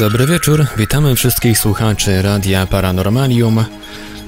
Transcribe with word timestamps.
Dobry 0.00 0.26
wieczór, 0.26 0.66
witamy 0.76 1.16
wszystkich 1.16 1.58
słuchaczy 1.58 2.22
Radia 2.22 2.66
Paranormalium 2.66 3.64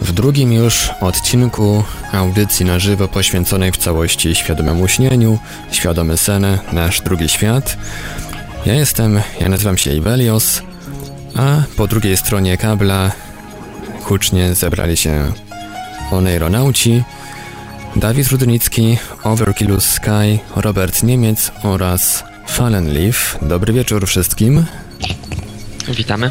w 0.01 0.13
drugim 0.13 0.53
już 0.53 0.91
odcinku 1.01 1.85
audycji 2.13 2.67
na 2.67 2.79
żywo 2.79 3.09
poświęconej 3.09 3.73
w 3.73 3.77
całości 3.77 4.35
świadomemu 4.35 4.89
śnieniu, 4.89 5.39
świadomy 5.71 6.17
sen, 6.17 6.59
nasz 6.73 7.01
drugi 7.01 7.29
świat. 7.29 7.77
Ja 8.67 8.75
jestem, 8.75 9.21
ja 9.41 9.49
nazywam 9.49 9.79
się 9.79 9.93
Ivelios, 9.93 10.63
a 11.37 11.63
po 11.77 11.87
drugiej 11.87 12.17
stronie 12.17 12.59
kabla 12.59 13.11
hucznie 14.03 14.55
zebrali 14.55 14.97
się 14.97 15.33
oneironauci, 16.11 17.05
Dawid 17.97 18.29
Rudnicki, 18.29 18.99
Overkillus 19.25 19.85
Sky, 19.85 20.39
Robert 20.57 21.03
Niemiec 21.03 21.53
oraz 21.63 22.25
Fallen 22.49 22.93
Leaf. 22.93 23.39
Dobry 23.43 23.73
wieczór 23.73 24.07
wszystkim. 24.07 24.65
Witamy. 25.89 26.31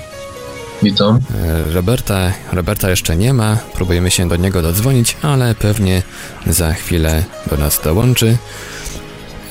Witam. 0.84 1.20
E, 1.68 1.74
Roberta, 1.74 2.32
Roberta 2.52 2.90
jeszcze 2.90 3.16
nie 3.18 3.34
ma, 3.34 3.58
próbujemy 3.74 4.12
się 4.12 4.30
do 4.30 4.36
niego 4.36 4.62
dodzwonić, 4.62 5.18
ale 5.22 5.56
pewnie 5.56 6.04
za 6.48 6.74
chwilę 6.74 7.24
do 7.50 7.58
nas 7.58 7.82
dołączy. 7.84 8.38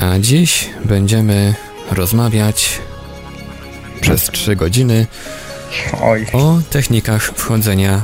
A 0.00 0.18
dziś 0.18 0.70
będziemy 0.84 1.54
rozmawiać 1.90 2.78
przez 4.00 4.24
3 4.24 4.56
godziny 4.56 5.06
Oj. 6.02 6.26
o 6.32 6.58
technikach 6.70 7.22
wchodzenia 7.22 8.02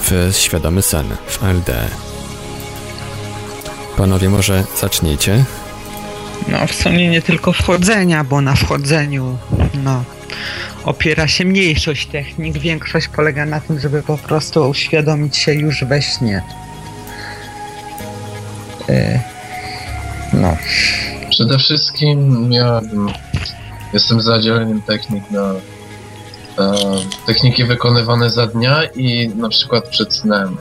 w 0.00 0.30
świadomy 0.32 0.82
sen, 0.82 1.06
w 1.26 1.42
LD. 1.42 1.88
Panowie, 3.96 4.28
może 4.28 4.64
zacznijcie? 4.80 5.44
No 6.48 6.66
w 6.66 6.74
sumie 6.74 7.08
nie 7.08 7.22
tylko 7.22 7.52
wchodzenia, 7.52 8.24
bo 8.24 8.40
na 8.40 8.54
wchodzeniu 8.54 9.38
no 9.84 10.04
opiera 10.84 11.28
się 11.28 11.44
mniejszość 11.44 12.06
technik. 12.06 12.58
Większość 12.58 13.08
polega 13.08 13.46
na 13.46 13.60
tym, 13.60 13.80
żeby 13.80 14.02
po 14.02 14.18
prostu 14.18 14.68
uświadomić 14.70 15.36
się 15.36 15.54
już 15.54 15.84
we 15.84 16.02
śnie. 16.02 16.42
Yy, 18.88 19.20
no. 20.32 20.56
Przede 21.30 21.58
wszystkim 21.58 22.52
ja 22.52 22.80
jestem 23.92 24.20
za 24.20 24.40
dzieleniem 24.40 24.82
technik 24.82 25.30
na 25.30 25.54
techniki 27.26 27.64
wykonywane 27.64 28.30
za 28.30 28.46
dnia 28.46 28.84
i 28.84 29.28
na 29.28 29.48
przykład 29.48 29.88
przed 29.88 30.14
snem. 30.14 30.56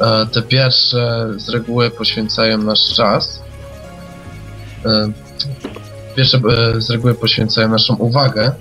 E, 0.00 0.26
te 0.26 0.42
pierwsze 0.42 1.28
z 1.36 1.48
reguły 1.48 1.90
poświęcają 1.90 2.58
nasz 2.58 2.94
czas. 2.94 3.42
E, 4.86 5.12
pierwsze 6.16 6.38
e, 6.76 6.80
z 6.80 6.90
reguły 6.90 7.14
poświęcają 7.14 7.68
naszą 7.68 7.94
uwagę 7.94 8.52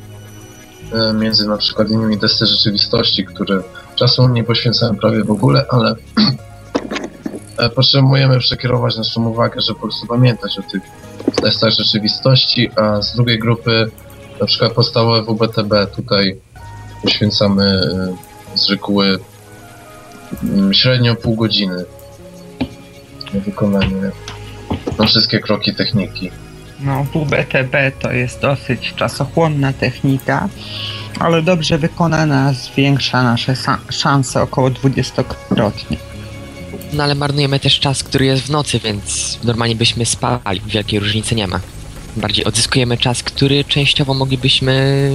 e, 0.94 1.14
między 1.14 1.48
na 1.48 1.58
przykład 1.58 1.90
innymi 1.90 2.20
testy 2.20 2.46
rzeczywistości, 2.46 3.26
które 3.26 3.64
czasu 3.96 4.30
nie 4.30 4.44
poświęcają 4.44 4.96
prawie 4.96 5.24
w 5.24 5.32
ogóle, 5.32 5.66
ale 5.70 5.96
e, 7.58 7.70
potrzebujemy 7.70 8.40
przekierować 8.40 8.98
naszą 8.98 9.26
uwagę, 9.26 9.62
żeby 9.62 9.80
po 9.80 9.88
prostu 9.88 10.08
pamiętać 10.08 10.60
o 10.60 10.72
tych 10.72 10.82
testach 11.42 11.70
rzeczywistości, 11.70 12.70
a 12.76 13.02
z 13.02 13.16
drugiej 13.16 13.40
grupy 13.40 13.92
na 14.40 14.46
przykład 14.46 14.74
podstawowe 14.74 15.22
WBTB 15.22 15.96
tutaj 15.96 16.36
poświęcamy 17.02 17.64
e, 17.64 18.58
z 18.58 18.70
reguły 18.70 19.20
mm, 20.44 20.74
średnio 20.74 21.16
pół 21.16 21.36
godziny 21.36 21.86
na 23.34 23.40
wykonanie 23.40 24.12
na 25.00 25.06
wszystkie 25.06 25.40
kroki 25.40 25.76
techniki. 25.76 26.32
No, 26.80 27.04
WBTB 27.04 27.76
to 28.00 28.12
jest 28.12 28.42
dosyć 28.42 28.94
czasochłonna 28.96 29.74
technika, 29.74 30.50
ale 31.20 31.42
dobrze 31.42 31.78
wykonana 31.78 32.54
zwiększa 32.54 33.24
nasze 33.24 33.56
szanse 33.90 34.42
około 34.42 34.70
20-krotnie. 34.70 35.98
No 36.94 37.04
ale 37.04 37.16
marnujemy 37.16 37.60
też 37.60 37.80
czas, 37.80 38.04
który 38.04 38.26
jest 38.26 38.44
w 38.44 38.50
nocy, 38.50 38.80
więc 38.80 39.40
normalnie 39.44 39.76
byśmy 39.76 40.06
spali. 40.06 40.62
Wielkiej 40.66 41.00
różnicy 41.00 41.36
nie 41.36 41.48
ma. 41.48 41.60
Bardziej 42.18 42.46
odzyskujemy 42.46 42.98
czas, 42.98 43.24
który 43.24 43.64
częściowo 43.64 44.14
moglibyśmy, 44.14 45.10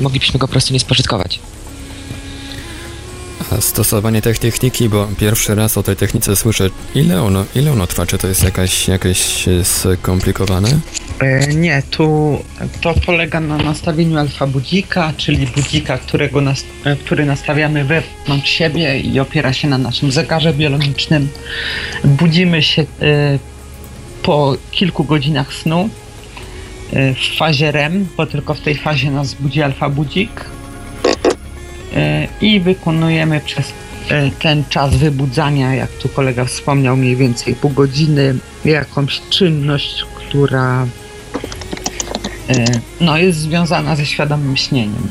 moglibyśmy 0.00 0.38
go 0.38 0.46
po 0.46 0.52
prostu 0.52 0.72
nie 0.72 0.80
spożytkować. 0.80 1.40
A 3.52 3.60
stosowanie 3.60 4.22
tej 4.22 4.34
techniki, 4.34 4.88
bo 4.88 5.08
pierwszy 5.20 5.54
raz 5.54 5.78
o 5.78 5.82
tej 5.82 5.96
technice 5.96 6.36
słyszę, 6.36 6.70
ile 6.94 7.22
ono, 7.22 7.44
ile 7.54 7.72
ono 7.72 7.86
trwa? 7.86 8.06
Czy 8.06 8.18
to 8.18 8.28
jest 8.28 8.44
jakaś, 8.44 8.88
jakieś 8.88 9.46
skomplikowane? 9.62 10.68
E, 11.20 11.46
Nie, 11.46 11.82
tu 11.90 12.38
to 12.80 12.94
polega 13.06 13.40
na 13.40 13.56
nastawieniu 13.56 14.18
alfa 14.18 14.46
budzika, 14.46 15.12
czyli 15.16 15.46
budzika, 15.46 15.98
którego 15.98 16.40
nas, 16.40 16.64
e, 16.84 16.96
który 16.96 17.26
nastawiamy 17.26 17.84
wewnątrz 17.84 18.50
siebie 18.50 19.00
i 19.00 19.20
opiera 19.20 19.52
się 19.52 19.68
na 19.68 19.78
naszym 19.78 20.12
zegarze 20.12 20.54
biologicznym. 20.54 21.28
Budzimy 22.04 22.62
się 22.62 22.82
e, 22.82 22.86
po 24.22 24.56
kilku 24.70 25.04
godzinach 25.04 25.54
snu 25.54 25.88
w 26.92 27.38
fazie 27.38 27.72
REM, 27.72 28.06
bo 28.16 28.26
tylko 28.26 28.54
w 28.54 28.60
tej 28.60 28.74
fazie 28.74 29.10
nas 29.10 29.34
budzi 29.34 29.62
alfa 29.62 29.88
budzik 29.88 30.44
e, 31.96 32.28
i 32.40 32.60
wykonujemy 32.60 33.40
przez 33.40 33.72
e, 34.10 34.30
ten 34.30 34.64
czas 34.68 34.96
wybudzania, 34.96 35.74
jak 35.74 35.90
tu 35.90 36.08
kolega 36.08 36.44
wspomniał, 36.44 36.96
mniej 36.96 37.16
więcej 37.16 37.54
pół 37.54 37.70
godziny, 37.70 38.34
jakąś 38.64 39.20
czynność, 39.30 40.04
która 40.16 40.86
no, 43.00 43.18
jest 43.18 43.38
związana 43.38 43.96
ze 43.96 44.06
świadomym 44.06 44.56
śnieniem. 44.56 45.08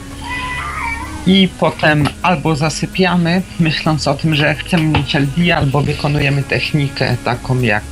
I 1.27 1.49
potem 1.59 2.09
albo 2.21 2.55
zasypiamy, 2.55 3.41
myśląc 3.59 4.07
o 4.07 4.13
tym, 4.13 4.35
że 4.35 4.55
chcemy 4.55 4.83
mieć 4.83 5.15
LD, 5.15 5.55
albo 5.55 5.81
wykonujemy 5.81 6.43
technikę 6.43 7.17
taką 7.23 7.61
jak 7.61 7.83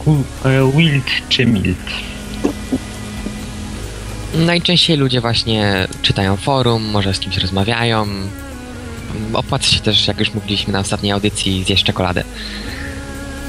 Wild 0.75 1.05
czy 1.29 1.45
Mild. 1.45 1.77
Najczęściej 4.35 4.97
ludzie 4.97 5.21
właśnie 5.21 5.87
czytają 6.01 6.37
forum, 6.37 6.83
może 6.83 7.13
z 7.13 7.19
kimś 7.19 7.37
rozmawiają. 7.37 8.07
Opłaca 9.33 9.65
się 9.65 9.79
też, 9.79 10.07
jak 10.07 10.19
już 10.19 10.33
mówiliśmy 10.33 10.73
na 10.73 10.79
ostatniej 10.79 11.11
audycji, 11.11 11.63
zjeść 11.63 11.83
czekoladę. 11.83 12.23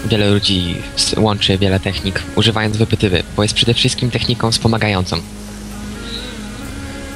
Wiele 0.04 0.30
ludzi 0.30 0.74
łączy 1.16 1.58
wiele 1.58 1.80
technik, 1.80 2.22
używając 2.36 2.76
wypytywy, 2.76 3.22
bo 3.36 3.42
jest 3.42 3.54
przede 3.54 3.74
wszystkim 3.74 4.10
techniką 4.10 4.50
wspomagającą. 4.50 5.16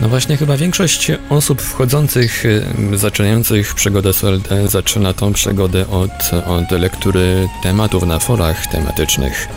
No 0.01 0.09
właśnie, 0.09 0.37
chyba 0.37 0.57
większość 0.57 1.13
osób 1.29 1.63
wchodzących, 1.63 2.45
y, 2.45 2.65
zaczynających 2.95 3.75
przygodę 3.75 4.13
z 4.13 4.25
LD 4.25 4.69
zaczyna 4.69 5.13
tą 5.13 5.33
przygodę 5.33 5.89
od, 5.89 6.31
od 6.47 6.71
lektury 6.71 7.49
tematów 7.63 8.07
na 8.07 8.19
forach 8.19 8.67
tematycznych 8.67 9.49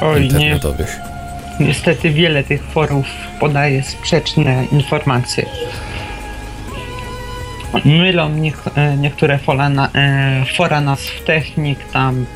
Oj, 0.00 0.20
nie, 0.20 0.26
internetowych. 0.26 1.13
Niestety 1.60 2.10
wiele 2.10 2.44
tych 2.44 2.62
forów 2.62 3.06
podaje 3.40 3.82
sprzeczne 3.82 4.64
informacje. 4.72 5.46
Mylą 7.84 8.30
e, 8.74 8.96
niektóre 8.96 9.38
fora, 9.38 9.68
na, 9.68 9.88
e, 9.94 10.44
fora 10.56 10.80
nazw 10.80 11.24
technik, 11.24 11.78
tam 11.92 12.26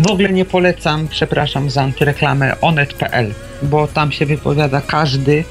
w 0.00 0.10
ogóle 0.10 0.28
nie 0.28 0.44
polecam, 0.44 1.08
przepraszam 1.08 1.70
za 1.70 1.82
antyreklamę, 1.82 2.60
onet.pl, 2.60 3.34
bo 3.62 3.86
tam 3.86 4.12
się 4.12 4.26
wypowiada 4.26 4.80
każdy, 4.80 5.44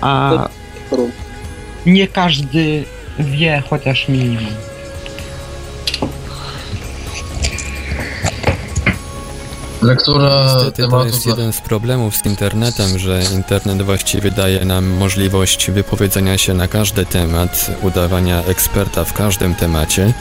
a 0.00 0.32
nie 1.86 2.08
każdy 2.08 2.84
wie 3.18 3.62
chociaż 3.70 4.08
minimum. 4.08 4.75
Lektura 9.86 10.44
Niestety 10.54 10.88
to 10.88 11.04
jest 11.04 11.26
jeden 11.26 11.52
z 11.52 11.60
problemów 11.60 12.16
z 12.16 12.26
internetem, 12.26 12.98
że 12.98 13.22
internet 13.34 13.82
właściwie 13.82 14.30
daje 14.30 14.64
nam 14.64 14.86
możliwość 14.86 15.70
wypowiedzenia 15.70 16.38
się 16.38 16.54
na 16.54 16.68
każdy 16.68 17.06
temat, 17.06 17.70
udawania 17.82 18.42
eksperta 18.44 19.04
w 19.04 19.12
każdym 19.12 19.54
temacie. 19.54 20.12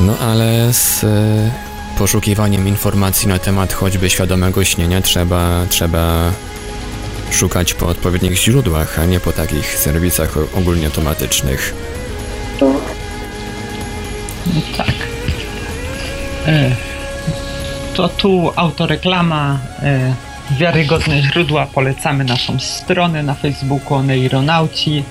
No 0.00 0.18
ale 0.18 0.72
z 0.72 1.04
e, 1.04 1.50
poszukiwaniem 1.98 2.68
informacji 2.68 3.28
na 3.28 3.38
temat 3.38 3.72
choćby 3.72 4.10
świadomego 4.10 4.64
śnienia 4.64 5.00
trzeba, 5.00 5.66
trzeba 5.68 6.32
szukać 7.30 7.74
po 7.74 7.86
odpowiednich 7.86 8.36
źródłach, 8.36 8.98
a 8.98 9.04
nie 9.04 9.20
po 9.20 9.32
takich 9.32 9.78
serwisach 9.78 10.34
ogólnie 10.54 10.86
automatycznych. 10.86 11.74
Tak. 14.76 14.94
E, 16.46 16.76
to 17.96 18.08
tu 18.08 18.52
autoreklama. 18.56 19.58
E, 19.82 20.14
wiarygodne 20.50 21.22
źródła 21.22 21.66
polecamy 21.66 22.24
naszą 22.24 22.60
stronę 22.60 23.22
na 23.22 23.34
Facebooku 23.34 23.94
Oneironauci, 23.94 25.04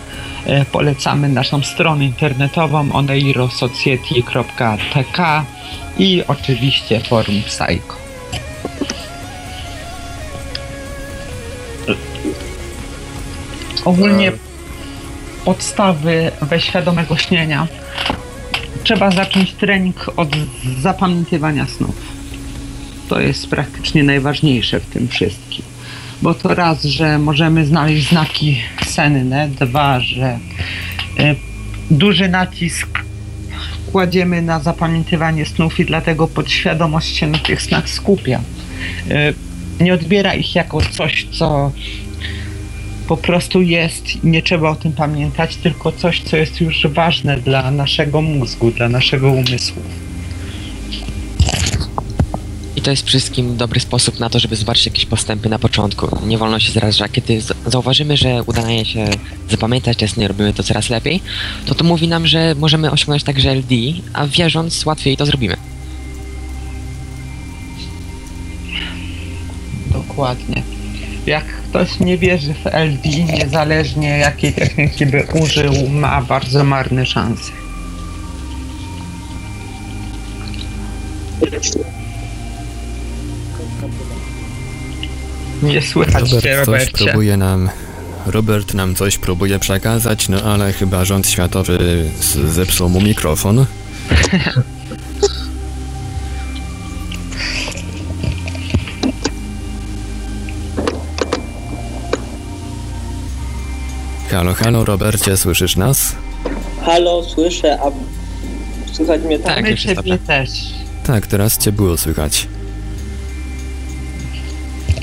e, 0.46 0.66
polecamy 0.66 1.30
naszą 1.30 1.64
stronę 1.64 2.06
internetową 2.06 2.92
oneirosociety.tk 2.92 5.46
i 5.98 6.24
oczywiście 6.28 7.00
forum 7.00 7.42
Psycho. 7.46 7.96
Ogólnie 13.86 14.32
podstawy 15.46 16.32
we 16.42 16.60
świadomego 16.60 17.18
śnienia. 17.18 17.68
Trzeba 18.84 19.12
zacząć 19.12 19.54
trening 19.54 20.12
od 20.18 20.30
zapamiętywania 20.82 21.68
snów. 21.68 22.15
To 23.10 23.20
jest 23.20 23.48
praktycznie 23.48 24.04
najważniejsze 24.04 24.80
w 24.80 24.86
tym 24.86 25.08
wszystkim. 25.08 25.66
Bo 26.22 26.34
to 26.34 26.56
raz, 26.56 26.84
że 26.84 27.20
możemy 27.20 27.66
znaleźć 27.66 28.10
znaki 28.10 28.58
senne, 28.86 29.50
dwa, 29.50 30.00
że 30.00 30.40
y, 31.20 31.36
duży 31.92 32.30
nacisk 32.30 33.00
kładziemy 33.92 34.42
na 34.42 34.60
zapamiętywanie 34.60 35.46
snów 35.46 35.80
i 35.80 35.86
dlatego 35.86 36.28
podświadomość 36.28 37.16
się 37.16 37.28
na 37.28 37.38
tych 37.38 37.62
snach 37.62 37.90
skupia. 37.90 38.42
Y, 39.80 39.84
nie 39.84 39.94
odbiera 39.94 40.34
ich 40.34 40.56
jako 40.56 40.82
coś, 40.82 41.28
co 41.32 41.72
po 43.08 43.18
prostu 43.18 43.62
jest 43.62 44.24
i 44.24 44.28
nie 44.28 44.42
trzeba 44.42 44.70
o 44.70 44.76
tym 44.76 44.92
pamiętać, 44.92 45.56
tylko 45.56 45.92
coś, 45.92 46.22
co 46.22 46.38
jest 46.38 46.62
już 46.62 46.88
ważne 46.88 47.38
dla 47.38 47.72
naszego 47.72 48.22
mózgu, 48.22 48.72
dla 48.72 48.90
naszego 48.90 49.32
umysłu. 49.32 49.82
To 52.86 52.92
jest 52.92 53.08
wszystkim 53.08 53.58
dobry 53.58 53.80
sposób 53.80 54.20
na 54.20 54.30
to, 54.30 54.40
żeby 54.40 54.56
zobaczyć 54.56 54.86
jakieś 54.86 55.06
postępy 55.06 55.50
na 55.50 55.60
początku. 55.60 56.28
Nie 56.28 56.38
wolno 56.38 56.60
się 56.60 56.72
zrażać. 56.72 57.12
Kiedy 57.12 57.42
zauważymy, 57.66 58.18
że 58.18 58.44
udaje 58.44 58.86
się 58.86 59.06
zapamiętać 59.50 59.98
te 59.98 60.08
sny, 60.08 60.28
robimy 60.28 60.54
to 60.54 60.64
coraz 60.64 60.90
lepiej, 60.90 61.22
to 61.66 61.76
to 61.76 61.84
mówi 61.84 62.08
nam, 62.08 62.28
że 62.28 62.56
możemy 62.56 62.92
osiągnąć 62.92 63.24
także 63.24 63.52
LD, 63.52 63.76
a 64.14 64.28
wierząc 64.28 64.86
łatwiej 64.86 65.18
to 65.18 65.26
zrobimy. 65.26 65.58
Dokładnie. 69.92 70.64
Jak 71.26 71.46
ktoś 71.46 72.00
nie 72.00 72.18
wierzy 72.18 72.54
w 72.54 72.66
LD, 72.66 73.10
niezależnie 73.10 74.10
jakiej 74.10 74.54
techniki 74.54 75.06
by 75.06 75.28
użył, 75.42 75.90
ma 75.90 76.22
bardzo 76.22 76.64
marne 76.64 77.06
szanse. 77.06 77.52
Nie 85.66 85.82
słychać 85.82 86.30
cię, 86.30 86.36
Robert 86.36 86.66
coś 86.66 86.66
Robercie. 86.66 87.06
próbuje 87.06 87.38
nam... 87.38 87.70
Robert 88.26 88.74
nam 88.74 88.96
coś 88.96 89.18
próbuje 89.18 89.60
przekazać, 89.60 90.30
no 90.30 90.42
ale 90.42 90.74
chyba 90.74 91.06
rząd 91.06 91.28
światowy 91.28 92.06
zepsuł 92.46 92.90
mu 92.90 93.02
mikrofon. 93.02 93.66
Halo, 104.32 104.54
halo, 104.54 104.86
Robercie, 104.86 105.38
słyszysz 105.38 105.76
nas? 105.76 106.16
Halo, 106.82 107.24
słyszę, 107.24 107.78
a 107.82 107.92
słychać 108.94 109.22
mnie 109.24 109.40
tam? 109.40 109.64
Tak, 109.64 109.80
ciebie 109.80 109.96
dobrze. 109.96 110.18
też. 110.18 110.50
Tak, 111.06 111.28
teraz 111.28 111.58
cię 111.58 111.72
było 111.72 111.98
słychać. 111.98 112.48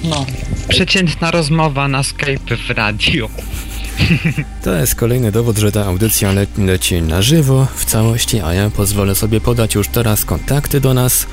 No. 0.05 0.27
Przeciętna 0.69 1.31
rozmowa 1.31 1.89
na 1.89 2.03
Skype 2.03 2.57
w 2.57 2.71
radio. 2.71 3.29
To 4.65 4.75
jest 4.75 4.95
kolejny 4.95 5.33
dowód, 5.33 5.59
że 5.59 5.73
ta 5.73 5.85
audycja 5.85 6.33
le 6.33 6.47
leci 6.59 7.03
na 7.03 7.23
żywo, 7.23 7.67
w 7.75 7.85
całości, 7.85 8.41
a 8.41 8.55
ja 8.55 8.71
pozwolę 8.71 9.15
sobie 9.15 9.41
podać 9.41 9.75
już 9.75 9.89
teraz 9.89 10.25
kontakty 10.25 10.81
do 10.81 10.95
nas, 10.95 11.27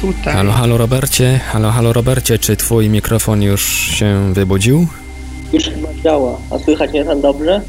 Tutaj. 0.00 0.34
Halo, 0.34 0.52
halo 0.52 0.78
Robercie, 0.78 1.40
halo, 1.52 1.70
halo 1.70 1.92
Robercie, 1.92 2.38
czy 2.38 2.56
twój 2.56 2.88
mikrofon 2.88 3.42
już 3.42 3.62
się 3.70 4.34
wybudził? 4.34 4.86
Już 5.52 5.64
chyba 5.64 5.88
działa. 6.04 6.38
A 6.50 6.58
słychać 6.58 6.90
mnie 6.90 7.04
tam 7.04 7.20
dobrze? 7.20 7.60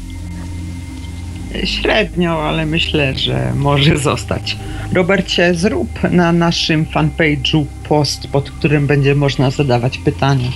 Średnio, 1.64 2.48
ale 2.48 2.66
myślę, 2.66 3.14
że 3.14 3.52
może 3.56 3.98
zostać. 3.98 4.56
Robercie, 4.92 5.54
zrób 5.54 5.88
na 6.10 6.32
naszym 6.32 6.86
fanpage'u 6.86 7.64
post, 7.88 8.28
pod 8.28 8.50
którym 8.50 8.86
będzie 8.86 9.14
można 9.14 9.50
zadawać 9.50 9.98
pytania. 9.98 10.48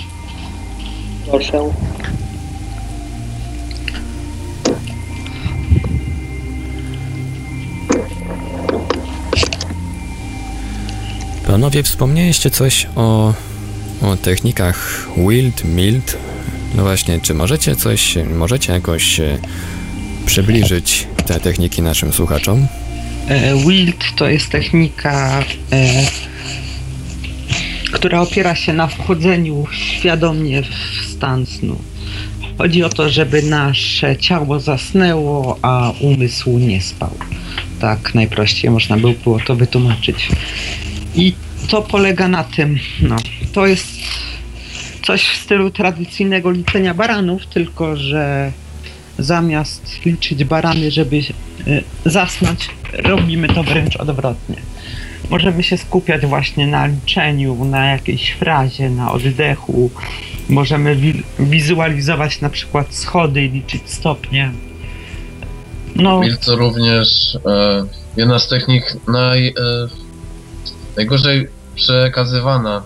Proszę. 1.30 1.70
Panowie, 11.46 11.82
wspomnieliście 11.82 12.50
coś 12.50 12.86
o, 12.96 13.34
o 14.02 14.16
technikach 14.16 15.08
Wild, 15.16 15.64
Mild. 15.64 16.16
No 16.74 16.82
właśnie, 16.82 17.20
czy 17.20 17.34
możecie 17.34 17.76
coś, 17.76 18.18
możecie 18.34 18.72
jakoś 18.72 19.20
e, 19.20 19.38
przybliżyć 20.28 21.06
te 21.26 21.40
techniki 21.40 21.82
naszym 21.82 22.12
słuchaczom? 22.12 22.66
E, 23.28 23.56
Wild 23.56 24.04
to 24.16 24.28
jest 24.28 24.48
technika, 24.48 25.40
e, 25.72 26.06
która 27.92 28.20
opiera 28.20 28.54
się 28.54 28.72
na 28.72 28.86
wchodzeniu 28.86 29.66
świadomie 29.72 30.62
w 30.62 31.06
stan 31.10 31.46
snu. 31.46 31.78
Chodzi 32.58 32.84
o 32.84 32.88
to, 32.88 33.10
żeby 33.10 33.42
nasze 33.42 34.16
ciało 34.16 34.60
zasnęło, 34.60 35.58
a 35.62 35.92
umysł 36.00 36.58
nie 36.58 36.82
spał. 36.82 37.14
Tak 37.80 38.14
najprościej 38.14 38.70
można 38.70 38.96
by 38.96 39.14
było 39.24 39.40
to 39.40 39.56
wytłumaczyć. 39.56 40.28
I 41.14 41.32
to 41.68 41.82
polega 41.82 42.28
na 42.28 42.44
tym, 42.44 42.78
no, 43.02 43.16
to 43.52 43.66
jest 43.66 43.88
coś 45.02 45.22
w 45.22 45.36
stylu 45.36 45.70
tradycyjnego 45.70 46.50
liczenia 46.50 46.94
baranów, 46.94 47.46
tylko 47.46 47.96
że 47.96 48.52
zamiast 49.18 50.04
liczyć 50.04 50.44
barany, 50.44 50.90
żeby 50.90 51.16
y, 51.16 51.84
zasnąć, 52.04 52.68
robimy 52.92 53.48
to 53.48 53.62
wręcz 53.62 53.96
odwrotnie. 53.96 54.56
Możemy 55.30 55.62
się 55.62 55.78
skupiać 55.78 56.26
właśnie 56.26 56.66
na 56.66 56.86
liczeniu, 56.86 57.64
na 57.64 57.86
jakiejś 57.86 58.30
frazie, 58.30 58.90
na 58.90 59.12
oddechu. 59.12 59.90
Możemy 60.48 60.96
wi- 60.96 61.22
wizualizować 61.38 62.40
na 62.40 62.50
przykład 62.50 62.94
schody 62.94 63.44
i 63.44 63.50
liczyć 63.50 63.82
stopnie. 63.86 64.52
No, 65.96 66.20
Will 66.20 66.36
to 66.38 66.56
również 66.56 67.34
e, 67.46 67.84
jedna 68.16 68.38
z 68.38 68.48
technik 68.48 68.96
naj, 69.08 69.48
e, 69.48 69.52
najgorzej 70.96 71.48
przekazywana 71.74 72.82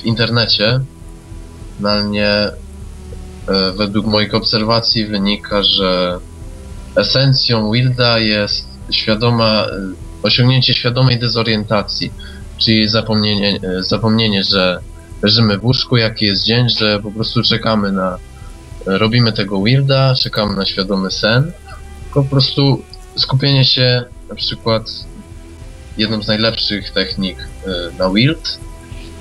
w 0.00 0.04
internecie. 0.04 0.80
Finalnie 1.76 2.26
e, 2.28 2.52
według 3.76 4.06
moich 4.06 4.34
obserwacji 4.34 5.06
wynika, 5.06 5.62
że 5.62 6.18
esencją 6.96 7.72
Wilda 7.72 8.18
jest 8.18 8.66
świadoma, 8.90 9.64
e, 9.64 9.68
osiągnięcie 10.22 10.74
świadomej 10.74 11.18
dezorientacji, 11.18 12.12
czyli 12.58 12.88
zapomnienie, 12.88 13.60
e, 13.62 13.82
zapomnienie, 13.82 14.44
że 14.44 14.78
leżymy 15.22 15.58
w 15.58 15.64
łóżku, 15.64 15.96
jaki 15.96 16.24
jest 16.24 16.44
dzień, 16.44 16.70
że 16.70 17.00
po 17.02 17.10
prostu 17.10 17.42
czekamy 17.42 17.92
na, 17.92 18.18
robimy 18.86 19.32
tego 19.32 19.62
Wilda, 19.62 20.14
czekamy 20.14 20.56
na 20.56 20.66
świadomy 20.66 21.10
sen, 21.10 21.52
po 22.14 22.24
prostu 22.24 22.82
skupienie 23.16 23.64
się 23.64 24.04
na 24.28 24.34
przykład 24.34 24.90
jedną 25.98 26.22
z 26.22 26.28
najlepszych 26.28 26.90
technik 26.90 27.38
na 27.98 28.10
Wild 28.10 28.58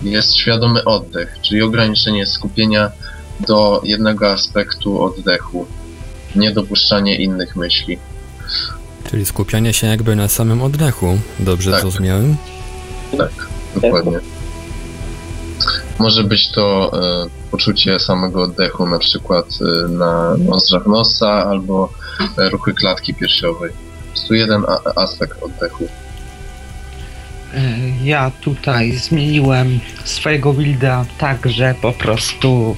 jest 0.03 0.35
świadomy 0.35 0.83
oddech, 0.83 1.37
czyli 1.41 1.61
ograniczenie 1.61 2.25
skupienia 2.25 2.91
do 3.39 3.81
jednego 3.83 4.31
aspektu 4.31 5.01
oddechu, 5.03 5.65
niedopuszczanie 6.35 7.15
innych 7.15 7.55
myśli. 7.55 7.97
Czyli 9.11 9.25
skupianie 9.25 9.73
się 9.73 9.87
jakby 9.87 10.15
na 10.15 10.27
samym 10.27 10.61
oddechu. 10.61 11.17
Dobrze 11.39 11.71
Tak. 11.71 11.81
zrozumiałem? 11.81 12.35
Tak, 13.17 13.31
dokładnie. 13.75 14.19
Może 15.99 16.23
być 16.23 16.49
to 16.51 16.91
e, 17.25 17.29
poczucie 17.51 17.99
samego 17.99 18.43
oddechu, 18.43 18.85
na 18.87 18.99
przykład 18.99 19.45
e, 19.85 19.87
na 19.87 20.37
nozdrzach 20.37 20.85
nosa 20.85 21.31
albo 21.45 21.89
e, 22.37 22.49
ruchy 22.49 22.73
klatki 22.73 23.13
piersiowej. 23.13 23.71
Po 23.71 24.09
prostu 24.11 24.33
jeden 24.33 24.63
a- 24.67 25.01
aspekt 25.01 25.43
oddechu. 25.43 25.87
Ja 28.03 28.31
tutaj 28.41 28.91
zmieniłem 28.91 29.79
swojego 30.05 30.53
builda 30.53 31.05
tak, 31.17 31.49
że 31.49 31.75
po 31.81 31.91
prostu. 31.91 32.75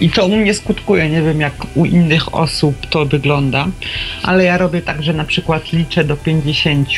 I 0.00 0.10
to 0.10 0.26
u 0.26 0.36
mnie 0.36 0.54
skutkuje, 0.54 1.10
nie 1.10 1.22
wiem 1.22 1.40
jak 1.40 1.52
u 1.74 1.84
innych 1.84 2.34
osób 2.34 2.86
to 2.86 3.06
wygląda, 3.06 3.66
ale 4.22 4.44
ja 4.44 4.58
robię 4.58 4.82
tak, 4.82 5.02
że 5.02 5.12
na 5.12 5.24
przykład 5.24 5.72
liczę 5.72 6.04
do 6.04 6.16
50, 6.16 6.88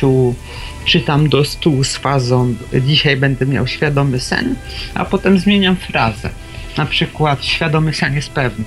czytam 0.84 1.28
do 1.28 1.44
100 1.44 1.84
z 1.84 1.96
fazą, 1.96 2.54
dzisiaj 2.86 3.16
będę 3.16 3.46
miał 3.46 3.66
świadomy 3.66 4.20
sen, 4.20 4.54
a 4.94 5.04
potem 5.04 5.38
zmieniam 5.38 5.76
frazę. 5.76 6.30
Na 6.76 6.86
przykład 6.86 7.44
świadomy 7.44 7.92
sen 7.92 8.14
jest 8.14 8.30
pewny. 8.30 8.64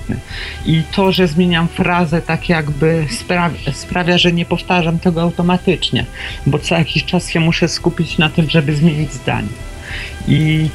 I 0.65 0.81
to, 0.91 1.11
że 1.11 1.27
zmieniam 1.27 1.67
frazę, 1.67 2.21
tak 2.21 2.49
jakby 2.49 3.05
sprawia, 3.09 3.73
sprawia, 3.73 4.17
że 4.17 4.31
nie 4.31 4.45
powtarzam 4.45 4.99
tego 4.99 5.21
automatycznie 5.21 6.05
bo 6.47 6.59
co 6.59 6.75
jakiś 6.75 7.05
czas 7.05 7.29
się 7.29 7.39
muszę 7.39 7.67
skupić 7.67 8.17
na 8.17 8.29
tym, 8.29 8.49
żeby 8.49 8.75
zmienić 8.75 9.13
zdanie. 9.13 9.47
I 10.27 10.69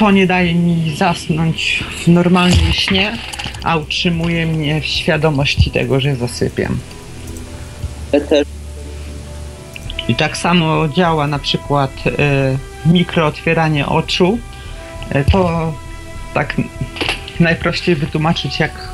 to 0.00 0.10
nie 0.10 0.26
daje 0.26 0.54
mi 0.54 0.96
zasnąć 0.96 1.84
w 1.98 2.08
normalnym 2.08 2.72
śnie, 2.72 3.18
a 3.64 3.76
utrzymuje 3.76 4.46
mnie 4.46 4.80
w 4.80 4.84
świadomości 4.84 5.70
tego, 5.70 6.00
że 6.00 6.16
zasypiam. 6.16 6.78
I 10.08 10.14
tak 10.14 10.36
samo 10.36 10.88
działa 10.88 11.26
na 11.26 11.38
przykład 11.38 11.90
e, 12.06 12.56
mikrootwieranie 12.86 13.86
oczu. 13.86 14.38
E, 15.10 15.24
to 15.24 15.72
tak 16.34 16.56
najprościej 17.40 17.96
wytłumaczyć 17.96 18.60
jak 18.60 18.88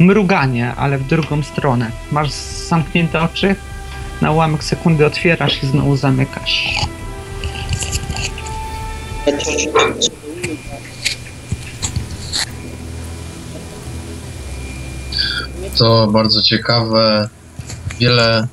mruganie, 0.00 0.74
ale 0.74 0.98
w 0.98 1.06
drugą 1.06 1.42
stronę. 1.42 1.90
Masz 2.12 2.30
zamknięte 2.68 3.20
oczy, 3.20 3.54
na 4.20 4.30
ułamek 4.30 4.64
sekundy 4.64 5.06
otwierasz 5.06 5.62
i 5.62 5.66
znowu 5.66 5.96
zamykasz. 5.96 6.76
To 15.78 16.06
bardzo 16.06 16.42
ciekawe. 16.42 17.28
Wiele 18.00 18.48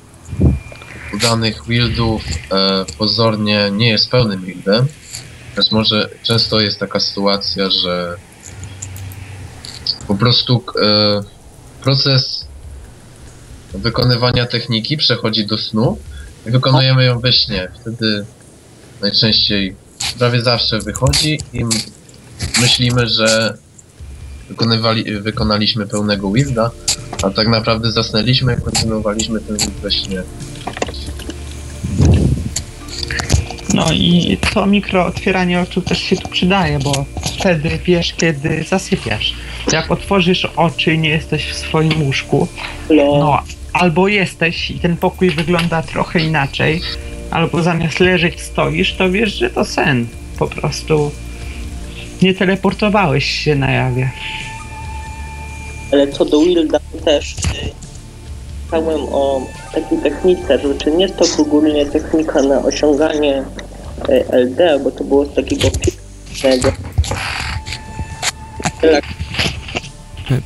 udanych 1.14 1.64
buildów 1.66 2.22
e, 2.52 2.84
pozornie 2.98 3.70
nie 3.72 3.88
jest 3.88 4.10
pełnym 4.10 4.40
buildem. 4.40 4.86
Więc 5.56 5.72
może 5.72 6.08
często 6.22 6.60
jest 6.60 6.80
taka 6.80 7.00
sytuacja, 7.00 7.70
że 7.70 8.16
po 10.08 10.14
prostu 10.14 10.64
e, 10.82 11.20
proces 11.82 12.46
wykonywania 13.74 14.46
techniki 14.46 14.96
przechodzi 14.96 15.46
do 15.46 15.58
snu 15.58 15.98
i 16.46 16.50
wykonujemy 16.50 17.04
ją 17.04 17.20
we 17.20 17.32
śnie. 17.32 17.68
Wtedy 17.80 18.26
najczęściej 19.00 19.76
prawie 20.18 20.40
zawsze 20.40 20.78
wychodzi 20.78 21.38
i 21.52 21.64
myślimy, 22.60 23.08
że 23.08 23.58
wykonywali, 24.48 25.20
wykonaliśmy 25.20 25.86
pełnego 25.86 26.32
wielda, 26.32 26.70
a 27.22 27.30
tak 27.30 27.48
naprawdę 27.48 27.92
zasnęliśmy 27.92 28.54
i 28.54 28.62
kontynuowaliśmy 28.62 29.40
ten 29.40 29.56
wild 29.56 29.74
we 29.82 29.90
śnie. 29.90 30.22
No 33.74 33.92
i 33.92 34.38
to 34.54 34.66
mikrootwieranie 34.66 35.60
oczu 35.60 35.82
też 35.82 35.98
się 35.98 36.16
tu 36.16 36.28
przydaje, 36.28 36.78
bo 36.78 37.04
wtedy 37.38 37.78
wiesz, 37.84 38.14
kiedy 38.14 38.64
zasypiasz. 38.68 39.34
Jak 39.72 39.90
otworzysz 39.90 40.44
oczy 40.56 40.94
i 40.94 40.98
nie 40.98 41.08
jesteś 41.08 41.46
w 41.46 41.54
swoim 41.54 42.02
łóżku, 42.02 42.48
no, 42.90 43.18
no 43.18 43.42
albo 43.72 44.08
jesteś 44.08 44.70
i 44.70 44.78
ten 44.78 44.96
pokój 44.96 45.30
wygląda 45.30 45.82
trochę 45.82 46.20
inaczej, 46.20 46.80
albo 47.34 47.62
zamiast 47.62 48.00
leżeć 48.00 48.40
stoisz, 48.40 48.94
to 48.94 49.10
wiesz, 49.10 49.34
że 49.34 49.50
to 49.50 49.64
sen. 49.64 50.06
Po 50.38 50.46
prostu 50.46 51.10
nie 52.22 52.34
teleportowałeś 52.34 53.24
się 53.24 53.54
na 53.54 53.70
jawie. 53.70 54.10
ale 55.92 56.08
co 56.08 56.24
do 56.24 56.40
Wilda 56.40 56.78
też 57.04 57.34
czytałem 58.64 59.00
o 59.00 59.46
takiej 59.74 59.98
technice, 59.98 60.58
że 60.58 60.74
czy 60.74 60.90
nie 60.90 61.04
jest 61.04 61.16
to 61.16 61.42
ogólnie 61.42 61.86
technika 61.86 62.42
na 62.42 62.62
osiąganie 62.62 63.44
e, 64.08 64.36
LD, 64.38 64.78
bo 64.84 64.90
to 64.90 65.04
było 65.04 65.26
z 65.26 65.34
takiego 65.34 65.70
filmu. 66.30 66.68
E, 68.82 69.00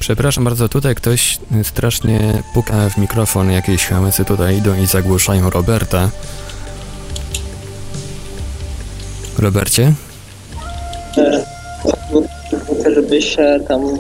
Przepraszam 0.00 0.45
bardzo, 0.45 0.68
tutaj 0.68 0.95
ktoś 0.95 1.38
strasznie 1.62 2.42
puka 2.54 2.90
w 2.90 2.99
mikrofon, 2.99 3.50
jakieś 3.50 3.87
hałasy 3.87 4.25
tutaj 4.25 4.57
idą 4.57 4.83
i 4.83 4.87
zagłuszają 4.87 5.50
Roberta. 5.50 6.11
Robercie? 9.38 9.92
żeby 12.95 13.23
się 13.23 13.61
tam 13.68 13.99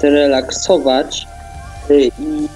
zrelaksować 0.00 1.26
e, 1.90 1.94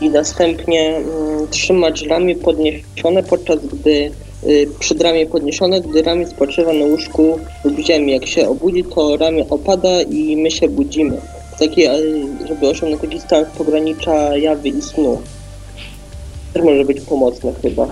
i, 0.00 0.10
następnie 0.10 0.96
mm, 0.96 1.48
trzymać 1.50 2.02
ramię 2.02 2.36
podniesione, 2.36 3.22
podczas 3.22 3.58
gdy 3.66 4.10
e, 4.42 4.48
przed 4.78 5.02
ramię 5.02 5.26
podniesione, 5.26 5.80
gdy 5.80 6.02
ramię 6.02 6.26
spoczywa 6.26 6.72
na 6.72 6.84
łóżku 6.84 7.40
lub 7.64 7.78
ziemi. 7.78 8.12
Jak 8.12 8.26
się 8.26 8.48
obudzi, 8.48 8.84
to 8.84 9.16
ramię 9.16 9.44
opada 9.50 10.02
i 10.02 10.36
my 10.36 10.50
się 10.50 10.68
budzimy. 10.68 11.20
Taki, 11.58 11.84
e, 11.84 11.98
żeby 12.48 12.68
osiągnąć 12.68 13.02
taki 13.02 13.20
stan 13.20 13.44
pogranicza 13.58 14.36
jawy 14.36 14.68
i 14.68 14.82
snu. 14.82 15.22
Też 16.54 16.62
może 16.62 16.84
być 16.84 17.00
pomocne 17.00 17.52
chyba. 17.62 17.88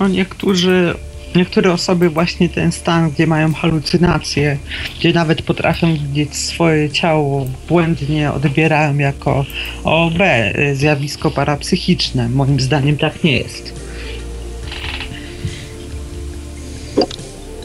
No 0.00 0.08
niektórzy, 0.08 0.94
niektóre 1.34 1.72
osoby 1.72 2.10
właśnie 2.10 2.48
ten 2.48 2.72
stan, 2.72 3.10
gdzie 3.10 3.26
mają 3.26 3.54
halucynacje, 3.54 4.58
gdzie 4.98 5.12
nawet 5.12 5.42
potrafią 5.42 5.94
widzieć 5.94 6.36
swoje 6.36 6.90
ciało, 6.90 7.46
błędnie 7.68 8.32
odbierają 8.32 8.98
jako 8.98 9.44
OB, 9.84 10.20
y, 10.20 10.76
zjawisko 10.76 11.30
parapsychiczne. 11.30 12.28
Moim 12.28 12.60
zdaniem 12.60 12.96
tak 12.96 13.24
nie 13.24 13.38
jest. 13.38 13.84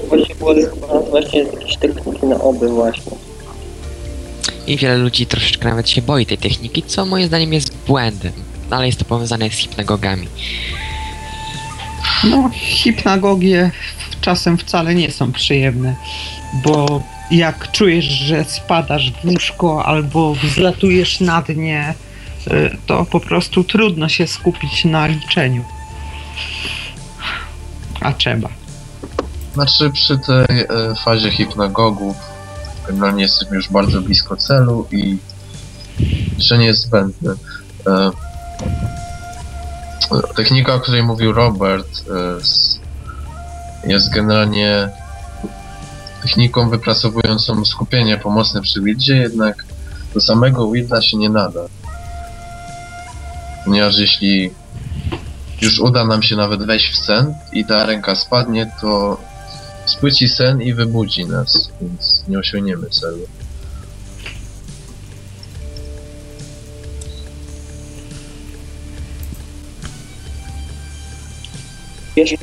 Właśnie 0.10 0.36
było 0.36 0.54
chyba 0.54 1.00
właśnie 1.00 1.44
jakieś 1.44 1.78
techniki 1.78 2.26
na 2.26 2.42
oby 2.42 2.68
właśnie. 2.68 3.12
I 4.68 4.78
wiele 4.78 4.98
ludzi 4.98 5.26
troszeczkę 5.26 5.70
nawet 5.70 5.90
się 5.90 6.02
boi 6.02 6.26
tej 6.26 6.38
techniki, 6.38 6.84
co 6.84 7.06
moim 7.06 7.28
zdaniem 7.28 7.54
jest 7.54 7.78
błędem. 7.88 8.34
No, 8.70 8.78
ale 8.78 8.86
jest 8.86 9.00
to 9.00 9.06
powiązane 9.06 9.50
z 9.50 9.54
hipnagogami. 9.54 10.28
No, 12.24 12.50
hipnagogie 12.54 13.72
czasem 14.22 14.58
wcale 14.58 14.96
nie 14.96 15.12
są 15.12 15.32
przyjemne, 15.32 15.96
bo 16.64 17.04
jak 17.32 17.72
czujesz, 17.72 18.06
że 18.06 18.44
spadasz 18.46 19.12
w 19.12 19.26
łóżko 19.26 19.86
albo 19.86 20.36
wzlatujesz 20.36 21.20
na 21.20 21.42
dnie, 21.42 21.94
y, 22.48 22.78
to 22.86 23.06
po 23.06 23.20
prostu 23.20 23.64
trudno 23.64 24.10
się 24.10 24.28
skupić 24.28 24.86
na 24.86 25.08
liczeniu. 25.08 25.64
A 28.02 28.14
trzeba. 28.14 28.50
Znaczy 29.54 29.92
przy 29.92 30.18
tej 30.18 30.60
e, 30.60 30.68
fazie 31.06 31.32
hipnagogów 31.32 32.16
generalnie 32.88 33.24
jesteśmy 33.24 33.56
już 33.56 33.70
bardzo 33.70 34.02
blisko 34.02 34.38
celu 34.38 34.88
i 34.92 35.18
że 36.38 36.58
nie 36.58 36.66
jest 36.66 36.82
zbędny. 36.82 37.32
E, 37.88 38.12
technika, 40.36 40.74
o 40.74 40.80
której 40.80 41.04
mówił 41.04 41.34
Robert, 41.34 41.88
s- 42.40 42.80
jest 43.88 44.14
generalnie 44.14 44.90
techniką 46.22 46.70
wypracowującą 46.70 47.66
skupienie 47.66 48.18
pomocne 48.18 48.62
przy 48.62 48.82
wildzie, 48.82 49.18
jednak 49.18 49.66
do 50.14 50.22
samego 50.22 50.72
wilda 50.72 51.02
się 51.02 51.18
nie 51.18 51.30
nada. 51.30 51.60
Ponieważ 53.66 53.98
jeśli 53.98 54.52
już 55.62 55.80
uda 55.80 56.06
nam 56.06 56.24
się 56.24 56.36
nawet 56.36 56.66
wejść 56.66 56.92
w 56.94 56.98
sen 57.06 57.34
i 57.54 57.66
ta 57.66 57.86
ręka 57.86 58.16
spadnie, 58.16 58.72
to 58.82 59.18
spłyci 59.86 60.30
sen 60.30 60.62
i 60.62 60.74
wybudzi 60.74 61.26
nas, 61.26 61.70
więc 61.82 62.24
nie 62.28 62.40
osiągniemy 62.40 62.90
celu. 62.90 63.28
Jeszcze 72.20 72.36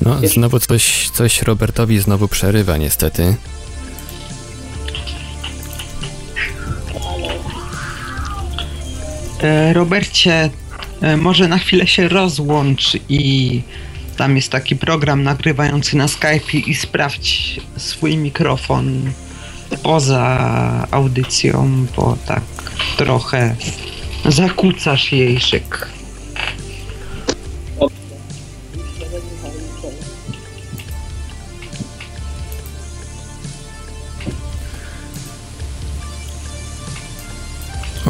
No, 0.00 0.16
znowu 0.28 0.60
coś, 0.60 1.10
coś 1.10 1.42
Robertowi 1.42 1.98
znowu 1.98 2.28
przerywa 2.28 2.76
niestety. 2.76 3.36
E, 9.42 9.72
Robercie, 9.72 10.50
e, 11.00 11.16
może 11.16 11.48
na 11.48 11.58
chwilę 11.58 11.86
się 11.86 12.08
rozłącz 12.08 12.92
i 13.08 13.62
tam 14.16 14.36
jest 14.36 14.52
taki 14.52 14.76
program 14.76 15.22
nagrywający 15.22 15.96
na 15.96 16.08
Skype 16.08 16.58
i 16.66 16.74
sprawdź 16.74 17.60
swój 17.76 18.16
mikrofon 18.16 19.12
poza 19.82 20.86
audycją, 20.90 21.86
bo 21.96 22.16
tak 22.26 22.42
trochę 22.96 23.56
zakłócasz 24.24 25.12
jej 25.12 25.40
szyk. 25.40 25.97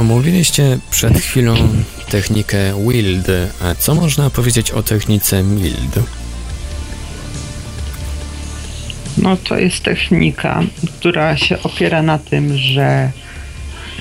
Omówiliście 0.09 0.79
przed 0.91 1.19
chwilą 1.19 1.55
technikę 2.11 2.89
Wild, 2.89 3.27
a 3.63 3.75
co 3.75 3.95
można 3.95 4.31
powiedzieć 4.31 4.71
o 4.71 4.83
technice 4.83 5.43
Mild? 5.43 6.01
No 9.19 9.37
to 9.37 9.59
jest 9.59 9.83
technika, 9.83 10.63
która 10.99 11.37
się 11.37 11.63
opiera 11.63 12.03
na 12.03 12.19
tym, 12.19 12.59
że 12.59 13.13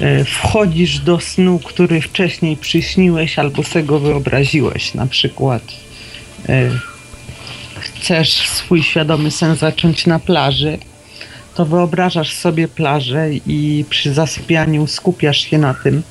e, 0.02 0.26
wchodzisz 0.26 1.00
do 1.00 1.20
snu, 1.20 1.60
który 1.60 2.02
wcześniej 2.02 2.58
przyśniłeś 2.58 3.40
albo 3.40 3.64
sobie 3.64 3.86
go 3.86 4.00
wyobraziłeś. 4.00 4.94
Na 4.94 5.08
przykład 5.08 5.64
e, 6.50 6.70
chcesz 7.80 8.50
swój 8.50 8.84
świadomy 8.84 9.32
sen 9.32 9.56
zacząć 9.56 10.06
na 10.06 10.20
plaży, 10.20 10.78
to 11.58 11.66
wyobrażasz 11.66 12.36
sobie 12.36 12.68
plażę 12.68 13.30
i 13.48 13.86
przy 13.90 14.14
zasypianiu 14.14 14.88
skupiasz 14.88 15.38
się 15.38 15.58
na 15.58 15.74
tym 15.74 16.04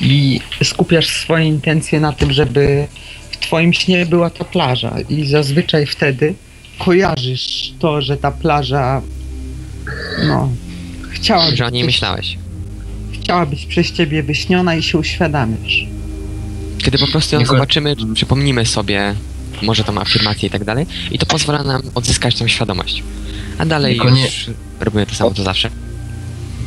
i 0.00 0.40
skupiasz 0.62 1.06
swoje 1.06 1.44
intencje 1.44 2.00
na 2.00 2.12
tym, 2.12 2.32
żeby 2.32 2.86
w 3.30 3.36
twoim 3.36 3.72
śnie 3.72 4.06
była 4.06 4.30
ta 4.30 4.44
plaża 4.44 4.94
i 5.08 5.26
zazwyczaj 5.26 5.86
wtedy 5.86 6.34
kojarzysz 6.78 7.72
to, 7.78 8.02
że 8.02 8.16
ta 8.16 8.30
plaża 8.30 9.02
no 10.26 10.48
chciała 11.10 11.50
Że 11.54 11.66
o 11.66 11.70
niej 11.70 11.82
być, 11.82 11.94
myślałeś. 11.94 12.38
chciała 13.12 13.46
być 13.46 13.66
przez 13.66 13.92
ciebie 13.92 14.22
wyśniona 14.22 14.74
i 14.74 14.82
się 14.82 14.98
uświadamiasz. 14.98 15.86
Kiedy 16.78 16.98
po 16.98 17.06
prostu 17.06 17.36
ją 17.36 17.46
zobaczymy, 17.46 17.96
przypomnimy 18.14 18.66
sobie 18.66 19.14
może 19.62 19.84
tą 19.84 20.00
afirmację 20.00 20.46
i 20.48 20.50
tak 20.50 20.64
dalej 20.64 20.86
i 21.10 21.18
to 21.18 21.26
pozwala 21.26 21.62
nam 21.62 21.82
odzyskać 21.94 22.34
tą 22.38 22.48
świadomość. 22.48 23.02
A 23.58 23.64
dalej 23.66 23.94
Niekonie- 23.94 24.24
już 24.24 24.50
robimy 24.80 25.06
to 25.06 25.14
samo 25.14 25.34
co 25.34 25.42
zawsze. 25.42 25.70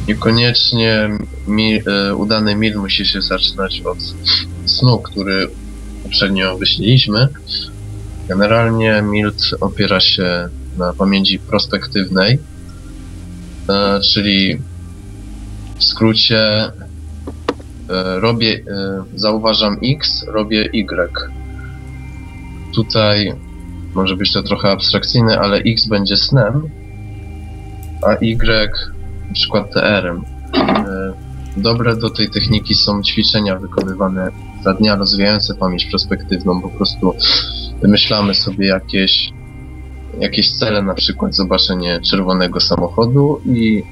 Niekoniecznie 0.08 1.10
mi, 1.48 1.82
e, 1.86 2.16
udany 2.16 2.56
mil 2.56 2.78
musi 2.78 3.06
się 3.06 3.22
zaczynać 3.22 3.82
od 3.82 3.98
snu, 4.66 5.00
który 5.00 5.50
poprzednio 6.04 6.58
wyśniliśmy. 6.58 7.28
Generalnie 8.28 9.02
mild 9.02 9.42
opiera 9.62 10.00
się 10.00 10.50
na 10.78 10.94
pamięci 10.94 11.40
prospektywnej, 11.40 12.40
e, 13.70 14.00
czyli 14.14 14.60
w 15.78 15.84
skrócie 15.84 16.40
e, 16.40 16.72
robię, 18.20 18.64
e, 18.68 19.04
zauważam 19.16 19.78
X, 19.84 20.26
robię 20.28 20.70
Y. 20.74 21.30
Tutaj 22.76 23.34
może 23.98 24.16
być 24.16 24.34
to 24.34 24.44
trochę 24.44 24.72
abstrakcyjne, 24.72 25.40
ale 25.40 25.58
X 25.58 25.88
będzie 25.88 26.18
snem, 26.18 26.70
a 28.08 28.14
Y 28.14 28.72
na 29.28 29.34
przykład 29.34 29.74
TR-em. 29.74 30.24
E, 30.56 31.28
Dobre 31.58 31.96
do 31.96 32.10
tej 32.10 32.30
techniki 32.30 32.76
są 32.76 33.04
ćwiczenia 33.04 33.56
wykonywane 33.56 34.32
za 34.64 34.74
dnia 34.74 34.96
rozwijające 34.96 35.56
pamięć 35.56 35.86
prospektywną. 35.86 36.62
Po 36.62 36.70
prostu 36.70 37.14
wymyślamy 37.82 38.36
sobie 38.36 38.68
jakieś, 38.68 39.34
jakieś 40.20 40.52
cele, 40.52 40.82
na 40.82 40.94
przykład 40.94 41.36
zobaczenie 41.36 42.00
czerwonego 42.02 42.60
samochodu 42.60 43.42
i 43.46 43.84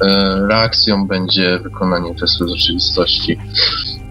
e, 0.00 0.46
reakcją 0.48 1.06
będzie 1.06 1.58
wykonanie 1.58 2.14
testu 2.14 2.48
rzeczywistości. 2.48 3.38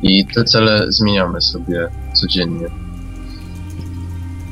I 0.02 0.26
te 0.26 0.44
cele 0.44 0.86
zmieniamy 0.88 1.42
sobie 1.42 1.88
codziennie. 2.14 2.85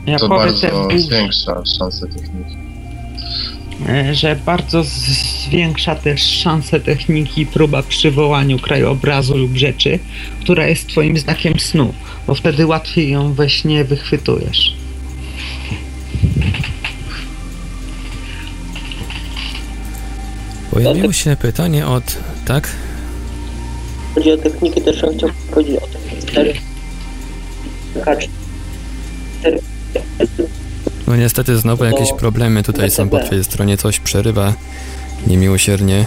Ja 0.06 0.20
To 0.20 0.30
powiem 0.30 0.54
bardzo 0.54 0.88
zwiększa 0.98 1.64
szanse 1.80 2.08
techniki. 2.08 2.58
e, 3.90 4.16
że 4.16 4.36
bardzo 4.46 4.84
zwiększa 4.84 5.96
też 5.96 6.22
szanse 6.22 6.80
techniki 6.80 7.46
próba 7.46 7.84
przywołaniu 7.84 8.60
krajobrazu 8.60 9.38
lub 9.38 9.56
rzeczy, 9.56 10.00
która 10.42 10.68
jest 10.68 10.88
twoim 10.88 11.18
znakiem 11.18 11.60
snu, 11.60 11.94
bo 12.28 12.36
wtedy 12.36 12.66
łatwiej 12.66 13.10
ją 13.12 13.34
we 13.34 13.50
śnie 13.50 13.84
wychwytujesz. 13.84 14.76
Pojawiło 20.72 21.14
się 21.14 21.36
pytanie 21.36 21.88
od... 21.88 22.18
tak? 22.46 22.70
chodzi 24.16 24.32
o 24.32 24.38
technikę, 24.38 24.82
też 24.82 25.02
bym 25.02 25.18
chciał 25.18 25.30
powiedzieć 25.54 25.76
o 25.78 25.88
tych 25.88 26.26
czterech 26.26 26.58
K4. 27.96 28.28
No 31.08 31.16
niestety 31.16 31.58
znowu 31.58 31.84
jakieś 31.86 32.14
problemy 32.14 32.64
tutaj 32.64 32.92
są 32.92 33.10
po 33.10 33.20
twojej 33.20 33.44
stronie, 33.44 33.78
coś 33.78 34.00
przerywa 34.00 34.54
niemiłosiernie. 35.28 36.06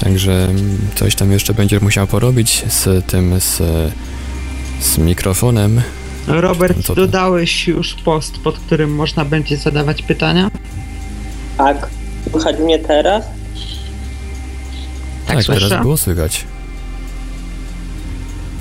Także 0.00 0.48
coś 0.94 1.14
tam 1.14 1.32
jeszcze 1.32 1.54
będziesz 1.54 1.82
musiał 1.82 2.06
porobić 2.06 2.64
z 2.68 3.06
tym, 3.06 3.40
z, 3.40 3.62
z 4.80 4.98
mikrofonem. 4.98 5.82
Robert, 6.26 6.92
dodałeś 6.94 7.68
już 7.68 7.94
post, 7.94 8.38
pod 8.38 8.58
którym 8.58 8.94
można 8.94 9.24
będzie 9.24 9.56
zadawać 9.56 10.02
pytania? 10.02 10.50
Tak, 11.58 11.88
słychać 12.30 12.58
mnie 12.58 12.78
teraz? 12.78 13.24
Tak, 15.26 15.36
Tak, 15.36 15.46
teraz 15.46 15.82
było 15.82 15.96
słychać. 15.96 16.44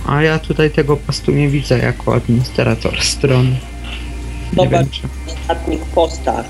A 0.10 0.22
ja 0.22 0.40
tutaj 0.40 0.72
tego 0.72 0.98
postu 0.98 1.32
nie 1.32 1.50
widzę 1.50 1.80
jako 1.80 2.16
administrator 2.16 3.02
strony. 3.02 3.60
Zobacz. 4.56 4.72
wiem 4.72 4.90
czy... 4.90 5.02
W 5.02 5.28
ostatnich 5.28 5.80
postach. 5.80 6.46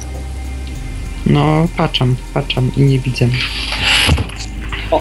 No, 1.25 1.67
patrzam, 1.77 2.15
patrzam 2.33 2.71
i 2.77 2.81
nie 2.81 2.99
widzę. 2.99 3.27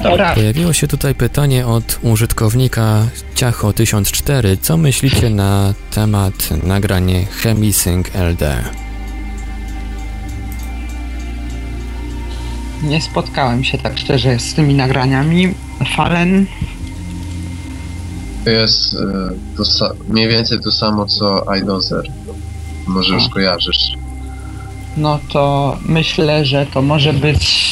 Dobra, 0.03 0.35
Pojawiło 0.35 0.73
się 0.73 0.89
tutaj 0.89 1.15
pytanie 1.15 1.67
od 1.67 1.99
użytkownika 2.03 3.07
Ciacho1004. 3.35 4.57
Co 4.61 4.77
myślicie 4.77 5.31
na 5.31 5.75
temat 5.91 6.49
nagranie 6.63 7.27
Chemisync 7.27 8.07
LD? 8.15 8.65
nie 12.83 13.03
spotkałem 13.03 13.65
się 13.65 13.79
tak 13.79 13.99
szczerze 13.99 14.39
z 14.39 14.55
tymi 14.55 14.75
nagraniami. 14.75 15.55
Falen, 15.97 16.47
To 18.45 18.51
jest 18.51 18.95
e, 18.95 18.99
to 19.57 19.95
mniej 20.09 20.29
więcej 20.29 20.61
to 20.61 20.71
samo 20.71 21.07
co 21.07 21.55
iDozer. 21.55 22.05
Może 22.87 23.15
już 23.15 23.29
kojarzysz. 23.29 23.93
no 24.97 25.19
to 25.33 25.77
myślę, 25.87 26.45
że 26.45 26.67
to 26.67 26.83
może 26.83 27.13
być. 27.13 27.69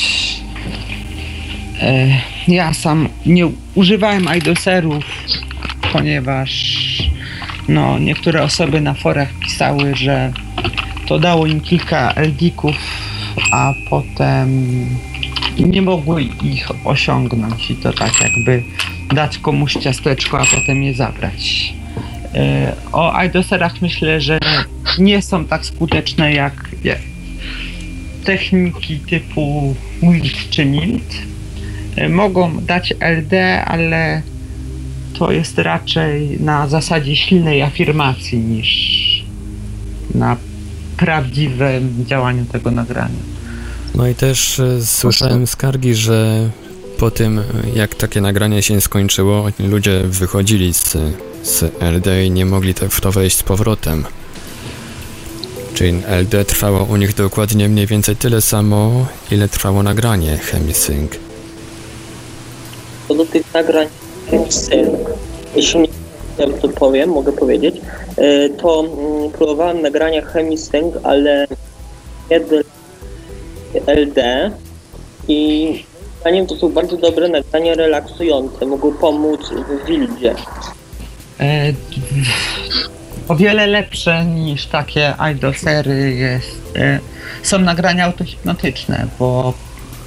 E, 1.80 2.20
ja 2.48 2.74
sam 2.74 3.08
nie 3.26 3.48
używałem 3.74 4.28
iDoserów, 4.38 5.04
ponieważ 5.92 6.76
no, 7.68 7.98
niektóre 7.98 8.42
osoby 8.42 8.80
na 8.80 8.94
forach 8.94 9.28
pisały, 9.40 9.94
że 9.94 10.32
to 11.08 11.18
dało 11.18 11.46
im 11.46 11.60
kilka 11.60 12.12
LD-ków, 12.16 12.76
a 13.52 13.72
potem 13.90 14.66
nie 15.58 15.82
mogły 15.82 16.22
ich 16.22 16.68
osiągnąć 16.84 17.70
i 17.70 17.76
to 17.76 17.92
tak 17.92 18.12
jakby 18.20 18.62
dać 19.14 19.38
komuś 19.38 19.72
ciasteczko, 19.74 20.40
a 20.40 20.44
potem 20.46 20.82
je 20.82 20.94
zabrać. 20.94 21.74
E, 22.34 22.72
O 22.92 23.22
iDoserach 23.22 23.82
myślę, 23.82 24.20
że 24.20 24.38
nie 24.98 25.22
są 25.22 25.44
tak 25.44 25.66
skuteczne 25.66 26.32
jak 26.32 26.70
techniki 28.24 28.98
typu 28.98 29.74
Wild 30.02 30.50
czy 30.50 30.64
Mild. 30.64 31.14
E, 31.96 32.08
Mogą 32.08 32.60
dać 32.60 32.94
LD, 33.00 33.64
ale 33.64 34.22
to 35.18 35.32
jest 35.32 35.58
raczej 35.58 36.40
na 36.40 36.68
zasadzie 36.68 37.16
silnej 37.16 37.62
afirmacji 37.62 38.38
niż 38.38 38.96
na 40.14 40.36
prawdziwym 40.96 42.04
działaniu 42.06 42.44
tego 42.44 42.70
nagrania. 42.70 43.36
No 43.94 44.08
i 44.08 44.14
też 44.14 44.60
e, 44.60 44.86
słyszałem 44.86 45.46
skargi, 45.46 45.94
że 45.94 46.50
po 46.98 47.10
tym, 47.10 47.42
jak 47.74 47.94
takie 47.94 48.20
nagranie 48.20 48.62
się 48.62 48.80
skończyło, 48.80 49.46
ludzie 49.58 50.00
wychodzili 50.04 50.74
z, 50.74 50.96
z 51.42 51.62
LD 51.80 52.24
i 52.26 52.30
nie 52.30 52.46
mogli 52.46 52.74
w 52.90 53.00
to 53.00 53.12
wejść 53.12 53.36
z 53.36 53.42
powrotem. 53.42 54.04
Czyli 55.74 56.02
LD 56.08 56.44
trwało 56.44 56.84
u 56.84 56.96
nich 56.96 57.14
dokładnie 57.14 57.68
mniej 57.68 57.86
więcej 57.86 58.16
tyle 58.16 58.42
samo, 58.42 59.06
ile 59.30 59.48
trwało 59.48 59.82
nagranie 59.82 60.38
Chemisync. 60.38 61.10
Co 63.08 63.14
do 63.14 63.26
tych 63.26 63.54
nagrań 63.54 63.88
Sync, 64.48 65.10
jeśli 65.56 65.80
nie 65.80 65.88
to 66.62 66.68
powiem, 66.68 67.10
mogę 67.10 67.32
powiedzieć, 67.32 67.76
e, 68.16 68.48
to 68.48 68.80
mm, 68.80 69.30
próbowałem 69.30 69.82
nagrania 69.82 70.22
Chemisync, 70.22 70.94
ale 71.02 71.46
dla 72.28 72.60
LD 73.86 74.50
i 75.28 75.84
zdaniem 76.26 76.46
to 76.46 76.56
są 76.56 76.72
bardzo 76.72 76.96
dobre 76.96 77.28
nagrania 77.28 77.74
relaksujące, 77.74 78.66
mogą 78.66 78.92
pomóc 78.92 79.40
w 79.50 79.86
wildzie. 79.86 80.34
E, 81.40 81.72
o 83.28 83.36
wiele 83.36 83.66
lepsze 83.66 84.24
niż 84.24 84.66
takie 84.66 85.14
idolsery 85.32 86.14
jest, 86.14 86.72
e, 86.76 87.00
są 87.42 87.58
nagrania 87.58 88.04
autohipnotyczne, 88.04 89.06
bo 89.18 89.54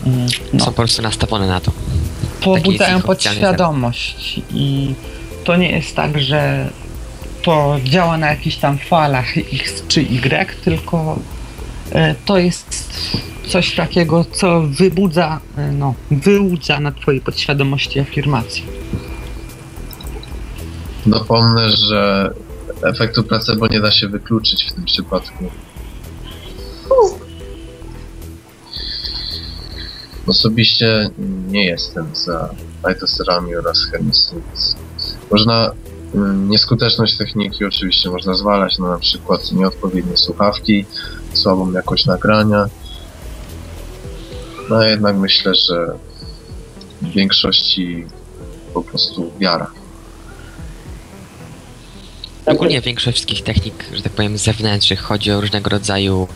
mm, 0.05 0.27
no, 0.53 0.59
Są 0.59 0.65
po 0.65 0.71
prostu 0.71 1.01
nastawione 1.01 1.47
na 1.47 1.59
to. 1.59 1.71
pobudzają 2.43 3.01
podświadomość 3.01 4.41
i 4.53 4.93
to 5.43 5.55
nie 5.55 5.71
jest 5.71 5.95
tak, 5.95 6.21
że 6.21 6.69
to 7.41 7.77
działa 7.83 8.17
na 8.17 8.29
jakichś 8.29 8.55
tam 8.55 8.77
falach 8.77 9.37
X 9.37 9.83
czy 9.87 10.01
Y, 10.01 10.63
tylko 10.63 11.19
e, 11.91 12.15
to 12.25 12.37
jest 12.37 12.83
coś 13.49 13.75
takiego, 13.75 14.25
co 14.31 14.61
wybudza, 14.61 15.39
e, 15.57 15.71
no, 15.71 15.93
wyłudza 16.11 16.79
na 16.79 16.91
twojej 16.91 17.21
podświadomości 17.21 17.99
afirmacje. 17.99 18.63
Dopomnę, 21.05 21.71
że 21.71 22.33
efektu 22.83 23.23
placebo 23.23 23.67
nie 23.67 23.79
da 23.79 23.91
się 23.91 24.07
wykluczyć 24.07 24.63
w 24.63 24.73
tym 24.73 24.85
przypadku. 24.85 25.45
Osobiście 30.27 31.09
nie 31.47 31.65
jestem 31.65 32.15
za 32.15 32.49
fajtosterami 32.83 33.55
oraz 33.55 33.85
chemistyc. 33.85 34.75
Można 35.31 35.71
mm, 36.15 36.49
nieskuteczność 36.49 37.17
techniki 37.17 37.65
oczywiście 37.65 38.09
można 38.09 38.33
zwalać 38.33 38.79
na 38.79 38.89
na 38.89 38.99
przykład 38.99 39.51
nieodpowiednie 39.51 40.17
słuchawki, 40.17 40.85
słabą 41.33 41.71
jakość 41.71 42.05
nagrania. 42.05 42.69
No 44.69 44.83
jednak 44.83 45.15
myślę, 45.15 45.55
że 45.55 45.87
w 47.01 47.11
większości 47.11 48.05
po 48.73 48.83
prostu 48.83 49.31
wiara. 49.39 49.71
Ogólnie 52.45 52.81
większość 52.81 53.17
wszystkich 53.17 53.43
technik, 53.43 53.85
że 53.93 54.01
tak 54.01 54.13
powiem, 54.13 54.37
zewnętrznych 54.37 54.99
chodzi 54.99 55.31
o 55.31 55.41
różnego 55.41 55.69
rodzaju 55.69 56.27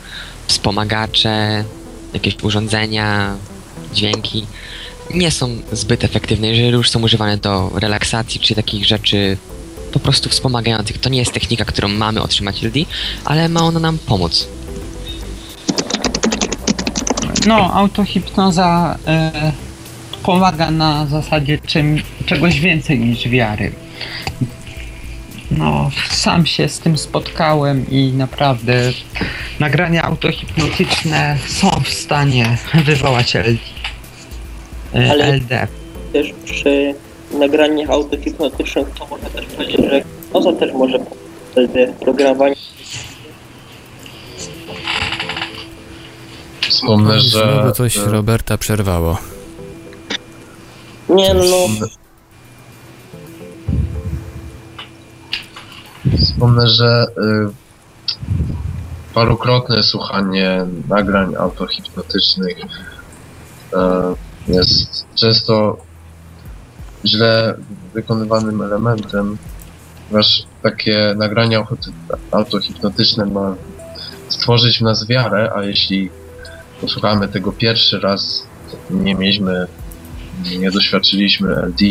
wspomagacze, 0.48 1.64
jakieś 2.14 2.44
urządzenia, 2.44 3.36
dźwięki. 3.94 4.46
Nie 5.14 5.32
są 5.32 5.62
zbyt 5.72 6.04
efektywne, 6.04 6.48
jeżeli 6.48 6.70
już 6.70 6.90
są 6.90 7.04
używane 7.04 7.38
do 7.38 7.72
relaksacji 7.76 8.40
czy 8.40 8.56
takich 8.56 8.86
rzeczy 8.86 9.38
po 9.92 10.00
prostu 10.00 10.30
wspomagających. 10.30 10.98
To 10.98 11.10
nie 11.10 11.20
jest 11.20 11.34
technika, 11.34 11.66
którą 11.66 11.88
mamy 11.88 12.22
otrzymać 12.22 12.64
LD, 12.64 12.80
ale 13.26 13.50
ma 13.50 13.62
ona 13.62 13.80
nam 13.80 13.98
pomóc. 13.98 14.48
No, 17.48 17.74
autohipnoza 17.74 18.98
e, 19.08 19.52
pomaga 20.24 20.72
na 20.72 21.06
zasadzie 21.06 21.58
czym, 21.58 21.98
czegoś 22.26 22.60
więcej 22.60 23.00
niż 23.00 23.28
wiary. 23.30 23.72
No, 25.52 25.90
sam 26.10 26.46
się 26.46 26.70
z 26.70 26.80
tym 26.80 26.98
spotkałem 26.98 27.86
i 27.90 28.14
naprawdę 28.14 28.74
nagrania 29.60 30.04
autohipnotyczne 30.04 31.38
są 31.48 31.70
w 31.84 31.90
stanie 31.90 32.58
wywołać 32.86 33.36
LD. 33.36 33.60
e, 34.96 35.12
Ale- 35.12 35.26
LD. 35.26 35.68
Też 36.14 36.34
przy 36.46 36.96
nagraniach 37.40 37.90
autohipnotycznych 37.90 38.88
to 39.00 39.08
można 39.08 39.30
też 39.30 39.46
powiedzieć, 39.46 39.78
że 39.90 40.02
hipnoza 40.02 40.54
też 40.54 40.74
może 40.74 41.00
pomóc 41.00 41.18
w 42.00 42.73
Wspomnę, 46.84 47.20
że... 47.20 47.54
Znowu 47.54 47.72
coś 47.72 47.98
e, 47.98 48.06
Roberta 48.06 48.58
przerwało. 48.58 49.18
Nie 51.10 51.34
no, 51.34 51.44
no 51.44 51.88
Wspomnę, 56.18 56.68
że 56.68 57.06
y, 57.18 57.54
parokrotne 59.14 59.84
słuchanie 59.84 60.66
nagrań 60.90 61.36
autohipnotycznych 61.36 62.58
y, 62.58 62.68
jest 64.48 65.06
często 65.16 65.78
źle 67.06 67.56
wykonywanym 67.94 68.62
elementem, 68.62 69.38
ponieważ 70.08 70.44
takie 70.62 71.14
nagrania 71.18 71.60
auto- 71.60 72.18
autohipnotyczne 72.32 73.26
ma 73.26 73.56
stworzyć 74.30 74.80
w 74.80 74.82
nas 74.82 75.08
wiarę, 75.08 75.52
a 75.56 75.64
jeśli 75.64 76.10
posłuchamy 76.84 77.28
tego 77.28 77.52
pierwszy 77.52 78.00
raz, 78.00 78.44
nie 78.90 79.16
mieliśmy, 79.16 79.68
nie 80.60 80.72
doświadczyliśmy 80.72 81.50
LD, 81.50 81.86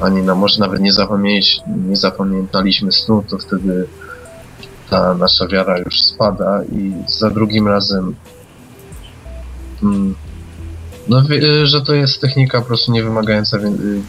ani 0.00 0.22
na, 0.22 0.34
może 0.34 0.60
nawet 0.60 0.80
nie, 0.80 0.92
zapomnieć, 0.92 1.60
nie 1.88 1.96
zapamiętaliśmy 1.96 2.92
snu, 2.92 3.24
to 3.28 3.38
wtedy 3.38 3.86
ta 4.90 5.14
nasza 5.14 5.46
wiara 5.46 5.78
już 5.78 6.02
spada 6.02 6.62
i 6.64 6.92
za 7.08 7.30
drugim 7.30 7.68
razem 7.68 8.14
mm, 9.82 10.14
no, 11.08 11.22
że 11.64 11.80
to 11.80 11.94
jest 11.94 12.20
technika 12.20 12.60
po 12.60 12.66
prostu 12.66 12.92
nie 12.92 13.02
wymagająca 13.02 13.58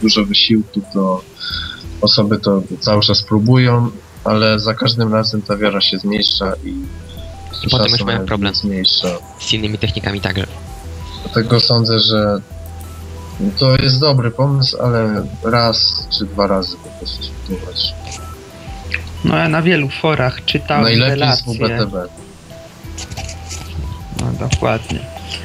dużo 0.02 0.24
wysiłku, 0.24 0.80
to 0.92 1.22
osoby 2.00 2.38
to 2.38 2.62
cały 2.80 3.02
czas 3.02 3.22
próbują, 3.22 3.90
ale 4.24 4.60
za 4.60 4.74
każdym 4.74 5.12
razem 5.14 5.42
ta 5.42 5.56
wiara 5.56 5.80
się 5.80 5.98
zmniejsza 5.98 6.52
i 6.64 6.74
I 7.62 7.70
potem 7.70 7.92
już 7.92 8.02
mają 8.04 8.26
problem. 8.26 8.54
zmniejsza. 8.54 9.08
Z 9.40 9.52
innymi 9.52 9.78
technikami 9.78 10.20
także. 10.20 10.46
Dlatego 11.24 11.60
sądzę, 11.60 11.98
że 11.98 12.40
to 13.58 13.76
jest 13.76 14.00
dobry 14.00 14.30
pomysł, 14.30 14.82
ale 14.82 15.26
raz 15.44 16.06
czy 16.18 16.26
dwa 16.26 16.46
razy 16.46 16.76
po 16.76 16.88
prostu 16.88 17.22
spróbować. 17.22 17.94
No 19.24 19.36
ja 19.36 19.48
na 19.48 19.62
wielu 19.62 19.88
forach 19.88 20.44
czytałem 20.44 20.82
Najlepiej 20.82 21.16
z 21.16 21.20
relacje. 21.20 21.54
WBTB. 21.54 21.92
No 24.20 24.48
dokładnie. 24.48 24.98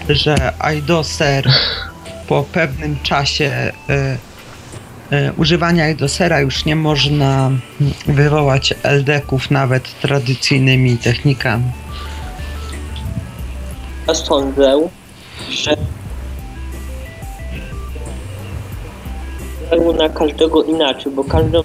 Że 0.09 0.53
iDoser 0.77 1.51
po 2.27 2.43
pewnym 2.43 2.99
czasie 3.03 3.71
e, 5.11 5.33
używania 5.37 5.89
iDosera 5.89 6.39
już 6.39 6.65
nie 6.65 6.75
można 6.75 7.51
wywołać 8.07 8.73
LD-ków 8.83 9.51
nawet 9.51 9.99
tradycyjnymi 10.01 10.97
technikami. 10.97 11.71
Ja 14.07 14.13
sądzę, 14.13 14.89
że 15.49 15.77
na 19.97 20.09
każdego 20.09 20.63
inaczej, 20.63 21.11
bo 21.11 21.23
każdy 21.23 21.57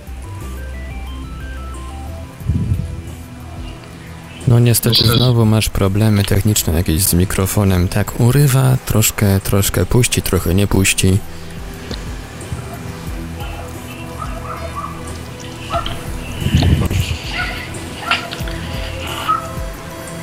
No 4.48 4.58
niestety 4.58 5.06
znowu 5.06 5.44
masz 5.44 5.68
problemy 5.68 6.24
techniczne 6.24 6.72
jakieś 6.72 7.02
z 7.02 7.14
mikrofonem. 7.14 7.88
Tak 7.88 8.20
urywa, 8.20 8.76
troszkę, 8.86 9.40
troszkę 9.40 9.86
puści, 9.86 10.22
trochę 10.22 10.54
nie 10.54 10.66
puści. 10.66 11.18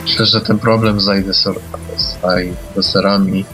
Myślę, 0.03 0.25
że 0.25 0.41
ten 0.41 0.59
problem 0.59 0.99
z 1.01 1.05
iDesor- 1.05 1.59
z 2.25 2.71
iDeserami, 2.71 3.45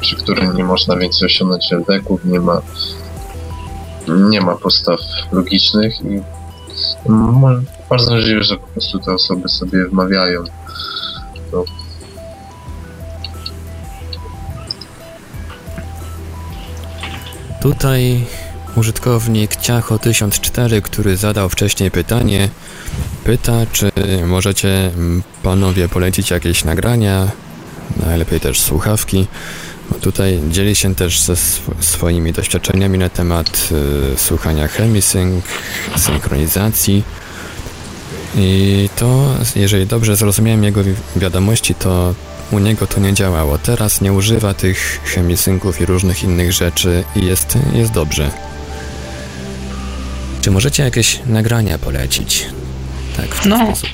przy 0.00 0.16
którym 0.16 0.56
nie 0.56 0.64
można 0.64 0.96
więcej 0.96 1.26
osiągnąć 1.26 1.72
LD-ków, 1.72 2.24
nie 2.24 2.40
ma 2.40 2.62
nie 4.08 4.40
ma 4.40 4.56
postaw 4.56 5.00
logicznych 5.32 6.00
i 6.00 6.20
bardzo 7.90 8.10
możliwe, 8.10 8.42
że 8.42 8.56
po 8.56 8.66
prostu 8.66 8.98
te 8.98 9.12
osoby 9.12 9.48
sobie 9.48 9.86
wmawiają. 9.86 10.44
To 11.50 11.64
Tutaj 17.62 18.24
użytkownik 18.76 19.56
Ciacho1004, 19.56 20.82
który 20.82 21.16
zadał 21.16 21.48
wcześniej 21.48 21.90
pytanie, 21.90 22.48
pyta, 23.24 23.52
czy 23.72 23.90
możecie 24.26 24.86
mm, 24.86 25.22
panowie 25.42 25.88
polecić 25.88 26.30
jakieś 26.30 26.64
nagrania, 26.64 27.28
najlepiej 28.06 28.40
też 28.40 28.60
słuchawki, 28.60 29.26
Tutaj 30.00 30.40
dzieli 30.50 30.74
się 30.76 30.94
też 30.94 31.20
ze 31.20 31.32
sw 31.32 31.74
swoimi 31.80 32.32
doświadczeniami 32.32 32.98
na 32.98 33.08
temat 33.08 33.68
y, 34.14 34.18
słuchania 34.18 34.68
chemisync, 34.68 35.44
synchronizacji. 35.96 37.02
I 38.36 38.88
to, 38.96 39.34
jeżeli 39.56 39.86
dobrze 39.86 40.16
zrozumiałem 40.16 40.64
jego 40.64 40.84
wi- 40.84 40.94
wiadomości, 41.16 41.74
to 41.74 42.14
u 42.50 42.58
niego 42.58 42.86
to 42.86 43.00
nie 43.00 43.14
działało. 43.14 43.58
Teraz 43.58 44.00
nie 44.00 44.12
używa 44.12 44.54
tych 44.54 45.00
chemisynków 45.04 45.80
i 45.80 45.86
różnych 45.86 46.24
innych 46.24 46.52
rzeczy 46.52 47.04
i 47.16 47.24
jest, 47.26 47.58
jest 47.72 47.92
dobrze. 47.92 48.30
Czy 50.40 50.50
możecie 50.50 50.82
jakieś 50.82 51.20
nagrania 51.26 51.78
polecić? 51.78 52.46
Tak, 53.16 53.34
w 53.34 53.40
ten 53.42 53.50
No. 53.50 53.66
sposób. 53.66 53.88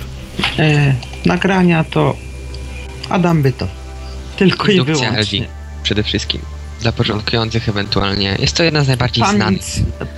E, 0.58 0.94
nagrania 1.26 1.84
to 1.84 2.16
Adam 3.08 3.42
Byto. 3.42 3.68
Tylko 4.36 4.66
i 4.72 4.76
Indukcja 4.76 5.10
wyłącznie. 5.10 5.40
LD 5.40 5.48
przede 5.82 6.02
wszystkim. 6.02 6.40
Dla 6.80 6.92
początkujących 6.92 7.68
ewentualnie. 7.68 8.36
Jest 8.40 8.56
to 8.56 8.62
jedna 8.62 8.84
z 8.84 8.88
najbardziej 8.88 9.24
znanych. 9.24 9.38
Pamięć, 9.44 9.64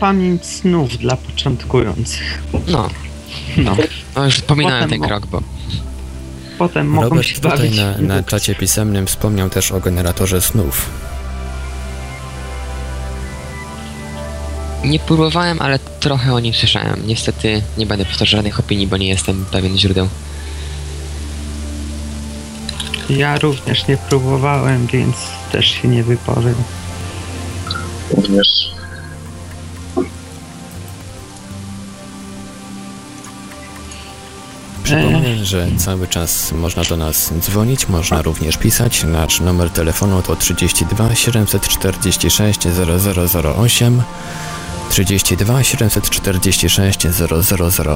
pamięć 0.00 0.46
snów 0.46 0.98
dla 0.98 1.16
początkujących. 1.16 2.42
No, 2.68 2.90
No. 3.56 3.76
no 4.16 4.24
już 4.24 4.40
Potem 4.40 4.88
ten 4.90 5.00
krok, 5.00 5.26
bo 5.26 5.42
Potem 6.58 6.86
mogą 6.88 7.08
Robert 7.08 7.26
się 7.28 7.34
tutaj 7.34 7.50
bawić. 7.58 7.76
na, 7.76 7.98
na 7.98 8.22
czacie 8.22 8.54
pisemnym 8.54 9.06
wspomniał 9.06 9.50
też 9.50 9.72
o 9.72 9.80
generatorze 9.80 10.40
snów. 10.40 10.90
nie 14.84 14.98
próbowałem, 14.98 15.62
ale 15.62 15.78
trochę 15.78 16.34
o 16.34 16.40
nim 16.40 16.54
słyszałem. 16.54 17.02
Niestety 17.06 17.62
nie 17.78 17.86
będę 17.86 18.04
powtarzał 18.04 18.38
żadnych 18.38 18.60
opinii, 18.60 18.86
bo 18.86 18.96
nie 18.96 19.08
jestem 19.08 19.44
pewien 19.50 19.78
źródeł. 19.78 20.08
Ja 23.10 23.38
również 23.38 23.86
nie 23.86 23.96
próbowałem, 23.96 24.86
więc 24.86 25.16
też 25.52 25.66
się 25.66 25.88
nie 25.88 26.02
wypowiem. 26.02 26.54
Również. 28.16 28.76
Przypomnę, 34.82 35.44
że 35.44 35.68
cały 35.78 36.08
czas 36.08 36.52
można 36.52 36.84
do 36.84 36.96
nas 36.96 37.32
dzwonić, 37.40 37.88
można 37.88 38.22
również 38.22 38.56
pisać. 38.56 39.04
Nasz 39.04 39.40
numer 39.40 39.70
telefonu 39.70 40.22
to 40.22 40.36
32 40.36 41.14
746 41.14 42.60
0008 42.60 44.02
32 44.90 45.62
746 45.62 47.06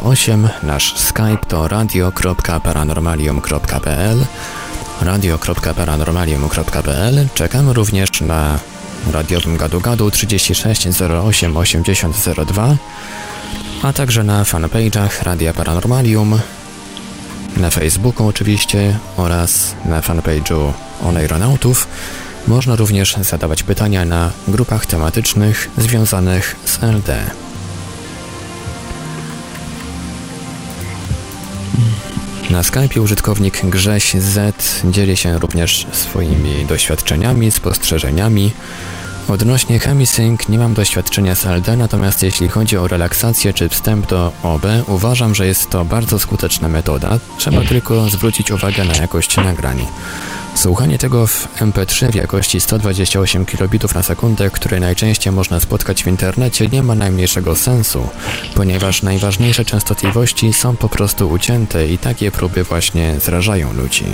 0008 0.03 0.49
Nasz 0.63 0.97
Skype 0.97 1.47
to 1.49 1.69
radio.paranormalium.pl 1.69 4.27
radio.paranormalium.pl 5.01 7.29
Czekamy 7.35 7.73
również 7.73 8.21
na 8.21 8.59
radiowym 9.13 9.57
gadu 9.57 9.81
gadu 9.81 10.11
36 10.11 10.89
08 11.25 11.57
80 11.57 12.17
02 12.47 12.77
a 13.83 13.93
także 13.93 14.25
na 14.25 14.45
fanpage'ach 14.45 15.23
Radia 15.23 15.53
Paranormalium, 15.53 16.41
na 17.57 17.71
Facebooku 17.71 18.27
oczywiście 18.27 18.99
oraz 19.17 19.75
na 19.85 20.01
fanpage'u 20.01 20.73
Oneironautów. 21.03 21.87
Można 22.49 22.77
również 22.77 23.17
zadawać 23.21 23.63
pytania 23.63 24.05
na 24.05 24.31
grupach 24.49 24.87
tematycznych 24.87 25.71
związanych 25.79 26.57
z 26.65 26.83
LD. 26.83 27.31
Na 32.51 32.63
Skype 32.63 33.01
użytkownik 33.01 33.67
Grześ 33.67 34.15
Z 34.15 34.57
dzieli 34.85 35.17
się 35.17 35.39
również 35.39 35.87
swoimi 35.93 36.67
doświadczeniami, 36.67 37.51
spostrzeżeniami. 37.51 38.53
Odnośnie 39.29 39.79
chemisync 39.79 40.49
nie 40.49 40.59
mam 40.59 40.75
doświadczenia 40.75 41.35
z 41.35 41.47
LD, 41.47 41.77
natomiast 41.77 42.23
jeśli 42.23 42.49
chodzi 42.49 42.77
o 42.77 42.89
relaksację 42.89 43.53
czy 43.53 43.69
wstęp 43.69 44.07
do 44.07 44.33
OB, 44.43 44.67
uważam, 44.87 45.35
że 45.35 45.47
jest 45.47 45.71
to 45.71 45.85
bardzo 45.85 46.19
skuteczna 46.19 46.69
metoda. 46.69 47.19
Trzeba 47.39 47.63
tylko 47.65 48.11
zwrócić 48.11 48.51
uwagę 48.51 48.85
na 48.85 48.95
jakość 48.95 49.37
nagrań. 49.37 49.87
Słuchanie 50.55 50.99
tego 50.99 51.27
w 51.27 51.49
MP3 51.61 52.13
w 52.13 52.15
jakości 52.15 52.61
128 52.61 53.47
kilobitów 53.47 53.95
na 53.95 54.03
sekundę, 54.03 54.51
które 54.51 54.81
najczęściej 54.81 55.33
można 55.33 55.61
spotkać 55.61 56.05
w 56.05 56.07
internecie, 56.07 56.69
nie 56.69 56.83
ma 56.83 56.95
najmniejszego 56.95 57.57
sensu, 57.57 58.09
ponieważ 58.55 59.03
najważniejsze 59.03 59.65
częstotliwości 59.65 60.53
są 60.53 60.77
po 60.77 60.89
prostu 60.89 61.31
ucięte 61.31 61.89
i 61.89 61.99
takie 61.99 62.31
próby 62.31 62.65
właśnie 62.65 63.21
zrażają 63.21 63.73
ludzi. 63.73 64.05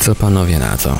Co 0.00 0.14
panowie 0.14 0.58
na 0.58 0.76
to? 0.76 0.98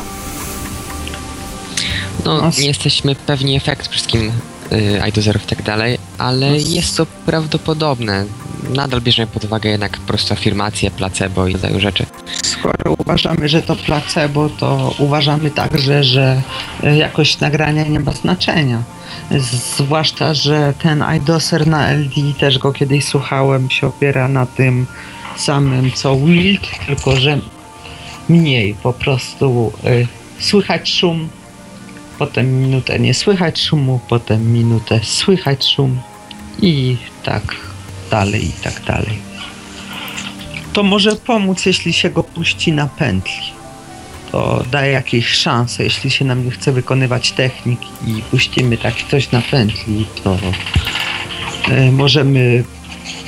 No, 2.24 2.50
nie 2.60 2.66
jesteśmy 2.66 3.14
pewni 3.14 3.56
efekt 3.56 3.88
wszystkim 3.88 4.32
y, 4.72 5.08
idozerów 5.08 5.44
i 5.44 5.46
tak 5.46 5.62
dalej, 5.62 5.98
ale 6.18 6.56
jest 6.56 6.96
to 6.96 7.06
prawdopodobne. 7.06 8.24
Nadal 8.74 9.00
bierzemy 9.00 9.26
pod 9.26 9.44
uwagę 9.44 9.70
jednak 9.70 9.96
po 9.96 10.06
prostu 10.06 10.34
afirmacje, 10.34 10.90
placebo 10.90 11.46
i 11.46 11.52
rodzaju 11.52 11.80
rzeczy. 11.80 12.06
Skoro 12.42 12.94
uważamy, 12.98 13.48
że 13.48 13.62
to 13.62 13.76
placebo, 13.76 14.48
to 14.48 14.94
uważamy 14.98 15.50
także, 15.50 16.04
że 16.04 16.42
e, 16.82 16.96
jakość 16.96 17.40
nagrania 17.40 17.84
nie 17.84 18.00
ma 18.00 18.12
znaczenia. 18.12 18.82
Zwłaszcza, 19.76 20.34
że 20.34 20.74
ten 20.82 21.04
iDoser 21.16 21.66
na 21.66 21.90
LD, 21.90 22.14
też 22.38 22.58
go 22.58 22.72
kiedyś 22.72 23.04
słuchałem, 23.04 23.70
się 23.70 23.86
opiera 23.86 24.28
na 24.28 24.46
tym 24.46 24.86
samym 25.36 25.92
co 25.92 26.16
Wild, 26.16 26.60
tylko 26.86 27.16
że 27.16 27.38
mniej 28.28 28.74
po 28.82 28.92
prostu 28.92 29.72
y, 29.84 30.06
słychać 30.38 30.90
szum, 30.90 31.28
potem 32.20 32.60
minutę 32.60 32.98
nie 32.98 33.14
słychać 33.14 33.60
szumu, 33.60 34.00
potem 34.08 34.52
minutę 34.52 35.00
słychać 35.02 35.66
szum 35.66 36.00
i 36.62 36.96
tak 37.22 37.56
dalej, 38.10 38.44
i 38.44 38.52
tak 38.52 38.84
dalej. 38.84 39.18
To 40.72 40.82
może 40.82 41.16
pomóc, 41.16 41.66
jeśli 41.66 41.92
się 41.92 42.10
go 42.10 42.22
puści 42.22 42.72
na 42.72 42.86
pętli. 42.86 43.52
To 44.32 44.64
daje 44.70 44.92
jakieś 44.92 45.26
szanse, 45.26 45.84
jeśli 45.84 46.10
się 46.10 46.24
nam 46.24 46.44
nie 46.44 46.50
chce 46.50 46.72
wykonywać 46.72 47.32
technik 47.32 47.80
i 48.06 48.22
puścimy 48.30 48.76
tak 48.78 48.94
coś 49.10 49.30
na 49.30 49.42
pętli, 49.42 50.06
to 50.24 50.38
y, 51.68 51.92
możemy 51.92 52.64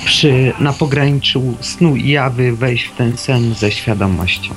przy, 0.04 0.52
na 0.60 0.72
pograniczu 0.72 1.56
snu 1.60 1.96
i 1.96 2.10
jawy 2.10 2.56
wejść 2.56 2.84
w 2.84 2.96
ten 2.96 3.16
sen 3.16 3.54
ze 3.54 3.72
świadomością. 3.72 4.54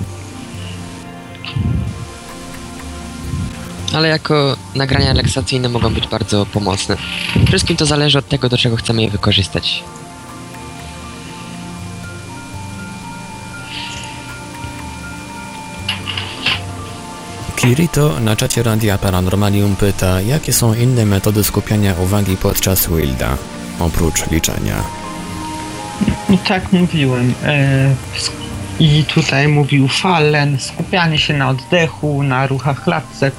Ale 3.95 4.07
jako 4.07 4.55
nagrania 4.75 5.13
relaksacyjne 5.13 5.69
mogą 5.69 5.93
być 5.93 6.07
bardzo 6.07 6.45
pomocne. 6.45 6.97
Wszystkim 7.47 7.77
to 7.77 7.85
zależy 7.85 8.17
od 8.17 8.27
tego, 8.29 8.49
do 8.49 8.57
czego 8.57 8.75
chcemy 8.75 9.01
je 9.01 9.09
wykorzystać. 9.09 9.83
Kirito 17.55 18.19
na 18.19 18.35
czacie 18.35 18.63
Radia 18.63 18.97
Paranormalium 18.97 19.75
pyta, 19.75 20.21
jakie 20.21 20.53
są 20.53 20.73
inne 20.73 21.05
metody 21.05 21.43
skupiania 21.43 21.93
uwagi 22.03 22.37
podczas 22.37 22.87
Wilda, 22.89 23.37
oprócz 23.79 24.31
liczenia. 24.31 24.83
No 26.29 26.37
tak 26.47 26.71
mówiłem. 26.73 27.33
E, 27.43 27.95
sk- 28.17 28.44
I 28.79 29.03
tutaj 29.03 29.47
mówił 29.47 29.87
Fallen, 29.87 30.59
skupianie 30.59 31.17
się 31.17 31.33
na 31.33 31.49
oddechu, 31.49 32.23
na 32.23 32.47
ruchach 32.47 32.83
klatce, 32.83 33.31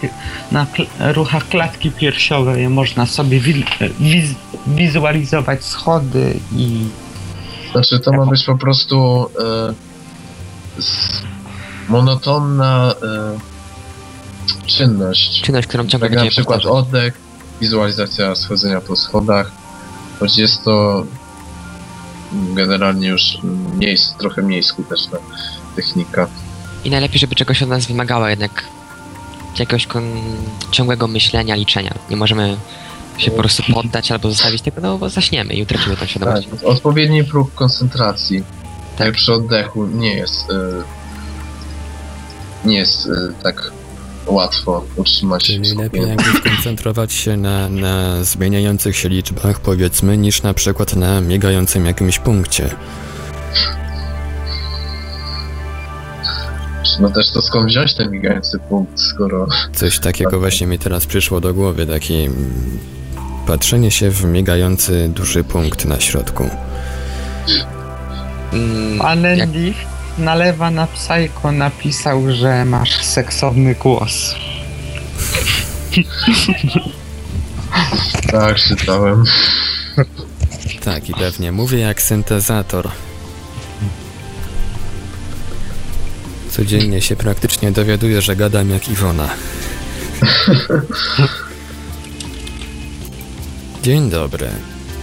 na 0.53 0.67
kl- 0.67 0.87
ruchach 1.15 1.49
klatki 1.49 1.91
piersiowej. 1.91 2.69
Można 2.69 3.07
sobie 3.07 3.41
wi- 3.41 3.65
wiz- 4.01 4.35
wizualizować 4.67 5.65
schody 5.65 6.35
i 6.57 6.85
Znaczy 7.73 8.01
to 8.01 8.13
ma 8.13 8.27
być 8.27 8.45
po 8.45 8.59
prostu 8.59 9.27
e, 9.41 10.79
s- 10.79 11.23
monotonna 11.89 12.95
e, 13.03 14.67
czynność. 14.67 15.43
Czynność, 15.43 15.67
którą 15.69 15.87
ciągle 15.87 16.09
Tak 16.11 16.19
na 16.25 16.31
przykład 16.31 16.63
powtarzać. 16.63 16.87
oddech, 16.87 17.15
wizualizacja 17.61 18.35
schodzenia 18.35 18.81
po 18.81 18.97
schodach, 18.97 19.51
choć 20.21 20.39
jest 20.39 20.65
to 20.65 21.05
generalnie 22.33 23.09
już 23.09 23.39
mniej, 23.75 23.97
trochę 24.19 24.43
mniej 24.43 24.63
skuteczna 24.63 25.19
technika. 25.77 26.29
I 26.85 26.91
najlepiej, 26.91 27.19
żeby 27.19 27.35
czegoś 27.35 27.63
od 27.63 27.69
nas 27.69 27.87
wymagała 27.87 28.31
jednak 28.31 28.65
jakiegoś 29.59 29.89
ciągłego 30.71 31.09
myślenia, 31.09 31.55
liczenia. 31.55 31.95
Nie 32.11 32.17
możemy 32.17 32.57
się 33.19 33.31
po 33.31 33.37
prostu 33.37 33.63
poddać 33.73 34.13
albo 34.13 34.31
zostawić 34.31 34.63
tego, 34.63 34.81
no 34.81 34.99
bo 34.99 35.09
zaśniemy 35.11 35.55
i 35.55 35.63
utracimy 35.63 35.95
tą 35.95 36.01
Tak, 36.01 36.11
świadomość. 36.11 36.49
odpowiedni 36.65 37.25
próg 37.25 37.55
koncentracji, 37.55 38.43
tak 38.99 39.07
Tak. 39.07 39.15
przy 39.17 39.33
oddechu, 39.35 39.87
nie 39.87 40.15
jest 40.15 40.51
e, 40.51 40.83
nie 42.69 42.77
jest 42.79 43.07
e, 43.07 43.43
tak 43.43 43.71
łatwo 44.27 44.85
utrzymać 44.97 45.45
Czyli 45.45 45.75
lepiej 45.75 46.09
jakby 46.09 46.39
skoncentrować 46.39 47.13
się 47.13 47.37
na, 47.37 47.69
na 47.69 48.25
zmieniających 48.25 48.97
się 48.97 49.09
liczbach, 49.09 49.61
powiedzmy, 49.61 50.19
niż 50.19 50.43
na 50.43 50.55
przykład 50.55 50.97
na 50.97 51.21
migającym 51.21 51.87
jakimś 51.87 52.19
punkcie. 52.19 52.71
No 57.01 57.11
też 57.11 57.31
to 57.33 57.43
skąd 57.43 57.69
wziąć 57.69 57.95
ten 57.95 58.11
migający 58.11 58.59
punkt, 58.59 59.01
skoro... 59.01 59.47
Coś 59.73 59.99
takiego 59.99 60.41
właśnie 60.41 60.67
mi 60.67 60.79
teraz 60.79 61.07
przyszło 61.07 61.41
do 61.41 61.55
głowy, 61.55 61.87
taki 61.87 62.15
mm, 62.15 62.79
patrzenie 63.47 63.91
się 63.91 64.11
w 64.11 64.25
migający 64.25 65.09
duży 65.09 65.45
punkt 65.45 65.85
na 65.85 66.01
środku. 66.01 66.49
Mm, 68.53 69.03
Ale 69.03 69.37
jak- 69.37 69.49
nalewa 70.19 70.71
na 70.71 70.87
Psycho 70.87 71.53
napisał, 71.53 72.23
że 72.33 72.65
masz 72.65 73.03
seksowny 73.03 73.75
głos. 73.75 74.35
Tak, 78.33 78.57
czytałem. 78.57 79.25
Tak, 80.85 81.09
i 81.09 81.15
pewnie 81.15 81.53
mówię 81.53 81.79
jak 81.79 82.03
syntezator. 82.03 82.89
Codziennie 86.51 87.03
się 87.03 87.17
praktycznie 87.17 87.73
dowiaduję, 87.73 88.23
że 88.23 88.37
gadam 88.37 88.71
jak 88.71 88.89
Iwona. 88.89 89.29
Dzień 93.83 94.11
dobry. 94.11 94.49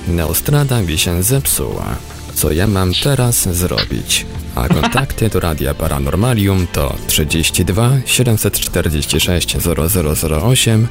Neostrada 0.08 0.82
mi 0.82 0.98
się 0.98 1.24
zepsuła. 1.24 1.96
Co 2.34 2.52
ja 2.52 2.68
mam 2.68 2.94
teraz 3.04 3.56
zrobić? 3.56 4.26
A 4.56 4.68
kontakty 4.68 5.30
do 5.30 5.40
Radia 5.40 5.74
Paranormalium 5.74 6.68
to 6.68 6.96
32 7.08 7.92
746 8.06 9.58
0008 9.58 10.88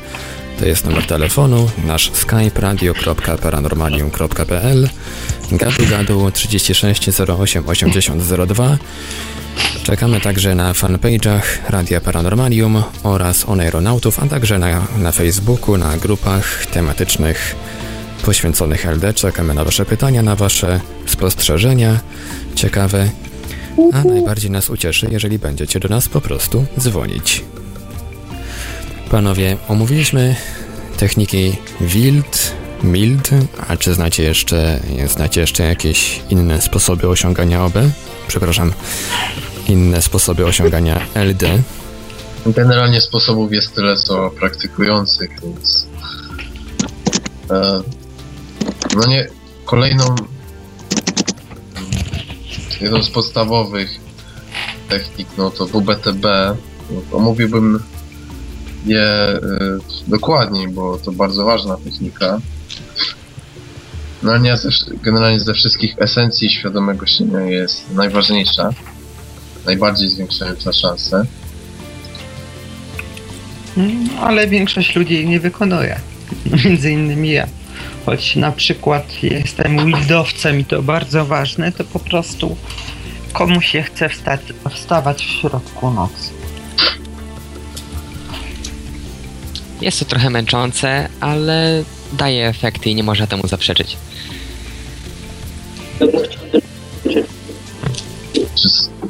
to 0.58 0.66
jest 0.66 0.84
numer 0.84 1.06
telefonu, 1.06 1.70
nasz 1.84 2.12
skype 2.12 2.60
radio.paranormalium.pl 2.60 4.88
gadu 5.52 5.86
gadu 5.90 6.30
36 6.30 7.08
08 7.28 7.68
80 7.68 8.22
02 8.48 8.78
Czekamy 9.82 10.20
także 10.20 10.54
na 10.54 10.72
fanpage'ach 10.72 11.42
Radia 11.68 12.00
Paranormalium 12.00 12.82
oraz 13.02 13.48
Oneironautów, 13.48 14.22
a 14.22 14.26
także 14.26 14.58
na, 14.58 14.86
na 14.98 15.12
Facebooku, 15.12 15.76
na 15.76 15.96
grupach 15.96 16.66
tematycznych 16.66 17.56
poświęconych 18.24 18.86
LD. 18.86 19.14
Czekamy 19.14 19.54
na 19.54 19.64
Wasze 19.64 19.84
pytania, 19.84 20.22
na 20.22 20.36
Wasze 20.36 20.80
spostrzeżenia. 21.06 22.00
Ciekawe, 22.54 23.08
a 23.92 24.04
najbardziej 24.04 24.50
nas 24.50 24.70
ucieszy, 24.70 25.08
jeżeli 25.10 25.38
będziecie 25.38 25.80
do 25.80 25.88
nas 25.88 26.08
po 26.08 26.20
prostu 26.20 26.64
dzwonić. 26.78 27.44
Panowie, 29.10 29.56
omówiliśmy 29.68 30.36
techniki 30.96 31.56
wild, 31.80 32.52
mild, 32.84 33.30
a 33.68 33.76
czy 33.76 33.94
znacie 33.94 34.22
jeszcze, 34.22 34.80
znacie 35.06 35.40
jeszcze 35.40 35.62
jakieś 35.62 36.20
inne 36.30 36.60
sposoby 36.60 37.08
osiągania 37.08 37.64
OB? 37.64 37.74
Przepraszam, 38.28 38.72
inne 39.68 40.02
sposoby 40.02 40.46
osiągania 40.46 41.00
LD. 41.14 41.62
Generalnie 42.46 43.00
sposobów 43.00 43.52
jest 43.52 43.74
tyle, 43.74 43.96
co 43.96 44.30
praktykujących, 44.30 45.30
więc... 45.42 45.86
E, 47.50 47.82
no 48.96 49.06
nie, 49.06 49.28
kolejną... 49.64 50.04
Jedną 52.82 53.02
z 53.02 53.10
podstawowych 53.10 54.00
technik, 54.88 55.28
no 55.38 55.50
to 55.50 55.66
WBTB. 55.66 56.24
No, 56.90 57.16
omówiłbym 57.16 57.82
je 58.86 59.02
e, 59.02 59.40
dokładniej, 60.06 60.68
bo 60.68 60.98
to 60.98 61.12
bardzo 61.12 61.44
ważna 61.44 61.76
technika. 61.76 62.40
No 64.22 64.38
nie, 64.38 64.56
ze, 64.56 64.68
generalnie 65.02 65.40
ze 65.40 65.54
wszystkich 65.54 65.94
esencji 65.98 66.50
świadomego 66.50 67.06
śnienia 67.06 67.40
jest 67.40 67.90
najważniejsza, 67.90 68.70
najbardziej 69.66 70.08
zwiększająca 70.08 70.72
szanse. 70.72 71.26
Mm, 73.76 74.08
Ale 74.20 74.48
większość 74.48 74.96
ludzi 74.96 75.14
jej 75.14 75.26
nie 75.26 75.40
wykonuje. 75.40 76.00
Między 76.64 76.90
innymi 76.90 77.30
ja. 77.30 77.46
Choć 78.06 78.36
na 78.36 78.52
przykład 78.52 79.22
jestem 79.22 79.86
wildowcem 79.86 80.60
i 80.60 80.64
to 80.64 80.82
bardzo 80.82 81.26
ważne, 81.26 81.72
to 81.72 81.84
po 81.84 81.98
prostu 81.98 82.56
komu 83.32 83.60
się 83.60 83.82
chce 83.82 84.08
wstać, 84.08 84.40
wstawać 84.70 85.26
w 85.26 85.30
środku 85.30 85.90
nocy. 85.90 86.30
Jest 89.80 89.98
to 89.98 90.04
trochę 90.04 90.30
męczące, 90.30 91.08
ale 91.20 91.84
daje 92.12 92.48
efekty 92.48 92.90
i 92.90 92.94
nie 92.94 93.02
można 93.02 93.26
temu 93.26 93.48
zaprzeczyć. 93.48 93.96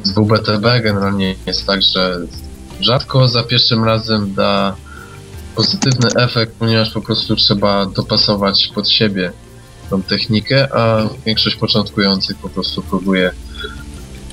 Z 0.03 0.11
WBTB 0.11 0.81
generalnie 0.83 1.35
jest 1.45 1.67
tak, 1.67 1.81
że 1.81 2.19
rzadko 2.81 3.27
za 3.27 3.43
pierwszym 3.43 3.83
razem 3.83 4.33
da 4.33 4.75
pozytywny 5.55 6.09
efekt, 6.15 6.53
ponieważ 6.59 6.91
po 6.91 7.01
prostu 7.01 7.35
trzeba 7.35 7.85
dopasować 7.85 8.71
pod 8.75 8.89
siebie 8.89 9.31
tą 9.89 10.03
technikę, 10.03 10.75
a 10.75 11.09
większość 11.25 11.55
początkujących 11.55 12.37
po 12.37 12.49
prostu 12.49 12.81
próbuje 12.81 13.31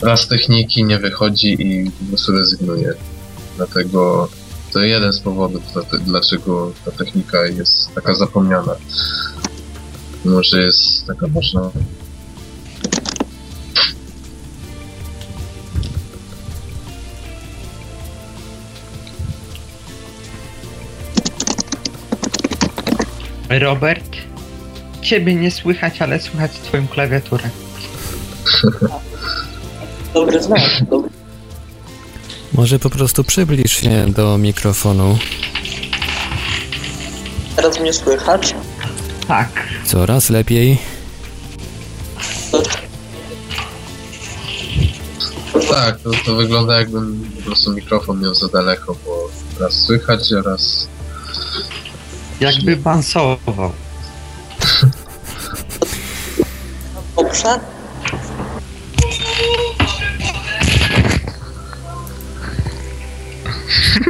raz 0.02 0.28
techniki, 0.28 0.84
nie 0.84 0.98
wychodzi 0.98 1.66
i 1.66 1.90
po 1.90 2.04
prostu 2.04 2.32
rezygnuje. 2.32 2.94
Dlatego 3.56 4.28
to 4.72 4.80
jeden 4.80 5.12
z 5.12 5.20
powodów, 5.20 5.62
dla- 5.72 5.98
dlaczego 5.98 6.72
ta 6.84 6.90
technika 6.90 7.46
jest 7.46 7.94
taka 7.94 8.14
zapomniana. 8.14 8.74
Mimo, 10.24 10.42
że 10.42 10.62
jest 10.62 11.06
taka 11.06 11.26
ważna. 11.26 11.70
Robert, 23.58 24.16
ciebie 25.02 25.34
nie 25.34 25.50
słychać, 25.50 26.02
ale 26.02 26.20
słychać 26.20 26.52
twoją 26.52 26.88
klawiaturę. 26.88 27.50
Dobry 30.14 30.42
znak. 30.42 30.60
Dobry. 30.90 31.10
Może 32.52 32.78
po 32.78 32.90
prostu 32.90 33.24
przybliż 33.24 33.72
się 33.72 34.12
do 34.12 34.38
mikrofonu. 34.38 35.18
Teraz 37.56 37.80
mnie 37.80 37.92
słychać. 37.92 38.54
Tak. 39.28 39.68
Coraz 39.84 40.30
lepiej. 40.30 40.78
Tak, 45.70 46.00
to, 46.00 46.10
to 46.26 46.34
wygląda 46.34 46.78
jakbym 46.78 47.30
po 47.36 47.42
prostu 47.42 47.72
mikrofon 47.72 48.20
miał 48.20 48.34
za 48.34 48.48
daleko, 48.48 48.96
bo 49.04 49.30
raz 49.60 49.74
słychać, 49.74 50.32
a 50.32 50.42
raz... 50.42 50.88
Jakby 52.40 52.76
bansował. 52.76 53.72
Dobrze? 57.16 57.60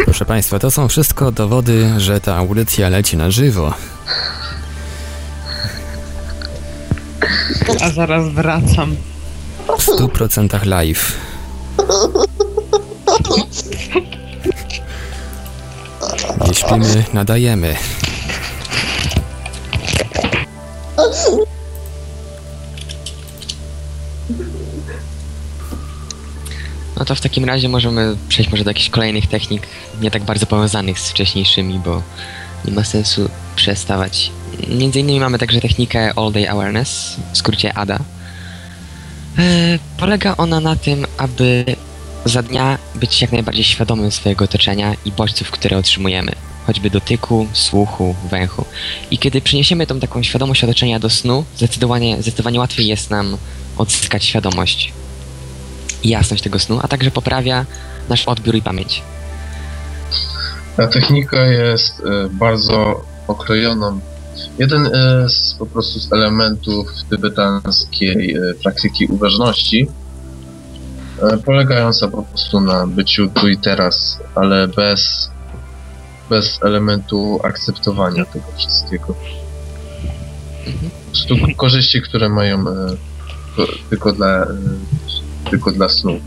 Proszę 0.05 0.25
Państwa, 0.25 0.59
to 0.59 0.71
są 0.71 0.89
wszystko 0.89 1.33
dowody, 1.33 1.91
że 1.97 2.21
ta 2.21 2.37
audycja 2.37 2.89
leci 2.89 3.17
na 3.17 3.31
żywo. 3.31 3.75
A 7.81 7.91
zaraz 7.91 8.29
wracam. 8.29 8.97
W 9.79 9.87
100% 9.87 10.67
live. 10.67 11.13
Nie 16.47 16.55
śpimy, 16.55 17.05
nadajemy. 17.13 17.77
No 26.97 27.05
to 27.05 27.15
w 27.15 27.21
takim 27.21 27.45
razie 27.45 27.69
możemy 27.69 28.17
przejść 28.29 28.51
może 28.51 28.65
do 28.65 28.71
jakichś 28.71 28.91
kolejnych 28.91 29.27
technik, 29.27 29.63
nie 30.01 30.11
tak 30.11 30.25
bardzo 30.25 30.47
powiązanych 30.47 31.01
z 31.01 31.11
wcześniejszymi, 31.11 31.81
bo 31.85 32.03
nie 32.65 32.73
ma 32.73 32.85
sensu 32.85 33.29
przestawać. 33.57 34.31
Między 34.69 35.01
innymi 35.01 35.21
mamy 35.21 35.39
także 35.39 35.61
technikę 35.61 36.13
All 36.17 36.33
Day 36.33 36.51
Awareness, 36.51 37.17
w 37.33 37.39
skrócie 37.39 37.75
ADA. 37.75 37.99
E, 39.39 39.79
polega 39.97 40.35
ona 40.37 40.61
na 40.61 40.77
tym, 40.77 41.07
aby 41.17 41.65
za 42.25 42.43
dnia 42.43 42.79
być 42.95 43.23
jak 43.23 43.33
najbardziej 43.33 43.65
świadomym 43.65 44.11
swojego 44.11 44.45
otoczenia 44.45 44.95
i 45.05 45.13
bodźców, 45.13 45.51
które 45.51 45.77
otrzymujemy, 45.79 46.33
choćby 46.67 46.91
dotyku, 46.91 47.47
słuchu, 47.53 48.15
węchu. 48.31 48.65
I 49.11 49.19
kiedy 49.19 49.41
przeniesiemy 49.41 49.87
tą 49.87 50.01
taką 50.01 50.23
świadomość 50.23 50.65
otoczenia 50.65 50.99
do 50.99 51.11
snu, 51.11 51.45
zdecydowanie, 51.57 52.23
zdecydowanie 52.23 52.59
łatwiej 52.59 52.87
jest 52.87 53.11
nam 53.11 53.37
odzyskać 53.79 54.25
świadomość 54.25 54.93
i 56.03 56.09
jasność 56.09 56.43
tego 56.43 56.59
snu, 56.59 56.81
a 56.83 56.89
także 56.89 57.11
poprawia 57.11 57.67
nasz 58.09 58.25
odbiór 58.29 58.55
i 58.55 58.63
pamięć. 58.63 59.03
Ta 60.77 60.87
technika 60.87 61.47
jest 61.47 62.01
e, 62.01 62.29
bardzo 62.29 63.05
okrojoną. 63.29 64.01
Jeden 64.59 64.87
e, 64.87 65.29
z 65.29 65.55
po 65.59 65.67
prostu 65.67 66.01
z 66.01 66.13
elementów 66.13 66.89
tybetańskiej 67.11 68.35
e, 68.35 68.55
praktyki 68.63 69.07
uważności 69.07 69.89
polegająca 71.45 72.09
po 72.09 72.23
prostu 72.23 72.61
na 72.61 72.87
byciu 72.87 73.29
tu 73.29 73.49
i 73.49 73.59
teraz, 73.59 74.19
ale 74.35 74.69
bez, 74.69 75.30
bez 76.31 76.63
elementu 76.63 77.41
akceptowania 77.43 78.25
tego 78.25 78.47
wszystkiego. 78.57 79.07
Po 79.07 79.15
prostu 81.07 81.37
korzyści, 81.57 82.03
które 82.03 82.29
mają 82.29 82.61
e, 82.61 82.65
to, 83.57 83.67
tylko 83.91 84.13
dla, 84.13 84.43
e, 84.43 84.49
tylko 85.51 85.73
dla 85.73 85.89
snu. 85.89 86.21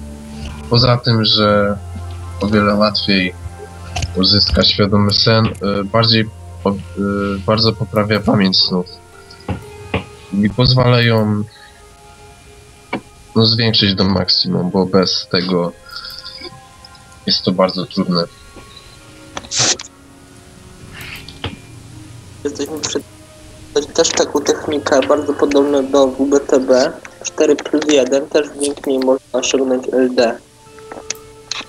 Poza 0.69 0.97
tym, 0.97 1.25
że 1.25 1.77
o 2.41 2.47
wiele 2.47 2.75
łatwiej 2.75 3.33
uzyskać 4.15 4.71
świadomy 4.71 5.13
sen, 5.13 5.45
e, 5.45 5.83
bardziej 5.83 6.21
e, 6.21 6.27
bardzo 7.45 7.73
poprawia 7.73 8.19
pamięć 8.19 8.59
snów 8.59 8.85
i 10.33 10.49
pozwalają 10.49 11.43
no, 13.35 13.45
zwiększyć 13.45 13.95
do 13.95 14.03
maksimum, 14.03 14.71
bo 14.71 14.85
bez 14.85 15.27
tego 15.31 15.71
jest 17.25 17.43
to 17.43 17.51
bardzo 17.51 17.85
trudne. 17.85 18.23
Jesteśmy 22.43 22.79
przed 22.79 23.03
też 23.93 24.09
taką 24.09 24.41
technikę 24.41 24.99
bardzo 25.07 25.33
podobną 25.33 25.91
do 25.91 26.07
WBTB 26.07 26.71
4 27.23 27.55
plus 27.55 27.83
1, 27.87 28.27
też 28.27 28.47
dzięki 28.61 28.89
niej 28.89 28.99
można 28.99 29.39
osiągnąć 29.39 29.87
LD. 29.87 30.37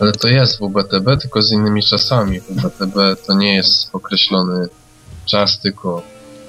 Ale 0.00 0.12
to 0.12 0.28
jest 0.28 0.58
WBTB, 0.60 1.20
tylko 1.20 1.42
z 1.42 1.52
innymi 1.52 1.82
czasami. 1.82 2.40
WBTB 2.40 2.96
to 3.26 3.34
nie 3.34 3.54
jest 3.54 3.88
określony 3.92 4.68
czas, 5.26 5.60
tylko 5.60 6.02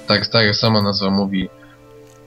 tak, 0.08 0.28
tak 0.28 0.46
jak 0.46 0.56
sama 0.56 0.82
nazwa 0.82 1.10
mówi, 1.10 1.50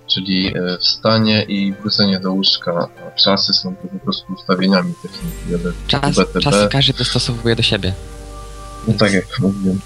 czyli 0.06 0.46
e, 0.56 0.78
wstanie 0.78 1.42
i 1.42 1.72
wrócenie 1.72 2.20
do 2.20 2.32
łóżka. 2.32 2.88
A 3.06 3.10
czasy 3.10 3.52
są 3.52 3.76
to 3.76 3.88
po 3.88 3.98
prostu 3.98 4.32
ustawieniami 4.32 4.94
techniki. 5.02 5.72
Czas, 5.86 6.16
WBTB. 6.16 6.40
czasy 6.42 6.68
każdy 6.72 6.92
dostosowuje 6.92 7.56
do 7.56 7.62
siebie. 7.62 7.92
No 8.88 8.94
tak 8.98 9.12
jak 9.12 9.38
mówiłem. 9.38 9.80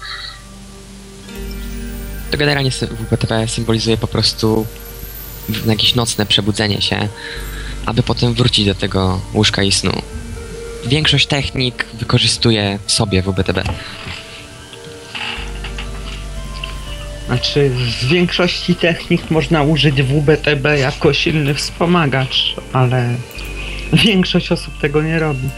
To 2.33 2.37
generalnie 2.37 2.71
WPTP 2.71 3.47
symbolizuje 3.47 3.97
po 3.97 4.07
prostu 4.07 4.65
jakieś 5.65 5.95
nocne 5.95 6.25
przebudzenie 6.25 6.81
się, 6.81 7.07
aby 7.85 8.03
potem 8.03 8.33
wrócić 8.33 8.65
do 8.65 8.75
tego 8.75 9.21
łóżka 9.33 9.63
i 9.63 9.71
snu. 9.71 9.91
Większość 10.85 11.27
technik 11.27 11.85
wykorzystuje 11.93 12.79
w 12.85 12.91
sobie 12.91 13.21
WBTB. 13.21 13.63
Znaczy, 17.27 17.71
z 18.01 18.05
większości 18.05 18.75
technik 18.75 19.31
można 19.31 19.63
użyć 19.63 20.01
WBTB 20.01 20.65
jako 20.79 21.13
silny 21.13 21.53
wspomagacz, 21.53 22.55
ale 22.73 23.15
większość 23.93 24.51
osób 24.51 24.79
tego 24.79 25.01
nie 25.01 25.19
robi. 25.19 25.49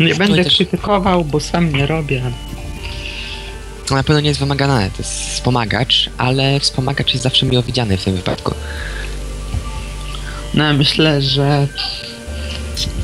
Nie 0.00 0.14
będę 0.14 0.44
też- 0.44 0.56
krytykował, 0.56 1.24
bo 1.24 1.40
sam 1.40 1.72
nie 1.72 1.86
robię. 1.86 2.22
na 3.90 4.02
pewno 4.02 4.20
nie 4.20 4.28
jest 4.28 4.40
wymagane, 4.40 4.90
to 4.90 4.98
jest 4.98 5.12
wspomagacz, 5.30 6.10
ale 6.18 6.60
wspomagacz 6.60 7.12
jest 7.12 7.22
zawsze 7.22 7.46
miło 7.46 7.62
widziany 7.62 7.96
w 7.96 8.04
tym 8.04 8.16
wypadku. 8.16 8.54
No, 10.54 10.74
myślę, 10.74 11.22
że 11.22 11.66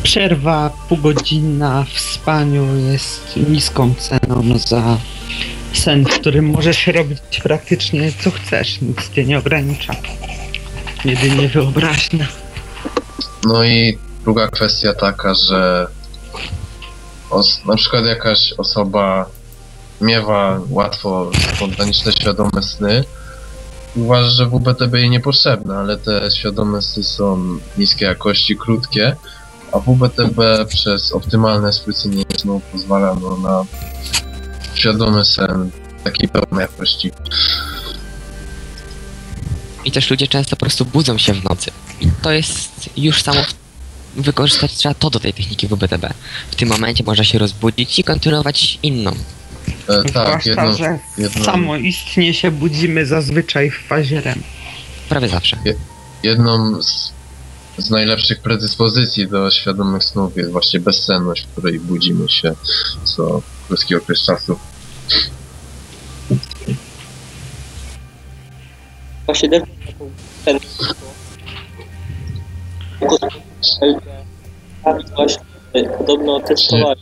przerwa 0.02 0.70
półgodzinna 0.88 1.86
w 1.94 2.00
spaniu 2.00 2.76
jest 2.92 3.36
niską 3.48 3.94
ceną 3.94 4.58
za 4.58 4.98
sen, 5.72 6.04
w 6.04 6.20
którym 6.20 6.50
możesz 6.50 6.86
robić 6.86 7.18
praktycznie 7.42 8.12
co 8.24 8.30
chcesz, 8.30 8.80
nic 8.80 9.10
cię 9.14 9.24
nie 9.24 9.38
ogranicza. 9.38 9.94
Jedynie 11.04 11.48
wyobraźnia. 11.48 12.26
No 13.44 13.64
i 13.64 13.98
druga 14.24 14.48
kwestia 14.48 14.94
taka, 14.94 15.34
że 15.34 15.86
os- 17.30 17.64
na 17.66 17.76
przykład 17.76 18.04
jakaś 18.04 18.52
osoba 18.52 19.26
miewa 20.00 20.60
łatwo 20.70 21.30
spontaniczne, 21.56 22.12
świadome 22.12 22.62
sny, 22.62 23.04
uważa, 23.96 24.28
że 24.30 24.46
WBTB 24.46 24.94
jej 24.94 25.10
niepotrzebne, 25.10 25.76
ale 25.76 25.96
te 25.98 26.30
świadome 26.30 26.82
sny 26.82 27.04
są 27.04 27.58
niskiej 27.78 28.08
jakości, 28.08 28.56
krótkie, 28.56 29.16
a 29.72 29.78
WBTB 29.78 30.66
przez 30.68 31.12
optymalne 31.12 31.72
spłycenie 31.72 32.24
snu 32.38 32.60
pozwala 32.72 33.14
no, 33.22 33.36
na 33.36 33.64
świadomy 34.74 35.24
sen 35.24 35.70
takiej 36.04 36.28
pełnej 36.28 36.62
jakości. 36.62 37.10
I 39.84 39.92
też 39.92 40.10
ludzie 40.10 40.28
często 40.28 40.56
po 40.56 40.60
prostu 40.60 40.84
budzą 40.84 41.18
się 41.18 41.34
w 41.34 41.44
nocy. 41.44 41.70
I 42.00 42.08
to 42.22 42.30
jest 42.32 42.90
już 42.96 43.22
samo 43.22 43.40
wykorzystać 44.16 44.72
trzeba 44.72 44.94
to 44.94 45.10
do 45.10 45.20
tej 45.20 45.32
techniki 45.32 45.68
WBTB. 45.68 46.14
W 46.50 46.54
tym 46.54 46.68
momencie 46.68 47.04
można 47.04 47.24
się 47.24 47.38
rozbudzić 47.38 47.98
i 47.98 48.04
kontynuować 48.04 48.78
inną. 48.82 49.10
E, 49.88 50.02
tak, 50.02 50.42
Zwłaszcza, 50.42 50.50
jedno, 50.50 50.76
że 50.76 50.98
jedno, 51.18 51.44
samoistnie 51.44 52.34
się 52.34 52.50
budzimy 52.50 53.06
zazwyczaj 53.06 53.70
w 53.70 53.78
fazie 53.78 54.20
REM. 54.20 54.42
Prawie 55.08 55.28
zawsze. 55.28 55.56
jedną 56.22 56.82
z, 56.82 57.12
z 57.78 57.90
najlepszych 57.90 58.40
predyspozycji 58.40 59.28
do 59.28 59.50
świadomych 59.50 60.04
snów 60.04 60.36
jest 60.36 60.50
właśnie 60.50 60.80
bezsenność, 60.80 61.42
w 61.42 61.48
której 61.48 61.80
budzimy 61.80 62.28
się 62.28 62.54
co 63.04 63.42
krótki 63.68 63.96
okres 63.96 64.22
czasu. 64.22 64.58
Właśnie 69.26 69.48
ten 70.44 70.58
podobno 75.98 76.40
testowali 76.40 77.00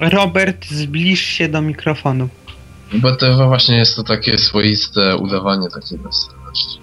Robert, 0.00 0.66
zbliż 0.66 1.20
się 1.20 1.48
do 1.48 1.62
mikrofonu. 1.62 2.28
BTW 2.92 3.46
właśnie 3.46 3.76
jest 3.76 3.96
to 3.96 4.02
takie 4.02 4.38
swoiste 4.38 5.16
udawanie 5.16 5.68
takiej 5.68 5.98
bezsenności. 5.98 6.80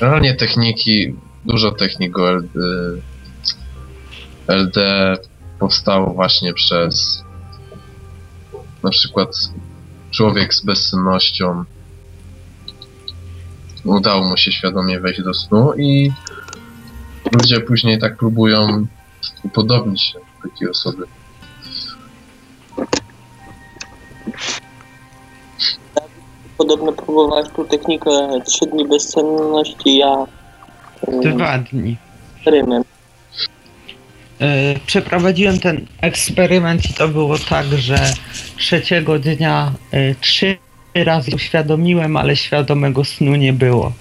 Realnie 0.00 0.34
techniki, 0.34 1.14
dużo 1.44 1.72
technik 1.72 2.18
LD, 2.18 2.58
LD 4.48 5.16
powstało 5.58 6.14
właśnie 6.14 6.54
przez 6.54 7.24
na 8.82 8.90
przykład 8.90 9.28
człowiek 10.10 10.54
z 10.54 10.64
bezsennością 10.64 11.64
udało 13.84 14.24
mu 14.24 14.36
się 14.36 14.52
świadomie 14.52 15.00
wejść 15.00 15.22
do 15.22 15.34
snu 15.34 15.74
i 15.74 16.12
ludzie 17.32 17.60
później 17.60 17.98
tak 17.98 18.16
próbują 18.16 18.86
upodobnić 19.44 20.02
się 20.02 20.18
do 20.18 20.48
takiej 20.50 20.68
osoby. 20.70 21.06
podobno 26.60 26.92
próbowałeś 26.92 27.48
tą 27.56 27.64
technikę 27.64 28.10
3 28.46 28.66
dni 28.66 28.88
bezsenności, 28.88 29.98
ja 29.98 30.26
mm, 31.08 31.36
Dwa 31.36 31.58
dni. 31.58 31.96
eksperyment. 32.36 32.86
E, 34.40 34.74
Przeprowadziłem 34.86 35.60
ten 35.60 35.86
eksperyment 36.00 36.90
i 36.90 36.94
to 36.94 37.08
było 37.08 37.38
tak, 37.38 37.66
że 37.66 38.12
trzeciego 38.56 39.18
dnia 39.18 39.72
e, 39.90 40.14
trzy 40.14 40.56
razy 40.94 41.30
uświadomiłem, 41.34 42.16
ale 42.16 42.36
świadomego 42.36 43.04
snu 43.04 43.36
nie 43.36 43.52
było. 43.52 43.92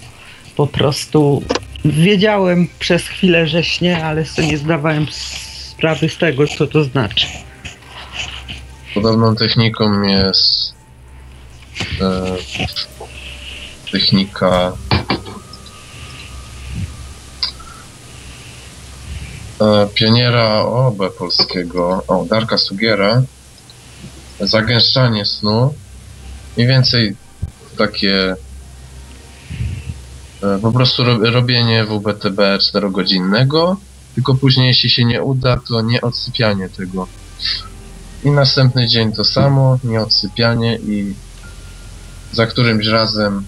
Po 0.55 0.67
prostu 0.67 1.41
wiedziałem 1.85 2.67
przez 2.79 3.07
chwilę, 3.07 3.47
że 3.47 3.63
śnię, 3.63 4.05
ale 4.05 4.25
sobie 4.25 4.47
nie 4.47 4.57
zdawałem 4.57 5.07
sprawy 5.11 6.09
z 6.09 6.17
tego, 6.17 6.47
co 6.47 6.67
to 6.67 6.83
znaczy. 6.83 7.27
Podobną 8.93 9.35
techniką 9.35 10.01
jest 10.01 10.73
e, 12.01 12.35
technika 13.91 14.71
e, 19.61 19.87
pioniera 19.93 20.59
OB 20.59 21.17
polskiego, 21.17 22.03
o, 22.07 22.25
Darka 22.25 22.57
Sugiera, 22.57 23.21
zagęszczanie 24.39 25.25
snu, 25.25 25.73
mniej 26.57 26.67
więcej 26.67 27.15
takie 27.77 28.35
po 30.61 30.71
prostu 30.71 31.03
ro, 31.03 31.31
robienie 31.31 31.85
WBTB 31.85 32.37
4-godzinnego, 32.37 33.75
tylko 34.15 34.35
później 34.35 34.67
jeśli 34.67 34.89
się 34.89 35.05
nie 35.05 35.23
uda, 35.23 35.59
to 35.67 35.81
nie 35.81 36.01
odsypianie 36.01 36.69
tego. 36.69 37.07
I 38.23 38.31
następny 38.31 38.87
dzień 38.87 39.11
to 39.11 39.25
samo, 39.25 39.79
nieodsypianie 39.83 40.77
i 40.77 41.13
za 42.31 42.47
którymś 42.47 42.87
razem, 42.87 43.43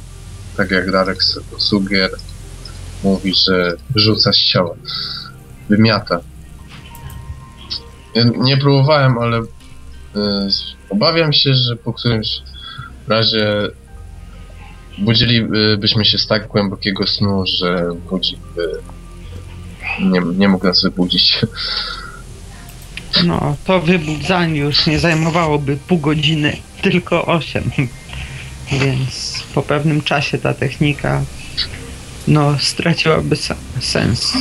tak 0.57 0.71
jak 0.71 0.91
Darek 0.91 1.23
Sugier 1.57 2.11
mówi, 3.03 3.33
że 3.35 3.73
rzuca 3.95 4.33
z 4.33 4.37
ciała, 4.37 4.75
wymiata. 5.69 6.19
Nie 8.37 8.57
próbowałem, 8.57 9.17
ale 9.17 9.39
y, 9.39 9.45
obawiam 10.89 11.33
się, 11.33 11.53
że 11.53 11.75
po 11.75 11.93
którymś 11.93 12.41
razie 13.07 13.69
budzilibyśmy 14.97 16.05
się 16.05 16.17
z 16.17 16.27
tak 16.27 16.47
głębokiego 16.47 17.07
snu, 17.07 17.43
że 17.45 17.89
budzik 18.09 18.39
by 18.55 18.81
nie, 20.01 20.21
nie 20.37 20.47
mógł 20.49 20.65
nas 20.65 20.83
wybudzić. 20.83 21.39
No, 23.25 23.55
to 23.65 23.79
wybudzanie 23.81 24.59
już 24.59 24.85
nie 24.85 24.99
zajmowałoby 24.99 25.77
pół 25.87 25.97
godziny, 25.97 26.57
tylko 26.81 27.25
8. 27.25 27.71
Więc 28.71 29.43
po 29.55 29.61
pewnym 29.61 30.01
czasie 30.01 30.37
ta 30.37 30.53
technika 30.53 31.23
no, 32.27 32.59
straciłaby 32.59 33.35
se- 33.35 33.55
sens. 33.79 34.33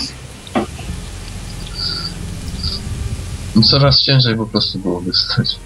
Coraz 3.70 4.02
ciężej 4.02 4.36
po 4.36 4.46
prostu 4.46 4.78
było 4.78 5.00
wystać. 5.00 5.56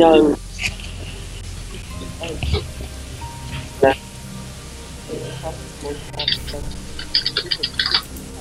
Miałem 0.00 0.36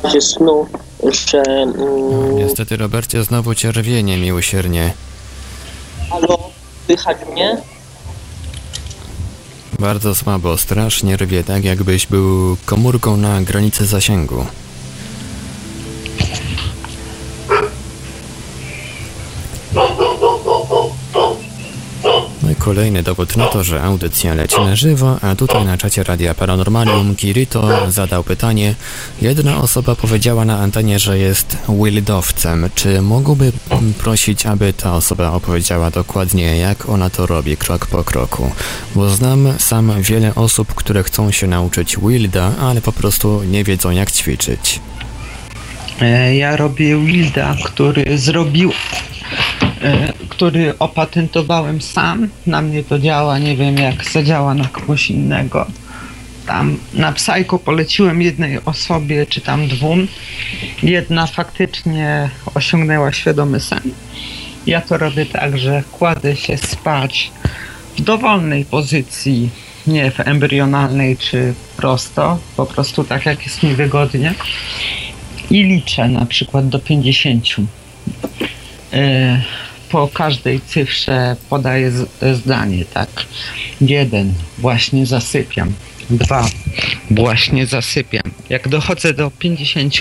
w 0.01 0.03
razie 0.03 0.21
snu, 0.21 0.67
że 1.31 1.41
mm, 1.41 2.37
Niestety, 2.37 2.77
Robercie, 2.77 3.23
znowu 3.23 3.55
cię 3.55 3.71
rwie 3.71 4.03
niemiłosiernie. 4.03 4.93
halo, 6.09 6.49
słychać 6.85 7.17
mnie? 7.31 7.61
Bardzo 9.79 10.15
słabo, 10.15 10.57
strasznie 10.57 11.17
rwie, 11.17 11.43
tak 11.43 11.63
jakbyś 11.63 12.07
był 12.07 12.57
komórką 12.65 13.17
na 13.17 13.41
granicy 13.41 13.85
zasięgu. 13.85 14.45
Kolejny 22.67 23.03
dowód 23.03 23.37
na 23.37 23.47
to, 23.47 23.63
że 23.63 23.83
audycja 23.83 24.33
leci 24.33 24.61
na 24.61 24.75
żywo, 24.75 25.17
a 25.21 25.35
tutaj 25.35 25.65
na 25.65 25.77
czacie 25.77 26.03
Radia 26.03 26.33
Paranormalium 26.33 27.15
Kirito 27.15 27.91
zadał 27.91 28.23
pytanie. 28.23 28.75
Jedna 29.21 29.57
osoba 29.57 29.95
powiedziała 29.95 30.45
na 30.45 30.59
antenie, 30.59 30.99
że 30.99 31.19
jest 31.19 31.57
wildowcem. 31.83 32.69
Czy 32.75 33.01
mógłby 33.01 33.51
prosić, 33.97 34.45
aby 34.45 34.73
ta 34.73 34.95
osoba 34.95 35.31
opowiedziała 35.31 35.91
dokładnie, 35.91 36.57
jak 36.57 36.89
ona 36.89 37.09
to 37.09 37.25
robi, 37.25 37.57
krok 37.57 37.85
po 37.87 38.03
kroku? 38.03 38.51
Bo 38.95 39.09
znam 39.09 39.53
sam 39.59 40.01
wiele 40.01 40.35
osób, 40.35 40.73
które 40.73 41.03
chcą 41.03 41.31
się 41.31 41.47
nauczyć 41.47 41.97
wilda, 41.97 42.51
ale 42.61 42.81
po 42.81 42.91
prostu 42.91 43.43
nie 43.43 43.63
wiedzą, 43.63 43.91
jak 43.91 44.11
ćwiczyć. 44.11 44.79
E, 46.01 46.35
Ja 46.35 46.55
robię 46.55 46.97
Wilda, 47.05 47.55
który 47.63 48.17
zrobił, 48.17 48.71
który 50.29 50.79
opatentowałem 50.79 51.81
sam. 51.81 52.27
Na 52.45 52.61
mnie 52.61 52.83
to 52.83 52.99
działa, 52.99 53.39
nie 53.39 53.57
wiem 53.57 53.77
jak 53.77 54.05
zadziała 54.05 54.53
na 54.53 54.67
kogoś 54.67 55.09
innego. 55.09 55.65
Tam 56.47 56.77
na 56.93 57.11
Psycho 57.11 57.59
poleciłem 57.59 58.21
jednej 58.21 58.65
osobie, 58.65 59.25
czy 59.25 59.41
tam 59.41 59.67
dwóm. 59.67 60.07
Jedna 60.83 61.27
faktycznie 61.27 62.29
osiągnęła 62.55 63.11
świadomy 63.11 63.59
sen. 63.59 63.81
Ja 64.67 64.81
to 64.81 64.97
robię 64.97 65.25
tak, 65.25 65.57
że 65.57 65.83
kładę 65.91 66.35
się 66.35 66.57
spać 66.57 67.31
w 67.97 68.01
dowolnej 68.01 68.65
pozycji, 68.65 69.49
nie 69.87 70.11
w 70.11 70.19
embrionalnej 70.19 71.17
czy 71.17 71.53
prosto, 71.77 72.39
po 72.57 72.65
prostu 72.65 73.03
tak 73.03 73.25
jak 73.25 73.43
jest 73.43 73.63
mi 73.63 73.75
wygodnie 73.75 74.33
i 75.49 75.63
liczę 75.63 76.07
na 76.07 76.25
przykład 76.25 76.69
do 76.69 76.79
50. 76.79 77.45
E, 78.93 79.41
Po 79.89 80.07
każdej 80.07 80.61
cyfrze 80.61 81.35
podaję 81.49 81.91
zdanie, 82.33 82.85
tak. 82.85 83.09
Jeden, 83.81 84.33
właśnie 84.57 85.05
zasypiam. 85.05 85.73
Dwa, 86.09 86.49
właśnie 87.11 87.65
zasypiam. 87.65 88.31
Jak 88.49 88.67
dochodzę 88.67 89.13
do 89.13 89.31
50, 89.31 89.93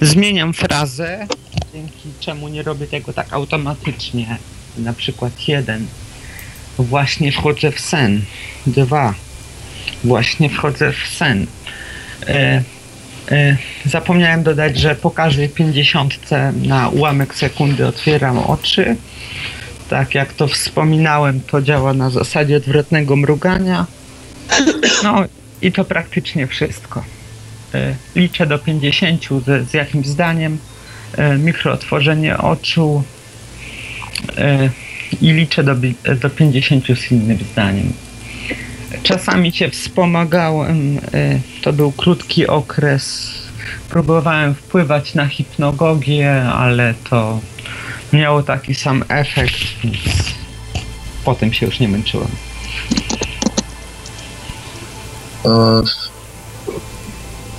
zmieniam 0.00 0.52
frazę, 0.52 1.26
dzięki 1.74 2.08
czemu 2.20 2.48
nie 2.48 2.62
robię 2.62 2.86
tego 2.86 3.12
tak 3.12 3.32
automatycznie. 3.32 4.36
Na 4.78 4.92
przykład 4.92 5.48
jeden, 5.48 5.86
właśnie 6.78 7.32
wchodzę 7.32 7.72
w 7.72 7.80
sen. 7.80 8.22
Dwa, 8.66 9.14
właśnie 10.04 10.50
wchodzę 10.50 10.92
w 10.92 11.16
sen. 11.16 11.46
E, 12.26 12.62
Zapomniałem 13.84 14.42
dodać, 14.42 14.78
że 14.78 14.94
po 14.94 15.10
każdej 15.10 15.48
50 15.48 16.14
na 16.62 16.88
ułamek 16.88 17.34
sekundy 17.34 17.86
otwieram 17.86 18.38
oczy. 18.38 18.96
Tak 19.90 20.14
jak 20.14 20.32
to 20.32 20.48
wspominałem, 20.48 21.40
to 21.40 21.62
działa 21.62 21.94
na 21.94 22.10
zasadzie 22.10 22.56
odwrotnego 22.56 23.16
mrugania. 23.16 23.86
No 25.02 25.24
i 25.62 25.72
to 25.72 25.84
praktycznie 25.84 26.46
wszystko. 26.46 27.04
E, 27.74 27.94
Liczę 28.16 28.46
do 28.46 28.58
50 28.58 29.22
z, 29.46 29.70
z 29.70 29.74
jakimś 29.74 30.06
zdaniem, 30.06 30.58
e, 31.16 31.38
mikrootworzenie 31.38 32.38
oczu 32.38 33.02
i 35.20 35.32
liczę 35.32 35.64
do, 35.64 35.74
do 36.20 36.30
50 36.30 36.84
z 36.98 37.12
innym 37.12 37.38
zdaniem. 37.52 37.92
Czasami 39.02 39.52
się 39.52 39.70
wspomagałem, 39.70 40.98
y, 40.98 41.40
to 41.62 41.72
był 41.72 41.92
krótki 41.92 42.46
okres. 42.46 43.34
Próbowałem 43.88 44.54
wpływać 44.54 45.14
na 45.14 45.26
hipnogogię, 45.28 46.42
ale 46.42 46.94
to 47.10 47.40
miało 48.12 48.42
taki 48.42 48.74
sam 48.74 49.04
efekt, 49.08 49.54
więc 49.84 50.34
potem 51.24 51.52
się 51.52 51.66
już 51.66 51.80
nie 51.80 51.88
męczyłem. 51.88 52.28
E, 55.44 55.82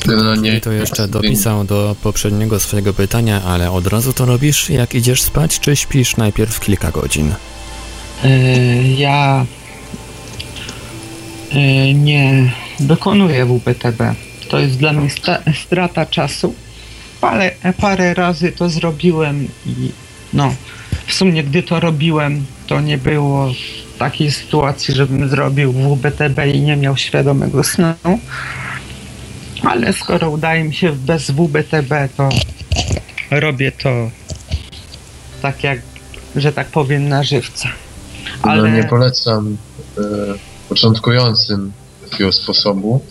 Generalnie 0.06 0.58
I 0.58 0.62
to 0.62 0.72
jeszcze 0.72 1.08
dopisał 1.08 1.64
do 1.64 1.96
poprzedniego 2.04 2.60
swojego 2.60 2.94
pytania, 2.94 3.42
ale 3.46 3.72
od 3.72 3.88
razu 3.88 4.14
to 4.14 4.26
robisz, 4.26 4.70
jak 4.70 4.96
idziesz 4.96 5.22
spać, 5.22 5.60
czy 5.60 5.76
śpisz 5.76 6.18
najpierw 6.18 6.60
kilka 6.60 6.92
godzin? 6.92 7.36
Y, 8.26 8.84
Ja 8.98 9.46
nie 11.94 12.52
wykonuję 12.80 13.46
WPTB. 13.46 14.16
To 14.50 14.60
jest 14.60 14.78
dla 14.78 14.94
mnie 14.94 15.10
strata 15.64 16.06
czasu. 16.06 16.56
Parę, 17.22 17.52
parę 17.78 18.14
razy 18.14 18.52
to 18.52 18.70
zrobiłem 18.70 19.48
i 19.66 19.92
no, 20.34 20.54
w 21.08 21.14
sumie 21.14 21.44
gdy 21.44 21.64
to 21.64 21.80
robiłem, 21.80 22.46
to 22.68 22.82
nie 22.82 22.98
było 22.98 23.52
takiej 23.98 24.32
sytuacji, 24.32 24.94
żebym 24.94 25.30
zrobił 25.30 25.74
WBTB 25.74 26.40
i 26.54 26.62
nie 26.62 26.78
miał 26.78 26.98
świadomego 26.98 27.64
snu. 27.64 27.94
Ale 29.64 29.94
skoro 29.94 30.30
udaje 30.30 30.64
mi 30.64 30.74
się 30.74 30.92
bez 30.92 31.32
WBTB, 31.32 32.10
to 32.18 32.30
robię 33.32 33.72
to 33.72 34.10
tak 35.42 35.64
jak, 35.64 35.80
że 36.36 36.54
tak 36.54 36.68
powiem, 36.68 37.10
na 37.10 37.24
żywca. 37.24 37.70
no, 38.46 38.52
Ale 38.52 38.72
nie 38.72 38.84
polecam 38.84 39.58
e, 39.98 40.02
początkującym 40.70 41.72
takiego 42.10 42.32
sposobu. 42.32 43.02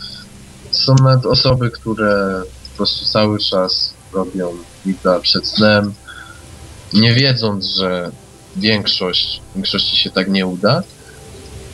Są 0.70 0.94
nawet 0.94 1.26
osoby, 1.26 1.70
które 1.70 2.42
po 2.70 2.76
prostu 2.76 3.04
cały 3.04 3.38
czas 3.38 3.94
robią 4.12 4.52
wida 4.86 5.20
przed 5.20 5.48
snem, 5.48 5.94
nie 6.92 7.14
wiedząc, 7.14 7.66
że 7.66 8.10
większość, 8.56 9.40
większości 9.54 9.96
się 9.96 10.10
tak 10.10 10.28
nie 10.28 10.46
uda. 10.46 10.82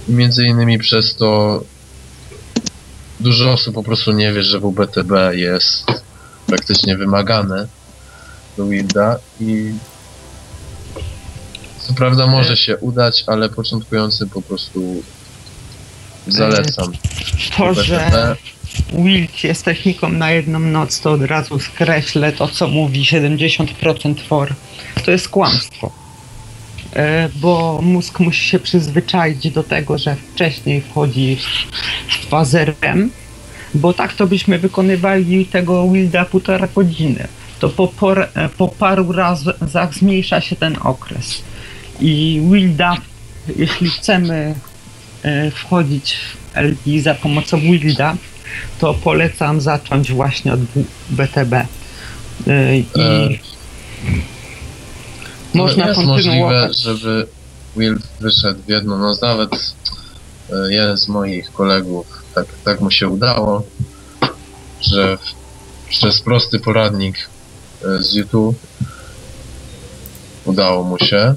I 0.09 0.12
między 0.12 0.47
innymi 0.47 0.78
przez 0.78 1.16
to 1.16 1.61
dużo 3.20 3.53
osób 3.53 3.74
po 3.74 3.83
prostu 3.83 4.12
nie 4.12 4.33
wie, 4.33 4.43
że 4.43 4.61
WBTB 4.61 5.12
jest 5.33 5.85
praktycznie 6.47 6.97
wymagane 6.97 7.66
do 8.57 8.66
Wilda 8.66 9.18
i 9.41 9.72
co 11.80 11.95
prawda 11.95 12.26
może 12.26 12.57
się 12.57 12.76
udać, 12.76 13.24
ale 13.26 13.49
początkującym 13.49 14.28
po 14.28 14.43
prostu 14.43 15.03
zalecam. 16.27 16.93
to, 17.57 17.75
że 17.75 18.37
Wild 18.93 19.45
jest 19.45 19.64
techniką 19.64 20.09
na 20.09 20.31
jedną 20.31 20.59
noc, 20.59 21.01
to 21.01 21.12
od 21.12 21.23
razu 21.23 21.59
skreślę 21.59 22.33
to, 22.33 22.49
co 22.49 22.68
mówi 22.68 23.03
70% 23.05 24.14
for. 24.29 24.55
To 25.05 25.11
jest 25.11 25.29
kłamstwo. 25.29 25.93
E, 26.97 27.29
Bo 27.35 27.81
mózg 27.83 28.20
musi 28.20 28.45
się 28.45 28.59
przyzwyczaić 28.59 29.51
do 29.51 29.62
tego, 29.62 29.99
że 29.99 30.16
wcześniej 30.35 30.81
wchodzi 30.81 31.37
w- 32.09 32.27
fazę 32.29 32.64
REM, 32.64 33.11
bo 33.75 33.93
tak 33.93 34.12
to 34.14 34.27
byśmy 34.27 34.59
wykonywali 34.59 35.47
tego 35.47 35.89
Wilda 35.91 36.25
półtora 36.25 36.68
godziny. 36.75 37.29
To 37.61 37.68
po, 37.68 37.89
por, 37.89 38.20
e, 38.35 38.49
po 38.59 38.68
paru 38.68 39.12
razach 39.12 39.95
zmniejsza 39.95 40.41
się 40.41 40.57
ten 40.57 40.77
okres. 40.83 41.43
I 42.01 42.43
Wilda, 42.51 42.97
jeśli 43.57 43.91
chcemy 43.91 44.55
wchodzić 45.55 46.14
w 46.14 46.57
LD 46.57 47.03
za 47.03 47.14
pomocą 47.14 47.61
Wilda, 47.61 48.16
to 48.79 48.95
polecam 48.95 49.61
zacząć 49.61 50.12
właśnie 50.12 50.53
od 50.53 50.61
W- 50.61 50.85
BTB. 51.11 51.53
E, 52.47 52.77
I 52.77 52.87
E, 52.99 53.29
można 55.55 55.89
jest 55.89 56.01
możliwe, 56.05 56.68
żeby 56.79 57.27
Wild 57.77 58.03
wyszedł 58.20 58.62
w 58.62 58.68
jedno, 58.68 58.99
no 58.99 59.16
nawet 59.23 59.53
e, 60.53 60.73
jeden 60.75 60.97
z 60.97 61.09
moich 61.09 61.53
kolegów, 61.53 62.07
tak, 62.35 62.47
tak 62.64 62.81
mu 62.81 62.91
się 62.91 63.09
udało, 63.09 63.62
że 64.81 65.16
w, 65.16 65.20
przez 65.89 66.20
prosty 66.20 66.59
poradnik 66.61 67.16
e, 67.85 68.03
z 68.03 68.14
YouTube 68.14 68.57
udało 70.45 70.85
mu 70.85 70.99
się 70.99 71.35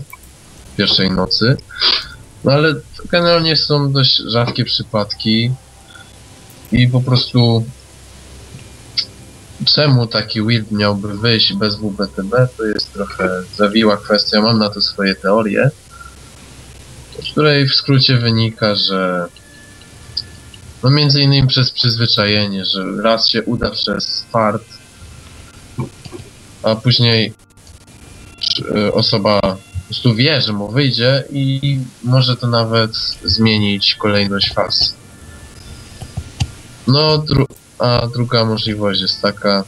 pierwszej 0.78 1.12
nocy. 1.12 1.58
No 2.46 2.52
ale 2.52 2.76
generalnie 3.12 3.56
są 3.56 3.92
dość 3.92 4.18
rzadkie 4.18 4.66
przypadki 4.66 5.52
i 6.72 6.88
po 6.88 7.02
prostu 7.02 7.66
czemu 9.76 10.08
taki 10.08 10.42
build 10.42 10.72
miałby 10.72 11.18
wyjść 11.18 11.54
bez 11.54 11.76
WBTB, 11.76 12.48
to 12.58 12.66
jest 12.66 12.94
trochę 12.94 13.30
zawiła 13.56 13.98
kwestia, 13.98 14.42
mam 14.42 14.60
na 14.60 14.70
to 14.70 14.82
swoje 14.82 15.16
teorie, 15.16 15.72
z 17.24 17.32
której 17.32 17.70
w 17.70 17.76
skrócie 17.76 18.18
wynika, 18.18 18.76
że 18.76 19.28
no 20.84 20.90
między 20.90 21.22
innymi 21.22 21.48
przez 21.48 21.72
przyzwyczajenie, 21.72 22.66
że 22.66 22.84
raz 23.04 23.30
się 23.30 23.44
uda 23.44 23.70
przez 23.70 24.26
fart, 24.32 24.64
a 26.64 26.76
później 26.76 27.34
y, 28.76 28.94
osoba 28.94 29.40
po 29.86 29.90
prostu 29.90 30.16
wie, 30.16 30.42
że 30.42 30.54
mu 30.54 30.72
wyjdzie 30.72 31.24
i 31.32 31.80
może 32.04 32.38
to 32.38 32.48
nawet 32.48 32.92
zmienić 33.24 33.96
kolejność 33.96 34.54
faz. 34.54 34.96
No, 36.88 37.18
dru 37.18 37.46
a 37.80 38.08
druga 38.14 38.46
możliwość 38.46 39.02
jest 39.02 39.22
taka, 39.22 39.64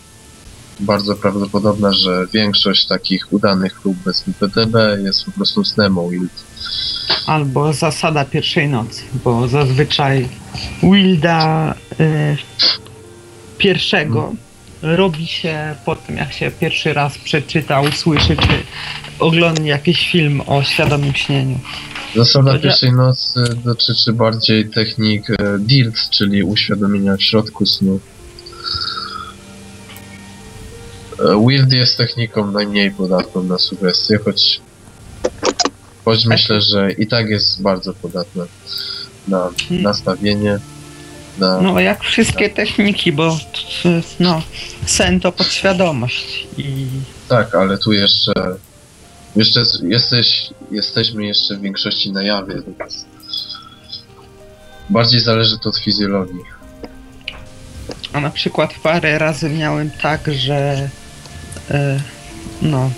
bardzo 0.80 1.16
prawdopodobna, 1.16 1.94
że 1.94 2.26
większość 2.34 2.88
takich 2.88 3.34
udanych 3.34 3.82
klub 3.82 3.98
bez 4.06 4.24
WPTB 4.24 4.76
jest 5.04 5.26
po 5.26 5.32
prostu 5.32 5.66
snemą 5.66 6.12
i 6.12 6.20
Albo 7.26 7.74
zasada 7.74 8.26
pierwszej 8.26 8.70
nocy, 8.70 9.04
bo 9.24 9.48
zazwyczaj 9.48 10.30
Wilda 10.84 11.74
y, 12.00 12.38
pierwszego 13.58 14.34
robi 14.82 15.28
się 15.28 15.76
po 15.86 15.96
tym, 15.96 16.18
jak 16.18 16.34
się 16.34 16.52
pierwszy 16.52 16.94
raz 16.94 17.18
przeczyta, 17.18 17.82
usłyszy, 17.82 18.36
czy 18.38 18.48
oglądnie 19.20 19.70
jakiś 19.70 20.12
film 20.12 20.42
o 20.48 20.64
świadomym 20.64 21.14
śnieniu. 21.16 21.60
Zasada 22.16 22.52
To 22.52 22.58
ja- 22.58 22.64
pierwszej 22.64 22.92
nocy 22.92 23.44
dotyczy 23.66 24.14
bardziej 24.14 24.70
technik 24.70 25.30
e, 25.30 25.36
DILT, 25.60 26.10
czyli 26.10 26.44
uświadomienia 26.44 27.18
w 27.18 27.22
środku 27.24 27.66
snu. 27.66 28.00
E, 31.20 31.46
Weird 31.48 31.72
jest 31.74 31.98
techniką 31.98 32.52
najmniej 32.52 32.92
podatną 32.92 33.44
na 33.44 33.58
sugestie, 33.58 34.18
choć, 34.26 34.62
choć 36.06 36.26
myślę, 36.26 36.62
że 36.62 36.92
i 36.92 37.08
tak 37.08 37.30
jest 37.30 37.62
bardzo 37.62 37.94
podatna 37.94 38.46
na 39.28 39.50
nastawienie, 39.70 40.60
na... 41.40 41.62
No, 41.62 41.80
jak 41.80 42.04
wszystkie 42.04 42.50
techniki, 42.50 43.12
bo 43.12 43.38
no, 44.20 44.42
sen 44.86 45.20
to 45.20 45.32
podświadomość 45.32 46.48
i 46.58 46.86
Tak, 47.30 47.56
ale 47.56 47.78
tu 47.78 47.94
jeszcze, 47.94 48.34
jeszcze 49.36 49.62
jesteś, 49.84 50.50
jesteśmy 50.72 51.26
jeszcze 51.26 51.56
w 51.56 51.62
większości 51.62 52.12
na 52.12 52.24
jawie, 52.24 52.54
więc 52.54 53.06
bardziej 54.90 55.20
zależy 55.20 55.58
to 55.60 55.70
od 55.70 55.78
fizjologii. 55.78 56.40
A 58.14 58.20
na 58.20 58.30
przykład 58.30 58.74
parę 58.84 59.18
razy 59.18 59.50
miałem 59.50 59.92
tak, 59.92 60.34
że 60.34 60.90
e, 61.72 62.00
no. 62.62 62.92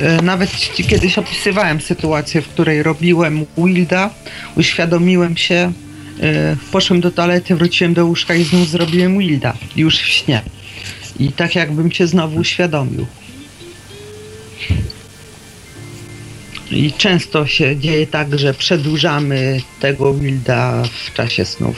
e, 0.00 0.22
Nawet 0.22 0.50
ci 0.50 0.84
kiedyś 0.84 1.18
opisywałem 1.18 1.80
sytuację, 1.80 2.42
w 2.42 2.48
której 2.48 2.82
robiłem 2.82 3.46
Wilda, 3.56 4.10
uświadomiłem 4.56 5.36
się, 5.36 5.72
poszłem 6.72 7.00
do 7.00 7.10
toalety, 7.10 7.56
wróciłem 7.56 7.94
do 7.94 8.06
łóżka 8.06 8.34
i 8.34 8.44
znów 8.44 8.68
zrobiłem 8.68 9.18
Wilda, 9.18 9.54
już 9.76 9.98
w 9.98 10.06
śnie. 10.06 10.42
I 11.18 11.32
tak 11.32 11.54
jakbym 11.54 11.92
się 11.92 12.06
znowu 12.06 12.36
uświadomił. 12.36 13.06
I 16.70 16.92
często 16.92 17.46
się 17.46 17.76
dzieje 17.76 18.06
tak, 18.06 18.38
że 18.38 18.54
przedłużamy 18.54 19.60
tego 19.80 20.14
Wilda 20.14 20.82
w 21.06 21.14
czasie 21.14 21.44
snów. 21.44 21.76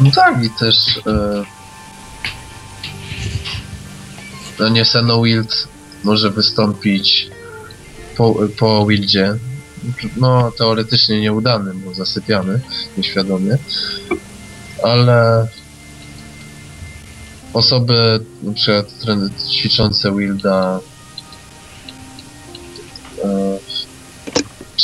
No 0.00 0.10
tak, 0.10 0.44
i 0.44 0.50
też 0.50 0.76
e, 1.06 1.44
no 4.58 4.68
nie 4.68 4.84
Wild 5.24 5.68
może 6.04 6.30
wystąpić 6.30 7.28
po, 8.16 8.34
po 8.58 8.86
Wildzie. 8.86 9.34
No 10.16 10.52
teoretycznie 10.58 11.20
nieudany, 11.20 11.74
bo 11.74 11.94
zasypiany 11.94 12.60
nieświadomie. 12.96 13.58
Ale 14.82 15.48
osoby 17.52 18.20
na 18.42 18.52
przykład 18.52 18.86
ćwiczące 19.50 20.16
Wilda 20.16 20.80
e, 23.24 23.58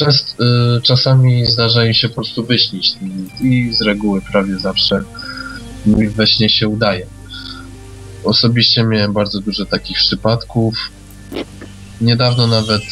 y, 0.00 0.82
czasami 0.82 1.46
zdarza 1.46 1.84
im 1.84 1.94
się 1.94 2.08
po 2.08 2.14
prostu 2.14 2.44
wyśnić 2.44 2.94
i, 3.40 3.74
z 3.74 3.80
reguły 3.82 4.20
prawie 4.32 4.58
zawsze 4.58 5.02
we 5.86 6.26
śnie 6.26 6.48
się 6.48 6.68
udaje. 6.68 7.06
Osobiście 8.24 8.84
miałem 8.84 9.12
bardzo 9.12 9.40
dużo 9.40 9.66
takich 9.66 9.96
przypadków. 9.96 10.74
Niedawno 12.00 12.46
nawet 12.46 12.82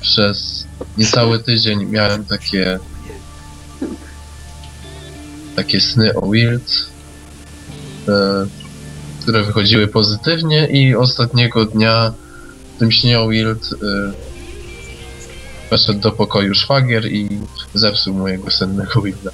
przez 0.00 0.66
niecały 0.98 1.38
tydzień 1.38 1.84
miałem 1.84 2.24
takie 2.24 2.78
takie 5.56 5.80
sny 5.80 6.14
o 6.14 6.30
Wild, 6.30 6.90
e, 8.08 8.12
które 9.22 9.42
wychodziły 9.42 9.88
pozytywnie 9.88 10.66
i 10.66 10.96
ostatniego 10.96 11.64
dnia 11.64 12.12
w 12.76 12.78
tym 12.78 12.92
śnie 12.92 13.20
o 13.20 13.28
Wild 13.28 13.70
e, 13.72 14.12
weszedł 15.70 16.00
do 16.00 16.12
pokoju 16.12 16.54
szwagier 16.54 17.12
i 17.12 17.28
zepsuł 17.74 18.14
mojego 18.14 18.50
sennego 18.50 19.02
Wilda. 19.02 19.30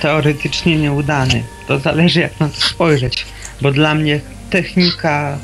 teoretycznie 0.00 0.76
nieudany. 0.76 1.44
To 1.68 1.78
zależy 1.78 2.20
jak 2.20 2.40
na 2.40 2.48
to 2.48 2.60
spojrzeć, 2.60 3.26
bo 3.62 3.72
dla 3.72 3.94
mnie 3.94 4.20
technika, 4.50 5.38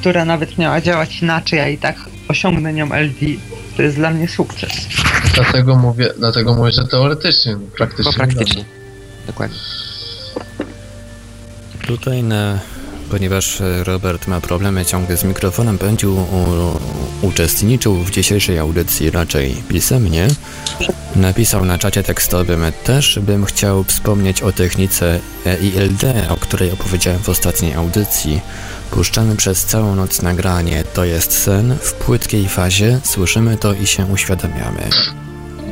która 0.00 0.24
nawet 0.24 0.58
miała 0.58 0.80
działać 0.80 1.22
inaczej, 1.22 1.60
a 1.60 1.68
i 1.68 1.78
tak 1.78 1.96
osiągnę 2.28 2.72
nią 2.72 2.92
LD, 2.94 3.26
to 3.76 3.82
jest 3.82 3.96
dla 3.96 4.10
mnie 4.10 4.28
sukces. 4.28 4.70
Dlatego 5.34 5.76
mówię, 5.76 6.12
dlatego 6.18 6.54
mówię, 6.54 6.72
że 6.72 6.84
teoretycznie, 6.84 7.52
no, 7.52 7.60
praktycznie. 7.76 8.12
Bo 8.12 8.16
praktycznie. 8.16 8.64
Dokładnie. 9.26 9.56
Tutaj 11.86 12.22
na, 12.22 12.58
ponieważ 13.10 13.60
e, 13.60 13.84
Robert 13.84 14.26
ma 14.26 14.40
problemy 14.40 14.84
ciągle 14.84 15.16
z 15.16 15.24
mikrofonem, 15.24 15.76
będzie 15.78 16.08
u, 16.08 16.16
u, 16.16 17.26
uczestniczył 17.26 17.94
w 17.94 18.10
dzisiejszej 18.10 18.58
audycji 18.58 19.10
raczej 19.10 19.54
pisemnie. 19.68 20.28
Napisał 21.16 21.64
na 21.64 21.78
czacie 21.78 22.02
tekstowym 22.02 22.62
też 22.84 23.18
bym 23.22 23.44
chciał 23.44 23.84
wspomnieć 23.84 24.42
o 24.42 24.52
technice 24.52 25.20
EILD, 25.46 26.02
o 26.28 26.36
której 26.36 26.70
opowiedziałem 26.70 27.20
w 27.20 27.28
ostatniej 27.28 27.74
audycji. 27.74 28.40
Puszczamy 28.90 29.36
przez 29.36 29.64
całą 29.64 29.96
noc 29.96 30.22
nagranie, 30.22 30.84
to 30.94 31.04
jest 31.04 31.32
sen, 31.32 31.76
w 31.80 31.92
płytkiej 31.92 32.48
fazie, 32.48 33.00
słyszymy 33.04 33.56
to 33.56 33.72
i 33.72 33.86
się 33.86 34.06
uświadamiamy. 34.06 34.90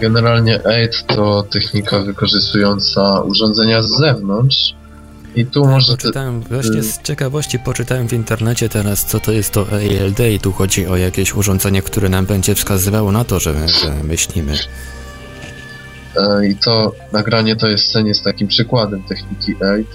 Generalnie 0.01 0.67
AID 0.67 1.05
to 1.07 1.43
technika 1.43 2.01
wykorzystująca 2.01 3.21
urządzenia 3.21 3.83
z 3.83 3.89
zewnątrz. 3.89 4.75
I 5.35 5.47
tu 5.47 5.67
może 5.67 5.93
te, 5.93 5.97
Poczytałem, 5.97 6.41
właśnie 6.41 6.83
z 6.83 7.03
ciekawości 7.03 7.59
poczytałem 7.59 8.09
w 8.09 8.13
internecie 8.13 8.69
teraz, 8.69 9.07
co 9.07 9.21
to 9.21 9.33
jest 9.33 9.53
to 9.53 9.67
EILD 9.73 10.21
i 10.21 10.41
tu 10.41 10.53
chodzi 10.53 10.87
o 10.87 10.97
jakieś 10.97 11.35
urządzenie, 11.35 11.83
które 11.83 12.09
nam 12.09 12.27
będzie 12.27 12.55
wskazywało 12.55 13.13
na 13.13 13.25
to, 13.25 13.41
że, 13.41 13.69
że 13.69 14.05
myślimy. 14.05 14.59
E, 16.17 16.49
I 16.49 16.57
to 16.57 16.93
nagranie 17.13 17.57
to 17.57 17.69
jest 17.69 17.85
scenie 17.85 18.15
z 18.15 18.23
takim 18.23 18.49
przykładem 18.49 19.03
techniki 19.03 19.65
AID. 19.65 19.89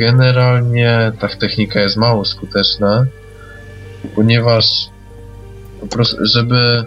Generalnie 0.00 1.12
ta 1.20 1.28
technika 1.28 1.80
jest 1.80 1.96
mało 1.96 2.24
skuteczna, 2.24 3.06
ponieważ 4.14 4.88
po 5.80 5.86
prostu, 5.86 6.16
żeby 6.20 6.84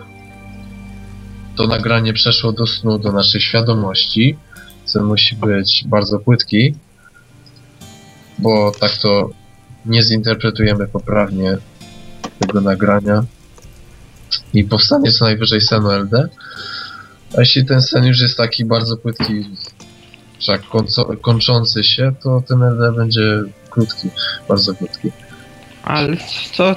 to 1.55 1.67
nagranie 1.67 2.13
przeszło 2.13 2.51
do 2.51 2.67
snu, 2.67 2.99
do 2.99 3.11
naszej 3.11 3.41
świadomości, 3.41 4.37
sen 4.85 5.03
musi 5.03 5.35
być 5.35 5.83
bardzo 5.87 6.19
płytki, 6.19 6.75
bo 8.39 8.71
tak 8.79 8.97
to 8.97 9.29
nie 9.85 10.03
zinterpretujemy 10.03 10.87
poprawnie 10.87 11.57
tego 12.39 12.61
nagrania 12.61 13.23
i 14.53 14.63
powstanie 14.63 15.11
co 15.11 15.25
najwyżej 15.25 15.61
sen 15.61 15.85
LD. 15.85 16.29
A 17.37 17.39
jeśli 17.39 17.65
ten 17.65 17.81
sen 17.81 18.05
już 18.05 18.21
jest 18.21 18.37
taki 18.37 18.65
bardzo 18.65 18.97
płytki, 18.97 19.49
końco- 20.51 21.21
kończący 21.21 21.83
się, 21.83 22.11
to 22.23 22.43
ten 22.47 22.63
LD 22.63 22.91
będzie 22.91 23.43
krótki, 23.69 24.09
bardzo 24.49 24.75
krótki. 24.75 25.11
Ale 25.83 26.17
to 26.57 26.75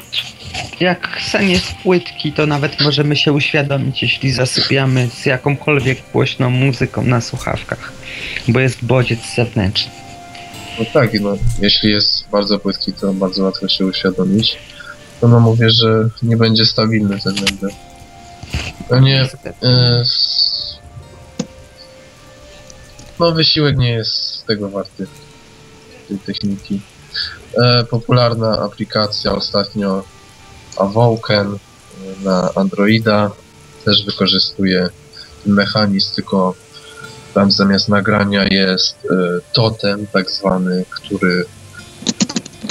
jak 0.81 1.21
sen 1.27 1.51
jest 1.51 1.75
płytki, 1.83 2.33
to 2.33 2.47
nawet 2.47 2.81
możemy 2.81 3.17
się 3.17 3.33
uświadomić, 3.33 4.03
jeśli 4.03 4.33
zasypiamy 4.33 5.09
z 5.11 5.27
jakąkolwiek 5.27 5.99
głośną 6.13 6.51
muzyką 6.51 7.05
na 7.05 7.21
słuchawkach, 7.21 7.93
bo 8.49 8.61
jest 8.61 8.85
bodziec 8.85 9.21
zewnętrzny. 9.37 9.93
No 10.79 10.85
tak, 10.93 11.21
no, 11.21 11.37
jeśli 11.59 11.91
jest 11.91 12.29
bardzo 12.31 12.59
płytki, 12.59 12.93
to 12.93 13.13
bardzo 13.13 13.45
łatwo 13.45 13.69
się 13.69 13.87
uświadomić. 13.87 14.59
To 15.21 15.29
no 15.29 15.41
mówię, 15.41 15.71
że 15.71 16.09
nie 16.23 16.37
będzie 16.37 16.67
stabilny 16.67 17.21
ten 17.21 17.35
LD. 17.35 17.69
No 18.91 19.01
nie, 19.01 19.29
e, 19.63 20.05
no 23.21 23.33
wysiłek 23.33 23.77
nie 23.77 23.91
jest 23.91 24.47
tego 24.47 24.69
warty 24.69 25.07
tej 26.09 26.19
techniki. 26.19 26.81
E, 27.63 27.85
popularna 27.85 28.59
aplikacja 28.59 29.33
ostatnio 29.33 30.05
Awoken 30.77 31.47
e, 31.55 32.25
na 32.25 32.51
Androida 32.55 33.31
też 33.85 34.05
wykorzystuje 34.05 34.89
ten 35.45 35.53
mechanizm, 35.53 36.15
tylko 36.15 36.55
tam 37.35 37.51
zamiast 37.51 37.89
nagrania 37.89 38.45
jest 38.51 38.97
e, 39.11 39.41
totem 39.53 40.07
tak 40.07 40.31
zwany, 40.31 40.85
który 40.91 41.45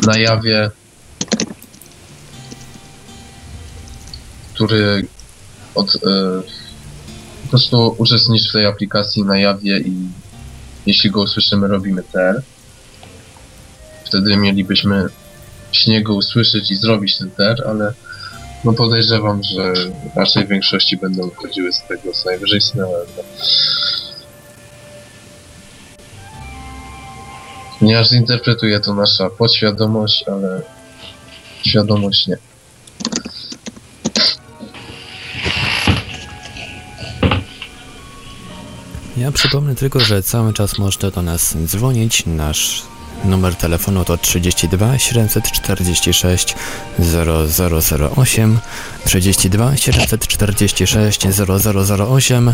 na 0.07 0.17
jawie 0.17 0.71
który 4.55 5.07
od, 5.75 5.95
e, 5.95 5.99
po 7.43 7.49
prostu 7.49 7.95
uczestniczy 7.97 8.49
w 8.49 8.53
tej 8.53 8.65
aplikacji 8.65 9.23
na 9.23 9.37
jawie 9.37 9.79
i 9.79 9.93
jeśli 10.85 11.11
go 11.11 11.21
usłyszymy, 11.21 11.67
robimy 11.67 12.03
TR. 12.03 12.41
Wtedy 14.05 14.37
mielibyśmy 14.37 15.07
śnieg 15.71 16.03
go 16.03 16.13
usłyszeć 16.13 16.71
i 16.71 16.75
zrobić 16.75 17.17
ten 17.17 17.31
TR, 17.31 17.63
ale 17.67 17.93
no 18.63 18.73
podejrzewam, 18.73 19.43
że 19.43 19.73
raczej 20.15 20.45
w 20.45 20.49
większości 20.49 20.97
będą 20.97 21.29
wychodziły 21.29 21.73
z 21.73 21.81
tego 21.87 22.13
co 22.13 22.29
najwyżej 22.29 22.61
snęłem. 22.61 23.07
Ponieważ 27.79 28.09
zinterpretuje 28.09 28.79
to 28.79 28.93
nasza 28.93 29.29
podświadomość, 29.29 30.23
ale 30.27 30.61
świadomość 31.65 32.27
nie. 32.27 32.37
Ja 39.17 39.31
przypomnę 39.31 39.75
tylko, 39.75 39.99
że 39.99 40.23
cały 40.23 40.53
czas 40.53 40.77
można 40.77 41.11
do 41.11 41.21
nas 41.21 41.55
dzwonić. 41.65 42.23
Nasz 42.25 42.83
numer 43.23 43.55
telefonu 43.55 44.05
to 44.05 44.17
32 44.17 44.99
746 44.99 46.55
0008 46.99 48.59
32 49.05 49.77
746 49.77 51.27
0008 52.07 52.53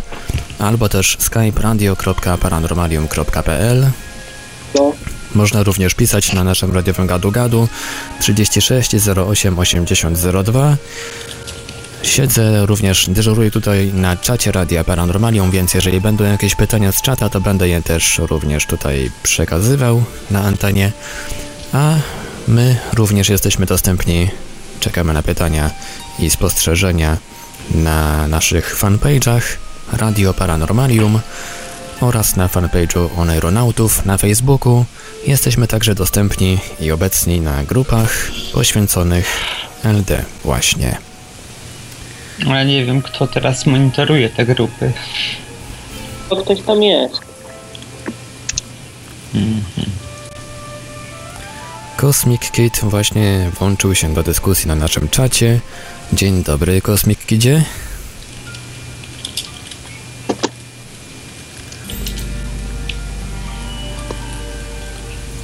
albo 0.59 0.89
też 0.89 1.17
skype 1.19 1.61
radio.paranormalium.pl 1.61 3.91
No, 4.75 4.93
Można 5.35 5.63
również 5.63 5.93
pisać 5.93 6.33
na 6.33 6.43
naszym 6.43 6.73
radiowym 6.73 7.07
gadu 7.07 7.31
gadu 7.31 7.67
36 8.19 8.91
08 9.27 9.59
80 9.59 10.19
02 10.43 10.77
Siedzę 12.03 12.65
również, 12.65 13.09
dyżuruję 13.09 13.51
tutaj 13.51 13.91
na 13.93 14.17
czacie 14.17 14.51
Radia 14.51 14.83
Paranormalium, 14.83 15.51
więc 15.51 15.73
jeżeli 15.73 16.01
będą 16.01 16.23
jakieś 16.23 16.55
pytania 16.55 16.91
z 16.91 17.01
czata, 17.01 17.29
to 17.29 17.41
będę 17.41 17.69
je 17.69 17.81
też 17.81 18.19
również 18.19 18.65
tutaj 18.65 19.11
przekazywał 19.23 20.03
na 20.31 20.43
antenie. 20.43 20.91
A 21.73 21.95
my 22.47 22.79
również 22.93 23.29
jesteśmy 23.29 23.65
dostępni, 23.65 24.29
czekamy 24.79 25.13
na 25.13 25.23
pytania 25.23 25.71
i 26.19 26.29
spostrzeżenia 26.29 27.17
na 27.75 28.27
naszych 28.27 28.79
fanpage'ach 28.79 29.41
Radio 29.93 30.33
Paranormalium 30.33 31.19
oraz 32.01 32.35
na 32.35 32.47
fanpage'u 32.47 33.09
Oneironautów 33.17 34.05
na 34.05 34.17
Facebooku. 34.17 34.85
Jesteśmy 35.27 35.67
także 35.67 35.95
dostępni 35.95 36.59
i 36.79 36.91
obecni 36.91 37.41
na 37.41 37.63
grupach 37.63 38.31
poświęconych 38.53 39.25
LD 39.83 40.25
właśnie. 40.43 41.10
No 42.45 42.55
Ja 42.55 42.63
nie 42.63 42.85
wiem, 42.85 43.01
kto 43.01 43.27
teraz 43.27 43.65
monitoruje 43.65 44.29
te 44.29 44.45
grupy. 44.45 44.91
to 46.29 46.35
ktoś 46.35 46.61
tam 46.61 46.83
jest. 46.83 47.21
Cosmic 51.97 52.51
Kid 52.51 52.79
właśnie 52.83 53.51
włączył 53.59 53.95
się 53.95 54.13
do 54.13 54.23
dyskusji 54.23 54.67
na 54.67 54.75
naszym 54.75 55.09
czacie. 55.09 55.59
Dzień 56.13 56.43
dobry, 56.43 56.81
Cosmic 56.81 57.19
Kidzie. 57.25 57.63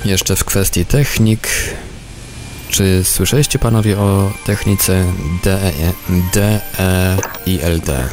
Jeszcze 0.05 0.35
w 0.35 0.45
kwestii 0.45 0.85
technik. 0.85 1.47
Czy 2.69 3.03
słyszeliście 3.03 3.59
panowie 3.59 3.97
o 3.97 4.31
technice 4.45 5.05
DE, 5.43 5.71
DE 6.33 6.61
i 7.45 7.59
LD? 7.63 8.09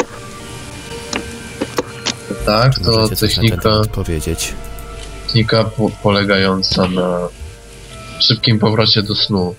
Tak, 2.46 2.78
to 2.78 2.90
Możecie 2.90 3.16
technika, 3.16 3.82
powiedzieć. 3.92 4.52
technika 5.26 5.64
po, 5.64 5.90
polegająca 5.90 6.88
na 6.88 7.28
szybkim 8.20 8.58
powrocie 8.58 9.02
do 9.02 9.14
snu. 9.14 9.54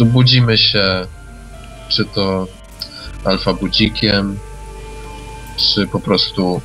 Budzimy 0.00 0.58
się, 0.58 1.06
czy 1.88 2.04
to 2.04 2.46
alfa 3.24 3.52
budzikiem, 3.52 4.38
czy 5.56 5.86
po 5.86 6.00
prostu 6.00 6.60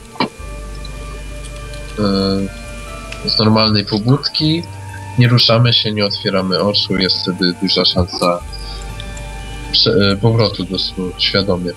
e, 1.99 3.29
z 3.29 3.39
normalnej 3.39 3.85
pobudki. 3.85 4.63
Nie 5.17 5.27
ruszamy 5.27 5.73
się, 5.73 5.91
nie 5.91 6.05
otwieramy 6.05 6.59
oczu, 6.59 6.97
jest 6.97 7.21
wtedy 7.21 7.53
duża 7.61 7.85
szansa 7.85 8.39
e, 9.87 10.15
powrotu 10.17 10.63
do 10.63 10.79
snu 10.79 11.11
świadomie. 11.17 11.71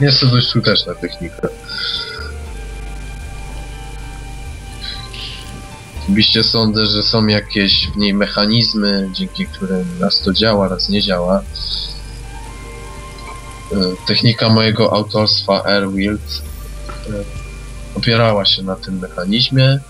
Jest 0.00 0.20
to 0.20 0.26
dość 0.26 0.48
skuteczna 0.48 0.94
technika. 0.94 1.48
Oczywiście 6.02 6.44
sądzę, 6.44 6.86
że 6.86 7.02
są 7.02 7.26
jakieś 7.26 7.88
w 7.88 7.96
niej 7.96 8.14
mechanizmy, 8.14 9.08
dzięki 9.12 9.46
którym 9.46 9.86
raz 10.00 10.20
to 10.20 10.32
działa, 10.32 10.68
raz 10.68 10.88
nie 10.88 11.02
działa. 11.02 11.42
E, 13.72 13.76
Technika 14.06 14.48
mojego 14.48 14.92
autorstwa 14.92 15.64
Airwild 15.64 16.42
e, 17.08 17.12
opierała 17.94 18.44
się 18.44 18.62
na 18.62 18.76
tym 18.76 18.98
mechanizmie. 18.98 19.80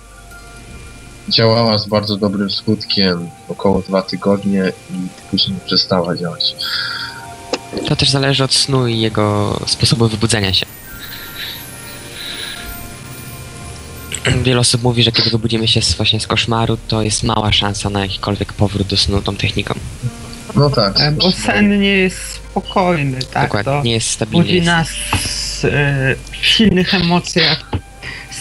Działała 1.29 1.79
z 1.79 1.89
bardzo 1.89 2.17
dobrym 2.17 2.51
skutkiem 2.51 3.29
około 3.49 3.83
dwa 3.83 4.03
tygodnie 4.03 4.73
i 4.91 4.95
później 5.31 5.59
przestała 5.67 6.17
działać. 6.17 6.55
To 7.89 7.97
też 7.97 8.11
zależy 8.11 8.45
od 8.45 8.55
snu 8.55 8.87
i 8.89 9.01
jego 9.01 9.57
sposobu 9.67 10.09
wybudzenia 10.09 10.53
się. 10.55 10.67
Wiele 14.45 14.61
osób 14.61 14.83
mówi, 14.83 15.03
że 15.03 15.13
kiedy 15.13 15.31
wybudzimy 15.31 15.69
się 15.69 15.83
z, 15.83 15.95
właśnie 15.95 16.21
z 16.21 16.27
koszmaru, 16.27 16.79
to 16.89 17.03
jest 17.03 17.23
mała 17.23 17.53
szansa 17.53 17.91
na 17.91 18.01
jakikolwiek 18.01 18.53
powrót 18.53 18.87
do 18.87 18.97
snu 18.97 19.23
tą 19.23 19.37
techniką. 19.37 19.75
No 20.57 20.71
tak. 20.71 21.01
E, 21.01 21.13
Bo 21.13 21.33
sen 21.33 21.81
nie 21.81 21.89
jest 21.97 22.19
spokojny, 22.51 23.19
tak? 23.33 23.43
Dokładnie, 23.43 23.73
To 23.73 23.83
nie 23.83 23.93
jest 23.93 24.11
stabilny. 24.11 24.43
budzi 24.45 24.55
Jest. 24.55 24.67
nas 24.67 24.89
e, 25.65 26.15
w 26.33 26.37
silnych 26.47 26.95
emocjach. 26.95 27.71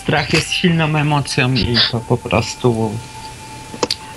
Strach 0.09 0.33
jest 0.33 0.51
silną 0.51 0.97
emocją 0.97 1.53
i 1.53 1.77
to 1.91 1.99
po 1.99 2.17
prostu... 2.17 2.91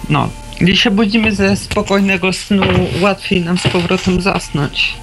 No, 0.08 0.28
gdy 0.60 0.76
się 0.76 0.90
budzimy 0.90 1.34
ze 1.34 1.56
spokojnego 1.56 2.32
snu, 2.32 2.64
łatwiej 3.00 3.40
nam 3.40 3.58
z 3.58 3.62
powrotem 3.62 4.20
zasnąć. 4.20 4.94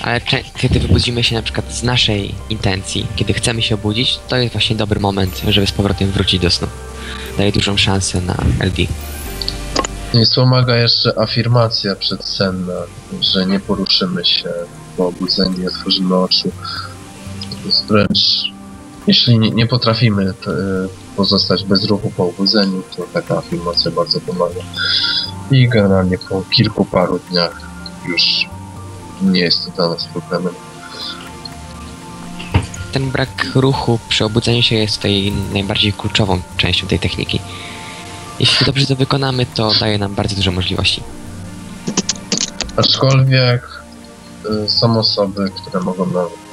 Ale 0.00 0.20
kiedy 0.56 0.80
wybudzimy 0.80 1.24
się 1.24 1.34
na 1.34 1.42
przykład 1.42 1.72
z 1.74 1.82
naszej 1.82 2.34
intencji, 2.50 3.06
kiedy 3.16 3.32
chcemy 3.32 3.62
się 3.62 3.74
obudzić, 3.74 4.18
to 4.28 4.36
jest 4.36 4.52
właśnie 4.52 4.76
dobry 4.76 5.00
moment, 5.00 5.42
żeby 5.48 5.66
z 5.66 5.72
powrotem 5.72 6.10
wrócić 6.10 6.40
do 6.40 6.50
snu. 6.50 6.68
Daje 7.38 7.52
dużą 7.52 7.76
szansę 7.76 8.20
na 8.20 8.36
LD. 8.60 8.82
Nie 10.14 10.24
wspomaga 10.24 10.76
jeszcze 10.76 11.18
afirmacja 11.18 11.96
przedsenna, 11.96 12.82
że 13.20 13.46
nie 13.46 13.60
poruszymy 13.60 14.24
się 14.24 14.48
po 14.96 15.06
obudzeniu, 15.06 15.58
nie 15.58 15.68
otworzymy 15.68 16.16
oczu. 16.16 16.52
To 17.62 17.66
jest 17.66 17.86
wręcz, 17.86 18.50
jeśli 19.06 19.38
nie, 19.38 19.50
nie 19.50 19.66
potrafimy 19.66 20.34
t, 20.34 20.50
pozostać 21.16 21.64
bez 21.64 21.84
ruchu 21.84 22.12
po 22.16 22.24
obudzeniu, 22.24 22.82
to 22.96 23.02
taka 23.12 23.38
afirmacja 23.38 23.90
bardzo 23.90 24.20
pomaga. 24.20 24.60
I 25.50 25.68
generalnie 25.68 26.18
po 26.18 26.42
kilku 26.50 26.84
paru 26.84 27.20
dniach 27.30 27.60
już 28.08 28.48
nie 29.22 29.40
jest 29.40 29.64
to 29.64 29.70
dla 29.70 29.88
nas 29.88 30.04
problemem. 30.04 30.54
ten 32.92 33.10
brak 33.10 33.46
ruchu 33.54 33.98
przy 34.08 34.24
obudzeniu 34.24 34.62
się 34.62 34.76
jest 34.76 34.96
tutaj 34.96 35.32
najbardziej 35.52 35.92
kluczową 35.92 36.40
częścią 36.56 36.86
tej 36.86 36.98
techniki. 36.98 37.40
Jeśli 38.40 38.66
dobrze 38.66 38.86
to 38.86 38.96
wykonamy, 38.96 39.46
to 39.46 39.72
daje 39.80 39.98
nam 39.98 40.14
bardzo 40.14 40.36
dużo 40.36 40.52
możliwości. 40.52 41.02
Aczkolwiek 42.76 43.82
y, 44.64 44.68
są 44.68 44.98
osoby, 44.98 45.50
które 45.56 45.80
mogą 45.84 46.06
nawet 46.06 46.49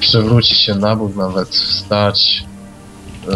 przewrócić 0.00 0.58
się 0.58 0.74
na 0.74 0.96
bok, 0.96 1.16
nawet 1.16 1.48
wstać, 1.48 2.44
y, 3.24 3.28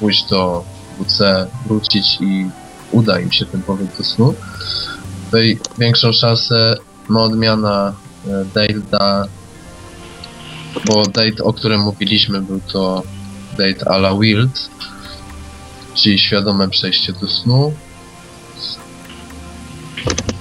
pójść 0.00 0.28
do 0.30 0.64
WC, 0.98 1.46
wrócić 1.66 2.18
i 2.20 2.50
uda 2.92 3.20
im 3.20 3.32
się 3.32 3.46
ten 3.46 3.62
powrót 3.62 3.88
do 3.98 4.04
snu. 4.04 4.34
Tutaj 5.24 5.58
większą 5.78 6.12
szansę 6.12 6.76
ma 7.08 7.22
odmiana 7.22 7.92
y, 8.26 8.30
Data, 8.54 9.24
bo 10.86 11.02
date, 11.02 11.44
o 11.44 11.52
którym 11.52 11.80
mówiliśmy, 11.80 12.40
był 12.40 12.60
to 12.72 13.02
date 13.58 13.90
a 13.90 13.96
la 13.96 14.14
Wild, 14.18 14.70
czyli 15.94 16.18
świadome 16.18 16.68
przejście 16.68 17.12
do 17.12 17.28
snu. 17.28 17.72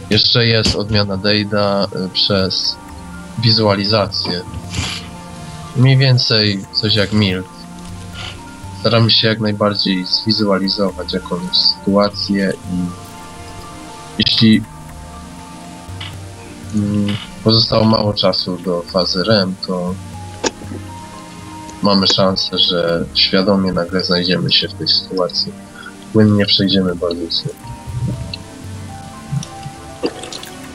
Jeszcze 0.10 0.48
jest 0.48 0.76
odmiana 0.76 1.18
Data 1.18 1.88
y, 2.06 2.10
przez 2.10 2.76
wizualizację. 3.40 4.42
Mniej 5.76 5.98
więcej 5.98 6.66
coś 6.74 6.96
jak 6.96 7.14
Mild. 7.14 7.46
Staramy 8.80 9.12
się 9.12 9.28
jak 9.28 9.40
najbardziej 9.40 10.06
zwizualizować 10.06 11.14
jakąś 11.14 11.58
sytuację 11.58 12.54
i 12.72 12.78
jeśli 14.26 14.64
mm, 16.76 17.18
pozostało 17.44 17.86
mało 17.86 18.14
czasu 18.14 18.58
do 18.58 18.82
fazy 18.82 19.24
REM, 19.24 19.56
to 19.68 19.96
mamy 21.84 22.08
szansę, 22.08 22.58
że 22.58 23.06
świadomie 23.14 23.72
nagle 23.72 24.04
znajdziemy 24.04 24.52
się 24.52 24.68
w 24.68 24.74
tej 24.74 24.88
sytuacji. 24.88 25.52
Płynnie 26.14 26.46
przejdziemy 26.46 26.96
bardzo 26.96 27.32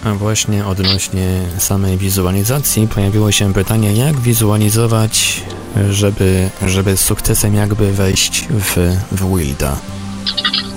A 0.04 0.14
właśnie 0.14 0.66
odnośnie 0.66 1.40
samej 1.58 1.98
wizualizacji 1.98 2.88
pojawiło 2.88 3.32
się 3.32 3.52
pytanie, 3.52 3.92
jak 3.92 4.20
wizualizować, 4.20 5.42
żeby, 5.90 6.50
żeby 6.66 6.96
z 6.96 7.00
sukcesem 7.00 7.54
jakby 7.54 7.92
wejść 7.92 8.46
w, 8.50 8.96
w 9.12 9.36
Wilda. 9.36 9.76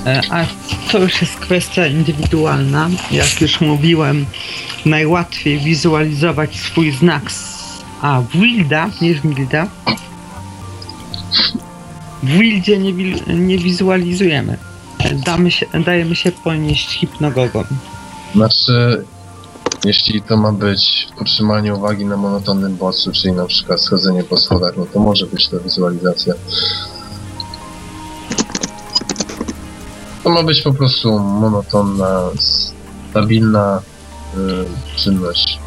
E, 0.06 0.22
A 0.30 0.46
to 0.92 1.00
już 1.00 1.22
jest 1.22 1.36
kwestia 1.36 1.88
indywidualna. 1.88 2.90
Jak 3.12 3.42
już 3.42 3.62
mówiłem, 3.62 4.26
najłatwiej 4.86 5.60
wizualizować 5.60 6.60
swój 6.60 6.92
znak 6.92 7.32
z 7.32 7.56
a 8.02 8.22
w 8.22 8.28
Wilda, 8.38 8.90
nie 9.02 9.16
w 9.16 9.26
Milda. 9.26 9.68
W 12.24 12.28
Wildzie 12.28 12.78
nie, 12.78 12.94
nie 13.28 13.58
wizualizujemy. 13.58 14.58
Damy 15.26 15.52
się, 15.52 15.66
dajemy 15.86 16.16
się 16.16 16.32
ponieść 16.32 16.90
hipnogogom. 16.90 17.66
Znaczy, 18.36 19.06
jeśli 19.86 20.22
to 20.22 20.38
ma 20.38 20.52
być 20.52 21.08
utrzymanie 21.22 21.76
uwagi 21.76 22.06
na 22.06 22.18
monotonnym 22.18 22.76
bodźcu, 22.76 23.12
czyli 23.12 23.34
na 23.34 23.46
przykład 23.46 23.82
schodzenie 23.82 24.24
po 24.24 24.38
schodach, 24.38 24.78
no 24.78 24.86
to 24.86 25.00
może 25.00 25.26
być 25.26 25.48
to 25.48 25.60
wizualizacja. 25.60 26.34
To 30.24 30.30
ma 30.30 30.44
być 30.44 30.62
po 30.62 30.74
prostu 30.74 31.20
monotonna, 31.20 32.22
stabilna 33.12 33.82
y, 34.38 34.98
czynność. 34.98 35.65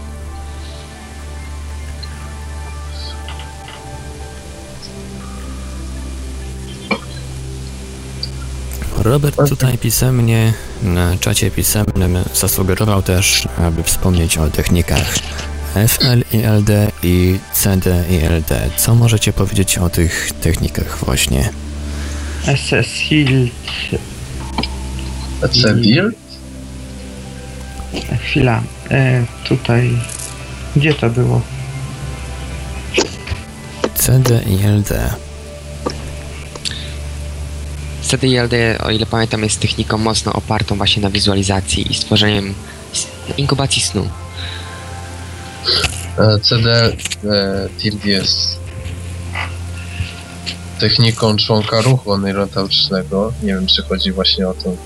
Robert 9.08 9.48
tutaj 9.48 9.78
pisemnie, 9.78 10.52
na 10.82 11.16
czacie 11.20 11.50
pisemnym 11.50 12.18
zasugerował 12.34 13.02
też, 13.02 13.48
aby 13.58 13.82
wspomnieć 13.82 14.38
o 14.38 14.50
technikach 14.50 15.14
FL 15.88 16.36
i 16.36 16.42
LD 16.42 16.92
i 17.02 17.38
CD 17.52 18.04
i 18.10 18.16
LD. 18.16 18.70
Co 18.76 18.94
możecie 18.94 19.32
powiedzieć 19.32 19.78
o 19.78 19.90
tych 19.90 20.30
technikach 20.40 20.98
właśnie? 21.04 21.50
SS 22.56 22.92
Hill. 22.92 23.50
Cedil? 25.62 26.12
Chwila. 28.24 28.62
E, 28.90 29.24
tutaj. 29.44 29.98
Gdzie 30.76 30.94
to 30.94 31.10
było? 31.10 31.40
CD 33.94 34.40
i 38.12 38.16
LD. 38.16 38.50
CDILD, 38.50 38.82
o 38.82 38.90
ile 38.90 39.06
pamiętam, 39.06 39.42
jest 39.42 39.60
techniką 39.60 39.98
mocno 39.98 40.32
opartą 40.32 40.76
właśnie 40.76 41.02
na 41.02 41.10
wizualizacji 41.10 41.92
i 41.92 41.94
stworzeniem 41.94 42.54
inkubacji 43.36 43.82
snu. 43.82 44.08
E, 46.18 46.38
CD 46.40 46.92
e, 47.24 47.68
TILD 47.78 48.04
jest 48.04 48.58
techniką 50.78 51.36
członka 51.36 51.80
ruchu 51.80 52.18
neurotautycznego. 52.18 53.32
Nie 53.42 53.54
wiem, 53.54 53.66
czy 53.66 53.82
chodzi 53.82 54.12
właśnie 54.12 54.48
o 54.48 54.54
tą, 54.54 54.76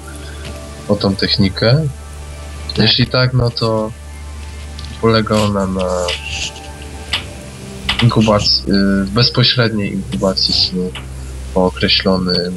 o 0.89 0.97
tą 0.97 1.17
technikę. 1.17 1.87
Jeśli 2.79 3.07
tak, 3.07 3.33
no 3.33 3.51
to 3.51 3.93
polega 5.01 5.37
ona 5.37 5.67
na 5.67 6.07
inkubacji, 8.03 8.65
y, 8.73 9.07
bezpośredniej 9.07 9.93
inkubacji 9.93 10.55
snu 10.55 10.91
po 11.55 11.67
określonym 11.67 12.57